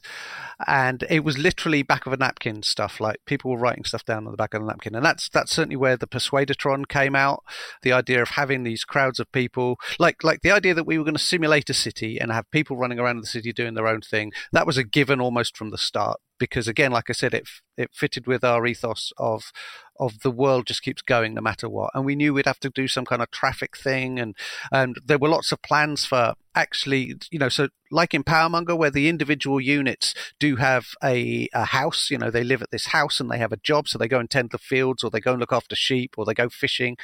And 0.66 1.06
it 1.08 1.24
was 1.24 1.38
literally 1.38 1.84
back 1.84 2.08
of 2.08 2.14
a 2.14 2.18
napkin 2.18 2.64
stuff, 2.64 3.00
like 3.00 3.18
people 3.28 3.52
were 3.52 3.60
writing 3.60 3.84
stuff 3.84 4.04
down 4.06 4.26
on 4.26 4.32
the 4.32 4.38
back 4.38 4.56
of 4.56 4.62
the 4.62 4.68
napkin. 4.68 4.96
And 4.96 5.06
that's 5.06 5.30
that's 5.30 5.52
certainly 5.52 5.76
where 5.76 5.98
the 5.98 6.08
Persuadertron 6.08 6.88
came 6.88 7.16
out. 7.16 7.44
The 7.84 7.94
idea 7.94 8.24
of 8.24 8.30
having 8.30 8.64
these 8.64 8.84
crowds 8.84 9.20
of 9.20 9.32
people, 9.32 9.78
like 10.00 10.24
like 10.24 10.42
the 10.42 10.52
idea 10.52 10.74
that 10.74 10.88
we 10.88 10.98
were 10.98 11.04
going 11.04 11.14
to 11.14 11.32
simulate 11.34 11.70
a 11.70 11.76
city 11.76 12.20
and 12.20 12.32
have 12.32 12.50
people 12.50 12.76
running 12.76 13.00
around 13.00 13.22
the 13.22 13.28
city 13.28 13.54
doing 13.54 13.76
their 13.76 13.88
own 13.88 14.02
thing, 14.02 14.32
that 14.52 14.66
was 14.66 14.78
a 14.78 14.84
given 14.84 15.22
almost 15.22 15.56
from 15.56 15.70
the 15.70 15.78
start 15.78 16.20
because 16.40 16.68
again, 16.68 16.92
like 16.92 17.10
I 17.10 17.14
said, 17.14 17.34
it 17.34 17.48
it 17.78 17.92
fitted 17.94 18.28
with 18.28 18.44
our 18.44 18.66
ethos 18.66 19.12
of 19.18 19.52
of 20.00 20.20
the 20.20 20.32
world 20.32 20.68
just 20.68 20.84
keeps 20.84 21.02
going 21.02 21.34
no 21.34 21.42
matter 21.42 21.68
what. 21.68 21.92
And 21.94 22.06
we 22.06 22.16
knew 22.16 22.34
we'd 22.34 22.46
have 22.46 22.60
to 22.60 22.70
do 22.70 22.88
some 22.88 23.06
kind 23.06 23.22
of 23.22 23.32
traffic 23.32 23.78
thing, 23.78 24.20
and 24.20 24.36
and 24.72 24.98
there 25.06 25.18
were 25.18 25.30
lots 25.30 25.52
of 25.52 25.62
plans 25.62 26.06
for 26.06 26.34
actually, 26.56 27.14
you 27.32 27.38
know, 27.38 27.50
so 27.50 27.70
like 27.92 28.16
in 28.16 28.24
Powermonger, 28.24 28.76
where 28.76 28.90
the 28.90 29.08
individual 29.08 29.62
units 29.62 30.16
do 30.40 30.56
have 30.56 30.88
a, 31.04 31.48
a 31.54 31.66
house, 31.66 32.10
you 32.10 32.18
know, 32.18 32.32
they 32.32 32.44
live 32.44 32.64
at 32.64 32.72
this 32.72 32.88
house 32.88 33.20
and 33.20 33.30
they 33.30 33.38
have 33.38 33.52
a 33.52 33.58
job, 33.58 33.88
so 33.88 33.98
they 33.98 34.08
go 34.08 34.20
and 34.20 34.30
tend 34.30 34.50
the 34.52 34.58
fields, 34.58 35.04
or 35.04 35.12
they 35.12 35.20
go 35.20 35.32
and 35.32 35.40
look 35.40 35.54
after 35.54 35.76
sheep, 35.76 36.16
or 36.18 36.26
they 36.26 36.34
go 36.34 36.50
fishing. 36.50 36.98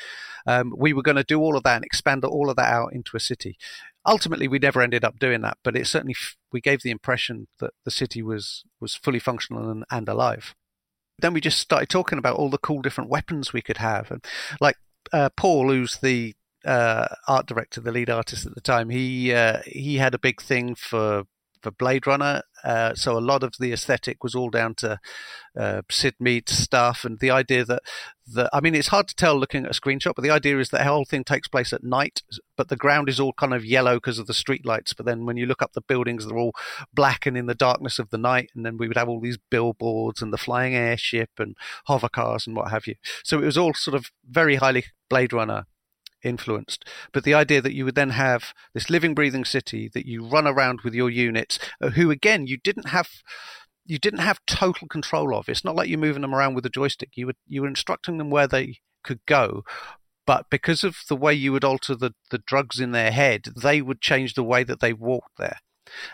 Um, 0.48 0.74
we 0.76 0.92
were 0.92 1.04
going 1.04 1.18
to 1.18 1.24
do 1.24 1.40
all 1.40 1.56
of 1.56 1.64
that 1.64 1.78
and 1.78 1.86
expand 1.86 2.26
all 2.26 2.50
of 2.50 2.56
that 2.56 2.74
out 2.74 2.94
into 2.94 3.16
a 3.16 3.20
city 3.20 3.58
ultimately 4.06 4.48
we 4.48 4.60
never 4.60 4.82
ended 4.82 5.04
up 5.04 5.20
doing 5.20 5.42
that 5.42 5.58
but 5.64 5.76
it 5.76 5.88
certainly 5.88 6.16
we 6.52 6.62
gave 6.62 6.82
the 6.82 6.92
impression 6.92 7.48
that 7.60 7.72
the 7.86 7.92
city 7.92 8.22
was 8.22 8.64
was 8.80 8.96
fully 8.96 9.20
functional 9.20 9.70
and, 9.70 9.84
and 9.90 10.08
alive. 10.08 10.56
Then 11.20 11.34
we 11.34 11.42
just 11.42 11.60
started 11.60 11.90
talking 11.90 12.18
about 12.18 12.38
all 12.38 12.50
the 12.50 12.58
cool 12.58 12.82
different 12.82 13.10
weapons 13.10 13.54
we 13.54 13.62
could 13.62 13.78
have 13.78 14.12
and 14.12 14.24
like 14.62 14.78
uh, 15.12 15.30
paul 15.36 15.70
who's 15.70 15.98
the 15.98 16.34
uh, 16.66 17.08
art 17.28 17.46
director 17.46 17.82
the 17.82 17.92
lead 17.92 18.10
artist 18.10 18.46
at 18.46 18.56
the 18.56 18.62
time 18.62 18.90
he 18.90 19.34
uh, 19.34 19.60
he 19.66 19.98
had 19.98 20.14
a 20.14 20.20
big 20.20 20.42
thing 20.42 20.76
for 20.76 21.24
for 21.64 21.72
Blade 21.72 22.06
Runner. 22.06 22.44
Uh, 22.64 22.94
so 22.94 23.18
a 23.18 23.20
lot 23.20 23.44
of 23.44 23.54
the 23.60 23.74
aesthetic 23.74 24.24
was 24.24 24.36
all 24.36 24.50
down 24.50 24.76
to 24.76 25.00
uh, 25.58 25.82
Syd 25.90 26.16
Mead 26.20 26.50
stuff, 26.50 27.04
and 27.04 27.20
the 27.20 27.32
idea 27.32 27.66
that 27.66 27.82
the 28.26 28.50
I 28.54 28.62
mean, 28.62 28.76
it's 28.76 28.88
hard 28.88 29.08
to 29.10 29.16
tell 29.16 29.38
looking 29.38 29.66
at 29.66 29.72
a 29.72 29.80
screenshot, 29.80 30.14
but 30.16 30.22
the 30.22 30.30
idea 30.30 30.60
is 30.60 30.70
that 30.70 30.80
the 30.80 30.84
whole 30.86 31.06
thing 31.06 31.24
takes 31.24 31.48
place 31.48 31.74
at 31.74 31.84
night, 31.84 32.22
but 32.56 32.70
the 32.70 32.76
ground 32.76 33.10
is 33.10 33.20
all 33.20 33.34
kind 33.34 33.54
of 33.54 33.66
yellow 33.66 33.96
because 33.96 34.20
of 34.20 34.28
the 34.28 34.34
street 34.34 34.66
lights. 34.66 34.94
But 34.94 35.06
then 35.06 35.26
when 35.26 35.38
you 35.38 35.46
look 35.46 35.62
up 35.62 35.74
the 35.74 35.82
buildings, 35.82 36.26
they're 36.26 36.38
all 36.38 36.54
black 36.94 37.26
and 37.26 37.38
in 37.38 37.48
the 37.48 37.56
darkness 37.56 38.00
of 38.00 38.10
the 38.10 38.18
night. 38.18 38.50
And 38.56 38.66
then 38.66 38.78
we 38.78 38.88
would 38.88 38.98
have 38.98 39.10
all 39.10 39.20
these 39.20 39.38
billboards 39.50 40.22
and 40.22 40.32
the 40.32 40.38
flying 40.38 40.76
airship 40.76 41.32
and 41.38 41.56
hover 41.86 42.10
cars 42.10 42.48
and 42.48 42.56
what 42.56 42.72
have 42.72 42.88
you. 42.88 42.96
So 43.24 43.40
it 43.40 43.46
was 43.46 43.58
all 43.58 43.74
sort 43.74 43.96
of 43.96 44.12
very 44.28 44.56
highly 44.56 44.86
Blade 45.10 45.34
Runner 45.34 45.66
influenced. 46.24 46.88
But 47.12 47.24
the 47.24 47.34
idea 47.34 47.62
that 47.62 47.74
you 47.74 47.86
would 47.86 47.96
then 47.96 48.12
have 48.12 48.54
this 48.74 48.90
living, 48.90 49.14
breathing 49.14 49.46
city 49.46 49.90
that 49.94 50.06
you 50.06 50.26
run 50.26 50.48
around 50.48 50.82
with 50.82 50.94
your 50.94 51.10
units, 51.10 51.60
uh, 51.82 51.90
who 51.92 52.12
again 52.12 52.48
you 52.48 52.58
didn't 52.58 52.90
have. 52.90 53.10
You 53.86 54.00
didn't 54.00 54.20
have 54.20 54.40
total 54.48 54.88
control 54.88 55.36
of. 55.36 55.50
It's 55.50 55.66
not 55.66 55.76
like 55.76 55.90
you're 55.90 56.00
moving 56.00 56.22
them 56.22 56.34
around 56.34 56.54
with 56.54 56.66
a 56.66 56.70
joystick. 56.70 57.10
You 57.16 57.28
were 57.28 57.34
you 57.48 57.64
were 57.64 57.68
instructing 57.68 58.18
them 58.18 58.30
where 58.30 58.48
they 58.48 58.78
could 59.04 59.20
go, 59.26 59.64
but 60.26 60.50
because 60.50 60.84
of 60.84 60.98
the 61.10 61.16
way 61.16 61.34
you 61.34 61.52
would 61.52 61.64
alter 61.64 61.96
the, 61.96 62.14
the 62.32 62.38
drugs 62.38 62.80
in 62.80 62.92
their 62.92 63.12
head, 63.12 63.48
they 63.62 63.82
would 63.82 64.02
change 64.02 64.34
the 64.34 64.44
way 64.44 64.64
that 64.64 64.80
they 64.80 64.94
walked 64.94 65.38
there. 65.38 65.60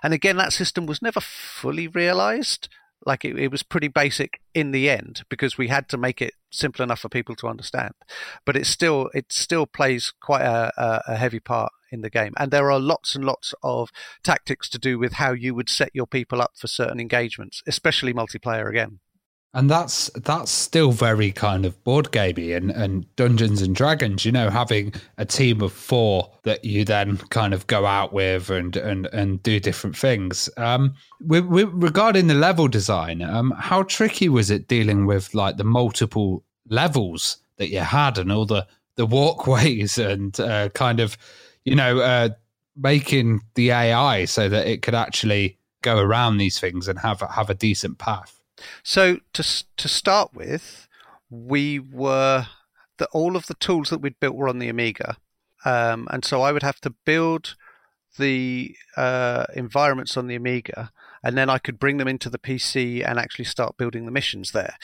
And 0.02 0.14
again, 0.14 0.38
that 0.38 0.54
system 0.54 0.86
was 0.86 1.02
never 1.02 1.20
fully 1.20 1.88
realized 1.88 2.70
like 3.06 3.24
it, 3.26 3.38
it 3.38 3.52
was 3.52 3.64
pretty 3.64 3.88
basic 3.88 4.40
in 4.54 4.72
the 4.72 4.90
end 4.90 5.24
because 5.30 5.58
we 5.58 5.68
had 5.68 5.88
to 5.90 5.98
make 5.98 6.22
it 6.22 6.34
simple 6.52 6.84
enough 6.84 7.00
for 7.00 7.10
people 7.10 7.36
to 7.36 7.48
understand. 7.48 7.94
But 8.46 8.56
it 8.56 8.66
still 8.66 9.10
it 9.14 9.32
still 9.32 9.66
plays 9.66 10.14
quite 10.22 10.42
a, 10.42 10.72
a, 11.08 11.16
heavy 11.16 11.40
part 11.40 11.72
in 11.92 12.02
the 12.02 12.10
game. 12.10 12.34
And 12.38 12.52
there 12.52 12.72
are 12.72 12.80
lots 12.80 13.16
and 13.16 13.26
lots 13.26 13.54
of 13.64 13.90
tactics 14.24 14.70
to 14.70 14.80
do 14.80 15.00
with 15.00 15.14
how 15.14 15.32
you 15.32 15.56
would 15.56 15.70
set 15.70 15.92
your 15.94 16.08
people 16.08 16.42
up 16.42 16.52
for 16.56 16.68
certain 16.68 17.00
engagements 17.00 17.64
especially 17.68 18.14
multiplayer 18.14 18.70
again 18.70 19.00
and 19.54 19.70
that's 19.70 20.12
that's 20.16 20.52
still 20.52 20.92
very 20.92 21.32
kind 21.32 21.66
of 21.66 21.84
board 21.84 22.12
gamey 22.12 22.54
and, 22.54 22.70
and 22.70 23.16
Dungeons 23.16 23.62
and 23.62 23.76
Dragons, 23.76 24.24
you 24.24 24.32
know, 24.32 24.50
having 24.50 24.94
a 25.18 25.26
team 25.26 25.62
of 25.62 25.74
four 25.74 26.32
that 26.44 26.64
you 26.64 26.86
then 26.86 27.18
kind 27.30 27.54
of 27.54 27.66
go 27.66 27.86
out 27.86 28.14
with 28.14 28.52
and 28.52 28.76
and, 28.76 29.08
and 29.08 29.42
do 29.42 29.60
different 29.60 29.98
things. 29.98 30.50
Um, 30.58 30.94
regarding 31.20 32.28
the 32.28 32.36
level 32.36 32.68
design, 32.68 33.24
um, 33.24 33.52
how 33.58 33.84
tricky 33.84 34.30
was 34.30 34.52
it 34.52 34.68
dealing 34.68 35.08
with 35.08 35.34
like 35.34 35.58
the 35.58 35.64
multiple 35.64 36.44
levels 36.68 37.38
that 37.58 37.70
you 37.70 37.80
had 37.80 38.20
and 38.20 38.32
all 38.32 38.46
the 38.46 38.68
the 38.96 39.06
walkways 39.06 39.98
and 39.98 40.40
uh, 40.40 40.70
kind 40.70 41.00
of, 41.00 41.18
you 41.64 41.76
know, 41.76 42.00
uh, 42.00 42.30
making 42.76 43.42
the 43.56 43.72
AI 43.72 44.26
so 44.26 44.48
that 44.48 44.68
it 44.68 44.84
could 44.84 44.96
actually 44.96 45.58
go 45.82 45.98
around 45.98 46.38
these 46.38 46.60
things 46.60 46.88
and 46.88 47.00
have 47.00 47.22
have 47.22 47.50
a 47.50 47.56
decent 47.56 47.98
path. 47.98 48.39
So 48.84 49.20
to 49.34 49.64
to 49.78 49.88
start 49.88 50.34
with, 50.34 50.88
we 51.30 51.80
were 51.80 52.48
that 52.98 53.10
all 53.14 53.36
of 53.36 53.48
the 53.48 53.56
tools 53.56 53.90
that 53.90 54.02
we'd 54.02 54.20
built 54.20 54.36
were 54.36 54.50
on 54.50 54.60
the 54.60 54.70
Amiga, 54.70 55.18
um, 55.66 56.08
and 56.12 56.24
so 56.26 56.42
I 56.42 56.52
would 56.52 56.64
have 56.64 56.80
to 56.82 56.94
build 57.06 57.56
the 58.18 58.76
uh, 58.98 59.46
environments 59.56 60.18
on 60.18 60.28
the 60.28 60.36
Amiga, 60.36 60.92
and 61.24 61.38
then 61.38 61.50
I 61.50 61.58
could 61.58 61.80
bring 61.80 61.98
them 61.98 62.08
into 62.08 62.30
the 62.30 62.40
PC 62.40 63.08
and 63.08 63.20
actually 63.20 63.46
start 63.46 63.78
building 63.78 64.06
the 64.06 64.12
missions 64.12 64.52
there. 64.52 64.76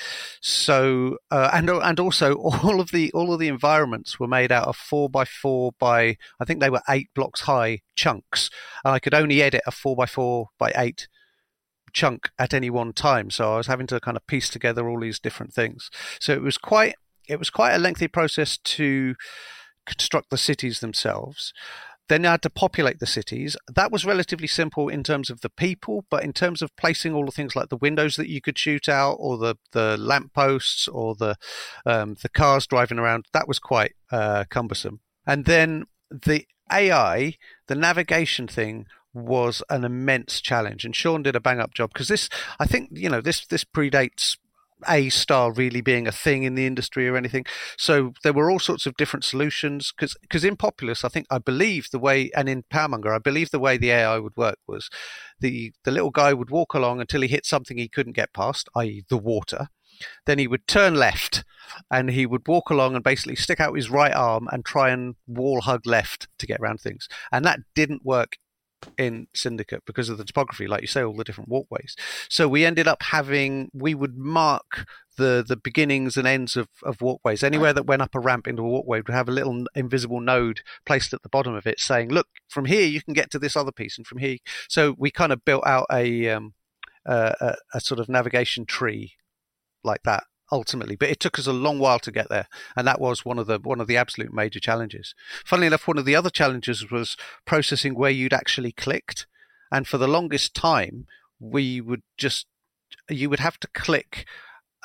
So 0.42 1.18
uh, 1.32 1.50
and 1.54 1.70
and 1.70 2.00
also 2.00 2.36
all 2.64 2.80
of 2.80 2.92
the 2.92 3.12
all 3.14 3.34
of 3.34 3.40
the 3.40 3.48
environments 3.48 4.20
were 4.20 4.28
made 4.28 4.52
out 4.52 4.68
of 4.68 4.76
four 4.76 5.10
by 5.10 5.26
four 5.26 5.72
by 5.80 6.18
I 6.40 6.46
think 6.46 6.60
they 6.60 6.70
were 6.70 6.82
eight 6.90 7.10
blocks 7.16 7.42
high 7.42 7.82
chunks, 7.96 8.50
and 8.84 8.94
I 8.94 9.00
could 9.00 9.14
only 9.14 9.42
edit 9.42 9.62
a 9.66 9.72
four 9.72 9.96
by 9.96 10.06
four 10.06 10.50
by 10.58 10.72
eight 10.76 11.08
chunk 11.96 12.30
at 12.38 12.54
any 12.54 12.70
one 12.70 12.94
time. 12.94 13.32
So 13.32 13.54
I 13.54 13.58
was 13.58 13.68
having 13.68 13.88
to 13.88 14.00
kind 14.00 14.18
of 14.18 14.28
piece 14.28 14.50
together 14.50 14.88
all 14.88 15.00
these 15.00 15.20
different 15.20 15.54
things. 15.54 15.90
So 16.20 16.34
it 16.34 16.42
was 16.42 16.60
quite 16.60 16.96
it 17.28 17.40
was 17.40 17.50
quite 17.50 17.74
a 17.74 17.80
lengthy 17.80 18.08
process 18.08 18.58
to 18.58 19.16
construct 19.88 20.30
the 20.30 20.38
cities 20.38 20.80
themselves. 20.80 21.54
Then 22.08 22.24
I 22.24 22.32
had 22.32 22.44
to 22.44 22.52
populate 22.52 23.00
the 23.00 23.08
cities. 23.08 23.58
That 23.74 23.92
was 23.92 24.06
relatively 24.06 24.46
simple 24.46 24.90
in 24.90 25.02
terms 25.04 25.32
of 25.32 25.42
the 25.42 25.50
people, 25.50 26.06
but 26.12 26.24
in 26.24 26.34
terms 26.34 26.62
of 26.62 26.76
placing 26.76 27.16
all 27.16 27.26
the 27.26 27.32
things 27.32 27.56
like 27.56 27.70
the 27.70 27.78
windows 27.78 28.16
that 28.18 28.30
you 28.30 28.42
could 28.42 28.60
shoot 28.60 28.88
out, 28.88 29.14
or 29.14 29.40
the 29.40 29.56
the 29.72 29.98
lampposts, 29.98 30.88
or 30.88 31.16
the 31.16 31.36
um, 31.84 32.16
the 32.22 32.30
cars 32.30 32.68
driving 32.68 33.00
around, 33.00 33.26
that 33.34 33.48
was 33.48 33.58
quite 33.58 33.94
uh, 34.12 34.44
cumbersome. 34.52 35.00
And 35.26 35.46
then 35.46 35.86
the 36.12 36.46
AI, 36.72 37.36
the 37.68 37.76
navigation 37.76 38.48
thing 38.48 38.86
was 39.16 39.64
an 39.70 39.84
immense 39.84 40.42
challenge, 40.42 40.86
and 40.86 40.96
Sean 40.96 41.24
did 41.24 41.36
a 41.36 41.40
bang 41.40 41.60
up 41.60 41.74
job 41.74 41.92
because 41.94 42.10
this, 42.10 42.30
I 42.60 42.66
think, 42.66 42.90
you 42.92 43.10
know, 43.10 43.22
this 43.22 43.46
this 43.48 43.64
predates 43.64 44.38
A* 44.88 45.10
really 45.52 45.82
being 45.82 46.08
a 46.08 46.12
thing 46.12 46.44
in 46.44 46.56
the 46.56 46.68
industry 46.68 47.08
or 47.08 47.16
anything. 47.16 47.46
So 47.78 48.14
there 48.24 48.34
were 48.34 48.52
all 48.52 48.60
sorts 48.60 48.86
of 48.86 48.98
different 48.98 49.24
solutions 49.24 49.94
because 49.96 50.16
because 50.22 50.44
in 50.44 50.58
Populous, 50.58 51.06
I 51.06 51.10
think 51.10 51.28
I 51.32 51.38
believe 51.38 51.88
the 51.92 52.00
way 52.00 52.30
and 52.36 52.50
in 52.50 52.64
Powermonger, 52.64 53.16
I 53.16 53.20
believe 53.20 53.52
the 53.52 53.60
way 53.60 53.78
the 53.78 53.92
AI 53.92 54.20
would 54.20 54.36
work 54.36 54.60
was 54.68 54.90
the 55.40 55.72
the 55.86 55.92
little 55.92 56.12
guy 56.12 56.34
would 56.34 56.50
walk 56.50 56.74
along 56.74 57.00
until 57.00 57.22
he 57.22 57.28
hit 57.30 57.46
something 57.46 57.78
he 57.78 57.88
couldn't 57.88 58.18
get 58.18 58.34
past, 58.34 58.70
i.e., 58.76 59.06
the 59.10 59.18
water. 59.18 59.70
Then 60.26 60.40
he 60.40 60.48
would 60.48 60.68
turn 60.68 60.96
left 60.96 61.46
and 61.90 62.10
he 62.10 62.26
would 62.26 62.48
walk 62.48 62.70
along 62.70 62.96
and 62.96 63.04
basically 63.04 63.36
stick 63.36 63.62
out 63.62 63.76
his 63.76 63.90
right 63.90 64.14
arm 64.14 64.50
and 64.52 64.66
try 64.66 64.90
and 64.90 65.16
wall 65.26 65.62
hug 65.62 65.86
left 65.86 66.28
to 66.40 66.46
get 66.46 66.60
around 66.60 66.82
things. 66.82 67.08
And 67.32 67.46
that 67.46 67.60
didn't 67.76 68.06
work 68.06 68.38
in 68.98 69.28
Syndicate 69.34 69.84
because 69.86 70.10
of 70.10 70.18
the 70.18 70.26
topography, 70.26 70.68
like 70.68 70.82
you 70.82 70.88
say, 70.88 71.04
all 71.04 71.16
the 71.16 71.24
different 71.24 71.50
walkways. 71.50 71.96
So 72.30 72.48
we 72.48 72.66
ended 72.66 72.88
up 72.88 73.02
having 73.04 73.70
we 73.74 73.96
would 73.96 74.18
mark 74.18 74.86
the 75.18 75.44
the 75.48 75.56
beginnings 75.56 76.18
and 76.18 76.28
ends 76.28 76.56
of, 76.56 76.68
of 76.84 77.02
walkways. 77.02 77.44
Anywhere 77.44 77.74
that 77.74 77.86
went 77.86 78.02
up 78.02 78.16
a 78.16 78.20
ramp 78.20 78.48
into 78.48 78.62
a 78.62 78.68
walkway 78.68 79.00
would 79.00 79.14
have 79.14 79.30
a 79.30 79.34
little 79.34 79.66
invisible 79.76 80.20
node 80.20 80.62
placed 80.86 81.14
at 81.14 81.24
the 81.24 81.30
bottom 81.30 81.56
of 81.56 81.66
it, 81.66 81.80
saying, 81.80 82.10
"Look, 82.10 82.28
from 82.50 82.66
here 82.66 82.86
you 82.86 83.02
can 83.02 83.14
get 83.14 83.32
to 83.32 83.40
this 83.40 83.56
other 83.56 83.72
piece, 83.72 83.98
and 83.98 84.06
from 84.06 84.20
here." 84.20 84.38
So 84.70 84.96
we 84.98 85.12
kind 85.12 85.32
of 85.32 85.46
built 85.46 85.66
out 85.66 85.88
a 85.92 86.30
um, 86.30 86.54
uh, 87.06 87.34
a, 87.40 87.56
a 87.76 87.80
sort 87.80 88.00
of 88.00 88.10
navigation 88.10 88.66
tree 88.66 89.14
like 89.84 90.04
that 90.04 90.24
ultimately, 90.52 90.96
but 90.96 91.10
it 91.10 91.20
took 91.20 91.40
us 91.40 91.48
a 91.48 91.54
long 91.54 91.80
while 91.80 92.00
to 92.00 92.12
get 92.12 92.30
there, 92.30 92.48
and 92.76 92.88
that 92.88 93.02
was 93.02 93.26
one 93.26 93.40
of 93.40 93.48
the 93.48 93.60
one 93.60 93.82
of 93.82 93.88
the 93.88 93.98
absolute 93.98 94.34
major 94.34 94.60
challenges. 94.60 95.14
Funnily 95.46 95.68
enough, 95.68 95.88
one 95.88 95.98
of 95.98 96.06
the 96.06 96.16
other 96.16 96.30
challenges 96.30 96.90
was 96.92 97.18
processing 97.46 97.96
where 97.96 98.12
you'd 98.12 98.34
actually 98.34 98.72
clicked, 98.72 99.28
and 99.72 99.88
for 99.88 99.98
the 99.98 100.08
longest 100.08 100.54
time, 100.54 101.06
we 101.40 101.82
would 101.82 102.04
just 102.18 102.48
you 103.10 103.30
would 103.30 103.40
have 103.40 103.60
to 103.60 103.68
click 103.68 104.26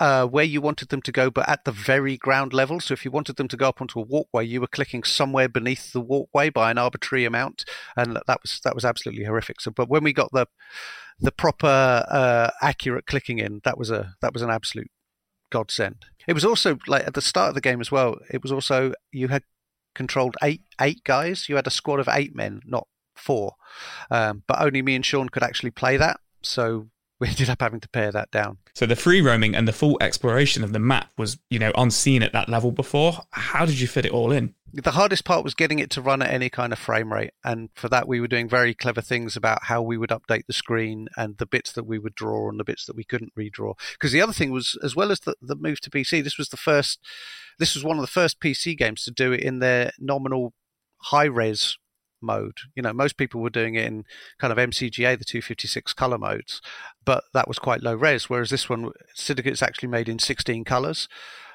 uh, 0.01 0.25
where 0.27 0.45
you 0.45 0.63
wanted 0.63 0.89
them 0.89 1.03
to 1.03 1.13
go, 1.13 1.31
but 1.31 1.49
at 1.49 1.65
the 1.65 1.73
very 1.73 2.17
ground 2.17 2.55
level. 2.55 2.81
So 2.81 2.95
if 2.95 3.05
you 3.05 3.11
wanted 3.11 3.37
them 3.37 3.49
to 3.49 3.57
go 3.57 3.69
up 3.69 3.83
onto 3.83 4.01
a 4.01 4.03
walkway, 4.03 4.47
you 4.47 4.61
were 4.61 4.67
clicking 4.67 5.03
somewhere 5.03 5.49
beneath 5.49 5.93
the 5.93 6.01
walkway 6.01 6.49
by 6.49 6.71
an 6.71 6.79
arbitrary 6.79 7.27
amount, 7.27 7.65
and 7.97 8.19
that 8.27 8.41
was 8.43 8.61
that 8.65 8.75
was 8.75 8.85
absolutely 8.85 9.25
horrific. 9.25 9.61
So, 9.61 9.71
but 9.71 9.91
when 9.91 10.03
we 10.03 10.15
got 10.15 10.33
the 10.33 10.47
the 11.21 11.33
proper 11.33 12.07
uh, 12.09 12.51
accurate 12.63 13.07
clicking 13.07 13.39
in, 13.39 13.61
that 13.65 13.77
was 13.77 13.91
a 13.91 14.15
that 14.23 14.33
was 14.33 14.43
an 14.43 14.51
absolute 14.51 14.91
godsend. 15.51 16.07
It 16.27 16.33
was 16.33 16.45
also 16.45 16.79
like 16.87 17.07
at 17.07 17.15
the 17.15 17.21
start 17.21 17.51
of 17.51 17.55
the 17.55 17.61
game 17.61 17.81
as 17.81 17.91
well. 17.91 18.17
It 18.31 18.43
was 18.43 18.53
also 18.53 18.93
you 19.13 19.29
had 19.29 19.43
controlled 19.95 20.37
eight 20.43 20.63
eight 20.81 21.03
guys. 21.05 21.49
You 21.49 21.57
had 21.57 21.67
a 21.67 21.71
squad 21.71 22.01
of 22.01 22.09
eight 22.09 22.35
men, 22.35 22.61
not 22.65 22.87
four. 23.15 23.55
Um, 24.11 24.43
but 24.47 24.61
only 24.61 24.83
me 24.83 24.95
and 24.95 25.05
Sean 25.05 25.29
could 25.29 25.43
actually 25.43 25.71
play 25.71 25.97
that. 25.97 26.21
So 26.43 26.89
we 27.29 27.29
ended 27.29 27.51
up 27.51 27.61
having 27.61 27.81
to 27.81 27.89
pare 27.89 28.11
that 28.11 28.31
down. 28.31 28.59
So 28.75 28.87
the 28.87 28.97
free 28.97 29.21
roaming 29.21 29.55
and 29.55 29.69
the 29.69 29.73
full 29.73 29.99
exploration 30.01 30.65
of 30.65 30.73
the 30.73 30.79
map 30.79 31.11
was, 31.19 31.39
you 31.51 31.59
know, 31.59 31.71
unseen 31.77 32.23
at 32.23 32.33
that 32.33 32.49
level 32.49 32.73
before. 32.73 33.19
How 33.33 33.67
did 33.67 33.79
you 33.79 33.87
fit 33.87 34.07
it 34.07 34.13
all 34.13 34.33
in? 34.33 34.55
The 34.73 34.93
hardest 34.93 35.25
part 35.25 35.45
was 35.45 35.55
getting 35.55 35.81
it 35.81 35.91
to 35.91 36.01
run 36.01 36.23
at 36.23 36.31
any 36.31 36.49
kind 36.49 36.73
of 36.73 36.79
frame 36.79 37.13
rate. 37.13 37.33
And 37.45 37.69
for 37.75 37.89
that, 37.91 38.09
we 38.09 38.21
were 38.21 38.29
doing 38.29 38.49
very 38.49 38.73
clever 38.73 39.03
things 39.03 39.37
about 39.37 39.65
how 39.65 39.83
we 39.83 39.99
would 39.99 40.11
update 40.11 40.47
the 40.47 40.55
screen 40.55 41.09
and 41.17 41.37
the 41.37 41.47
bits 41.47 41.73
that 41.73 41.85
we 41.85 41.99
would 41.99 42.15
draw 42.15 42.49
and 42.49 42.59
the 42.59 42.65
bits 42.65 42.87
that 42.87 42.97
we 42.97 43.05
couldn't 43.05 43.35
redraw. 43.37 43.75
Because 43.93 44.13
the 44.13 44.23
other 44.23 44.33
thing 44.33 44.51
was, 44.51 44.79
as 44.83 44.97
well 44.97 45.13
as 45.13 45.21
the, 45.21 45.35
the 45.43 45.57
move 45.57 45.81
to 45.81 45.91
PC, 45.91 46.25
this 46.25 46.39
was 46.39 46.49
the 46.49 46.57
first, 46.57 47.01
this 47.59 47.75
was 47.75 47.85
one 47.85 47.99
of 47.99 48.03
the 48.03 48.07
first 48.07 48.41
PC 48.41 48.79
games 48.79 49.05
to 49.05 49.11
do 49.11 49.33
it 49.33 49.41
in 49.41 49.59
their 49.59 49.91
nominal 49.99 50.55
high 51.03 51.25
res 51.25 51.77
mode. 52.23 52.59
You 52.75 52.83
know, 52.83 52.93
most 52.93 53.17
people 53.17 53.41
were 53.41 53.51
doing 53.51 53.75
it 53.75 53.87
in 53.87 54.05
kind 54.39 54.53
of 54.53 54.59
MCGA, 54.59 55.19
the 55.19 55.25
256 55.25 55.93
color 55.93 56.19
modes, 56.19 56.61
but 57.05 57.25
that 57.35 57.49
was 57.49 57.59
quite 57.59 57.83
low 57.83 57.95
res. 57.95 58.29
Whereas 58.29 58.51
this 58.51 58.69
one, 58.69 58.91
Syndicate's 59.15 59.63
actually 59.63 59.89
made 59.89 60.09
in 60.09 60.19
16 60.19 60.65
colors. 60.65 61.09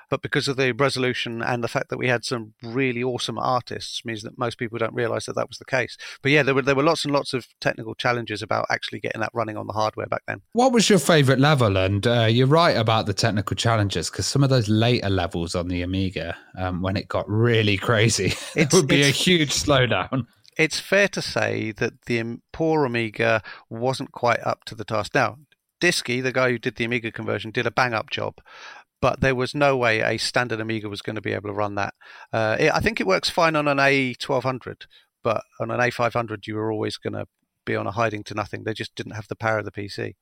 But 0.10 0.22
because 0.22 0.48
of 0.48 0.58
the 0.58 0.72
resolution 0.72 1.42
and 1.42 1.64
the 1.64 1.68
fact 1.68 1.90
that 1.90 1.98
we 1.98 2.08
had 2.08 2.24
some 2.24 2.54
really 2.62 3.04
awesome 3.04 3.40
artists, 3.40 4.06
means 4.06 4.24
that 4.24 4.38
most 4.38 4.58
people 4.58 4.78
don't 4.78 4.94
realize 4.94 5.26
that 5.26 5.36
that 5.36 5.48
was 5.48 5.58
the 5.58 5.66
case. 5.66 5.98
But 6.22 6.32
yeah, 6.32 6.44
there 6.44 6.54
were 6.54 6.62
there 6.62 6.76
were 6.76 6.84
lots 6.84 7.06
and 7.06 7.14
lots 7.14 7.34
of 7.34 7.48
technical 7.60 7.96
challenges 7.96 8.42
about 8.42 8.68
actually 8.70 9.00
getting 9.00 9.22
that 9.22 9.32
running 9.34 9.58
on 9.58 9.68
the 9.68 9.74
hardware 9.74 10.08
back 10.08 10.24
then. 10.28 10.42
What 10.54 10.74
was 10.74 10.90
your 10.90 11.00
favorite 11.00 11.40
level? 11.40 11.78
And 11.78 12.06
uh, 12.06 12.28
you're 12.30 12.48
right 12.48 12.78
about 12.78 13.06
the 13.06 13.14
technical 13.14 13.56
challenges 13.56 14.10
because 14.10 14.28
some 14.28 14.44
of 14.44 14.50
those 14.50 14.70
later 14.70 15.10
levels 15.10 15.56
on 15.56 15.68
the 15.68 15.82
Amiga, 15.82 16.36
um, 16.58 16.82
when 16.82 16.98
it 16.98 17.08
got 17.08 17.30
really 17.30 17.78
crazy, 17.90 18.34
it 18.56 18.72
would 18.74 18.88
be 18.88 19.04
a 19.04 19.10
huge 19.10 19.52
slowdown 19.52 20.28
it's 20.58 20.80
fair 20.80 21.08
to 21.10 21.22
say 21.22 21.72
that 21.74 22.04
the 22.06 22.40
poor 22.54 22.86
Amiga 22.86 23.42
wasn't 23.70 24.12
quite 24.12 24.40
up 24.46 24.64
to 24.66 24.76
the 24.76 24.86
task. 24.86 25.14
Now, 25.14 25.38
Disky, 25.82 26.24
the 26.24 26.32
guy 26.32 26.50
who 26.50 26.58
did 26.58 26.76
the 26.76 26.86
Amiga 26.86 27.12
conversion, 27.12 27.52
did 27.52 27.68
a 27.68 27.72
bang 27.72 27.94
up 27.94 28.10
job, 28.10 28.40
but 29.02 29.22
there 29.22 29.36
was 29.36 29.54
no 29.54 29.76
way 29.76 30.00
a 30.00 30.18
standard 30.18 30.60
Amiga 30.60 30.90
was 30.90 31.02
going 31.02 31.16
to 31.16 31.22
be 31.22 31.34
able 31.34 31.50
to 31.50 31.56
run 31.56 31.76
that. 31.76 31.94
Uh, 32.32 32.56
it, 32.60 32.74
I 32.74 32.80
think 32.80 33.00
it 33.00 33.08
works 33.08 33.30
fine 33.30 33.56
on 33.56 33.68
an 33.68 33.78
A1200, 33.78 34.88
but 35.24 35.44
on 35.60 35.72
an 35.72 35.80
A500, 35.80 36.48
you 36.48 36.56
were 36.56 36.72
always 36.72 36.98
going 36.98 37.14
to 37.14 37.28
be 37.66 37.76
on 37.76 37.88
a 37.88 37.92
hiding 37.92 38.24
to 38.24 38.34
nothing. 38.34 38.64
They 38.64 38.74
just 38.74 38.96
didn't 38.96 39.16
have 39.16 39.28
the 39.28 39.36
power 39.36 39.60
of 39.60 39.66
the 39.66 39.72
PC. 39.72 40.14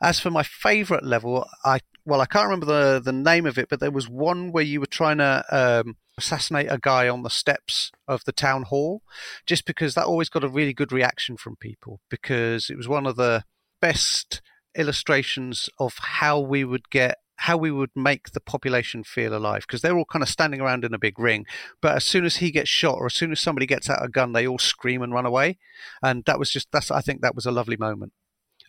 As 0.00 0.20
for 0.20 0.30
my 0.30 0.42
favourite 0.42 1.04
level, 1.04 1.46
I 1.64 1.80
well, 2.04 2.20
I 2.20 2.26
can't 2.26 2.44
remember 2.44 2.66
the 2.66 3.00
the 3.00 3.12
name 3.12 3.46
of 3.46 3.58
it, 3.58 3.68
but 3.68 3.80
there 3.80 3.90
was 3.90 4.08
one 4.08 4.52
where 4.52 4.64
you 4.64 4.80
were 4.80 4.86
trying 4.86 5.18
to 5.18 5.44
um, 5.50 5.96
assassinate 6.18 6.70
a 6.70 6.78
guy 6.78 7.08
on 7.08 7.22
the 7.22 7.30
steps 7.30 7.90
of 8.06 8.24
the 8.24 8.32
town 8.32 8.64
hall, 8.64 9.02
just 9.46 9.64
because 9.64 9.94
that 9.94 10.04
always 10.04 10.28
got 10.28 10.44
a 10.44 10.48
really 10.48 10.74
good 10.74 10.92
reaction 10.92 11.36
from 11.36 11.56
people 11.56 12.00
because 12.10 12.70
it 12.70 12.76
was 12.76 12.88
one 12.88 13.06
of 13.06 13.16
the 13.16 13.44
best 13.80 14.42
illustrations 14.76 15.68
of 15.78 15.94
how 15.98 16.38
we 16.40 16.64
would 16.64 16.88
get 16.90 17.18
how 17.36 17.56
we 17.56 17.72
would 17.72 17.90
make 17.96 18.30
the 18.30 18.40
population 18.40 19.02
feel 19.02 19.34
alive 19.34 19.62
because 19.66 19.82
they're 19.82 19.96
all 19.96 20.04
kind 20.04 20.22
of 20.22 20.28
standing 20.28 20.60
around 20.60 20.84
in 20.84 20.94
a 20.94 20.98
big 20.98 21.18
ring. 21.18 21.44
But 21.80 21.96
as 21.96 22.04
soon 22.04 22.24
as 22.24 22.36
he 22.36 22.52
gets 22.52 22.68
shot 22.68 22.98
or 22.98 23.06
as 23.06 23.14
soon 23.14 23.32
as 23.32 23.40
somebody 23.40 23.66
gets 23.66 23.90
out 23.90 24.04
a 24.04 24.08
gun 24.08 24.32
they 24.32 24.46
all 24.46 24.58
scream 24.58 25.02
and 25.02 25.12
run 25.12 25.26
away. 25.26 25.58
And 26.02 26.24
that 26.26 26.38
was 26.38 26.52
just 26.52 26.68
that's 26.70 26.90
i 26.90 27.00
think 27.00 27.20
that 27.20 27.34
was 27.34 27.46
a 27.46 27.50
lovely 27.50 27.76
moment. 27.76 28.12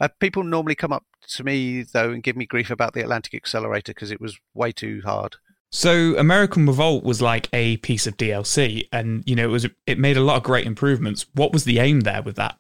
Uh, 0.02 0.08
people 0.20 0.44
normally 0.44 0.74
come 0.74 0.92
up 0.92 1.06
to 1.28 1.44
me 1.44 1.84
though 1.84 2.10
and 2.12 2.24
give 2.24 2.36
me 2.36 2.48
grief 2.48 2.72
about 2.72 2.94
the 2.94 3.02
atlantic 3.02 3.36
accelerator 3.36 3.94
because 3.94 4.12
it 4.12 4.20
was 4.20 4.40
way 4.56 4.72
too 4.72 5.02
hard 5.06 5.36
so 5.76 6.16
American 6.20 6.68
Revolt 6.68 7.04
was 7.04 7.20
like 7.20 7.50
a 7.52 7.78
piece 7.78 8.06
of 8.06 8.16
DLC, 8.16 8.88
and 8.92 9.24
you 9.26 9.36
know 9.36 9.46
it 9.46 9.52
was 9.52 9.68
it 9.88 9.98
made 9.98 10.18
a 10.18 10.22
lot 10.22 10.38
of 10.38 10.44
great 10.44 10.68
improvements. 10.68 11.26
What 11.34 11.52
was 11.52 11.64
the 11.64 11.80
aim 11.80 12.02
there 12.02 12.22
with 12.22 12.36
that? 12.36 12.60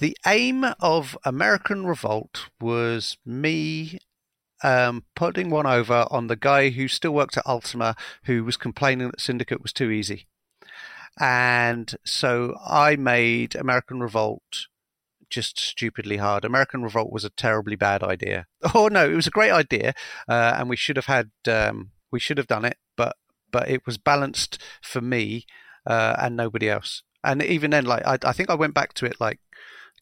The 0.00 0.16
aim 0.26 0.66
of 0.80 1.16
American 1.24 1.86
Revolt 1.86 2.48
was 2.60 3.16
me 3.24 4.00
um, 4.64 5.04
putting 5.14 5.50
one 5.50 5.66
over 5.66 6.08
on 6.10 6.26
the 6.26 6.34
guy 6.34 6.70
who 6.70 6.88
still 6.88 7.12
worked 7.12 7.36
at 7.36 7.46
Ultima, 7.46 7.94
who 8.24 8.42
was 8.42 8.56
complaining 8.56 9.06
that 9.12 9.20
Syndicate 9.20 9.62
was 9.62 9.72
too 9.72 9.92
easy, 9.92 10.26
and 11.20 11.94
so 12.04 12.56
I 12.66 12.96
made 12.96 13.54
American 13.54 14.00
Revolt 14.00 14.66
just 15.30 15.60
stupidly 15.60 16.16
hard. 16.16 16.44
American 16.44 16.82
Revolt 16.82 17.12
was 17.12 17.24
a 17.24 17.30
terribly 17.30 17.76
bad 17.76 18.02
idea. 18.02 18.46
Oh 18.74 18.88
no, 18.88 19.08
it 19.08 19.14
was 19.14 19.28
a 19.28 19.38
great 19.38 19.52
idea, 19.52 19.94
uh, 20.28 20.56
and 20.58 20.68
we 20.68 20.74
should 20.74 20.96
have 20.96 21.06
had. 21.06 21.30
Um, 21.46 21.92
we 22.16 22.20
should 22.20 22.38
have 22.38 22.46
done 22.46 22.64
it, 22.64 22.78
but 22.96 23.14
but 23.52 23.68
it 23.68 23.84
was 23.84 23.98
balanced 23.98 24.58
for 24.80 25.02
me 25.02 25.44
uh, 25.86 26.16
and 26.18 26.34
nobody 26.34 26.66
else. 26.70 27.02
And 27.22 27.42
even 27.42 27.72
then, 27.72 27.84
like 27.84 28.06
I, 28.06 28.16
I 28.24 28.32
think 28.32 28.48
I 28.48 28.54
went 28.54 28.72
back 28.72 28.94
to 28.94 29.04
it 29.04 29.20
like 29.20 29.38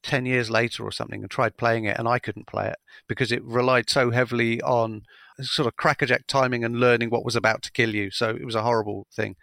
10 0.05 0.25
years 0.25 0.49
later 0.49 0.85
or 0.85 0.93
something 0.93 1.23
and 1.23 1.31
tried 1.31 1.57
playing 1.57 1.87
it 1.87 1.99
and 1.99 2.07
I 2.07 2.21
couldn't 2.21 2.47
play 2.47 2.69
it 2.69 2.77
because 3.09 3.33
it 3.33 3.43
relied 3.43 3.91
so 3.91 4.13
heavily 4.13 4.63
on 4.63 5.03
sort 5.41 5.67
of 5.67 5.77
crackerjack 5.77 6.29
timing 6.29 6.63
and 6.63 6.79
learning 6.79 7.11
what 7.11 7.25
was 7.25 7.35
about 7.35 7.63
to 7.63 7.73
kill 7.73 7.97
you. 7.97 8.13
So 8.13 8.31
it 8.31 8.45
was 8.45 8.55
a 8.55 8.63
horrible 8.63 9.09
thing. 9.13 9.35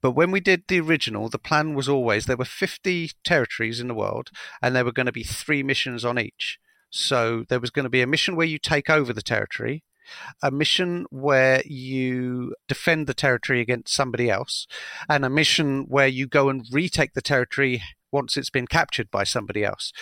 But 0.00 0.12
when 0.12 0.32
we 0.32 0.40
did 0.40 0.64
the 0.66 0.80
original, 0.80 1.28
the 1.28 1.38
plan 1.38 1.74
was 1.74 1.88
always 1.88 2.24
there 2.24 2.36
were 2.36 2.44
50 2.44 3.12
territories 3.22 3.78
in 3.78 3.86
the 3.86 3.94
world 3.94 4.30
and 4.60 4.74
there 4.74 4.84
were 4.84 4.98
going 4.98 5.06
to 5.06 5.12
be 5.12 5.22
three 5.22 5.62
missions 5.62 6.04
on 6.04 6.18
each. 6.18 6.58
So 6.90 7.44
there 7.48 7.60
was 7.60 7.70
going 7.70 7.84
to 7.84 7.96
be 7.98 8.02
a 8.02 8.08
mission 8.08 8.34
where 8.34 8.46
you 8.46 8.58
take 8.58 8.90
over 8.90 9.12
the 9.12 9.22
territory, 9.22 9.84
a 10.42 10.50
mission 10.50 11.06
where 11.10 11.62
you 11.64 12.54
defend 12.68 13.06
the 13.06 13.14
territory 13.14 13.60
against 13.60 13.94
somebody 13.94 14.30
else, 14.30 14.66
and 15.08 15.24
a 15.24 15.30
mission 15.30 15.86
where 15.88 16.06
you 16.06 16.26
go 16.26 16.48
and 16.48 16.66
retake 16.70 17.14
the 17.14 17.22
territory 17.22 17.82
once 18.10 18.36
it's 18.36 18.50
been 18.50 18.66
captured 18.66 19.10
by 19.10 19.24
somebody 19.24 19.64
else. 19.64 19.92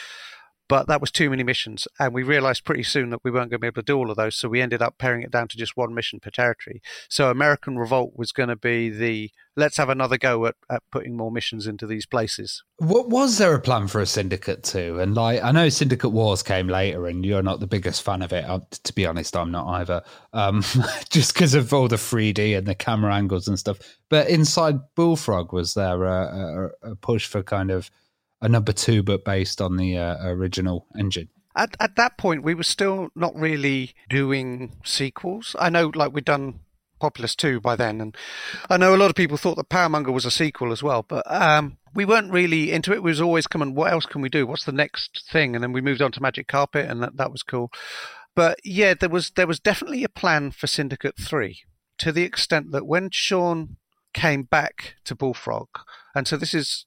But 0.71 0.87
that 0.87 1.01
was 1.01 1.11
too 1.11 1.31
many 1.31 1.43
missions, 1.43 1.89
and 1.99 2.15
we 2.15 2.23
realized 2.23 2.65
pretty 2.65 2.85
soon 2.85 3.11
that 3.11 3.25
we 3.25 3.33
weren't 3.33 3.51
going 3.51 3.59
to 3.59 3.65
be 3.65 3.67
able 3.67 3.83
to 3.83 3.87
do 3.87 3.99
all 3.99 4.09
of 4.09 4.17
those, 4.17 4.37
so 4.37 4.49
we 4.49 4.63
ended 4.63 4.81
up 4.81 4.99
paring 4.99 5.23
it 5.23 5.33
down 5.33 5.49
to 5.49 5.57
just 5.57 5.77
one 5.77 5.93
mission 5.93 6.21
per 6.21 6.31
territory. 6.31 6.81
So 7.09 7.29
American 7.29 7.77
Revolt 7.77 8.13
was 8.15 8.31
going 8.31 8.51
to 8.51 8.57
be 8.57 8.89
the 8.89 9.33
let's 9.57 9.79
have 9.79 9.89
another 9.89 10.17
go 10.17 10.47
at, 10.47 10.55
at 10.71 10.85
putting 10.93 11.17
more 11.17 11.33
missions 11.33 11.67
into 11.67 11.89
these 11.89 12.07
places. 12.07 12.63
What 12.77 13.09
was 13.09 13.39
there 13.39 13.53
a 13.53 13.61
plan 13.61 13.89
for 13.89 14.01
a 14.01 14.07
Syndicate 14.07 14.63
2? 14.63 15.01
And 15.01 15.17
like 15.17 15.43
I 15.43 15.51
know 15.51 15.69
Syndicate 15.71 16.13
Wars 16.13 16.41
came 16.45 16.69
later, 16.69 17.09
and 17.09 17.27
you're 17.27 17.43
not 17.43 17.59
the 17.59 17.67
biggest 17.67 18.03
fan 18.03 18.23
of 18.23 18.33
it. 18.33 18.45
I, 18.45 18.61
to 18.85 18.93
be 18.93 19.07
honest, 19.07 19.37
I'm 19.37 19.51
not 19.51 19.67
either. 19.81 20.03
Um, 20.33 20.63
just 21.11 21.35
because 21.35 21.55
of 21.55 21.75
all 21.75 21.89
the 21.89 21.97
3D 21.97 22.57
and 22.57 22.69
the 22.69 22.77
camera 22.77 23.13
angles 23.13 23.49
and 23.49 23.59
stuff. 23.59 23.79
But 24.09 24.29
inside 24.29 24.79
Bullfrog, 24.95 25.53
was 25.53 25.75
there 25.75 26.05
a, 26.05 26.71
a, 26.85 26.91
a 26.93 26.95
push 26.95 27.27
for 27.27 27.43
kind 27.43 27.73
of 27.73 27.91
a 28.41 28.49
number 28.49 28.73
two, 28.73 29.03
but 29.03 29.25
based 29.25 29.61
on 29.61 29.77
the 29.77 29.97
uh, 29.97 30.17
original 30.29 30.87
engine. 30.99 31.29
At, 31.57 31.77
at 31.81 31.97
that 31.97 32.17
point, 32.17 32.43
we 32.43 32.55
were 32.55 32.63
still 32.63 33.09
not 33.15 33.35
really 33.35 33.93
doing 34.09 34.77
sequels. 34.85 35.57
I 35.59 35.69
know, 35.69 35.91
like, 35.95 36.13
we'd 36.13 36.25
done 36.25 36.61
Populous 37.01 37.35
2 37.35 37.61
by 37.61 37.77
then, 37.77 38.01
and 38.01 38.17
I 38.69 38.77
know 38.77 38.95
a 38.95 38.99
lot 38.99 39.11
of 39.11 39.17
people 39.17 39.37
thought 39.37 39.57
that 39.57 39.69
Powermonger 39.69 40.13
was 40.13 40.25
a 40.25 40.31
sequel 40.31 40.71
as 40.71 40.83
well, 40.83 41.05
but 41.07 41.25
um, 41.27 41.79
we 41.95 42.05
weren't 42.05 42.33
really 42.33 42.71
into 42.71 42.93
it. 42.93 43.03
We 43.03 43.11
was 43.11 43.21
always 43.21 43.47
coming, 43.47 43.75
what 43.75 43.93
else 43.93 44.07
can 44.07 44.21
we 44.21 44.29
do? 44.29 44.47
What's 44.47 44.65
the 44.65 44.73
next 44.73 45.25
thing? 45.31 45.55
And 45.55 45.63
then 45.63 45.73
we 45.73 45.81
moved 45.81 46.03
on 46.03 46.13
to 46.13 46.23
Magic 46.23 46.47
Carpet, 46.47 46.89
and 46.89 47.03
that, 47.03 47.17
that 47.17 47.33
was 47.33 47.43
cool. 47.43 47.71
But 48.37 48.61
yeah, 48.65 48.95
there 48.95 49.09
was 49.09 49.31
there 49.31 49.47
was 49.47 49.59
definitely 49.59 50.05
a 50.05 50.09
plan 50.09 50.53
for 50.53 50.67
Syndicate 50.69 51.17
3 51.19 51.59
to 51.99 52.13
the 52.13 52.23
extent 52.23 52.71
that 52.73 52.87
when 52.87 53.11
Sean 53.11 53.77
came 54.15 54.45
back 54.45 54.95
to 55.05 55.17
Bullfrog, 55.17 55.69
and 56.15 56.29
so 56.29 56.37
this 56.37 56.55
is 56.55 56.87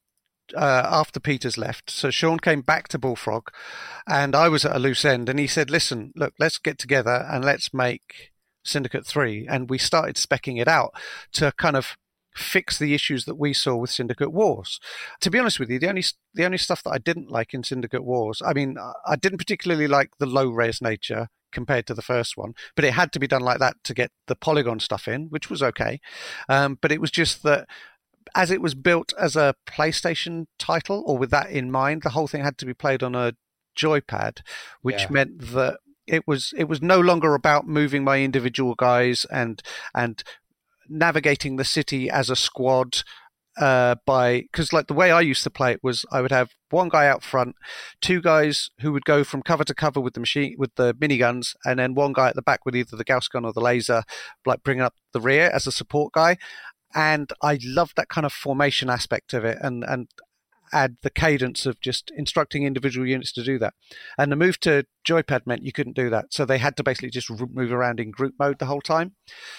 uh, 0.56 0.88
after 0.90 1.20
Peters 1.20 1.58
left. 1.58 1.90
So 1.90 2.10
Sean 2.10 2.40
came 2.40 2.62
back 2.62 2.88
to 2.90 3.00
Bullfrog, 3.00 3.50
and 4.08 4.36
I 4.36 4.50
was 4.50 4.66
at 4.66 4.76
a 4.76 4.80
loose 4.80 5.06
end. 5.06 5.30
And 5.30 5.40
he 5.40 5.48
said, 5.48 5.70
"Listen, 5.70 6.14
look, 6.16 6.34
let's 6.40 6.58
get 6.58 6.78
together 6.78 7.26
and 7.30 7.44
let's 7.44 7.74
make 7.74 8.32
Syndicate 8.64 9.06
Three." 9.06 9.48
And 9.48 9.70
we 9.70 9.78
started 9.78 10.16
specking 10.16 10.62
it 10.62 10.68
out 10.68 10.94
to 11.34 11.52
kind 11.58 11.76
of 11.76 11.98
fix 12.36 12.80
the 12.80 12.94
issues 12.94 13.26
that 13.26 13.36
we 13.36 13.54
saw 13.54 13.76
with 13.76 13.90
Syndicate 13.90 14.32
Wars. 14.32 14.80
To 15.22 15.30
be 15.30 15.40
honest 15.40 15.60
with 15.60 15.70
you, 15.70 15.80
the 15.80 15.90
only 15.90 16.04
the 16.34 16.46
only 16.46 16.58
stuff 16.58 16.84
that 16.84 16.92
I 16.92 16.98
didn't 16.98 17.32
like 17.32 17.54
in 17.54 17.64
Syndicate 17.64 18.04
Wars, 18.04 18.42
I 18.46 18.54
mean, 18.54 18.78
I 19.08 19.16
didn't 19.16 19.38
particularly 19.38 19.88
like 19.88 20.12
the 20.20 20.26
low 20.26 20.50
res 20.50 20.82
nature 20.82 21.28
compared 21.52 21.86
to 21.88 21.94
the 21.94 22.02
first 22.02 22.36
one, 22.36 22.54
but 22.76 22.84
it 22.84 22.94
had 22.94 23.12
to 23.14 23.20
be 23.20 23.28
done 23.28 23.44
like 23.44 23.60
that 23.60 23.76
to 23.84 23.94
get 23.94 24.12
the 24.28 24.36
polygon 24.36 24.80
stuff 24.80 25.08
in, 25.08 25.28
which 25.28 25.50
was 25.50 25.62
okay. 25.62 26.00
Um, 26.50 26.80
but 26.82 26.92
it 26.92 27.00
was 27.00 27.12
just 27.12 27.44
that 27.44 27.68
as 28.36 28.52
it 28.52 28.62
was 28.62 28.76
built 28.76 29.14
as 29.20 29.36
a 29.36 29.56
PlayStation 29.68 30.46
title, 30.58 31.04
or 31.06 31.18
with 31.18 31.32
that 31.32 31.50
in 31.50 31.72
mind, 31.72 32.02
the 32.04 32.10
whole 32.10 32.28
thing 32.28 32.44
had 32.44 32.58
to 32.60 32.66
be 32.66 32.74
played 32.74 33.04
on 33.04 33.16
a 33.16 33.34
joypad, 33.78 34.42
which 34.82 35.02
yeah. 35.02 35.08
meant 35.10 35.40
that 35.54 35.78
it 36.08 36.28
was 36.28 36.54
it 36.58 36.66
was 36.66 36.82
no 36.82 37.00
longer 37.00 37.34
about 37.34 37.68
moving 37.68 38.04
my 38.04 38.22
individual 38.22 38.76
guys 38.76 39.26
and 39.32 39.62
and 39.94 40.24
navigating 40.90 41.56
the 41.56 41.64
city 41.64 42.10
as 42.10 42.30
a 42.30 42.36
squad 42.36 43.04
uh, 43.58 43.96
by 44.06 44.42
because 44.42 44.74
like 44.74 44.88
the 44.88 44.94
way 44.94 45.12
I 45.12 45.22
used 45.22 45.44
to 45.44 45.50
play 45.50 45.74
it 45.74 45.84
was 45.84 46.06
I 46.12 46.22
would 46.22 46.32
have 46.32 46.50
one 46.72 46.90
guy 46.90 47.08
out 47.08 47.24
front, 47.24 47.56
two 48.02 48.20
guys 48.20 48.70
who 48.80 48.92
would 48.94 49.06
go 49.06 49.24
from 49.24 49.44
cover 49.44 49.64
to 49.64 49.76
cover 49.76 50.00
with 50.00 50.16
the 50.16 50.20
machine 50.20 50.56
with 50.58 50.74
the 50.76 50.94
miniguns, 50.96 51.56
and 51.64 51.80
then 51.80 51.94
one 51.94 52.14
guy 52.14 52.30
at 52.30 52.36
the 52.36 52.42
back 52.42 52.66
with 52.66 52.76
either 52.76 52.98
the 52.98 53.04
Gauss 53.04 53.28
gun 53.28 53.46
or 53.46 53.54
the 53.54 53.62
laser, 53.62 54.04
like 54.46 54.64
bringing 54.64 54.84
up 54.84 54.96
the 55.14 55.22
rear 55.22 55.52
as 55.54 55.68
a 55.68 55.72
support 55.72 56.14
guy. 56.14 56.38
And 56.96 57.32
I 57.42 57.60
loved 57.64 57.96
that 57.96 58.10
kind 58.10 58.26
of 58.26 58.34
formation 58.34 58.90
aspect 58.90 59.34
of 59.34 59.44
it, 59.46 59.58
and 59.62 59.84
and 59.84 60.08
add 60.74 60.98
the 61.04 61.10
cadence 61.10 61.66
of 61.66 61.80
just 61.80 62.12
instructing 62.18 62.64
individual 62.64 63.08
units 63.08 63.32
to 63.32 63.44
do 63.44 63.60
that. 63.60 63.76
And 64.18 64.32
the 64.32 64.36
move 64.36 64.60
to 64.62 64.86
joypad 65.08 65.46
meant 65.46 65.64
you 65.64 65.72
couldn't 65.72 65.96
do 65.96 66.10
that, 66.10 66.34
so 66.34 66.46
they 66.46 66.58
had 66.58 66.76
to 66.78 66.84
basically 66.84 67.12
just 67.12 67.30
move 67.30 67.72
around 67.72 68.00
in 68.00 68.12
group 68.12 68.34
mode 68.40 68.60
the 68.60 68.66
whole 68.66 68.82
time. 68.82 69.14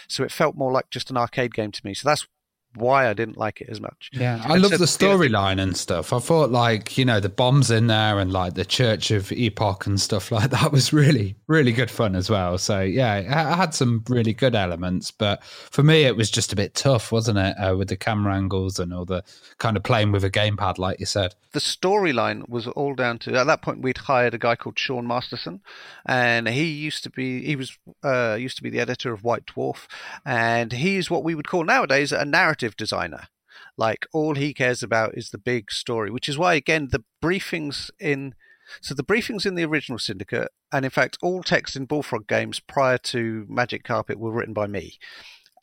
So 0.08 0.24
it 0.24 0.32
felt 0.32 0.56
more 0.56 0.72
like 0.72 0.90
just 0.90 1.10
an 1.10 1.16
arcade 1.16 1.54
game 1.54 1.70
to 1.72 1.86
me. 1.86 1.94
So 1.94 2.08
that's 2.08 2.26
why 2.74 3.08
I 3.08 3.14
didn't 3.14 3.36
like 3.36 3.60
it 3.60 3.68
as 3.70 3.80
much. 3.80 4.10
Yeah, 4.12 4.42
I 4.44 4.56
love 4.56 4.72
the 4.72 4.84
storyline 4.84 5.60
and 5.60 5.76
stuff. 5.76 6.12
I 6.12 6.18
thought 6.18 6.50
like 6.50 6.96
you 6.98 7.04
know 7.04 7.20
the 7.20 7.28
bombs 7.28 7.70
in 7.70 7.86
there 7.86 8.18
and 8.18 8.32
like 8.32 8.54
the 8.54 8.64
Church 8.64 9.10
of 9.10 9.30
Epoch 9.32 9.86
and 9.86 10.00
stuff 10.00 10.30
like 10.32 10.50
that 10.50 10.72
was 10.72 10.92
really 10.92 11.36
really 11.46 11.72
good 11.72 11.90
fun 11.90 12.14
as 12.14 12.30
well. 12.30 12.58
So 12.58 12.80
yeah, 12.80 13.12
I 13.14 13.56
had 13.56 13.74
some 13.74 14.04
really 14.08 14.32
good 14.32 14.54
elements, 14.54 15.10
but 15.10 15.42
for 15.44 15.82
me 15.82 16.04
it 16.04 16.16
was 16.16 16.30
just 16.30 16.52
a 16.52 16.56
bit 16.56 16.74
tough, 16.74 17.12
wasn't 17.12 17.38
it, 17.38 17.54
uh, 17.54 17.76
with 17.76 17.88
the 17.88 17.96
camera 17.96 18.34
angles 18.34 18.78
and 18.78 18.92
all 18.92 19.04
the 19.04 19.22
kind 19.58 19.76
of 19.76 19.82
playing 19.82 20.12
with 20.12 20.24
a 20.24 20.30
gamepad, 20.30 20.78
like 20.78 21.00
you 21.00 21.06
said. 21.06 21.34
The 21.52 21.60
storyline 21.60 22.48
was 22.48 22.66
all 22.66 22.94
down 22.94 23.18
to 23.20 23.34
at 23.34 23.46
that 23.46 23.62
point 23.62 23.82
we'd 23.82 23.98
hired 23.98 24.34
a 24.34 24.38
guy 24.38 24.56
called 24.56 24.78
Sean 24.78 25.06
Masterson, 25.06 25.60
and 26.06 26.48
he 26.48 26.64
used 26.64 27.04
to 27.04 27.10
be 27.10 27.44
he 27.44 27.56
was 27.56 27.78
uh, 28.02 28.36
used 28.38 28.56
to 28.56 28.62
be 28.62 28.70
the 28.70 28.80
editor 28.80 29.12
of 29.12 29.22
White 29.22 29.46
Dwarf, 29.46 29.86
and 30.24 30.72
he's 30.72 31.10
what 31.10 31.22
we 31.22 31.34
would 31.34 31.46
call 31.46 31.64
nowadays 31.64 32.12
a 32.12 32.24
narrative 32.24 32.63
narrative 32.64 32.76
designer. 32.76 33.28
Like 33.76 34.06
all 34.12 34.34
he 34.34 34.54
cares 34.54 34.82
about 34.82 35.16
is 35.16 35.30
the 35.30 35.38
big 35.38 35.70
story, 35.70 36.10
which 36.10 36.28
is 36.28 36.38
why 36.38 36.54
again 36.54 36.88
the 36.90 37.04
briefings 37.22 37.90
in 38.00 38.34
so 38.80 38.94
the 38.94 39.04
briefings 39.04 39.44
in 39.44 39.56
the 39.56 39.64
original 39.64 39.98
Syndicate, 39.98 40.50
and 40.72 40.84
in 40.84 40.90
fact 40.90 41.18
all 41.22 41.42
text 41.42 41.76
in 41.76 41.84
Bullfrog 41.84 42.26
games 42.26 42.60
prior 42.60 42.98
to 42.98 43.46
Magic 43.48 43.84
Carpet 43.84 44.18
were 44.18 44.32
written 44.32 44.54
by 44.54 44.66
me. 44.66 44.94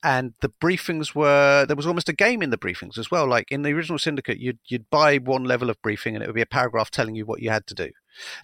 And 0.03 0.34
the 0.41 0.49
briefings 0.49 1.14
were 1.14 1.65
there 1.65 1.76
was 1.76 1.86
almost 1.88 2.10
a 2.10 2.14
game 2.14 2.41
in 2.41 2.49
the 2.49 2.57
briefings 2.57 2.98
as 2.98 3.11
well. 3.11 3.28
Like 3.28 3.52
in 3.52 3.61
the 3.64 3.73
original 3.73 3.99
Syndicate, 3.99 4.40
you'd 4.40 4.60
you'd 4.68 4.90
buy 4.90 5.18
one 5.18 5.44
level 5.44 5.69
of 5.69 5.82
briefing 5.82 6.15
and 6.15 6.23
it 6.23 6.28
would 6.28 6.36
be 6.36 6.48
a 6.48 6.57
paragraph 6.57 6.91
telling 6.91 7.15
you 7.15 7.26
what 7.26 7.41
you 7.41 7.49
had 7.49 7.68
to 7.68 7.76
do. 7.76 7.90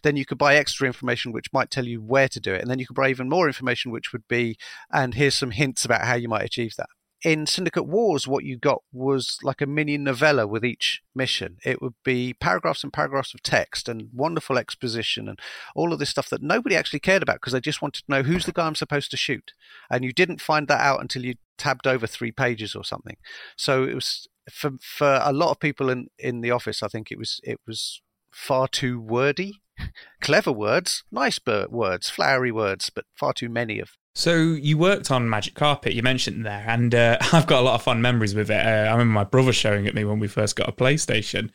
Then 0.04 0.18
you 0.18 0.26
could 0.26 0.38
buy 0.38 0.56
extra 0.56 0.88
information 0.88 1.32
which 1.32 1.54
might 1.54 1.72
tell 1.72 1.86
you 1.86 2.02
where 2.02 2.30
to 2.30 2.40
do 2.40 2.54
it, 2.54 2.62
and 2.62 2.70
then 2.70 2.80
you 2.80 2.88
could 2.88 2.96
buy 2.96 3.10
even 3.10 3.30
more 3.30 3.48
information 3.48 3.92
which 3.92 4.12
would 4.14 4.28
be 4.28 4.58
and 4.92 5.14
here's 5.14 5.38
some 5.38 5.52
hints 5.52 5.86
about 5.86 6.06
how 6.06 6.16
you 6.16 6.30
might 6.30 6.46
achieve 6.46 6.76
that 6.78 6.90
in 7.23 7.48
Syndicate 7.48 7.88
Wars, 7.88 8.27
what 8.27 8.44
you 8.44 8.57
got 8.57 8.84
was 8.91 9.39
like 9.41 9.61
a 9.61 9.65
mini 9.65 9.98
novella 9.98 10.45
with 10.45 10.64
each 10.64 11.02
mission. 11.15 11.57
It 11.65 11.81
would 11.81 11.95
be 12.03 12.34
paragraphs 12.34 12.84
and 12.84 12.94
paragraphs 12.94 13.34
of 13.34 13.41
text 13.41 13.89
and 13.89 14.10
wonderful 14.14 14.57
exposition 14.57 15.27
and 15.27 15.39
all 15.76 15.91
of 15.91 15.99
this 15.99 16.10
stuff 16.10 16.30
that 16.30 16.44
nobody 16.44 16.76
actually 16.76 16.99
cared 16.99 17.23
about 17.23 17.38
because 17.38 17.53
they 17.53 17.61
just 17.61 17.81
wanted 17.81 18.06
to 18.06 18.11
know 18.11 18.23
who's 18.23 18.45
the 18.45 18.52
guy 18.52 18.68
I'm 18.68 18.76
supposed 18.76 19.10
to 19.11 19.18
shoot. 19.18 19.52
And 19.89 20.03
you 20.03 20.14
didn't 20.14 20.41
find 20.41 20.68
that 20.68 20.81
out 20.81 21.02
until 21.02 21.26
you 21.26 21.35
tabbed 21.57 21.88
over 21.88 22.06
three 22.06 22.31
pages 22.31 22.76
or 22.76 22.84
something. 22.84 23.18
So 23.56 23.84
it 23.84 23.95
was 23.95 24.27
for 24.52 24.72
for 24.80 25.19
a 25.23 25.34
lot 25.34 25.52
of 25.52 25.60
people 25.60 25.89
in 25.89 26.07
in 26.19 26.41
the 26.41 26.52
office. 26.52 26.84
I 26.84 26.88
think 26.88 27.11
it 27.11 27.18
was 27.18 27.41
it 27.44 27.60
was 27.65 28.02
far 28.31 28.68
too 28.68 28.99
wordy. 28.99 29.61
Clever 30.22 30.52
words, 30.52 31.03
nice 31.11 31.39
words, 31.69 32.10
flowery 32.10 32.52
words, 32.52 32.89
but 32.89 33.06
far 33.15 33.34
too 33.34 33.49
many 33.49 33.80
of 33.80 33.91
so 34.18 34.35
you 34.35 34.80
worked 34.80 35.11
on 35.11 35.30
Magic 35.30 35.53
Carpet, 35.53 35.94
you 35.94 36.02
mentioned 36.02 36.44
there, 36.44 36.65
and 36.68 36.95
uh, 36.95 37.19
I've 37.31 37.45
got 37.45 37.60
a 37.60 37.61
lot 37.61 37.76
of 37.76 37.84
fun 37.84 38.02
memories 38.02 38.34
with 38.34 38.49
it. 38.49 38.65
Uh, 38.65 38.89
I 38.89 38.91
remember 38.94 39.14
my 39.14 39.23
brother 39.23 39.53
showing 39.53 39.85
it 39.85 39.94
me 39.94 40.03
when 40.06 40.18
we 40.18 40.27
first 40.27 40.56
got 40.56 40.68
a 40.68 40.72
PlayStation, 40.72 41.52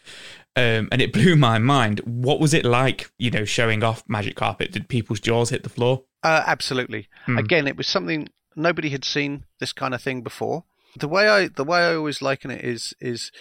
um, 0.54 0.88
and 0.92 1.02
it 1.02 1.12
blew 1.12 1.34
my 1.34 1.58
mind. 1.58 1.98
What 2.04 2.38
was 2.38 2.54
it 2.54 2.64
like, 2.64 3.10
you 3.18 3.32
know, 3.32 3.44
showing 3.44 3.82
off 3.82 4.04
Magic 4.06 4.36
Carpet? 4.36 4.70
Did 4.70 4.88
people's 4.88 5.18
jaws 5.18 5.50
hit 5.50 5.64
the 5.64 5.68
floor? 5.68 6.04
Uh, 6.22 6.44
absolutely. 6.46 7.08
Hmm. 7.26 7.36
Again, 7.36 7.66
it 7.66 7.76
was 7.76 7.88
something 7.88 8.28
nobody 8.54 8.90
had 8.90 9.04
seen 9.04 9.44
this 9.58 9.72
kind 9.72 9.92
of 9.92 10.00
thing 10.00 10.22
before. 10.22 10.62
The 10.96 11.08
way 11.08 11.28
I 11.28 11.48
the 11.48 11.64
way 11.64 11.80
I 11.80 11.96
always 11.96 12.22
liken 12.22 12.52
it 12.52 12.64
is 12.64 12.94
is 13.00 13.32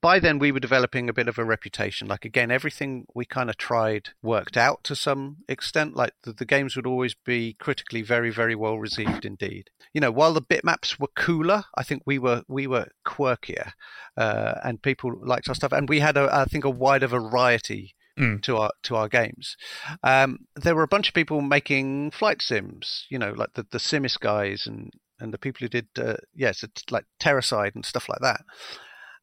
by 0.00 0.18
then 0.18 0.38
we 0.38 0.52
were 0.52 0.60
developing 0.60 1.08
a 1.08 1.12
bit 1.12 1.28
of 1.28 1.38
a 1.38 1.44
reputation. 1.44 2.06
Like 2.06 2.24
again, 2.24 2.50
everything 2.50 3.06
we 3.14 3.24
kind 3.24 3.50
of 3.50 3.56
tried 3.56 4.10
worked 4.22 4.56
out 4.56 4.84
to 4.84 4.94
some 4.94 5.38
extent. 5.48 5.96
Like 5.96 6.12
the, 6.22 6.32
the, 6.32 6.44
games 6.44 6.76
would 6.76 6.86
always 6.86 7.14
be 7.14 7.54
critically 7.58 8.02
very, 8.02 8.30
very 8.30 8.54
well 8.54 8.78
received 8.78 9.24
indeed. 9.24 9.70
You 9.92 10.00
know, 10.00 10.10
while 10.10 10.34
the 10.34 10.42
bitmaps 10.42 11.00
were 11.00 11.08
cooler, 11.16 11.64
I 11.74 11.82
think 11.82 12.02
we 12.06 12.18
were 12.18 12.42
we 12.48 12.66
were 12.66 12.88
quirkier, 13.06 13.72
uh, 14.16 14.54
and 14.62 14.82
people 14.82 15.14
liked 15.20 15.48
our 15.48 15.54
stuff. 15.54 15.72
And 15.72 15.88
we 15.88 16.00
had, 16.00 16.16
a, 16.16 16.28
I 16.32 16.44
think, 16.44 16.64
a 16.64 16.70
wider 16.70 17.06
variety 17.06 17.94
Mm. 18.18 18.42
to 18.42 18.56
our 18.56 18.72
to 18.82 18.96
our 18.96 19.08
games. 19.08 19.56
Um, 20.02 20.40
there 20.56 20.74
were 20.74 20.82
a 20.82 20.88
bunch 20.88 21.06
of 21.06 21.14
people 21.14 21.40
making 21.40 22.10
flight 22.10 22.42
sims, 22.42 23.06
you 23.10 23.16
know, 23.16 23.32
like 23.32 23.52
the 23.54 23.64
the 23.70 23.78
Simis 23.78 24.18
guys 24.18 24.66
and 24.66 24.90
and 25.20 25.32
the 25.32 25.38
people 25.38 25.60
who 25.60 25.68
did 25.68 25.86
uh, 25.96 26.16
yes, 26.34 26.64
like 26.90 27.04
Terracide 27.20 27.76
and 27.76 27.86
stuff 27.86 28.08
like 28.08 28.18
that 28.20 28.40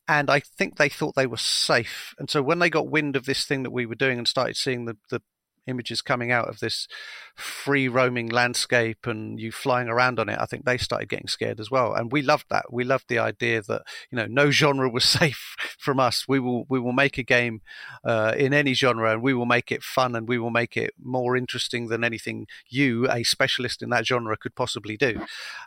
and 0.07 0.29
I 0.29 0.39
think 0.39 0.77
they 0.77 0.89
thought 0.89 1.15
they 1.15 1.27
were 1.27 1.37
safe. 1.37 2.13
And 2.19 2.29
so 2.29 2.41
when 2.41 2.59
they 2.59 2.69
got 2.69 2.87
wind 2.87 3.15
of 3.15 3.25
this 3.25 3.45
thing 3.45 3.63
that 3.63 3.71
we 3.71 3.85
were 3.85 3.95
doing 3.95 4.17
and 4.17 4.27
started 4.27 4.55
seeing 4.55 4.85
the, 4.85 4.97
the 5.09 5.21
images 5.67 6.01
coming 6.01 6.31
out 6.31 6.47
of 6.47 6.59
this 6.59 6.87
free 7.35 7.87
roaming 7.87 8.29
landscape 8.29 9.05
and 9.05 9.39
you 9.39 9.51
flying 9.51 9.89
around 9.89 10.19
on 10.19 10.29
it, 10.29 10.37
I 10.39 10.45
think 10.45 10.65
they 10.65 10.77
started 10.77 11.09
getting 11.09 11.27
scared 11.27 11.59
as 11.59 11.69
well. 11.69 11.93
And 11.93 12.11
we 12.11 12.21
loved 12.21 12.45
that. 12.49 12.71
We 12.71 12.83
loved 12.83 13.05
the 13.07 13.19
idea 13.19 13.61
that 13.63 13.83
you 14.11 14.15
know 14.17 14.27
no 14.27 14.51
genre 14.51 14.89
was 14.89 15.03
safe 15.19 15.55
from 15.77 15.99
us. 15.99 16.25
We 16.27 16.39
will 16.39 16.65
we 16.69 16.79
will 16.79 16.93
make 16.93 17.17
a 17.17 17.23
game 17.23 17.61
uh, 18.03 18.33
in 18.37 18.53
any 18.53 18.73
genre 18.73 19.11
and 19.11 19.21
we 19.21 19.33
will 19.33 19.45
make 19.45 19.71
it 19.71 19.83
fun 19.83 20.15
and 20.15 20.27
we 20.27 20.37
will 20.37 20.51
make 20.51 20.77
it 20.77 20.93
more 21.01 21.35
interesting 21.35 21.87
than 21.87 22.03
anything 22.03 22.47
you, 22.69 23.09
a 23.09 23.23
specialist 23.23 23.81
in 23.81 23.89
that 23.89 24.05
genre, 24.05 24.37
could 24.37 24.55
possibly 24.55 24.97
do. 24.97 25.21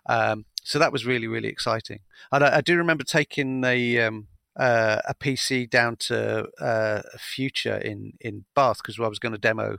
Um, 0.09 0.47
so 0.63 0.79
that 0.79 0.93
was 0.93 1.07
really 1.07 1.27
really 1.27 1.49
exciting. 1.49 2.01
And 2.33 2.45
I, 2.45 2.59
I 2.59 2.61
do 2.61 2.77
remember 2.77 3.05
taking 3.05 3.65
a 3.65 3.99
um, 4.01 4.29
uh, 4.59 5.01
a 5.07 5.15
PC 5.15 5.71
down 5.71 5.97
to 5.97 6.49
uh, 6.61 7.03
Future 7.19 7.77
in 7.77 8.15
in 8.21 8.45
Bath 8.55 8.79
because 8.79 8.99
I 8.99 9.09
was 9.09 9.19
going 9.19 9.33
to 9.33 9.39
demo 9.39 9.79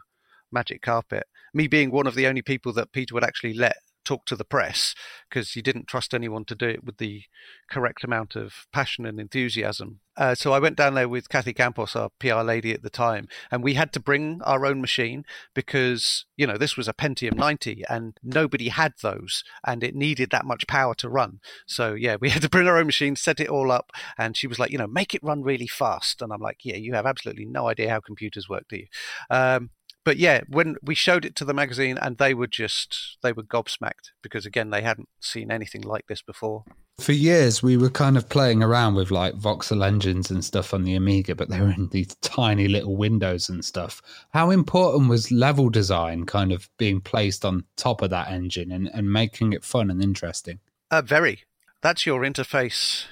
Magic 0.51 0.81
Carpet. 0.81 1.25
Me 1.53 1.67
being 1.67 1.91
one 1.91 2.07
of 2.07 2.15
the 2.15 2.27
only 2.27 2.41
people 2.41 2.73
that 2.73 2.91
Peter 2.91 3.13
would 3.13 3.23
actually 3.23 3.53
let 3.53 3.77
talk 4.09 4.25
to 4.25 4.35
the 4.35 4.43
press 4.43 4.95
because 5.29 5.51
he 5.51 5.61
didn't 5.61 5.87
trust 5.87 6.15
anyone 6.15 6.43
to 6.43 6.55
do 6.55 6.67
it 6.67 6.83
with 6.83 6.97
the 6.97 7.21
correct 7.69 8.03
amount 8.03 8.35
of 8.35 8.65
passion 8.73 9.05
and 9.05 9.19
enthusiasm. 9.19 9.99
Uh, 10.17 10.33
so 10.33 10.51
I 10.51 10.59
went 10.59 10.75
down 10.75 10.95
there 10.95 11.07
with 11.07 11.29
Kathy 11.29 11.53
Campos, 11.53 11.95
our 11.95 12.09
PR 12.19 12.41
lady 12.41 12.73
at 12.73 12.81
the 12.81 12.89
time, 12.89 13.27
and 13.51 13.63
we 13.63 13.75
had 13.75 13.93
to 13.93 13.99
bring 13.99 14.41
our 14.43 14.65
own 14.65 14.81
machine 14.81 15.25
because, 15.53 16.25
you 16.35 16.47
know, 16.47 16.57
this 16.57 16.75
was 16.75 16.87
a 16.87 16.93
Pentium 16.93 17.35
90 17.35 17.83
and 17.87 18.17
nobody 18.23 18.69
had 18.69 18.93
those 19.03 19.43
and 19.65 19.83
it 19.83 19.95
needed 19.95 20.31
that 20.31 20.45
much 20.45 20.65
power 20.65 20.95
to 20.95 21.07
run. 21.07 21.39
So, 21.67 21.93
yeah, 21.93 22.17
we 22.19 22.29
had 22.31 22.41
to 22.41 22.49
bring 22.49 22.67
our 22.67 22.77
own 22.77 22.87
machine, 22.87 23.15
set 23.15 23.39
it 23.39 23.47
all 23.47 23.71
up. 23.71 23.91
And 24.17 24.35
she 24.35 24.47
was 24.47 24.57
like, 24.57 24.71
you 24.71 24.79
know, 24.79 24.87
make 24.87 25.13
it 25.13 25.23
run 25.23 25.43
really 25.43 25.67
fast. 25.67 26.21
And 26.21 26.33
I'm 26.33 26.41
like, 26.41 26.61
yeah, 26.63 26.77
you 26.77 26.95
have 26.95 27.05
absolutely 27.05 27.45
no 27.45 27.67
idea 27.67 27.91
how 27.91 27.99
computers 27.99 28.49
work, 28.49 28.65
do 28.67 28.77
you? 28.77 28.87
Um, 29.29 29.69
but 30.09 30.17
yeah, 30.17 30.41
when 30.47 30.75
we 30.81 30.95
showed 30.95 31.23
it 31.23 31.35
to 31.35 31.45
the 31.45 31.53
magazine, 31.53 31.99
and 32.01 32.17
they 32.17 32.33
were 32.33 32.47
just 32.47 33.19
they 33.21 33.31
were 33.31 33.43
gobsmacked 33.43 34.09
because 34.23 34.43
again 34.43 34.71
they 34.71 34.81
hadn't 34.81 35.07
seen 35.19 35.51
anything 35.51 35.83
like 35.83 36.07
this 36.07 36.23
before. 36.23 36.63
For 36.99 37.11
years, 37.11 37.61
we 37.61 37.77
were 37.77 37.91
kind 37.91 38.17
of 38.17 38.27
playing 38.27 38.63
around 38.63 38.95
with 38.95 39.11
like 39.11 39.35
voxel 39.35 39.85
engines 39.85 40.31
and 40.31 40.43
stuff 40.43 40.73
on 40.73 40.83
the 40.83 40.95
Amiga, 40.95 41.35
but 41.35 41.49
they 41.49 41.61
were 41.61 41.69
in 41.69 41.89
these 41.89 42.15
tiny 42.21 42.67
little 42.67 42.97
windows 42.97 43.49
and 43.49 43.63
stuff. 43.63 44.01
How 44.33 44.49
important 44.49 45.11
was 45.11 45.31
level 45.31 45.69
design 45.69 46.25
kind 46.25 46.51
of 46.51 46.71
being 46.79 47.01
placed 47.01 47.45
on 47.45 47.65
top 47.75 48.01
of 48.01 48.09
that 48.09 48.31
engine 48.31 48.71
and, 48.71 48.89
and 48.91 49.13
making 49.13 49.53
it 49.53 49.63
fun 49.63 49.91
and 49.91 50.01
interesting? 50.01 50.57
Uh, 50.89 51.03
very. 51.03 51.43
That's 51.83 52.07
your 52.07 52.21
interface 52.21 53.05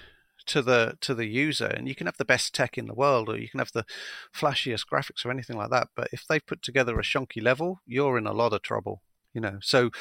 to 0.48 0.62
the 0.62 0.98
to 1.02 1.14
the 1.14 1.26
user 1.26 1.68
and 1.68 1.88
you 1.88 1.96
can 1.96 2.08
have 2.08 2.18
the 2.18 2.26
best 2.26 2.54
tech 2.54 2.78
in 2.78 2.88
the 2.88 2.94
world 2.94 3.30
or 3.30 3.38
you 3.38 3.50
can 3.50 3.60
have 3.60 3.72
the 3.74 3.86
flashiest 4.36 4.86
graphics 4.92 5.26
or 5.26 5.32
anything 5.32 5.58
like 5.58 5.70
that 5.70 5.90
but 5.96 6.08
if 6.12 6.26
they 6.28 6.40
put 6.40 6.62
together 6.62 6.98
a 7.00 7.04
shonky 7.04 7.42
level 7.42 7.82
you're 7.86 8.18
in 8.18 8.28
a 8.28 8.34
lot 8.34 8.54
of 8.54 8.62
trouble 8.62 9.02
you 9.38 9.42
know? 9.42 9.60
So 9.62 9.92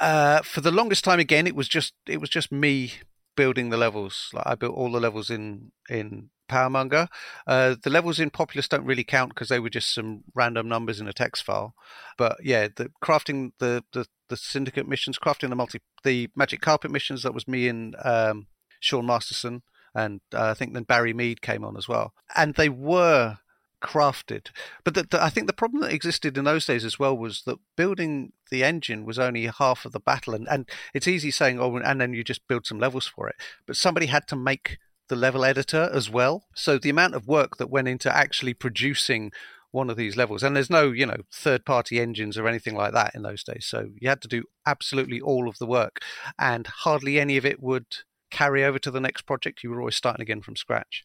uh, 0.00 0.42
for 0.42 0.60
the 0.60 0.72
longest 0.72 1.04
time 1.04 1.20
again 1.20 1.46
it 1.46 1.54
was 1.54 1.68
just 1.68 1.94
it 2.06 2.20
was 2.20 2.28
just 2.28 2.50
me 2.50 2.94
building 3.36 3.70
the 3.70 3.76
levels. 3.76 4.30
Like 4.32 4.46
i 4.46 4.54
built 4.56 4.74
all 4.74 4.90
the 4.90 5.00
levels 5.00 5.30
in 5.30 5.70
in 5.88 6.30
powermonger. 6.50 7.06
Uh, 7.46 7.76
the 7.80 7.90
levels 7.90 8.18
in 8.18 8.30
populous 8.30 8.66
don't 8.66 8.84
really 8.84 9.04
count 9.04 9.30
because 9.30 9.48
they 9.48 9.60
were 9.60 9.70
just 9.70 9.94
some 9.94 10.24
random 10.34 10.68
numbers 10.68 11.00
in 11.00 11.06
a 11.06 11.12
text 11.12 11.44
file. 11.44 11.74
But 12.18 12.38
yeah 12.42 12.66
the 12.74 12.90
crafting 13.04 13.52
the 13.60 13.84
the, 13.92 14.06
the 14.28 14.36
syndicate 14.36 14.88
missions 14.88 15.16
crafting 15.16 15.50
the 15.50 15.56
multi 15.56 15.80
the 16.02 16.28
magic 16.34 16.60
carpet 16.60 16.90
missions 16.90 17.22
that 17.22 17.34
was 17.34 17.46
me 17.46 17.68
in 17.68 17.94
um, 18.02 18.48
Sean 18.80 19.06
Masterson, 19.06 19.62
and 19.94 20.20
uh, 20.34 20.48
I 20.48 20.54
think 20.54 20.74
then 20.74 20.84
Barry 20.84 21.12
Mead 21.12 21.42
came 21.42 21.64
on 21.64 21.76
as 21.76 21.88
well. 21.88 22.12
And 22.36 22.54
they 22.54 22.68
were 22.68 23.38
crafted. 23.80 24.48
But 24.84 24.94
the, 24.94 25.04
the, 25.04 25.22
I 25.22 25.30
think 25.30 25.46
the 25.46 25.52
problem 25.52 25.82
that 25.82 25.92
existed 25.92 26.36
in 26.36 26.44
those 26.44 26.66
days 26.66 26.84
as 26.84 26.98
well 26.98 27.16
was 27.16 27.42
that 27.46 27.58
building 27.76 28.32
the 28.50 28.62
engine 28.62 29.04
was 29.04 29.18
only 29.18 29.46
half 29.46 29.84
of 29.84 29.92
the 29.92 30.00
battle. 30.00 30.34
And, 30.34 30.48
and 30.48 30.68
it's 30.94 31.08
easy 31.08 31.30
saying, 31.30 31.58
oh, 31.58 31.76
and 31.76 32.00
then 32.00 32.14
you 32.14 32.22
just 32.22 32.46
build 32.46 32.66
some 32.66 32.78
levels 32.78 33.06
for 33.06 33.28
it. 33.28 33.36
But 33.66 33.76
somebody 33.76 34.06
had 34.06 34.26
to 34.28 34.36
make 34.36 34.78
the 35.08 35.16
level 35.16 35.44
editor 35.44 35.90
as 35.92 36.08
well. 36.08 36.44
So 36.54 36.78
the 36.78 36.90
amount 36.90 37.14
of 37.14 37.26
work 37.26 37.56
that 37.56 37.70
went 37.70 37.88
into 37.88 38.14
actually 38.14 38.54
producing 38.54 39.32
one 39.72 39.88
of 39.88 39.96
these 39.96 40.16
levels, 40.16 40.42
and 40.42 40.56
there's 40.56 40.70
no, 40.70 40.90
you 40.90 41.06
know, 41.06 41.22
third 41.32 41.64
party 41.64 42.00
engines 42.00 42.36
or 42.36 42.48
anything 42.48 42.74
like 42.74 42.92
that 42.92 43.14
in 43.14 43.22
those 43.22 43.44
days. 43.44 43.66
So 43.66 43.90
you 44.00 44.08
had 44.08 44.20
to 44.22 44.28
do 44.28 44.44
absolutely 44.66 45.20
all 45.20 45.48
of 45.48 45.58
the 45.58 45.66
work, 45.66 46.00
and 46.38 46.66
hardly 46.66 47.20
any 47.20 47.36
of 47.36 47.46
it 47.46 47.62
would 47.62 47.86
carry 48.30 48.64
over 48.64 48.78
to 48.78 48.90
the 48.90 49.00
next 49.00 49.22
project. 49.22 49.62
You 49.62 49.70
were 49.70 49.80
always 49.80 49.96
starting 49.96 50.22
again 50.22 50.40
from 50.40 50.56
scratch. 50.56 51.04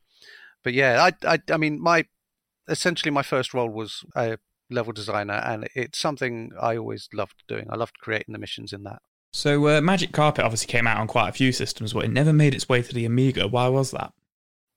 But 0.64 0.74
yeah, 0.74 1.10
I, 1.24 1.34
I, 1.34 1.40
I 1.52 1.58
mean, 1.58 1.82
my 1.82 2.06
essentially 2.68 3.12
my 3.12 3.22
first 3.24 3.54
role 3.54 3.70
was 3.70 4.04
a 4.16 4.38
level 4.70 4.94
designer, 4.94 5.42
and 5.46 5.68
it's 5.76 6.00
something 6.00 6.52
I 6.60 6.78
always 6.78 7.08
loved 7.14 7.44
doing. 7.48 7.68
I 7.70 7.76
loved 7.76 8.00
creating 8.00 8.34
the 8.34 8.40
missions 8.40 8.74
in 8.74 8.84
that. 8.84 9.02
So 9.32 9.68
uh, 9.68 9.82
Magic 9.82 10.12
Carpet 10.12 10.46
obviously 10.46 10.68
came 10.68 10.88
out 10.88 10.98
on 10.98 11.08
quite 11.08 11.30
a 11.30 11.34
few 11.34 11.52
systems, 11.52 11.94
but 11.94 12.06
it 12.06 12.12
never 12.12 12.32
made 12.34 12.56
its 12.56 12.70
way 12.70 12.82
to 12.82 12.94
the 12.94 13.06
Amiga. 13.06 13.48
Why 13.48 13.68
was 13.68 13.92
that? 13.92 14.14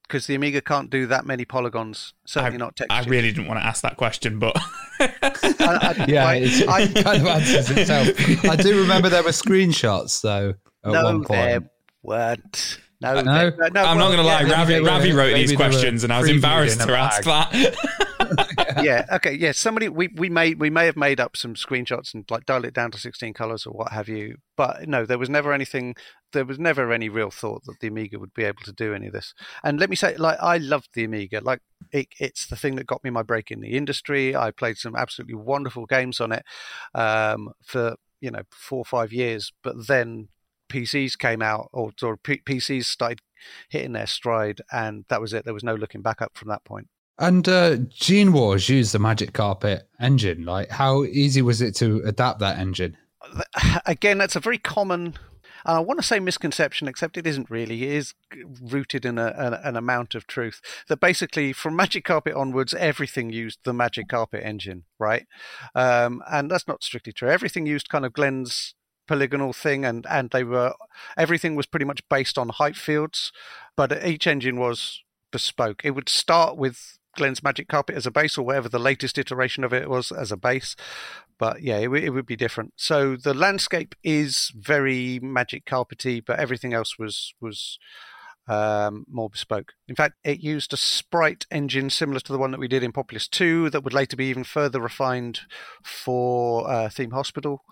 Because 0.02 0.26
the 0.26 0.34
Amiga 0.34 0.60
can't 0.60 0.90
do 0.90 1.06
that 1.06 1.26
many 1.26 1.44
polygons, 1.44 2.14
certainly 2.26 2.56
I, 2.56 2.58
not 2.58 2.76
textures. 2.76 3.06
I 3.06 3.08
really 3.08 3.30
didn't 3.30 3.46
want 3.46 3.60
to 3.60 3.66
ask 3.66 3.82
that 3.82 3.96
question, 3.98 4.38
but 4.38 4.56
I- 5.00 5.12
I- 5.60 6.06
Yeah, 6.08 6.26
I- 6.26 6.34
it's, 6.36 6.66
I- 6.66 6.80
it 6.80 7.04
kind 7.04 7.20
of 7.22 7.26
answers 7.28 7.70
itself. 7.70 8.44
I 8.46 8.56
do 8.56 8.80
remember 8.80 9.08
there 9.10 9.22
were 9.22 9.30
screenshots 9.30 10.20
though 10.22 10.54
at 10.84 10.92
no, 10.92 11.04
one 11.04 11.22
there 11.28 11.60
weren't. 12.02 12.78
No, 13.00 13.20
No? 13.20 13.22
no. 13.22 13.50
I'm 13.58 13.72
well, 13.72 13.96
not 13.96 14.06
going 14.06 14.16
to 14.18 14.22
lie. 14.22 14.42
yeah, 14.42 14.52
Ravi, 14.52 14.80
Ravi 14.80 15.12
wrote 15.12 15.34
these 15.34 15.54
questions, 15.54 16.02
and 16.04 16.12
I 16.12 16.20
was 16.20 16.30
embarrassed 16.30 16.80
to 16.80 16.96
ask 16.96 17.22
that. 17.24 17.76
yeah 18.82 19.04
okay 19.12 19.32
yeah 19.32 19.52
somebody 19.52 19.88
we, 19.88 20.08
we 20.16 20.28
made 20.28 20.58
we 20.60 20.70
may 20.70 20.86
have 20.86 20.96
made 20.96 21.20
up 21.20 21.36
some 21.36 21.54
screenshots 21.54 22.14
and 22.14 22.24
like 22.30 22.44
dial 22.46 22.64
it 22.64 22.74
down 22.74 22.90
to 22.90 22.98
16 22.98 23.32
colors 23.32 23.66
or 23.66 23.72
what 23.72 23.92
have 23.92 24.08
you 24.08 24.36
but 24.56 24.88
no 24.88 25.06
there 25.06 25.18
was 25.18 25.30
never 25.30 25.52
anything 25.52 25.94
there 26.32 26.44
was 26.44 26.58
never 26.58 26.92
any 26.92 27.08
real 27.08 27.30
thought 27.30 27.62
that 27.64 27.76
the 27.80 27.88
amiga 27.88 28.18
would 28.18 28.34
be 28.34 28.44
able 28.44 28.62
to 28.64 28.72
do 28.72 28.92
any 28.92 29.06
of 29.06 29.12
this 29.12 29.34
and 29.62 29.78
let 29.80 29.90
me 29.90 29.96
say 29.96 30.16
like 30.16 30.38
i 30.40 30.58
loved 30.58 30.88
the 30.94 31.04
amiga 31.04 31.40
like 31.42 31.60
it, 31.92 32.08
it's 32.18 32.46
the 32.46 32.56
thing 32.56 32.74
that 32.76 32.86
got 32.86 33.02
me 33.04 33.10
my 33.10 33.22
break 33.22 33.50
in 33.50 33.60
the 33.60 33.76
industry 33.76 34.36
i 34.36 34.50
played 34.50 34.76
some 34.76 34.96
absolutely 34.96 35.36
wonderful 35.36 35.86
games 35.86 36.20
on 36.20 36.32
it 36.32 36.44
um, 36.94 37.48
for 37.64 37.96
you 38.20 38.30
know 38.30 38.42
four 38.50 38.80
or 38.80 38.84
five 38.84 39.12
years 39.12 39.52
but 39.62 39.86
then 39.86 40.28
pcs 40.68 41.18
came 41.18 41.42
out 41.42 41.68
or, 41.72 41.92
or 42.02 42.16
P- 42.16 42.42
pcs 42.44 42.84
started 42.84 43.20
hitting 43.68 43.92
their 43.92 44.06
stride 44.06 44.60
and 44.72 45.04
that 45.08 45.20
was 45.20 45.32
it 45.32 45.44
there 45.44 45.54
was 45.54 45.64
no 45.64 45.74
looking 45.74 46.02
back 46.02 46.20
up 46.22 46.36
from 46.36 46.48
that 46.48 46.64
point. 46.64 46.88
And 47.18 47.48
uh, 47.48 47.76
Gene 47.88 48.32
Wars 48.32 48.68
used 48.68 48.92
the 48.92 49.00
Magic 49.00 49.32
Carpet 49.32 49.88
engine. 49.98 50.44
Like, 50.44 50.70
how 50.70 51.02
easy 51.02 51.42
was 51.42 51.60
it 51.60 51.74
to 51.76 52.00
adapt 52.04 52.38
that 52.38 52.58
engine? 52.58 52.96
again, 53.86 54.18
that's 54.18 54.36
a 54.36 54.40
very 54.40 54.58
common, 54.58 55.18
and 55.64 55.76
I 55.76 55.80
want 55.80 55.98
to 55.98 56.06
say 56.06 56.20
misconception, 56.20 56.86
except 56.86 57.16
it 57.16 57.26
isn't 57.26 57.50
really. 57.50 57.82
It 57.82 57.90
is 57.90 58.14
rooted 58.62 59.04
in 59.04 59.18
a, 59.18 59.34
an, 59.36 59.54
an 59.54 59.76
amount 59.76 60.14
of 60.14 60.28
truth 60.28 60.60
that 60.88 61.00
basically, 61.00 61.52
from 61.52 61.74
Magic 61.74 62.04
Carpet 62.04 62.34
onwards, 62.34 62.72
everything 62.74 63.30
used 63.30 63.58
the 63.64 63.72
Magic 63.72 64.08
Carpet 64.08 64.44
engine, 64.44 64.84
right? 65.00 65.26
Um, 65.74 66.22
and 66.30 66.48
that's 66.48 66.68
not 66.68 66.84
strictly 66.84 67.12
true. 67.12 67.30
Everything 67.30 67.66
used 67.66 67.88
kind 67.88 68.06
of 68.06 68.12
Glenn's 68.12 68.74
polygonal 69.08 69.52
thing, 69.52 69.84
and 69.84 70.06
and 70.08 70.30
they 70.30 70.44
were 70.44 70.74
everything 71.16 71.56
was 71.56 71.66
pretty 71.66 71.84
much 71.84 72.08
based 72.08 72.38
on 72.38 72.50
height 72.50 72.76
fields, 72.76 73.32
but 73.76 74.04
each 74.06 74.26
engine 74.26 74.58
was 74.58 75.02
bespoke. 75.32 75.82
It 75.84 75.92
would 75.92 76.08
start 76.08 76.56
with 76.56 76.98
Glenn's 77.16 77.42
Magic 77.42 77.68
Carpet 77.68 77.96
as 77.96 78.06
a 78.06 78.10
base, 78.10 78.38
or 78.38 78.44
whatever 78.44 78.68
the 78.68 78.78
latest 78.78 79.18
iteration 79.18 79.64
of 79.64 79.72
it 79.72 79.90
was 79.90 80.12
as 80.12 80.30
a 80.30 80.36
base. 80.36 80.76
But 81.38 81.62
yeah, 81.62 81.78
it, 81.78 81.90
it 81.92 82.10
would 82.10 82.26
be 82.26 82.36
different. 82.36 82.74
So 82.76 83.16
the 83.16 83.34
landscape 83.34 83.94
is 84.04 84.52
very 84.54 85.18
Magic 85.20 85.64
Carpety, 85.64 86.24
but 86.24 86.38
everything 86.38 86.72
else 86.72 86.98
was 86.98 87.34
was 87.40 87.78
um, 88.48 89.04
more 89.08 89.28
bespoke. 89.28 89.74
In 89.88 89.94
fact, 89.94 90.14
it 90.24 90.40
used 90.40 90.72
a 90.72 90.76
sprite 90.76 91.46
engine 91.50 91.90
similar 91.90 92.20
to 92.20 92.32
the 92.32 92.38
one 92.38 92.50
that 92.50 92.60
we 92.60 92.68
did 92.68 92.82
in 92.82 92.92
Populous 92.92 93.28
2 93.28 93.70
that 93.70 93.84
would 93.84 93.92
later 93.92 94.16
be 94.16 94.26
even 94.26 94.44
further 94.44 94.80
refined 94.80 95.40
for 95.84 96.68
uh, 96.68 96.88
Theme 96.88 97.10
Hospital. 97.10 97.62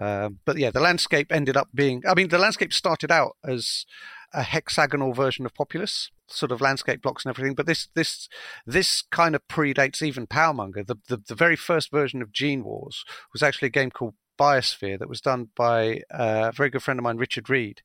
Um, 0.00 0.38
but 0.46 0.56
yeah, 0.56 0.70
the 0.70 0.80
landscape 0.80 1.30
ended 1.30 1.56
up 1.56 1.68
being. 1.74 2.02
I 2.08 2.14
mean, 2.14 2.28
the 2.28 2.38
landscape 2.38 2.72
started 2.72 3.10
out 3.12 3.36
as 3.44 3.84
a 4.32 4.42
hexagonal 4.42 5.12
version 5.12 5.44
of 5.44 5.54
Populous, 5.54 6.10
sort 6.26 6.52
of 6.52 6.60
landscape 6.60 7.02
blocks 7.02 7.24
and 7.24 7.30
everything. 7.30 7.54
But 7.54 7.66
this 7.66 7.88
this 7.94 8.28
this 8.66 9.02
kind 9.10 9.34
of 9.34 9.46
predates 9.48 10.02
even 10.02 10.26
Powermonger. 10.26 10.86
The, 10.86 10.96
the 11.08 11.18
the 11.28 11.34
very 11.34 11.56
first 11.56 11.90
version 11.90 12.22
of 12.22 12.32
Gene 12.32 12.64
Wars 12.64 13.04
was 13.32 13.42
actually 13.42 13.66
a 13.66 13.70
game 13.70 13.90
called 13.90 14.14
Biosphere 14.38 14.98
that 14.98 15.08
was 15.08 15.20
done 15.20 15.50
by 15.54 16.00
uh, 16.10 16.48
a 16.48 16.52
very 16.52 16.70
good 16.70 16.82
friend 16.82 16.98
of 16.98 17.04
mine, 17.04 17.18
Richard 17.18 17.50
Reed, 17.50 17.82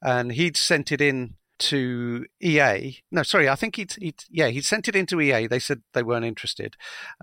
and 0.00 0.32
he'd 0.32 0.56
sent 0.56 0.92
it 0.92 1.00
in 1.00 1.34
to 1.58 2.26
EA. 2.40 2.98
No, 3.10 3.22
sorry, 3.22 3.48
I 3.48 3.54
think 3.54 3.76
he'd, 3.76 3.92
he'd 4.00 4.22
yeah 4.30 4.48
he'd 4.48 4.64
sent 4.64 4.88
it 4.88 4.96
into 4.96 5.20
EA. 5.20 5.46
They 5.46 5.58
said 5.58 5.82
they 5.92 6.02
weren't 6.02 6.24
interested, 6.24 6.76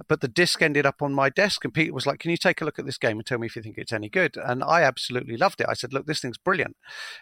but 0.08 0.22
the 0.22 0.28
disc 0.28 0.62
ended 0.62 0.86
up 0.86 1.02
on 1.02 1.14
my 1.14 1.30
desk, 1.30 1.64
and 1.64 1.74
Peter 1.74 1.94
was 1.94 2.06
like, 2.06 2.20
"Can 2.20 2.32
you 2.32 2.38
take 2.38 2.62
a 2.62 2.66
look 2.66 2.80
at 2.80 2.86
this 2.86 2.98
game 2.98 3.18
and 3.18 3.26
tell 3.26 3.38
me 3.38 3.48
if 3.48 3.56
you 3.56 3.62
think 3.62 3.78
it's 3.78 3.94
any 3.94 4.10
good?" 4.10 4.38
And 4.38 4.64
I 4.64 4.82
absolutely 4.82 5.38
loved 5.38 5.62
it. 5.62 5.68
I 5.70 5.74
said, 5.74 5.94
"Look, 5.94 6.06
this 6.06 6.22
thing's 6.22 6.38
brilliant. 6.38 6.76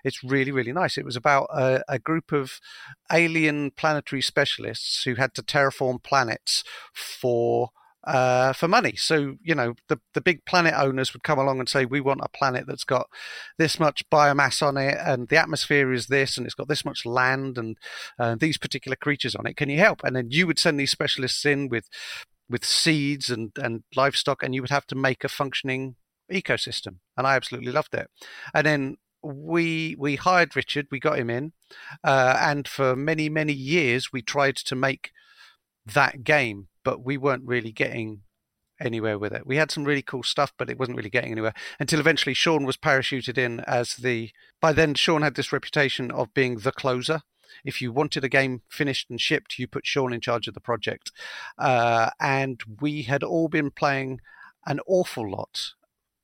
It's 0.04 0.24
really 0.24 0.52
really 0.52 0.74
nice." 0.74 0.98
It 0.98 1.06
was 1.06 1.16
about 1.16 1.48
a, 1.54 1.84
a 1.88 2.00
group 2.00 2.32
of 2.32 2.60
alien 3.12 3.72
planetary 3.72 4.22
specialists 4.22 5.04
who 5.04 5.16
had 5.16 5.34
to 5.36 5.44
terraform 5.44 6.02
planets 6.04 6.64
for 6.94 7.72
uh, 8.04 8.54
for 8.54 8.68
money. 8.68 8.96
So 8.96 9.36
you 9.42 9.56
know 9.56 9.76
the 9.88 10.00
the 10.14 10.22
big 10.22 10.46
planet 10.46 10.74
owners 10.76 11.14
would 11.14 11.24
come 11.24 11.40
along 11.40 11.60
and 11.60 11.70
say, 11.70 11.86
"We 11.86 12.02
want 12.02 12.22
a 12.24 12.30
planet 12.30 12.66
that's 12.68 12.84
got 12.84 13.08
this 13.58 13.80
much 13.80 14.04
biomass 14.10 14.66
on 14.66 14.78
it, 14.78 14.98
and 15.00 15.28
the 15.28 15.38
atmosphere 15.38 15.92
is 15.94 16.08
this, 16.08 16.38
and 16.38 16.46
it's 16.46 16.56
got 16.56 16.68
this 16.68 16.86
much 16.86 17.06
land, 17.06 17.58
and 17.58 17.78
uh, 18.20 18.36
these 18.40 18.58
particular 18.58 18.96
creatures 18.96 19.36
on 19.36 19.46
it. 19.46 19.58
Can 19.58 19.70
you 19.70 19.78
help?" 19.78 20.02
And 20.04 20.16
then 20.16 20.32
you 20.32 20.48
would 20.48 20.60
send 20.60 20.80
these 20.80 20.92
specialists 20.92 21.46
in 21.46 21.70
with 21.70 21.88
with 22.50 22.66
seeds 22.66 23.30
and 23.30 23.52
and 23.58 23.84
livestock, 23.96 24.44
and 24.44 24.56
you 24.56 24.62
would 24.62 24.72
have 24.72 24.88
to 24.88 24.96
make 24.96 25.24
a 25.24 25.30
functioning 25.30 25.96
ecosystem. 26.32 26.98
And 27.18 27.28
I 27.28 27.36
absolutely 27.36 27.72
loved 27.72 27.94
it. 27.94 28.10
And 28.54 28.66
then 28.66 28.98
we 29.24 29.96
we 30.00 30.16
hired 30.16 30.56
Richard, 30.56 30.88
we 30.90 31.00
got 31.00 31.20
him 31.20 31.30
in, 31.30 31.54
uh, 32.04 32.38
and 32.40 32.68
for 32.68 32.96
many 32.96 33.30
many 33.30 33.54
years 33.54 34.12
we 34.12 34.22
tried 34.22 34.56
to 34.56 34.76
make 34.76 35.12
that 35.94 36.24
game, 36.24 36.68
but 36.84 37.04
we 37.04 37.18
weren't 37.18 37.46
really 37.46 37.72
getting 37.72 38.22
anywhere 38.80 39.18
with 39.18 39.34
it. 39.34 39.46
We 39.46 39.58
had 39.58 39.72
some 39.72 39.84
really 39.84 40.02
cool 40.02 40.24
stuff, 40.24 40.54
but 40.58 40.70
it 40.70 40.80
wasn't 40.80 40.98
really 40.98 41.10
getting 41.10 41.32
anywhere 41.32 41.54
until 41.80 42.00
eventually 42.00 42.34
Sean 42.34 42.66
was 42.66 42.78
parachuted 42.78 43.38
in 43.38 43.62
as 43.62 43.96
the. 43.96 44.32
By 44.60 44.74
then, 44.74 44.96
Sean 44.96 45.22
had 45.22 45.36
this 45.36 45.54
reputation 45.54 46.12
of 46.12 46.34
being 46.34 46.58
the 46.58 46.72
closer. 46.72 47.22
If 47.64 47.82
you 47.82 47.92
wanted 47.92 48.24
a 48.24 48.30
game 48.30 48.62
finished 48.70 49.10
and 49.10 49.20
shipped, 49.20 49.60
you 49.60 49.68
put 49.68 49.86
Sean 49.86 50.14
in 50.14 50.22
charge 50.22 50.48
of 50.48 50.54
the 50.54 50.62
project. 50.62 51.12
Uh, 51.58 52.10
and 52.20 52.62
we 52.80 53.04
had 53.04 53.24
all 53.24 53.50
been 53.50 53.72
playing 53.72 54.20
an 54.66 54.80
awful 54.88 55.30
lot, 55.30 55.74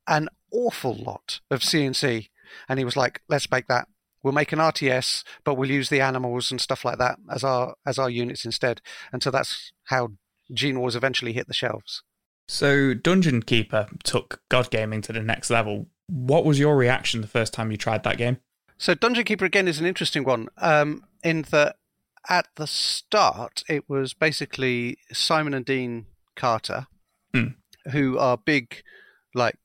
an 0.07 0.29
awful 0.51 0.95
lot 0.95 1.41
of 1.51 1.61
CNC. 1.61 2.29
And 2.69 2.79
he 2.79 2.85
was 2.85 2.95
like, 2.95 3.21
let's 3.27 3.51
make 3.51 3.67
that 3.67 3.87
we'll 4.27 4.33
make 4.33 4.51
an 4.51 4.59
RTS, 4.59 5.23
but 5.45 5.55
we'll 5.55 5.71
use 5.71 5.87
the 5.89 6.01
animals 6.01 6.51
and 6.51 6.59
stuff 6.59 6.83
like 6.83 6.97
that 6.97 7.17
as 7.31 7.43
our 7.45 7.75
as 7.85 7.97
our 7.97 8.09
units 8.09 8.43
instead. 8.43 8.81
And 9.13 9.23
so 9.23 9.31
that's 9.31 9.71
how 9.85 10.09
Gene 10.53 10.79
Wars 10.81 10.95
eventually 10.97 11.31
hit 11.31 11.47
the 11.47 11.53
shelves. 11.53 12.03
So 12.49 12.93
Dungeon 12.93 13.41
Keeper 13.43 13.87
took 14.03 14.41
God 14.49 14.69
Gaming 14.69 15.01
to 15.03 15.13
the 15.13 15.21
next 15.21 15.49
level. 15.49 15.87
What 16.07 16.43
was 16.45 16.59
your 16.59 16.75
reaction 16.75 17.21
the 17.21 17.27
first 17.27 17.53
time 17.53 17.71
you 17.71 17.77
tried 17.77 18.03
that 18.03 18.17
game? 18.17 18.37
So 18.77 18.93
Dungeon 18.93 19.23
Keeper 19.23 19.45
again 19.45 19.67
is 19.67 19.79
an 19.79 19.85
interesting 19.85 20.23
one, 20.23 20.49
um, 20.57 21.03
in 21.23 21.43
that 21.51 21.77
at 22.29 22.47
the 22.57 22.67
start 22.67 23.63
it 23.69 23.89
was 23.89 24.13
basically 24.13 24.97
Simon 25.13 25.53
and 25.53 25.65
Dean 25.65 26.05
Carter, 26.35 26.87
Hmm. 27.33 27.47
who 27.91 28.17
are 28.17 28.37
big 28.37 28.83
like 29.33 29.55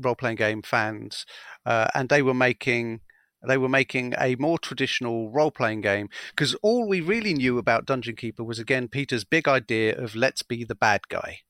role 0.00 0.14
playing 0.14 0.36
game 0.36 0.62
fans, 0.62 1.24
uh, 1.66 1.88
and 1.94 2.08
they 2.08 2.20
were 2.22 2.34
making 2.34 3.00
they 3.46 3.58
were 3.58 3.68
making 3.68 4.14
a 4.18 4.36
more 4.36 4.58
traditional 4.58 5.30
role 5.30 5.50
playing 5.50 5.80
game 5.80 6.08
because 6.30 6.54
all 6.62 6.88
we 6.88 7.00
really 7.00 7.34
knew 7.34 7.58
about 7.58 7.86
Dungeon 7.86 8.16
Keeper 8.16 8.44
was 8.44 8.58
again 8.58 8.88
Peter's 8.88 9.24
big 9.24 9.48
idea 9.48 9.96
of 9.96 10.14
let's 10.14 10.42
be 10.42 10.64
the 10.64 10.74
bad 10.74 11.08
guy, 11.08 11.40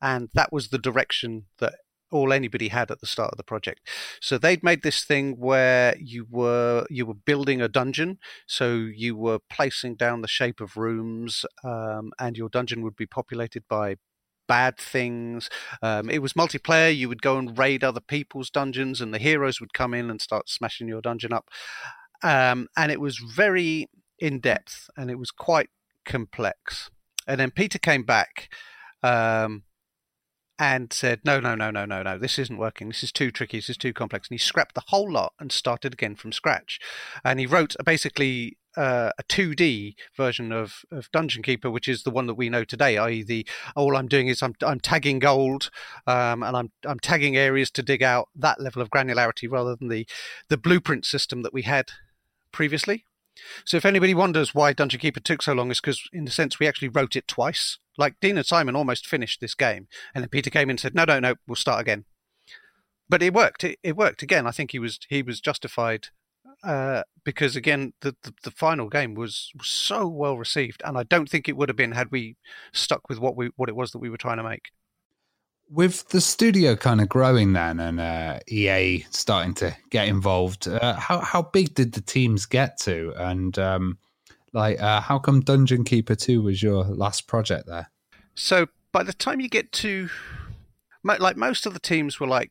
and 0.00 0.28
that 0.34 0.52
was 0.52 0.68
the 0.68 0.78
direction 0.78 1.46
that 1.58 1.74
all 2.14 2.32
anybody 2.32 2.68
had 2.68 2.90
at 2.90 3.00
the 3.00 3.06
start 3.06 3.32
of 3.32 3.36
the 3.36 3.42
project. 3.42 3.80
So 4.20 4.38
they'd 4.38 4.62
made 4.62 4.82
this 4.82 5.04
thing 5.04 5.32
where 5.32 5.96
you 5.98 6.26
were 6.30 6.86
you 6.88 7.06
were 7.06 7.14
building 7.14 7.60
a 7.60 7.68
dungeon, 7.68 8.18
so 8.46 8.74
you 8.74 9.16
were 9.16 9.40
placing 9.50 9.96
down 9.96 10.22
the 10.22 10.28
shape 10.28 10.60
of 10.60 10.76
rooms, 10.76 11.44
um, 11.64 12.12
and 12.18 12.36
your 12.36 12.48
dungeon 12.48 12.82
would 12.82 12.96
be 12.96 13.06
populated 13.06 13.64
by 13.68 13.96
bad 14.46 14.78
things. 14.78 15.48
Um, 15.82 16.10
it 16.10 16.20
was 16.20 16.34
multiplayer. 16.34 16.96
You 16.96 17.08
would 17.08 17.22
go 17.22 17.38
and 17.38 17.56
raid 17.58 17.82
other 17.82 18.00
people's 18.00 18.50
dungeons, 18.50 19.00
and 19.00 19.12
the 19.12 19.18
heroes 19.18 19.60
would 19.60 19.72
come 19.72 19.94
in 19.94 20.10
and 20.10 20.20
start 20.20 20.48
smashing 20.48 20.88
your 20.88 21.00
dungeon 21.00 21.32
up. 21.32 21.48
Um, 22.22 22.68
and 22.76 22.90
it 22.90 23.00
was 23.00 23.18
very 23.18 23.88
in 24.18 24.40
depth, 24.40 24.88
and 24.96 25.10
it 25.10 25.18
was 25.18 25.30
quite 25.30 25.70
complex. 26.04 26.90
And 27.26 27.40
then 27.40 27.50
Peter 27.50 27.78
came 27.78 28.04
back. 28.04 28.48
Um, 29.02 29.64
and 30.58 30.92
said, 30.92 31.20
no, 31.24 31.40
no, 31.40 31.54
no, 31.54 31.70
no, 31.70 31.84
no, 31.84 32.02
no, 32.02 32.16
this 32.16 32.38
isn't 32.38 32.58
working. 32.58 32.88
This 32.88 33.02
is 33.02 33.12
too 33.12 33.30
tricky. 33.30 33.58
This 33.58 33.70
is 33.70 33.76
too 33.76 33.92
complex. 33.92 34.28
And 34.28 34.34
he 34.34 34.38
scrapped 34.38 34.74
the 34.74 34.84
whole 34.86 35.10
lot 35.10 35.32
and 35.40 35.50
started 35.50 35.92
again 35.92 36.14
from 36.14 36.32
scratch. 36.32 36.78
And 37.24 37.40
he 37.40 37.46
wrote 37.46 37.74
basically 37.84 38.56
uh, 38.76 39.10
a 39.18 39.22
2D 39.24 39.94
version 40.16 40.52
of, 40.52 40.84
of 40.90 41.10
Dungeon 41.12 41.42
Keeper, 41.42 41.70
which 41.70 41.88
is 41.88 42.02
the 42.02 42.10
one 42.10 42.26
that 42.26 42.34
we 42.34 42.48
know 42.48 42.64
today. 42.64 42.96
I.e., 42.96 43.22
the 43.22 43.46
all 43.76 43.96
I'm 43.96 44.08
doing 44.08 44.28
is 44.28 44.42
I'm 44.42 44.54
I'm 44.62 44.80
tagging 44.80 45.18
gold, 45.18 45.70
um, 46.06 46.42
and 46.42 46.56
I'm 46.56 46.72
I'm 46.84 46.98
tagging 46.98 47.36
areas 47.36 47.70
to 47.72 47.82
dig 47.82 48.02
out 48.02 48.28
that 48.34 48.60
level 48.60 48.82
of 48.82 48.90
granularity 48.90 49.50
rather 49.50 49.76
than 49.76 49.88
the 49.88 50.06
the 50.48 50.56
blueprint 50.56 51.04
system 51.04 51.42
that 51.42 51.54
we 51.54 51.62
had 51.62 51.90
previously. 52.52 53.04
So 53.64 53.76
if 53.76 53.84
anybody 53.84 54.14
wonders 54.14 54.54
why 54.54 54.72
Dungeon 54.72 55.00
Keeper 55.00 55.20
took 55.20 55.42
so 55.42 55.52
long, 55.52 55.70
is 55.70 55.80
because 55.80 56.08
in 56.12 56.26
a 56.26 56.30
sense 56.30 56.58
we 56.58 56.68
actually 56.68 56.88
wrote 56.88 57.16
it 57.16 57.26
twice. 57.28 57.78
Like 57.96 58.14
Dean 58.20 58.36
and 58.36 58.46
Simon 58.46 58.76
almost 58.76 59.06
finished 59.06 59.40
this 59.40 59.54
game, 59.54 59.88
and 60.14 60.22
then 60.22 60.28
Peter 60.28 60.50
came 60.50 60.68
in 60.68 60.74
and 60.74 60.80
said, 60.80 60.94
"No, 60.94 61.04
no, 61.04 61.20
no, 61.20 61.34
we'll 61.46 61.56
start 61.56 61.80
again." 61.80 62.04
But 63.08 63.22
it 63.22 63.34
worked. 63.34 63.64
It, 63.64 63.78
it 63.82 63.96
worked 63.96 64.22
again. 64.22 64.46
I 64.46 64.50
think 64.50 64.72
he 64.72 64.78
was 64.78 64.98
he 65.08 65.22
was 65.22 65.40
justified 65.40 66.08
uh, 66.64 67.02
because 67.24 67.56
again, 67.56 67.92
the, 68.00 68.14
the, 68.22 68.34
the 68.42 68.50
final 68.50 68.88
game 68.88 69.14
was, 69.14 69.50
was 69.56 69.68
so 69.68 70.08
well 70.08 70.36
received, 70.36 70.82
and 70.84 70.96
I 70.96 71.02
don't 71.04 71.28
think 71.28 71.48
it 71.48 71.56
would 71.56 71.68
have 71.68 71.76
been 71.76 71.92
had 71.92 72.10
we 72.10 72.36
stuck 72.72 73.08
with 73.08 73.18
what 73.18 73.36
we 73.36 73.50
what 73.56 73.68
it 73.68 73.76
was 73.76 73.92
that 73.92 73.98
we 73.98 74.10
were 74.10 74.16
trying 74.16 74.38
to 74.38 74.42
make. 74.42 74.70
With 75.70 76.08
the 76.08 76.20
studio 76.20 76.76
kind 76.76 77.00
of 77.00 77.08
growing 77.08 77.52
then, 77.52 77.80
and 77.80 78.00
uh, 78.00 78.40
EA 78.48 79.00
starting 79.10 79.54
to 79.54 79.76
get 79.90 80.08
involved, 80.08 80.68
uh, 80.68 80.94
how 80.94 81.20
how 81.20 81.42
big 81.42 81.74
did 81.74 81.92
the 81.92 82.00
teams 82.00 82.46
get 82.46 82.78
to, 82.80 83.12
and 83.16 83.58
um, 83.58 83.98
like 84.52 84.80
uh, 84.80 85.00
how 85.00 85.18
come 85.18 85.40
Dungeon 85.40 85.84
Keeper 85.84 86.14
Two 86.14 86.42
was 86.42 86.62
your 86.62 86.84
last 86.84 87.26
project 87.26 87.66
there? 87.66 87.90
So 88.34 88.66
by 88.92 89.02
the 89.02 89.12
time 89.12 89.40
you 89.40 89.48
get 89.48 89.72
to, 89.72 90.08
like 91.02 91.36
most 91.36 91.66
of 91.66 91.74
the 91.74 91.80
teams 91.80 92.20
were 92.20 92.26
like 92.26 92.50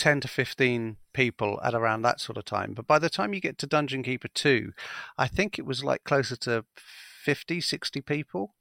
10 0.00 0.22
to 0.22 0.28
15 0.28 0.96
people 1.12 1.60
at 1.62 1.74
around 1.74 2.00
that 2.00 2.20
sort 2.20 2.38
of 2.38 2.46
time. 2.46 2.72
But 2.72 2.86
by 2.86 2.98
the 2.98 3.10
time 3.10 3.34
you 3.34 3.40
get 3.40 3.58
to 3.58 3.66
Dungeon 3.66 4.02
Keeper 4.02 4.28
2, 4.28 4.72
I 5.18 5.28
think 5.28 5.58
it 5.58 5.66
was 5.66 5.84
like 5.84 6.04
closer 6.04 6.36
to 6.36 6.64
50, 7.22 7.60
60 7.60 8.00
people. 8.00 8.54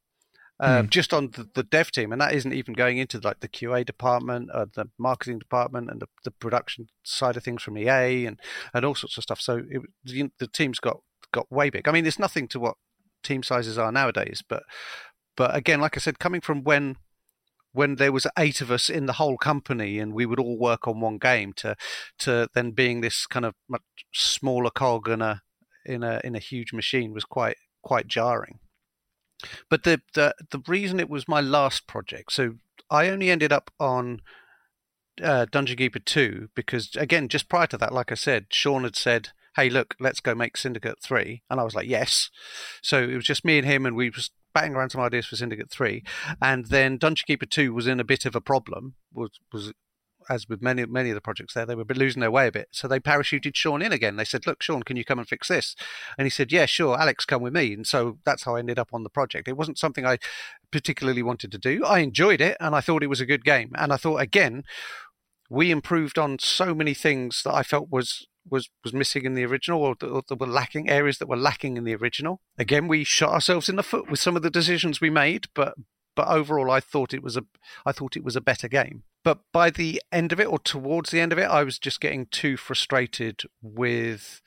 Uh, 0.59 0.81
mm. 0.81 0.89
Just 0.89 1.13
on 1.13 1.31
the, 1.31 1.47
the, 1.53 1.63
dev 1.63 1.89
team, 1.89 2.11
and 2.11 2.19
that 2.19 2.33
isn't 2.33 2.51
even 2.51 2.73
going 2.73 2.97
into 2.97 3.17
like 3.23 3.39
the 3.39 3.47
QA 3.47 3.85
department, 3.85 4.49
uh, 4.53 4.65
the 4.75 4.89
marketing 4.97 5.39
department, 5.39 5.89
and 5.89 6.01
the, 6.01 6.07
the 6.25 6.31
production 6.31 6.89
side 7.01 7.37
of 7.37 7.43
things 7.45 7.63
from 7.63 7.77
EA, 7.77 8.25
and, 8.25 8.37
and 8.73 8.83
all 8.83 8.93
sorts 8.93 9.17
of 9.17 9.23
stuff. 9.23 9.39
So 9.39 9.61
it, 9.69 9.81
the, 10.03 10.29
the 10.37 10.47
teams 10.47 10.81
got 10.81 10.97
got 11.31 11.49
way 11.49 11.69
big. 11.69 11.87
I 11.87 11.93
mean, 11.93 12.05
it's 12.05 12.19
nothing 12.19 12.49
to 12.49 12.59
what 12.59 12.75
team 13.23 13.41
sizes 13.41 13.77
are 13.77 13.89
nowadays, 13.89 14.43
but 14.45 14.63
but 15.37 15.55
again, 15.55 15.79
like 15.79 15.95
I 15.95 16.01
said, 16.01 16.19
coming 16.19 16.41
from 16.41 16.65
when 16.65 16.97
when 17.71 17.95
there 17.95 18.11
was 18.11 18.27
eight 18.37 18.61
of 18.61 18.71
us 18.71 18.89
in 18.89 19.05
the 19.05 19.13
whole 19.13 19.37
company 19.37 19.99
and 19.99 20.13
we 20.13 20.25
would 20.25 20.39
all 20.39 20.57
work 20.57 20.87
on 20.87 20.99
one 20.99 21.17
game 21.17 21.53
to 21.53 21.75
to 22.17 22.47
then 22.53 22.71
being 22.71 23.01
this 23.01 23.27
kind 23.27 23.45
of 23.45 23.53
much 23.67 23.81
smaller 24.13 24.71
cog 24.71 25.07
in 25.07 25.21
a 25.21 25.41
in 25.85 26.03
a 26.03 26.19
in 26.23 26.35
a 26.35 26.39
huge 26.39 26.73
machine 26.73 27.13
was 27.13 27.25
quite 27.25 27.57
quite 27.81 28.07
jarring. 28.07 28.59
But 29.69 29.83
the 29.83 30.01
the 30.13 30.35
the 30.51 30.61
reason 30.67 30.99
it 30.99 31.09
was 31.09 31.27
my 31.27 31.41
last 31.41 31.87
project, 31.87 32.33
so 32.33 32.55
I 32.89 33.09
only 33.09 33.29
ended 33.29 33.53
up 33.53 33.71
on 33.79 34.21
uh, 35.21 35.45
Dungeon 35.51 35.77
Keeper 35.77 35.99
2 35.99 36.49
because 36.55 36.95
again 36.95 37.27
just 37.27 37.49
prior 37.49 37.67
to 37.67 37.77
that 37.77 37.93
like 37.93 38.11
I 38.11 38.15
said 38.15 38.47
Sean 38.51 38.83
had 38.83 38.95
said 38.95 39.29
hey 39.55 39.69
look 39.69 39.95
let's 39.99 40.21
go 40.21 40.33
make 40.33 40.55
Syndicate 40.55 40.99
3 41.03 41.43
and 41.49 41.59
I 41.59 41.63
was 41.63 41.75
like 41.75 41.87
yes 41.87 42.29
so 42.81 43.03
it 43.03 43.15
was 43.15 43.25
just 43.25 43.43
me 43.43 43.57
and 43.57 43.67
him 43.67 43.85
and 43.85 43.97
we 43.97 44.09
just 44.09 44.31
batting 44.59 44.75
around 44.75 44.89
some 44.89 45.01
ideas 45.01 45.25
for 45.25 45.37
Syndicate 45.37 45.69
3. 45.69 46.03
And 46.41 46.65
then 46.65 46.97
Dungeon 46.97 47.25
Keeper 47.27 47.45
2 47.45 47.73
was 47.73 47.87
in 47.87 47.99
a 47.99 48.03
bit 48.03 48.25
of 48.25 48.35
a 48.35 48.41
problem, 48.41 48.95
was, 49.13 49.31
was 49.53 49.71
as 50.29 50.47
with 50.47 50.61
many 50.61 50.85
many 50.85 51.09
of 51.09 51.15
the 51.15 51.21
projects 51.21 51.53
there, 51.53 51.65
they 51.65 51.73
were 51.73 51.85
losing 51.95 52.19
their 52.19 52.29
way 52.29 52.47
a 52.47 52.51
bit. 52.51 52.67
So 52.71 52.87
they 52.87 52.99
parachuted 52.99 53.55
Sean 53.55 53.81
in 53.81 53.91
again. 53.91 54.15
They 54.15 54.25
said, 54.25 54.45
"Look, 54.45 54.61
Sean, 54.61 54.83
can 54.83 54.95
you 54.95 55.03
come 55.03 55.17
and 55.17 55.27
fix 55.27 55.47
this?" 55.47 55.75
And 56.17 56.25
he 56.25 56.29
said, 56.29 56.51
"Yeah, 56.51 56.67
sure. 56.67 56.99
Alex, 56.99 57.25
come 57.25 57.41
with 57.41 57.53
me." 57.53 57.73
And 57.73 57.87
so 57.87 58.19
that's 58.25 58.43
how 58.43 58.55
I 58.55 58.59
ended 58.59 58.77
up 58.77 58.89
on 58.93 59.01
the 59.01 59.09
project. 59.09 59.47
It 59.47 59.57
wasn't 59.57 59.79
something 59.79 60.05
I 60.05 60.19
particularly 60.71 61.23
wanted 61.23 61.51
to 61.53 61.57
do. 61.57 61.83
I 61.83 61.99
enjoyed 61.99 62.41
it, 62.41 62.57
and 62.59 62.75
I 62.75 62.81
thought 62.81 63.01
it 63.01 63.07
was 63.07 63.21
a 63.21 63.25
good 63.25 63.43
game. 63.43 63.71
And 63.75 63.91
I 63.91 63.97
thought 63.97 64.17
again, 64.17 64.65
we 65.49 65.71
improved 65.71 66.19
on 66.19 66.37
so 66.37 66.75
many 66.75 66.93
things 66.93 67.41
that 67.43 67.55
I 67.55 67.63
felt 67.63 67.89
was 67.89 68.27
was 68.51 68.69
was 68.83 68.93
missing 68.93 69.25
in 69.25 69.33
the 69.33 69.45
original, 69.45 69.81
or 69.83 69.95
that 69.99 70.39
were 70.39 70.47
lacking 70.47 70.89
areas 70.89 71.17
that 71.17 71.29
were 71.29 71.37
lacking 71.37 71.77
in 71.77 71.83
the 71.83 71.95
original. 71.95 72.41
Again, 72.57 72.87
we 72.87 73.03
shot 73.03 73.31
ourselves 73.31 73.69
in 73.69 73.75
the 73.75 73.83
foot 73.83 74.09
with 74.09 74.19
some 74.19 74.35
of 74.35 74.41
the 74.41 74.49
decisions 74.49 75.01
we 75.01 75.09
made, 75.09 75.47
but 75.53 75.75
but 76.19 76.27
overall, 76.27 76.69
I 76.69 76.81
thought 76.81 77.13
it 77.13 77.23
was 77.23 77.37
a 77.37 77.45
I 77.85 77.93
thought 77.93 78.17
it 78.17 78.25
was 78.25 78.35
a 78.35 78.41
better 78.41 78.67
game. 78.67 79.03
But 79.23 79.39
by 79.53 79.69
the 79.69 80.01
end 80.11 80.33
of 80.33 80.39
it, 80.41 80.47
or 80.47 80.59
towards 80.59 81.11
the 81.11 81.21
end 81.21 81.31
of 81.31 81.39
it, 81.39 81.45
I 81.45 81.63
was 81.63 81.79
just 81.79 82.01
getting 82.01 82.25
too 82.25 82.57
frustrated 82.57 83.43
with. 83.61 84.41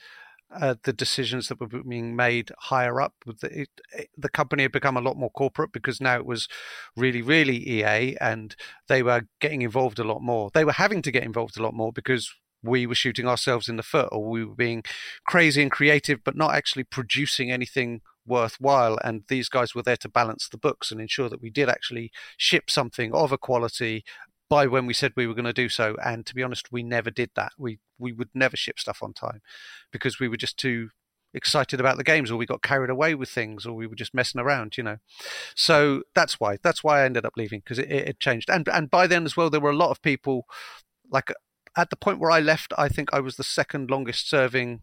Uh, 0.54 0.74
the 0.82 0.92
decisions 0.92 1.48
that 1.48 1.58
were 1.58 1.82
being 1.82 2.14
made 2.14 2.50
higher 2.58 3.00
up. 3.00 3.14
The, 3.24 3.62
it, 3.62 4.10
the 4.18 4.28
company 4.28 4.64
had 4.64 4.72
become 4.72 4.98
a 4.98 5.00
lot 5.00 5.16
more 5.16 5.30
corporate 5.30 5.72
because 5.72 5.98
now 5.98 6.16
it 6.16 6.26
was 6.26 6.46
really, 6.94 7.22
really 7.22 7.66
EA, 7.66 8.18
and 8.20 8.54
they 8.86 9.02
were 9.02 9.22
getting 9.40 9.62
involved 9.62 9.98
a 9.98 10.04
lot 10.04 10.20
more. 10.20 10.50
They 10.52 10.66
were 10.66 10.72
having 10.72 11.00
to 11.00 11.10
get 11.10 11.22
involved 11.22 11.58
a 11.58 11.62
lot 11.62 11.72
more 11.72 11.90
because 11.90 12.34
we 12.62 12.86
were 12.86 12.94
shooting 12.94 13.26
ourselves 13.26 13.68
in 13.68 13.76
the 13.76 13.82
foot 13.82 14.08
or 14.12 14.28
we 14.28 14.44
were 14.44 14.54
being 14.54 14.82
crazy 15.26 15.62
and 15.62 15.70
creative 15.70 16.22
but 16.24 16.36
not 16.36 16.54
actually 16.54 16.84
producing 16.84 17.50
anything 17.50 18.00
worthwhile. 18.26 18.98
And 19.02 19.24
these 19.28 19.48
guys 19.48 19.74
were 19.74 19.82
there 19.82 19.96
to 19.98 20.08
balance 20.08 20.48
the 20.48 20.58
books 20.58 20.90
and 20.90 21.00
ensure 21.00 21.28
that 21.28 21.42
we 21.42 21.50
did 21.50 21.68
actually 21.68 22.10
ship 22.36 22.70
something 22.70 23.12
of 23.12 23.32
a 23.32 23.38
quality 23.38 24.04
by 24.48 24.66
when 24.66 24.86
we 24.86 24.94
said 24.94 25.12
we 25.16 25.26
were 25.26 25.34
going 25.34 25.44
to 25.44 25.52
do 25.52 25.68
so. 25.68 25.96
And 26.04 26.24
to 26.26 26.34
be 26.34 26.42
honest 26.42 26.72
we 26.72 26.82
never 26.82 27.10
did 27.10 27.30
that. 27.34 27.52
We 27.58 27.78
we 27.98 28.12
would 28.12 28.30
never 28.34 28.56
ship 28.56 28.78
stuff 28.78 29.02
on 29.02 29.12
time 29.12 29.40
because 29.90 30.18
we 30.18 30.28
were 30.28 30.36
just 30.36 30.58
too 30.58 30.90
excited 31.34 31.80
about 31.80 31.96
the 31.96 32.04
games 32.04 32.30
or 32.30 32.36
we 32.36 32.44
got 32.44 32.62
carried 32.62 32.90
away 32.90 33.14
with 33.14 33.30
things 33.30 33.64
or 33.64 33.72
we 33.72 33.86
were 33.86 33.94
just 33.94 34.12
messing 34.12 34.40
around 34.40 34.76
you 34.76 34.84
know. 34.84 34.98
So 35.56 36.02
that's 36.14 36.38
why 36.38 36.58
that's 36.62 36.84
why 36.84 37.00
i 37.00 37.04
ended 37.04 37.24
up 37.24 37.34
leaving 37.36 37.60
because 37.60 37.78
it, 37.78 37.90
it 37.90 38.20
changed. 38.20 38.50
And 38.50 38.68
and 38.68 38.90
by 38.90 39.06
then 39.06 39.24
as 39.24 39.36
well 39.36 39.50
there 39.50 39.60
were 39.60 39.70
a 39.70 39.76
lot 39.76 39.90
of 39.90 40.02
people 40.02 40.44
like 41.10 41.32
at 41.76 41.90
the 41.90 41.96
point 41.96 42.18
where 42.18 42.30
I 42.30 42.40
left, 42.40 42.72
I 42.76 42.88
think 42.88 43.10
I 43.12 43.20
was 43.20 43.36
the 43.36 43.44
second 43.44 43.90
longest 43.90 44.28
serving 44.28 44.80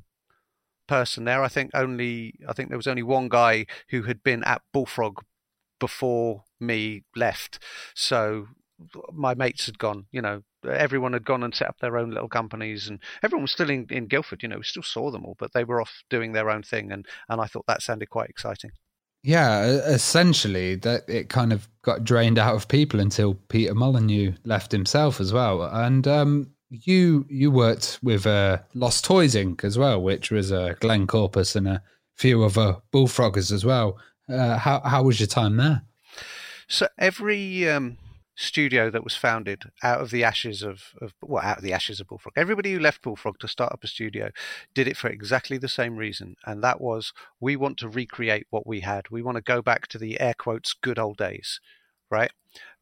person 0.88 1.26
there. 1.26 1.44
I 1.44 1.48
think 1.48 1.72
only 1.74 2.36
I 2.48 2.54
think 2.54 2.70
there 2.70 2.78
was 2.78 2.88
only 2.88 3.04
one 3.04 3.30
guy 3.30 3.66
who 3.90 4.04
had 4.04 4.24
been 4.24 4.44
at 4.44 4.62
Bullfrog 4.74 5.24
before 5.80 6.44
me 6.60 7.04
left. 7.16 7.60
So 7.94 8.48
my 9.12 9.36
mates 9.36 9.66
had 9.66 9.78
gone, 9.78 10.06
you 10.12 10.22
know, 10.22 10.44
everyone 10.68 11.14
had 11.14 11.26
gone 11.26 11.44
and 11.44 11.54
set 11.54 11.68
up 11.68 11.80
their 11.80 11.98
own 11.98 12.12
little 12.12 12.30
companies 12.30 12.88
and 12.88 13.00
everyone 13.24 13.44
was 13.44 13.52
still 13.52 13.70
in, 13.70 13.86
in 13.90 14.08
Guildford, 14.08 14.42
you 14.42 14.50
know, 14.50 14.58
we 14.58 14.64
still 14.64 14.84
saw 14.84 15.12
them 15.12 15.26
all, 15.26 15.36
but 15.38 15.54
they 15.54 15.64
were 15.64 15.82
off 15.82 16.04
doing 16.10 16.32
their 16.32 16.50
own 16.50 16.64
thing 16.64 16.92
and, 16.92 17.06
and 17.28 17.42
I 17.42 17.46
thought 17.46 17.66
that 17.68 17.82
sounded 17.82 18.10
quite 18.10 18.30
exciting. 18.30 18.72
Yeah, 19.22 19.64
essentially 19.64 20.76
that 20.76 21.10
it 21.10 21.28
kind 21.28 21.52
of 21.52 21.68
got 21.82 22.06
drained 22.06 22.40
out 22.40 22.56
of 22.56 22.70
people 22.70 23.02
until 23.02 23.34
Peter 23.34 23.76
Molyneux 23.76 24.34
left 24.46 24.72
himself 24.72 25.20
as 25.20 25.34
well. 25.34 25.64
And 25.64 26.08
um, 26.08 26.52
you 26.70 27.26
you 27.30 27.52
worked 27.52 28.00
with 28.02 28.28
uh, 28.28 28.60
Lost 28.74 29.06
Toys 29.06 29.36
Inc. 29.36 29.64
as 29.64 29.78
well, 29.78 30.02
which 30.02 30.32
was 30.32 30.52
uh, 30.52 30.76
Glenn 30.80 31.08
Corpes 31.08 31.56
and 31.56 31.68
a 31.68 31.82
few 32.16 32.44
other 32.44 32.78
bullfroggers 32.94 33.52
as 33.52 33.66
well. 33.66 33.98
Uh, 34.28 34.58
how 34.58 34.80
how 34.82 35.04
was 35.04 35.20
your 35.20 35.28
time 35.28 35.58
there? 35.58 35.82
So 36.68 36.88
every 37.00 37.68
um, 37.68 37.98
studio 38.36 38.92
that 38.92 39.04
was 39.04 39.16
founded 39.16 39.64
out 39.84 40.00
of 40.00 40.12
the 40.12 40.24
ashes 40.24 40.62
of, 40.62 40.94
of 41.02 41.14
well, 41.22 41.44
out 41.44 41.58
of 41.58 41.64
the 41.64 41.74
ashes 41.74 42.00
of 42.00 42.08
Bullfrog, 42.08 42.34
everybody 42.36 42.72
who 42.72 42.80
left 42.80 43.02
Bullfrog 43.02 43.40
to 43.40 43.48
start 43.48 43.74
up 43.74 43.84
a 43.84 43.88
studio 43.88 44.30
did 44.76 44.88
it 44.88 44.96
for 44.96 45.10
exactly 45.10 45.58
the 45.58 45.68
same 45.68 45.98
reason, 45.98 46.36
and 46.46 46.64
that 46.64 46.80
was 46.80 47.12
we 47.40 47.56
want 47.56 47.78
to 47.80 47.90
recreate 47.90 48.46
what 48.50 48.68
we 48.68 48.82
had. 48.82 49.10
We 49.10 49.24
want 49.24 49.36
to 49.36 49.42
go 49.42 49.62
back 49.62 49.88
to 49.88 49.98
the 49.98 50.20
air 50.20 50.36
quotes 50.38 50.74
good 50.74 51.00
old 51.00 51.18
days, 51.18 51.60
right? 52.12 52.32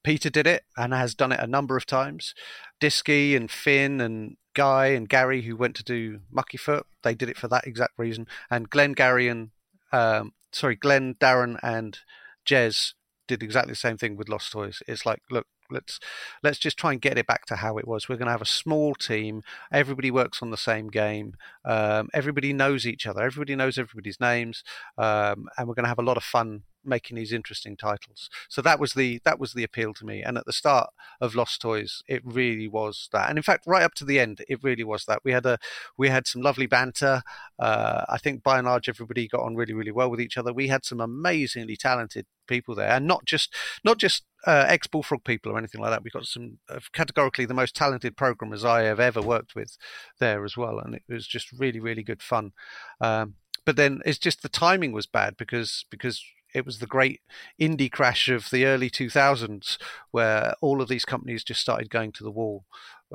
Peter 0.03 0.29
did 0.29 0.47
it 0.47 0.63
and 0.77 0.93
has 0.93 1.15
done 1.15 1.31
it 1.31 1.39
a 1.39 1.47
number 1.47 1.75
of 1.75 1.85
times. 1.85 2.33
Disky 2.81 3.35
and 3.35 3.51
Finn 3.51 3.99
and 3.99 4.37
Guy 4.53 4.87
and 4.87 5.09
Gary, 5.09 5.43
who 5.43 5.55
went 5.55 5.75
to 5.75 5.83
do 5.83 6.21
Muckyfoot, 6.33 6.83
they 7.03 7.13
did 7.13 7.29
it 7.29 7.37
for 7.37 7.47
that 7.47 7.67
exact 7.67 7.93
reason. 7.97 8.27
And 8.49 8.69
Glenn, 8.69 8.93
Gary, 8.93 9.27
and 9.27 9.51
um, 9.91 10.33
sorry, 10.51 10.75
Glenn, 10.75 11.15
Darren, 11.15 11.59
and 11.61 11.99
Jez 12.45 12.93
did 13.27 13.43
exactly 13.43 13.73
the 13.73 13.77
same 13.77 13.97
thing 13.97 14.15
with 14.15 14.29
Lost 14.29 14.51
Toys. 14.51 14.81
It's 14.87 15.05
like, 15.05 15.21
look, 15.29 15.47
let's 15.69 15.99
let's 16.43 16.59
just 16.59 16.77
try 16.77 16.91
and 16.91 17.01
get 17.01 17.17
it 17.17 17.27
back 17.27 17.45
to 17.45 17.57
how 17.57 17.77
it 17.77 17.87
was. 17.87 18.07
We're 18.07 18.15
going 18.15 18.27
to 18.27 18.31
have 18.31 18.41
a 18.41 18.45
small 18.45 18.95
team. 18.95 19.43
Everybody 19.71 20.11
works 20.11 20.41
on 20.41 20.49
the 20.49 20.57
same 20.57 20.87
game. 20.87 21.35
Um, 21.65 22.09
everybody 22.13 22.53
knows 22.53 22.85
each 22.87 23.05
other. 23.05 23.21
Everybody 23.21 23.55
knows 23.55 23.77
everybody's 23.77 24.19
names, 24.19 24.63
um, 24.97 25.47
and 25.57 25.67
we're 25.67 25.75
going 25.75 25.85
to 25.85 25.89
have 25.89 25.99
a 25.99 26.03
lot 26.03 26.17
of 26.17 26.23
fun 26.23 26.63
making 26.87 27.17
these 27.17 27.33
interesting 27.33 27.75
titles. 27.75 28.29
So 28.49 28.61
that 28.61 28.79
was 28.79 28.93
the 28.93 29.19
that 29.25 29.39
was 29.39 29.53
the 29.53 29.63
appeal 29.63 29.93
to 29.95 30.05
me. 30.05 30.23
And 30.23 30.37
at 30.37 30.45
the 30.45 30.53
start 30.53 30.89
of 31.21 31.35
Lost 31.35 31.61
Toys, 31.61 32.01
it 32.07 32.21
really 32.25 32.67
was 32.67 33.09
that. 33.11 33.29
And 33.29 33.37
in 33.37 33.43
fact, 33.43 33.65
right 33.67 33.83
up 33.83 33.93
to 33.95 34.05
the 34.05 34.19
end, 34.19 34.43
it 34.47 34.63
really 34.63 34.83
was 34.83 35.05
that. 35.05 35.21
We 35.23 35.31
had 35.31 35.45
a 35.45 35.57
we 35.97 36.09
had 36.09 36.27
some 36.27 36.41
lovely 36.41 36.67
banter. 36.67 37.21
Uh, 37.59 38.05
I 38.09 38.17
think 38.17 38.43
by 38.43 38.57
and 38.57 38.67
large, 38.67 38.89
everybody 38.89 39.27
got 39.27 39.41
on 39.41 39.55
really 39.55 39.73
really 39.73 39.91
well 39.91 40.09
with 40.09 40.21
each 40.21 40.37
other. 40.37 40.53
We 40.53 40.67
had 40.67 40.85
some 40.85 41.01
amazingly 41.01 41.75
talented 41.75 42.25
people 42.47 42.75
there, 42.75 42.89
and 42.89 43.05
not 43.05 43.25
just 43.25 43.53
not 43.83 43.97
just 43.97 44.23
uh, 44.45 44.65
ex 44.67 44.87
Bullfrog 44.87 45.23
people 45.23 45.51
or 45.51 45.57
anything 45.57 45.81
like 45.81 45.91
that. 45.91 46.03
We 46.03 46.09
got 46.09 46.25
some 46.25 46.59
uh, 46.69 46.79
categorically 46.93 47.45
the 47.45 47.53
most 47.53 47.75
talented 47.75 48.15
programmers 48.17 48.63
I 48.63 48.83
have 48.83 48.99
ever 48.99 49.21
worked 49.21 49.55
with 49.55 49.77
there 50.19 50.45
as 50.45 50.55
well, 50.55 50.79
and 50.79 50.95
it 50.95 51.03
was 51.09 51.27
just 51.27 51.51
really 51.51 51.79
really 51.79 52.03
good 52.03 52.23
fun. 52.23 52.53
Um, 53.01 53.35
but 53.65 53.75
then 53.75 54.01
it's 54.05 54.17
just 54.17 54.41
the 54.41 54.49
timing 54.49 54.93
was 54.93 55.07
bad 55.07 55.35
because 55.37 55.85
because 55.91 56.23
it 56.57 56.65
was 56.65 56.79
the 56.79 56.87
great 56.87 57.21
indie 57.61 57.91
crash 57.91 58.27
of 58.27 58.49
the 58.49 58.65
early 58.65 58.89
2000s 58.89 59.77
where 60.11 60.55
all 60.61 60.81
of 60.81 60.89
these 60.89 61.05
companies 61.05 61.43
just 61.43 61.61
started 61.61 61.89
going 61.89 62.11
to 62.13 62.23
the 62.23 62.31
wall. 62.31 62.65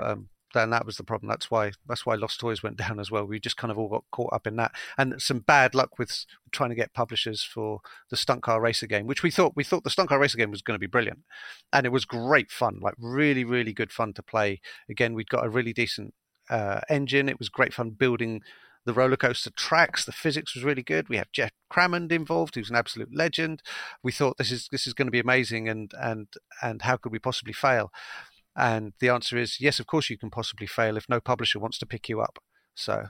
Um, 0.00 0.28
then 0.54 0.70
that 0.70 0.86
was 0.86 0.96
the 0.96 1.04
problem. 1.04 1.28
That's 1.28 1.50
why 1.50 1.72
that's 1.86 2.04
why 2.06 2.14
Lost 2.14 2.40
Toys 2.40 2.62
went 2.62 2.76
down 2.84 3.00
as 3.00 3.10
well. 3.10 3.24
We 3.24 3.40
just 3.40 3.56
kind 3.56 3.70
of 3.70 3.78
all 3.78 3.88
got 3.88 4.04
caught 4.12 4.32
up 4.32 4.46
in 4.46 4.56
that, 4.56 4.72
and 4.96 5.20
some 5.20 5.40
bad 5.40 5.74
luck 5.74 5.98
with 5.98 6.26
trying 6.50 6.70
to 6.70 6.76
get 6.76 6.94
publishers 6.94 7.42
for 7.42 7.80
the 8.10 8.16
Stunt 8.16 8.42
Car 8.42 8.60
Racer 8.60 8.86
game, 8.86 9.06
which 9.06 9.22
we 9.22 9.30
thought 9.30 9.56
we 9.56 9.64
thought 9.64 9.84
the 9.84 9.90
Stunt 9.90 10.08
Car 10.08 10.18
Racer 10.18 10.38
game 10.38 10.50
was 10.50 10.62
going 10.62 10.74
to 10.74 10.78
be 10.78 10.86
brilliant, 10.86 11.20
and 11.72 11.86
it 11.86 11.92
was 11.92 12.04
great 12.04 12.50
fun, 12.50 12.78
like 12.80 12.94
really 12.98 13.44
really 13.44 13.72
good 13.72 13.92
fun 13.92 14.12
to 14.14 14.22
play. 14.22 14.60
Again, 14.88 15.14
we'd 15.14 15.30
got 15.30 15.46
a 15.46 15.50
really 15.50 15.72
decent 15.72 16.14
uh, 16.50 16.80
engine. 16.88 17.28
It 17.28 17.38
was 17.38 17.48
great 17.48 17.74
fun 17.74 17.90
building 17.90 18.42
the 18.84 18.92
roller 18.92 19.16
coaster 19.16 19.50
tracks. 19.50 20.04
The 20.04 20.12
physics 20.12 20.54
was 20.54 20.64
really 20.64 20.82
good. 20.82 21.08
We 21.08 21.16
have 21.16 21.32
Geoff 21.32 21.50
Crammond 21.68 22.12
involved, 22.12 22.54
who's 22.54 22.70
an 22.70 22.76
absolute 22.76 23.14
legend. 23.14 23.62
We 24.02 24.12
thought 24.12 24.38
this 24.38 24.50
is 24.50 24.68
this 24.70 24.86
is 24.86 24.94
going 24.94 25.06
to 25.06 25.12
be 25.12 25.20
amazing, 25.20 25.68
and 25.68 25.92
and 26.00 26.28
and 26.62 26.82
how 26.82 26.96
could 26.96 27.12
we 27.12 27.18
possibly 27.18 27.52
fail? 27.52 27.90
And 28.56 28.92
the 29.00 29.08
answer 29.08 29.38
is 29.38 29.60
yes, 29.60 29.80
of 29.80 29.86
course 29.86 30.10
you 30.10 30.18
can 30.18 30.30
possibly 30.30 30.66
fail 30.66 30.96
if 30.96 31.08
no 31.08 31.20
publisher 31.20 31.58
wants 31.58 31.78
to 31.78 31.86
pick 31.86 32.08
you 32.08 32.20
up. 32.20 32.38
So, 32.74 33.06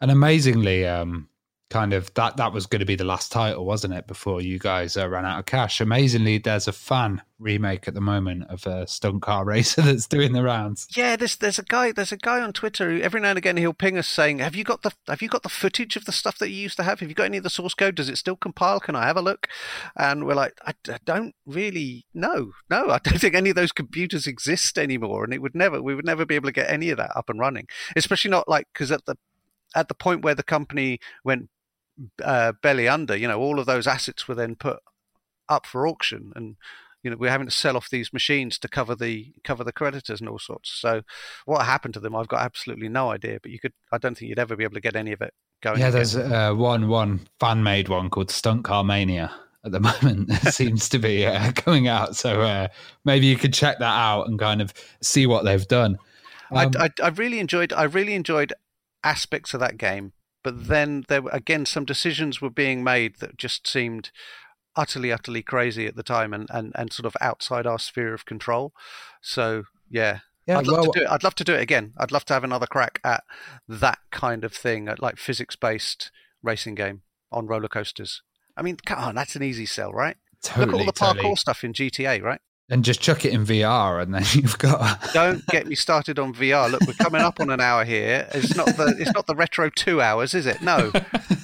and 0.00 0.10
amazingly, 0.10 0.86
um, 0.86 1.28
kind 1.70 1.92
of 1.92 2.12
that 2.14 2.36
that 2.36 2.52
was 2.52 2.66
going 2.66 2.80
to 2.80 2.86
be 2.86 2.96
the 2.96 3.04
last 3.04 3.30
title, 3.30 3.64
wasn't 3.64 3.94
it? 3.94 4.06
Before 4.06 4.40
you 4.40 4.58
guys 4.58 4.96
uh, 4.96 5.08
ran 5.08 5.24
out 5.24 5.38
of 5.38 5.46
cash. 5.46 5.80
Amazingly, 5.80 6.38
there's 6.38 6.68
a 6.68 6.72
fan 6.72 7.22
remake 7.38 7.88
at 7.88 7.94
the 7.94 8.00
moment 8.00 8.44
of 8.50 8.66
a 8.66 8.86
stunt 8.86 9.22
car 9.22 9.44
racer 9.46 9.80
that's 9.80 10.06
doing 10.06 10.32
the 10.32 10.42
rounds. 10.42 10.88
Yeah, 10.94 11.16
there's 11.16 11.36
there's 11.36 11.58
a 11.58 11.64
guy 11.64 11.92
there's 11.92 12.12
a 12.12 12.16
guy 12.16 12.40
on 12.40 12.52
Twitter 12.52 12.90
who 12.90 13.00
every 13.00 13.20
now 13.20 13.30
and 13.30 13.38
again 13.38 13.56
he'll 13.56 13.72
ping 13.72 13.96
us 13.96 14.08
saying, 14.08 14.40
"Have 14.40 14.56
you 14.56 14.64
got 14.64 14.82
the 14.82 14.92
have 15.06 15.22
you 15.22 15.28
got 15.28 15.44
the 15.44 15.48
footage 15.48 15.96
of 15.96 16.04
the 16.04 16.12
stuff 16.12 16.38
that 16.38 16.50
you 16.50 16.56
used 16.56 16.76
to 16.76 16.82
have? 16.82 17.00
Have 17.00 17.08
you 17.08 17.14
got 17.14 17.24
any 17.24 17.38
of 17.38 17.44
the 17.44 17.50
source 17.50 17.74
code? 17.74 17.94
Does 17.94 18.08
it 18.08 18.18
still 18.18 18.36
compile? 18.36 18.80
Can 18.80 18.96
I 18.96 19.06
have 19.06 19.16
a 19.16 19.22
look?" 19.22 19.46
And 19.96 20.26
we're 20.26 20.34
like, 20.34 20.58
I, 20.66 20.74
I 20.88 20.98
don't 21.04 21.34
really 21.46 22.04
know. 22.12 22.52
No, 22.68 22.90
I 22.90 22.98
don't 22.98 23.18
think 23.20 23.34
any 23.34 23.50
of 23.50 23.56
those 23.56 23.72
computers 23.72 24.26
exist 24.26 24.76
anymore, 24.76 25.24
and 25.24 25.32
it 25.32 25.40
would 25.40 25.54
never 25.54 25.80
we 25.80 25.94
would 25.94 26.04
never 26.04 26.26
be 26.26 26.34
able 26.34 26.48
to 26.48 26.52
get 26.52 26.70
any 26.70 26.90
of 26.90 26.96
that 26.96 27.16
up 27.16 27.30
and 27.30 27.38
running, 27.38 27.68
especially 27.94 28.32
not 28.32 28.48
like 28.48 28.66
because 28.72 28.90
at 28.90 29.06
the 29.06 29.16
at 29.74 29.88
the 29.88 29.94
point 29.94 30.22
where 30.22 30.34
the 30.34 30.42
company 30.42 30.98
went 31.24 31.48
uh, 32.22 32.52
belly 32.62 32.88
under, 32.88 33.16
you 33.16 33.28
know, 33.28 33.38
all 33.38 33.58
of 33.58 33.66
those 33.66 33.86
assets 33.86 34.26
were 34.26 34.34
then 34.34 34.54
put 34.54 34.78
up 35.50 35.66
for 35.66 35.86
auction, 35.86 36.32
and 36.34 36.56
you 37.02 37.10
know 37.10 37.16
we're 37.18 37.30
having 37.30 37.48
to 37.48 37.52
sell 37.52 37.76
off 37.76 37.90
these 37.90 38.12
machines 38.12 38.58
to 38.58 38.68
cover 38.68 38.94
the 38.94 39.32
cover 39.44 39.64
the 39.64 39.72
creditors 39.72 40.20
and 40.20 40.28
all 40.28 40.38
sorts. 40.38 40.70
So 40.70 41.02
what 41.44 41.66
happened 41.66 41.94
to 41.94 42.00
them, 42.00 42.14
I've 42.14 42.28
got 42.28 42.42
absolutely 42.42 42.88
no 42.88 43.10
idea. 43.10 43.38
But 43.42 43.50
you 43.50 43.58
could, 43.58 43.72
I 43.92 43.98
don't 43.98 44.16
think 44.16 44.28
you'd 44.30 44.38
ever 44.38 44.56
be 44.56 44.64
able 44.64 44.74
to 44.74 44.80
get 44.80 44.96
any 44.96 45.12
of 45.12 45.20
it 45.20 45.34
going. 45.60 45.80
Yeah, 45.80 45.90
there's 45.90 46.16
uh, 46.16 46.54
one 46.54 46.88
one 46.88 47.20
fan 47.38 47.62
made 47.62 47.88
one 47.88 48.08
called 48.08 48.30
Stunt 48.30 48.64
Car 48.64 48.84
Mania 48.84 49.34
at 49.64 49.72
the 49.72 49.80
moment. 50.02 50.32
Seems 50.52 50.88
to 50.90 50.98
be 50.98 51.26
uh, 51.26 51.52
coming 51.52 51.88
out, 51.88 52.16
so 52.16 52.40
uh, 52.40 52.68
maybe 53.04 53.26
you 53.26 53.36
could 53.36 53.52
check 53.52 53.78
that 53.80 53.84
out 53.84 54.28
and 54.28 54.38
kind 54.38 54.62
of 54.62 54.72
see 55.02 55.26
what 55.26 55.44
they've 55.44 55.66
done. 55.66 55.98
Um, 56.52 56.72
I, 56.78 56.84
I, 56.84 56.90
I 57.04 57.08
really 57.08 57.40
enjoyed. 57.40 57.72
I 57.72 57.84
really 57.84 58.14
enjoyed 58.14 58.52
aspects 59.02 59.54
of 59.54 59.60
that 59.60 59.78
game 59.78 60.12
but 60.42 60.68
then 60.68 61.04
there 61.08 61.22
were 61.22 61.30
again 61.30 61.66
some 61.66 61.84
decisions 61.84 62.40
were 62.40 62.50
being 62.50 62.82
made 62.84 63.16
that 63.20 63.36
just 63.36 63.66
seemed 63.66 64.10
utterly 64.76 65.12
utterly 65.12 65.42
crazy 65.42 65.86
at 65.86 65.96
the 65.96 66.02
time 66.02 66.32
and 66.32 66.48
and, 66.50 66.72
and 66.74 66.92
sort 66.92 67.06
of 67.06 67.16
outside 67.20 67.66
our 67.66 67.78
sphere 67.78 68.14
of 68.14 68.24
control 68.24 68.72
so 69.20 69.64
yeah 69.88 70.20
yeah, 70.46 70.58
I'd 70.58 70.66
love 70.66 70.80
well, 70.82 70.92
to 70.92 70.98
do 70.98 71.04
it. 71.04 71.10
I'd 71.10 71.22
love 71.22 71.34
to 71.36 71.44
do 71.44 71.54
it 71.54 71.60
again. 71.60 71.92
I'd 71.96 72.10
love 72.10 72.24
to 72.24 72.34
have 72.34 72.42
another 72.42 72.66
crack 72.66 72.98
at 73.04 73.22
that 73.68 73.98
kind 74.10 74.42
of 74.42 74.52
thing, 74.52 74.88
at 74.88 75.00
like 75.00 75.16
physics-based 75.16 76.10
racing 76.42 76.74
game 76.74 77.02
on 77.30 77.46
roller 77.46 77.68
coasters. 77.68 78.22
I 78.56 78.62
mean, 78.62 78.76
come 78.84 78.98
on, 78.98 79.14
that's 79.14 79.36
an 79.36 79.44
easy 79.44 79.66
sell, 79.66 79.92
right? 79.92 80.16
Totally, 80.42 80.66
Look 80.66 80.74
at 80.74 80.80
all 80.80 81.12
the 81.12 81.16
parkour 81.18 81.22
totally. 81.22 81.36
stuff 81.36 81.62
in 81.62 81.72
GTA, 81.72 82.22
right? 82.22 82.40
And 82.70 82.84
just 82.84 83.00
chuck 83.00 83.24
it 83.24 83.32
in 83.32 83.44
VR, 83.44 84.00
and 84.00 84.14
then 84.14 84.24
you've 84.32 84.56
got. 84.58 85.12
Don't 85.12 85.44
get 85.46 85.66
me 85.66 85.74
started 85.74 86.18
on 86.18 86.32
VR. 86.32 86.70
Look, 86.70 86.82
we're 86.86 86.94
coming 86.94 87.20
up 87.20 87.40
on 87.40 87.50
an 87.50 87.60
hour 87.60 87.84
here. 87.84 88.28
It's 88.32 88.54
not 88.54 88.66
the 88.68 88.94
it's 88.98 89.12
not 89.12 89.26
the 89.26 89.34
retro 89.34 89.68
two 89.68 90.00
hours, 90.00 90.32
is 90.34 90.46
it? 90.46 90.62
No. 90.62 90.92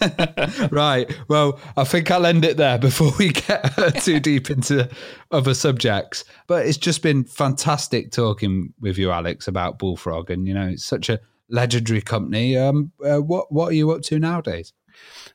right. 0.71 1.13
Well, 1.29 1.61
I 1.77 1.85
think 1.85 2.11
I'll 2.11 2.27
end 2.27 2.45
it 2.45 2.57
there 2.57 2.79
before 2.79 3.13
we 3.19 3.31
get 3.31 3.65
too 4.03 4.21
deep 4.21 4.51
into 4.51 4.89
other 5.33 5.53
subjects. 5.53 6.25
But 6.47 6.67
it's 6.67 6.79
just 6.79 7.03
been 7.03 7.25
fantastic 7.25 8.13
talking 8.13 8.73
with 8.81 8.97
you, 8.97 9.11
Alex, 9.11 9.49
about 9.49 9.79
Bullfrog, 9.79 10.31
and 10.31 10.47
you 10.47 10.55
know, 10.55 10.69
it's 10.69 10.85
such 10.85 11.09
a 11.09 11.21
legendary 11.49 12.03
company. 12.03 12.57
Um, 12.57 12.93
uh, 13.05 13.19
what 13.19 13.51
what 13.51 13.71
are 13.71 13.75
you 13.75 13.91
up 13.91 14.03
to 14.03 14.19
nowadays? 14.19 14.73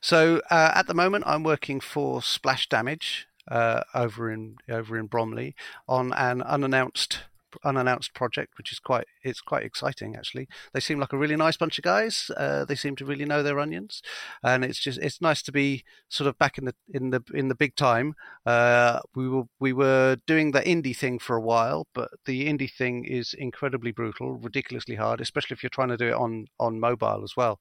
So 0.00 0.40
uh, 0.50 0.72
at 0.74 0.86
the 0.86 0.94
moment, 0.94 1.24
I'm 1.26 1.44
working 1.44 1.78
for 1.80 2.22
Splash 2.22 2.68
Damage, 2.68 3.28
uh, 3.50 3.82
over 3.94 4.30
in 4.30 4.56
over 4.70 4.98
in 4.98 5.06
Bromley 5.06 5.54
on 5.88 6.12
an 6.14 6.42
unannounced 6.42 7.24
unannounced 7.64 8.14
project, 8.14 8.56
which 8.56 8.72
is 8.72 8.78
quite 8.78 9.06
it's 9.22 9.40
quite 9.40 9.64
exciting 9.64 10.16
actually. 10.16 10.48
They 10.72 10.80
seem 10.80 10.98
like 10.98 11.12
a 11.12 11.18
really 11.18 11.36
nice 11.36 11.56
bunch 11.56 11.78
of 11.78 11.84
guys. 11.84 12.30
Uh, 12.36 12.64
they 12.64 12.74
seem 12.74 12.96
to 12.96 13.04
really 13.04 13.24
know 13.24 13.42
their 13.42 13.58
onions, 13.58 14.02
and 14.42 14.64
it's 14.64 14.78
just 14.78 14.98
it's 14.98 15.20
nice 15.20 15.42
to 15.42 15.52
be 15.52 15.84
sort 16.08 16.28
of 16.28 16.38
back 16.38 16.58
in 16.58 16.64
the 16.64 16.74
in 16.92 17.10
the 17.10 17.22
in 17.34 17.48
the 17.48 17.54
big 17.54 17.76
time. 17.76 18.14
Uh, 18.46 19.00
we 19.14 19.28
were 19.28 19.44
we 19.60 19.72
were 19.72 20.16
doing 20.26 20.52
the 20.52 20.60
indie 20.60 20.96
thing 20.96 21.18
for 21.18 21.36
a 21.36 21.40
while, 21.40 21.86
but 21.94 22.10
the 22.24 22.48
indie 22.48 22.72
thing 22.72 23.04
is 23.04 23.34
incredibly 23.34 23.92
brutal, 23.92 24.34
ridiculously 24.34 24.96
hard, 24.96 25.20
especially 25.20 25.54
if 25.54 25.62
you're 25.62 25.70
trying 25.70 25.88
to 25.88 25.96
do 25.96 26.08
it 26.08 26.14
on 26.14 26.46
on 26.58 26.80
mobile 26.80 27.22
as 27.22 27.36
well. 27.36 27.60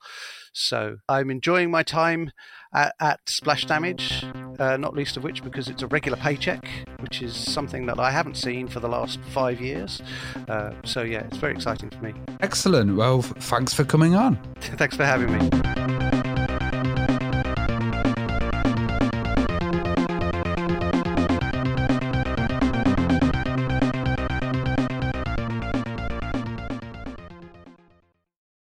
So 0.53 0.98
I'm 1.08 1.30
enjoying 1.30 1.72
my 1.72 1.84
time 1.84 2.32
at, 2.74 2.95
at 2.99 3.20
Splash 3.28 3.66
Damage, 3.66 4.26
uh, 4.62 4.78
not 4.78 4.94
least 4.94 5.18
of 5.18 5.24
which 5.24 5.44
because 5.44 5.68
it's 5.68 5.82
a 5.82 5.88
regular 5.88 6.18
paycheck, 6.18 6.68
which 7.00 7.22
is 7.22 7.36
something 7.36 7.88
that 7.88 8.00
I 8.00 8.12
haven't 8.12 8.38
seen 8.38 8.68
for 8.68 8.80
the 8.80 8.88
last 8.88 9.20
five 9.32 9.60
years. 9.60 10.02
Uh, 10.48 10.72
so 10.86 11.02
yeah, 11.02 11.22
it's 11.22 11.38
very 11.38 11.54
exciting 11.54 11.90
for 11.90 12.04
me. 12.04 12.14
Excellent. 12.42 12.96
Well, 12.96 13.24
thanks 13.24 13.74
for 13.74 13.84
coming 13.84 14.16
on. 14.16 14.38
Thanks 14.62 14.96
for 14.96 15.06
having 15.06 15.32
me. 15.32 16.11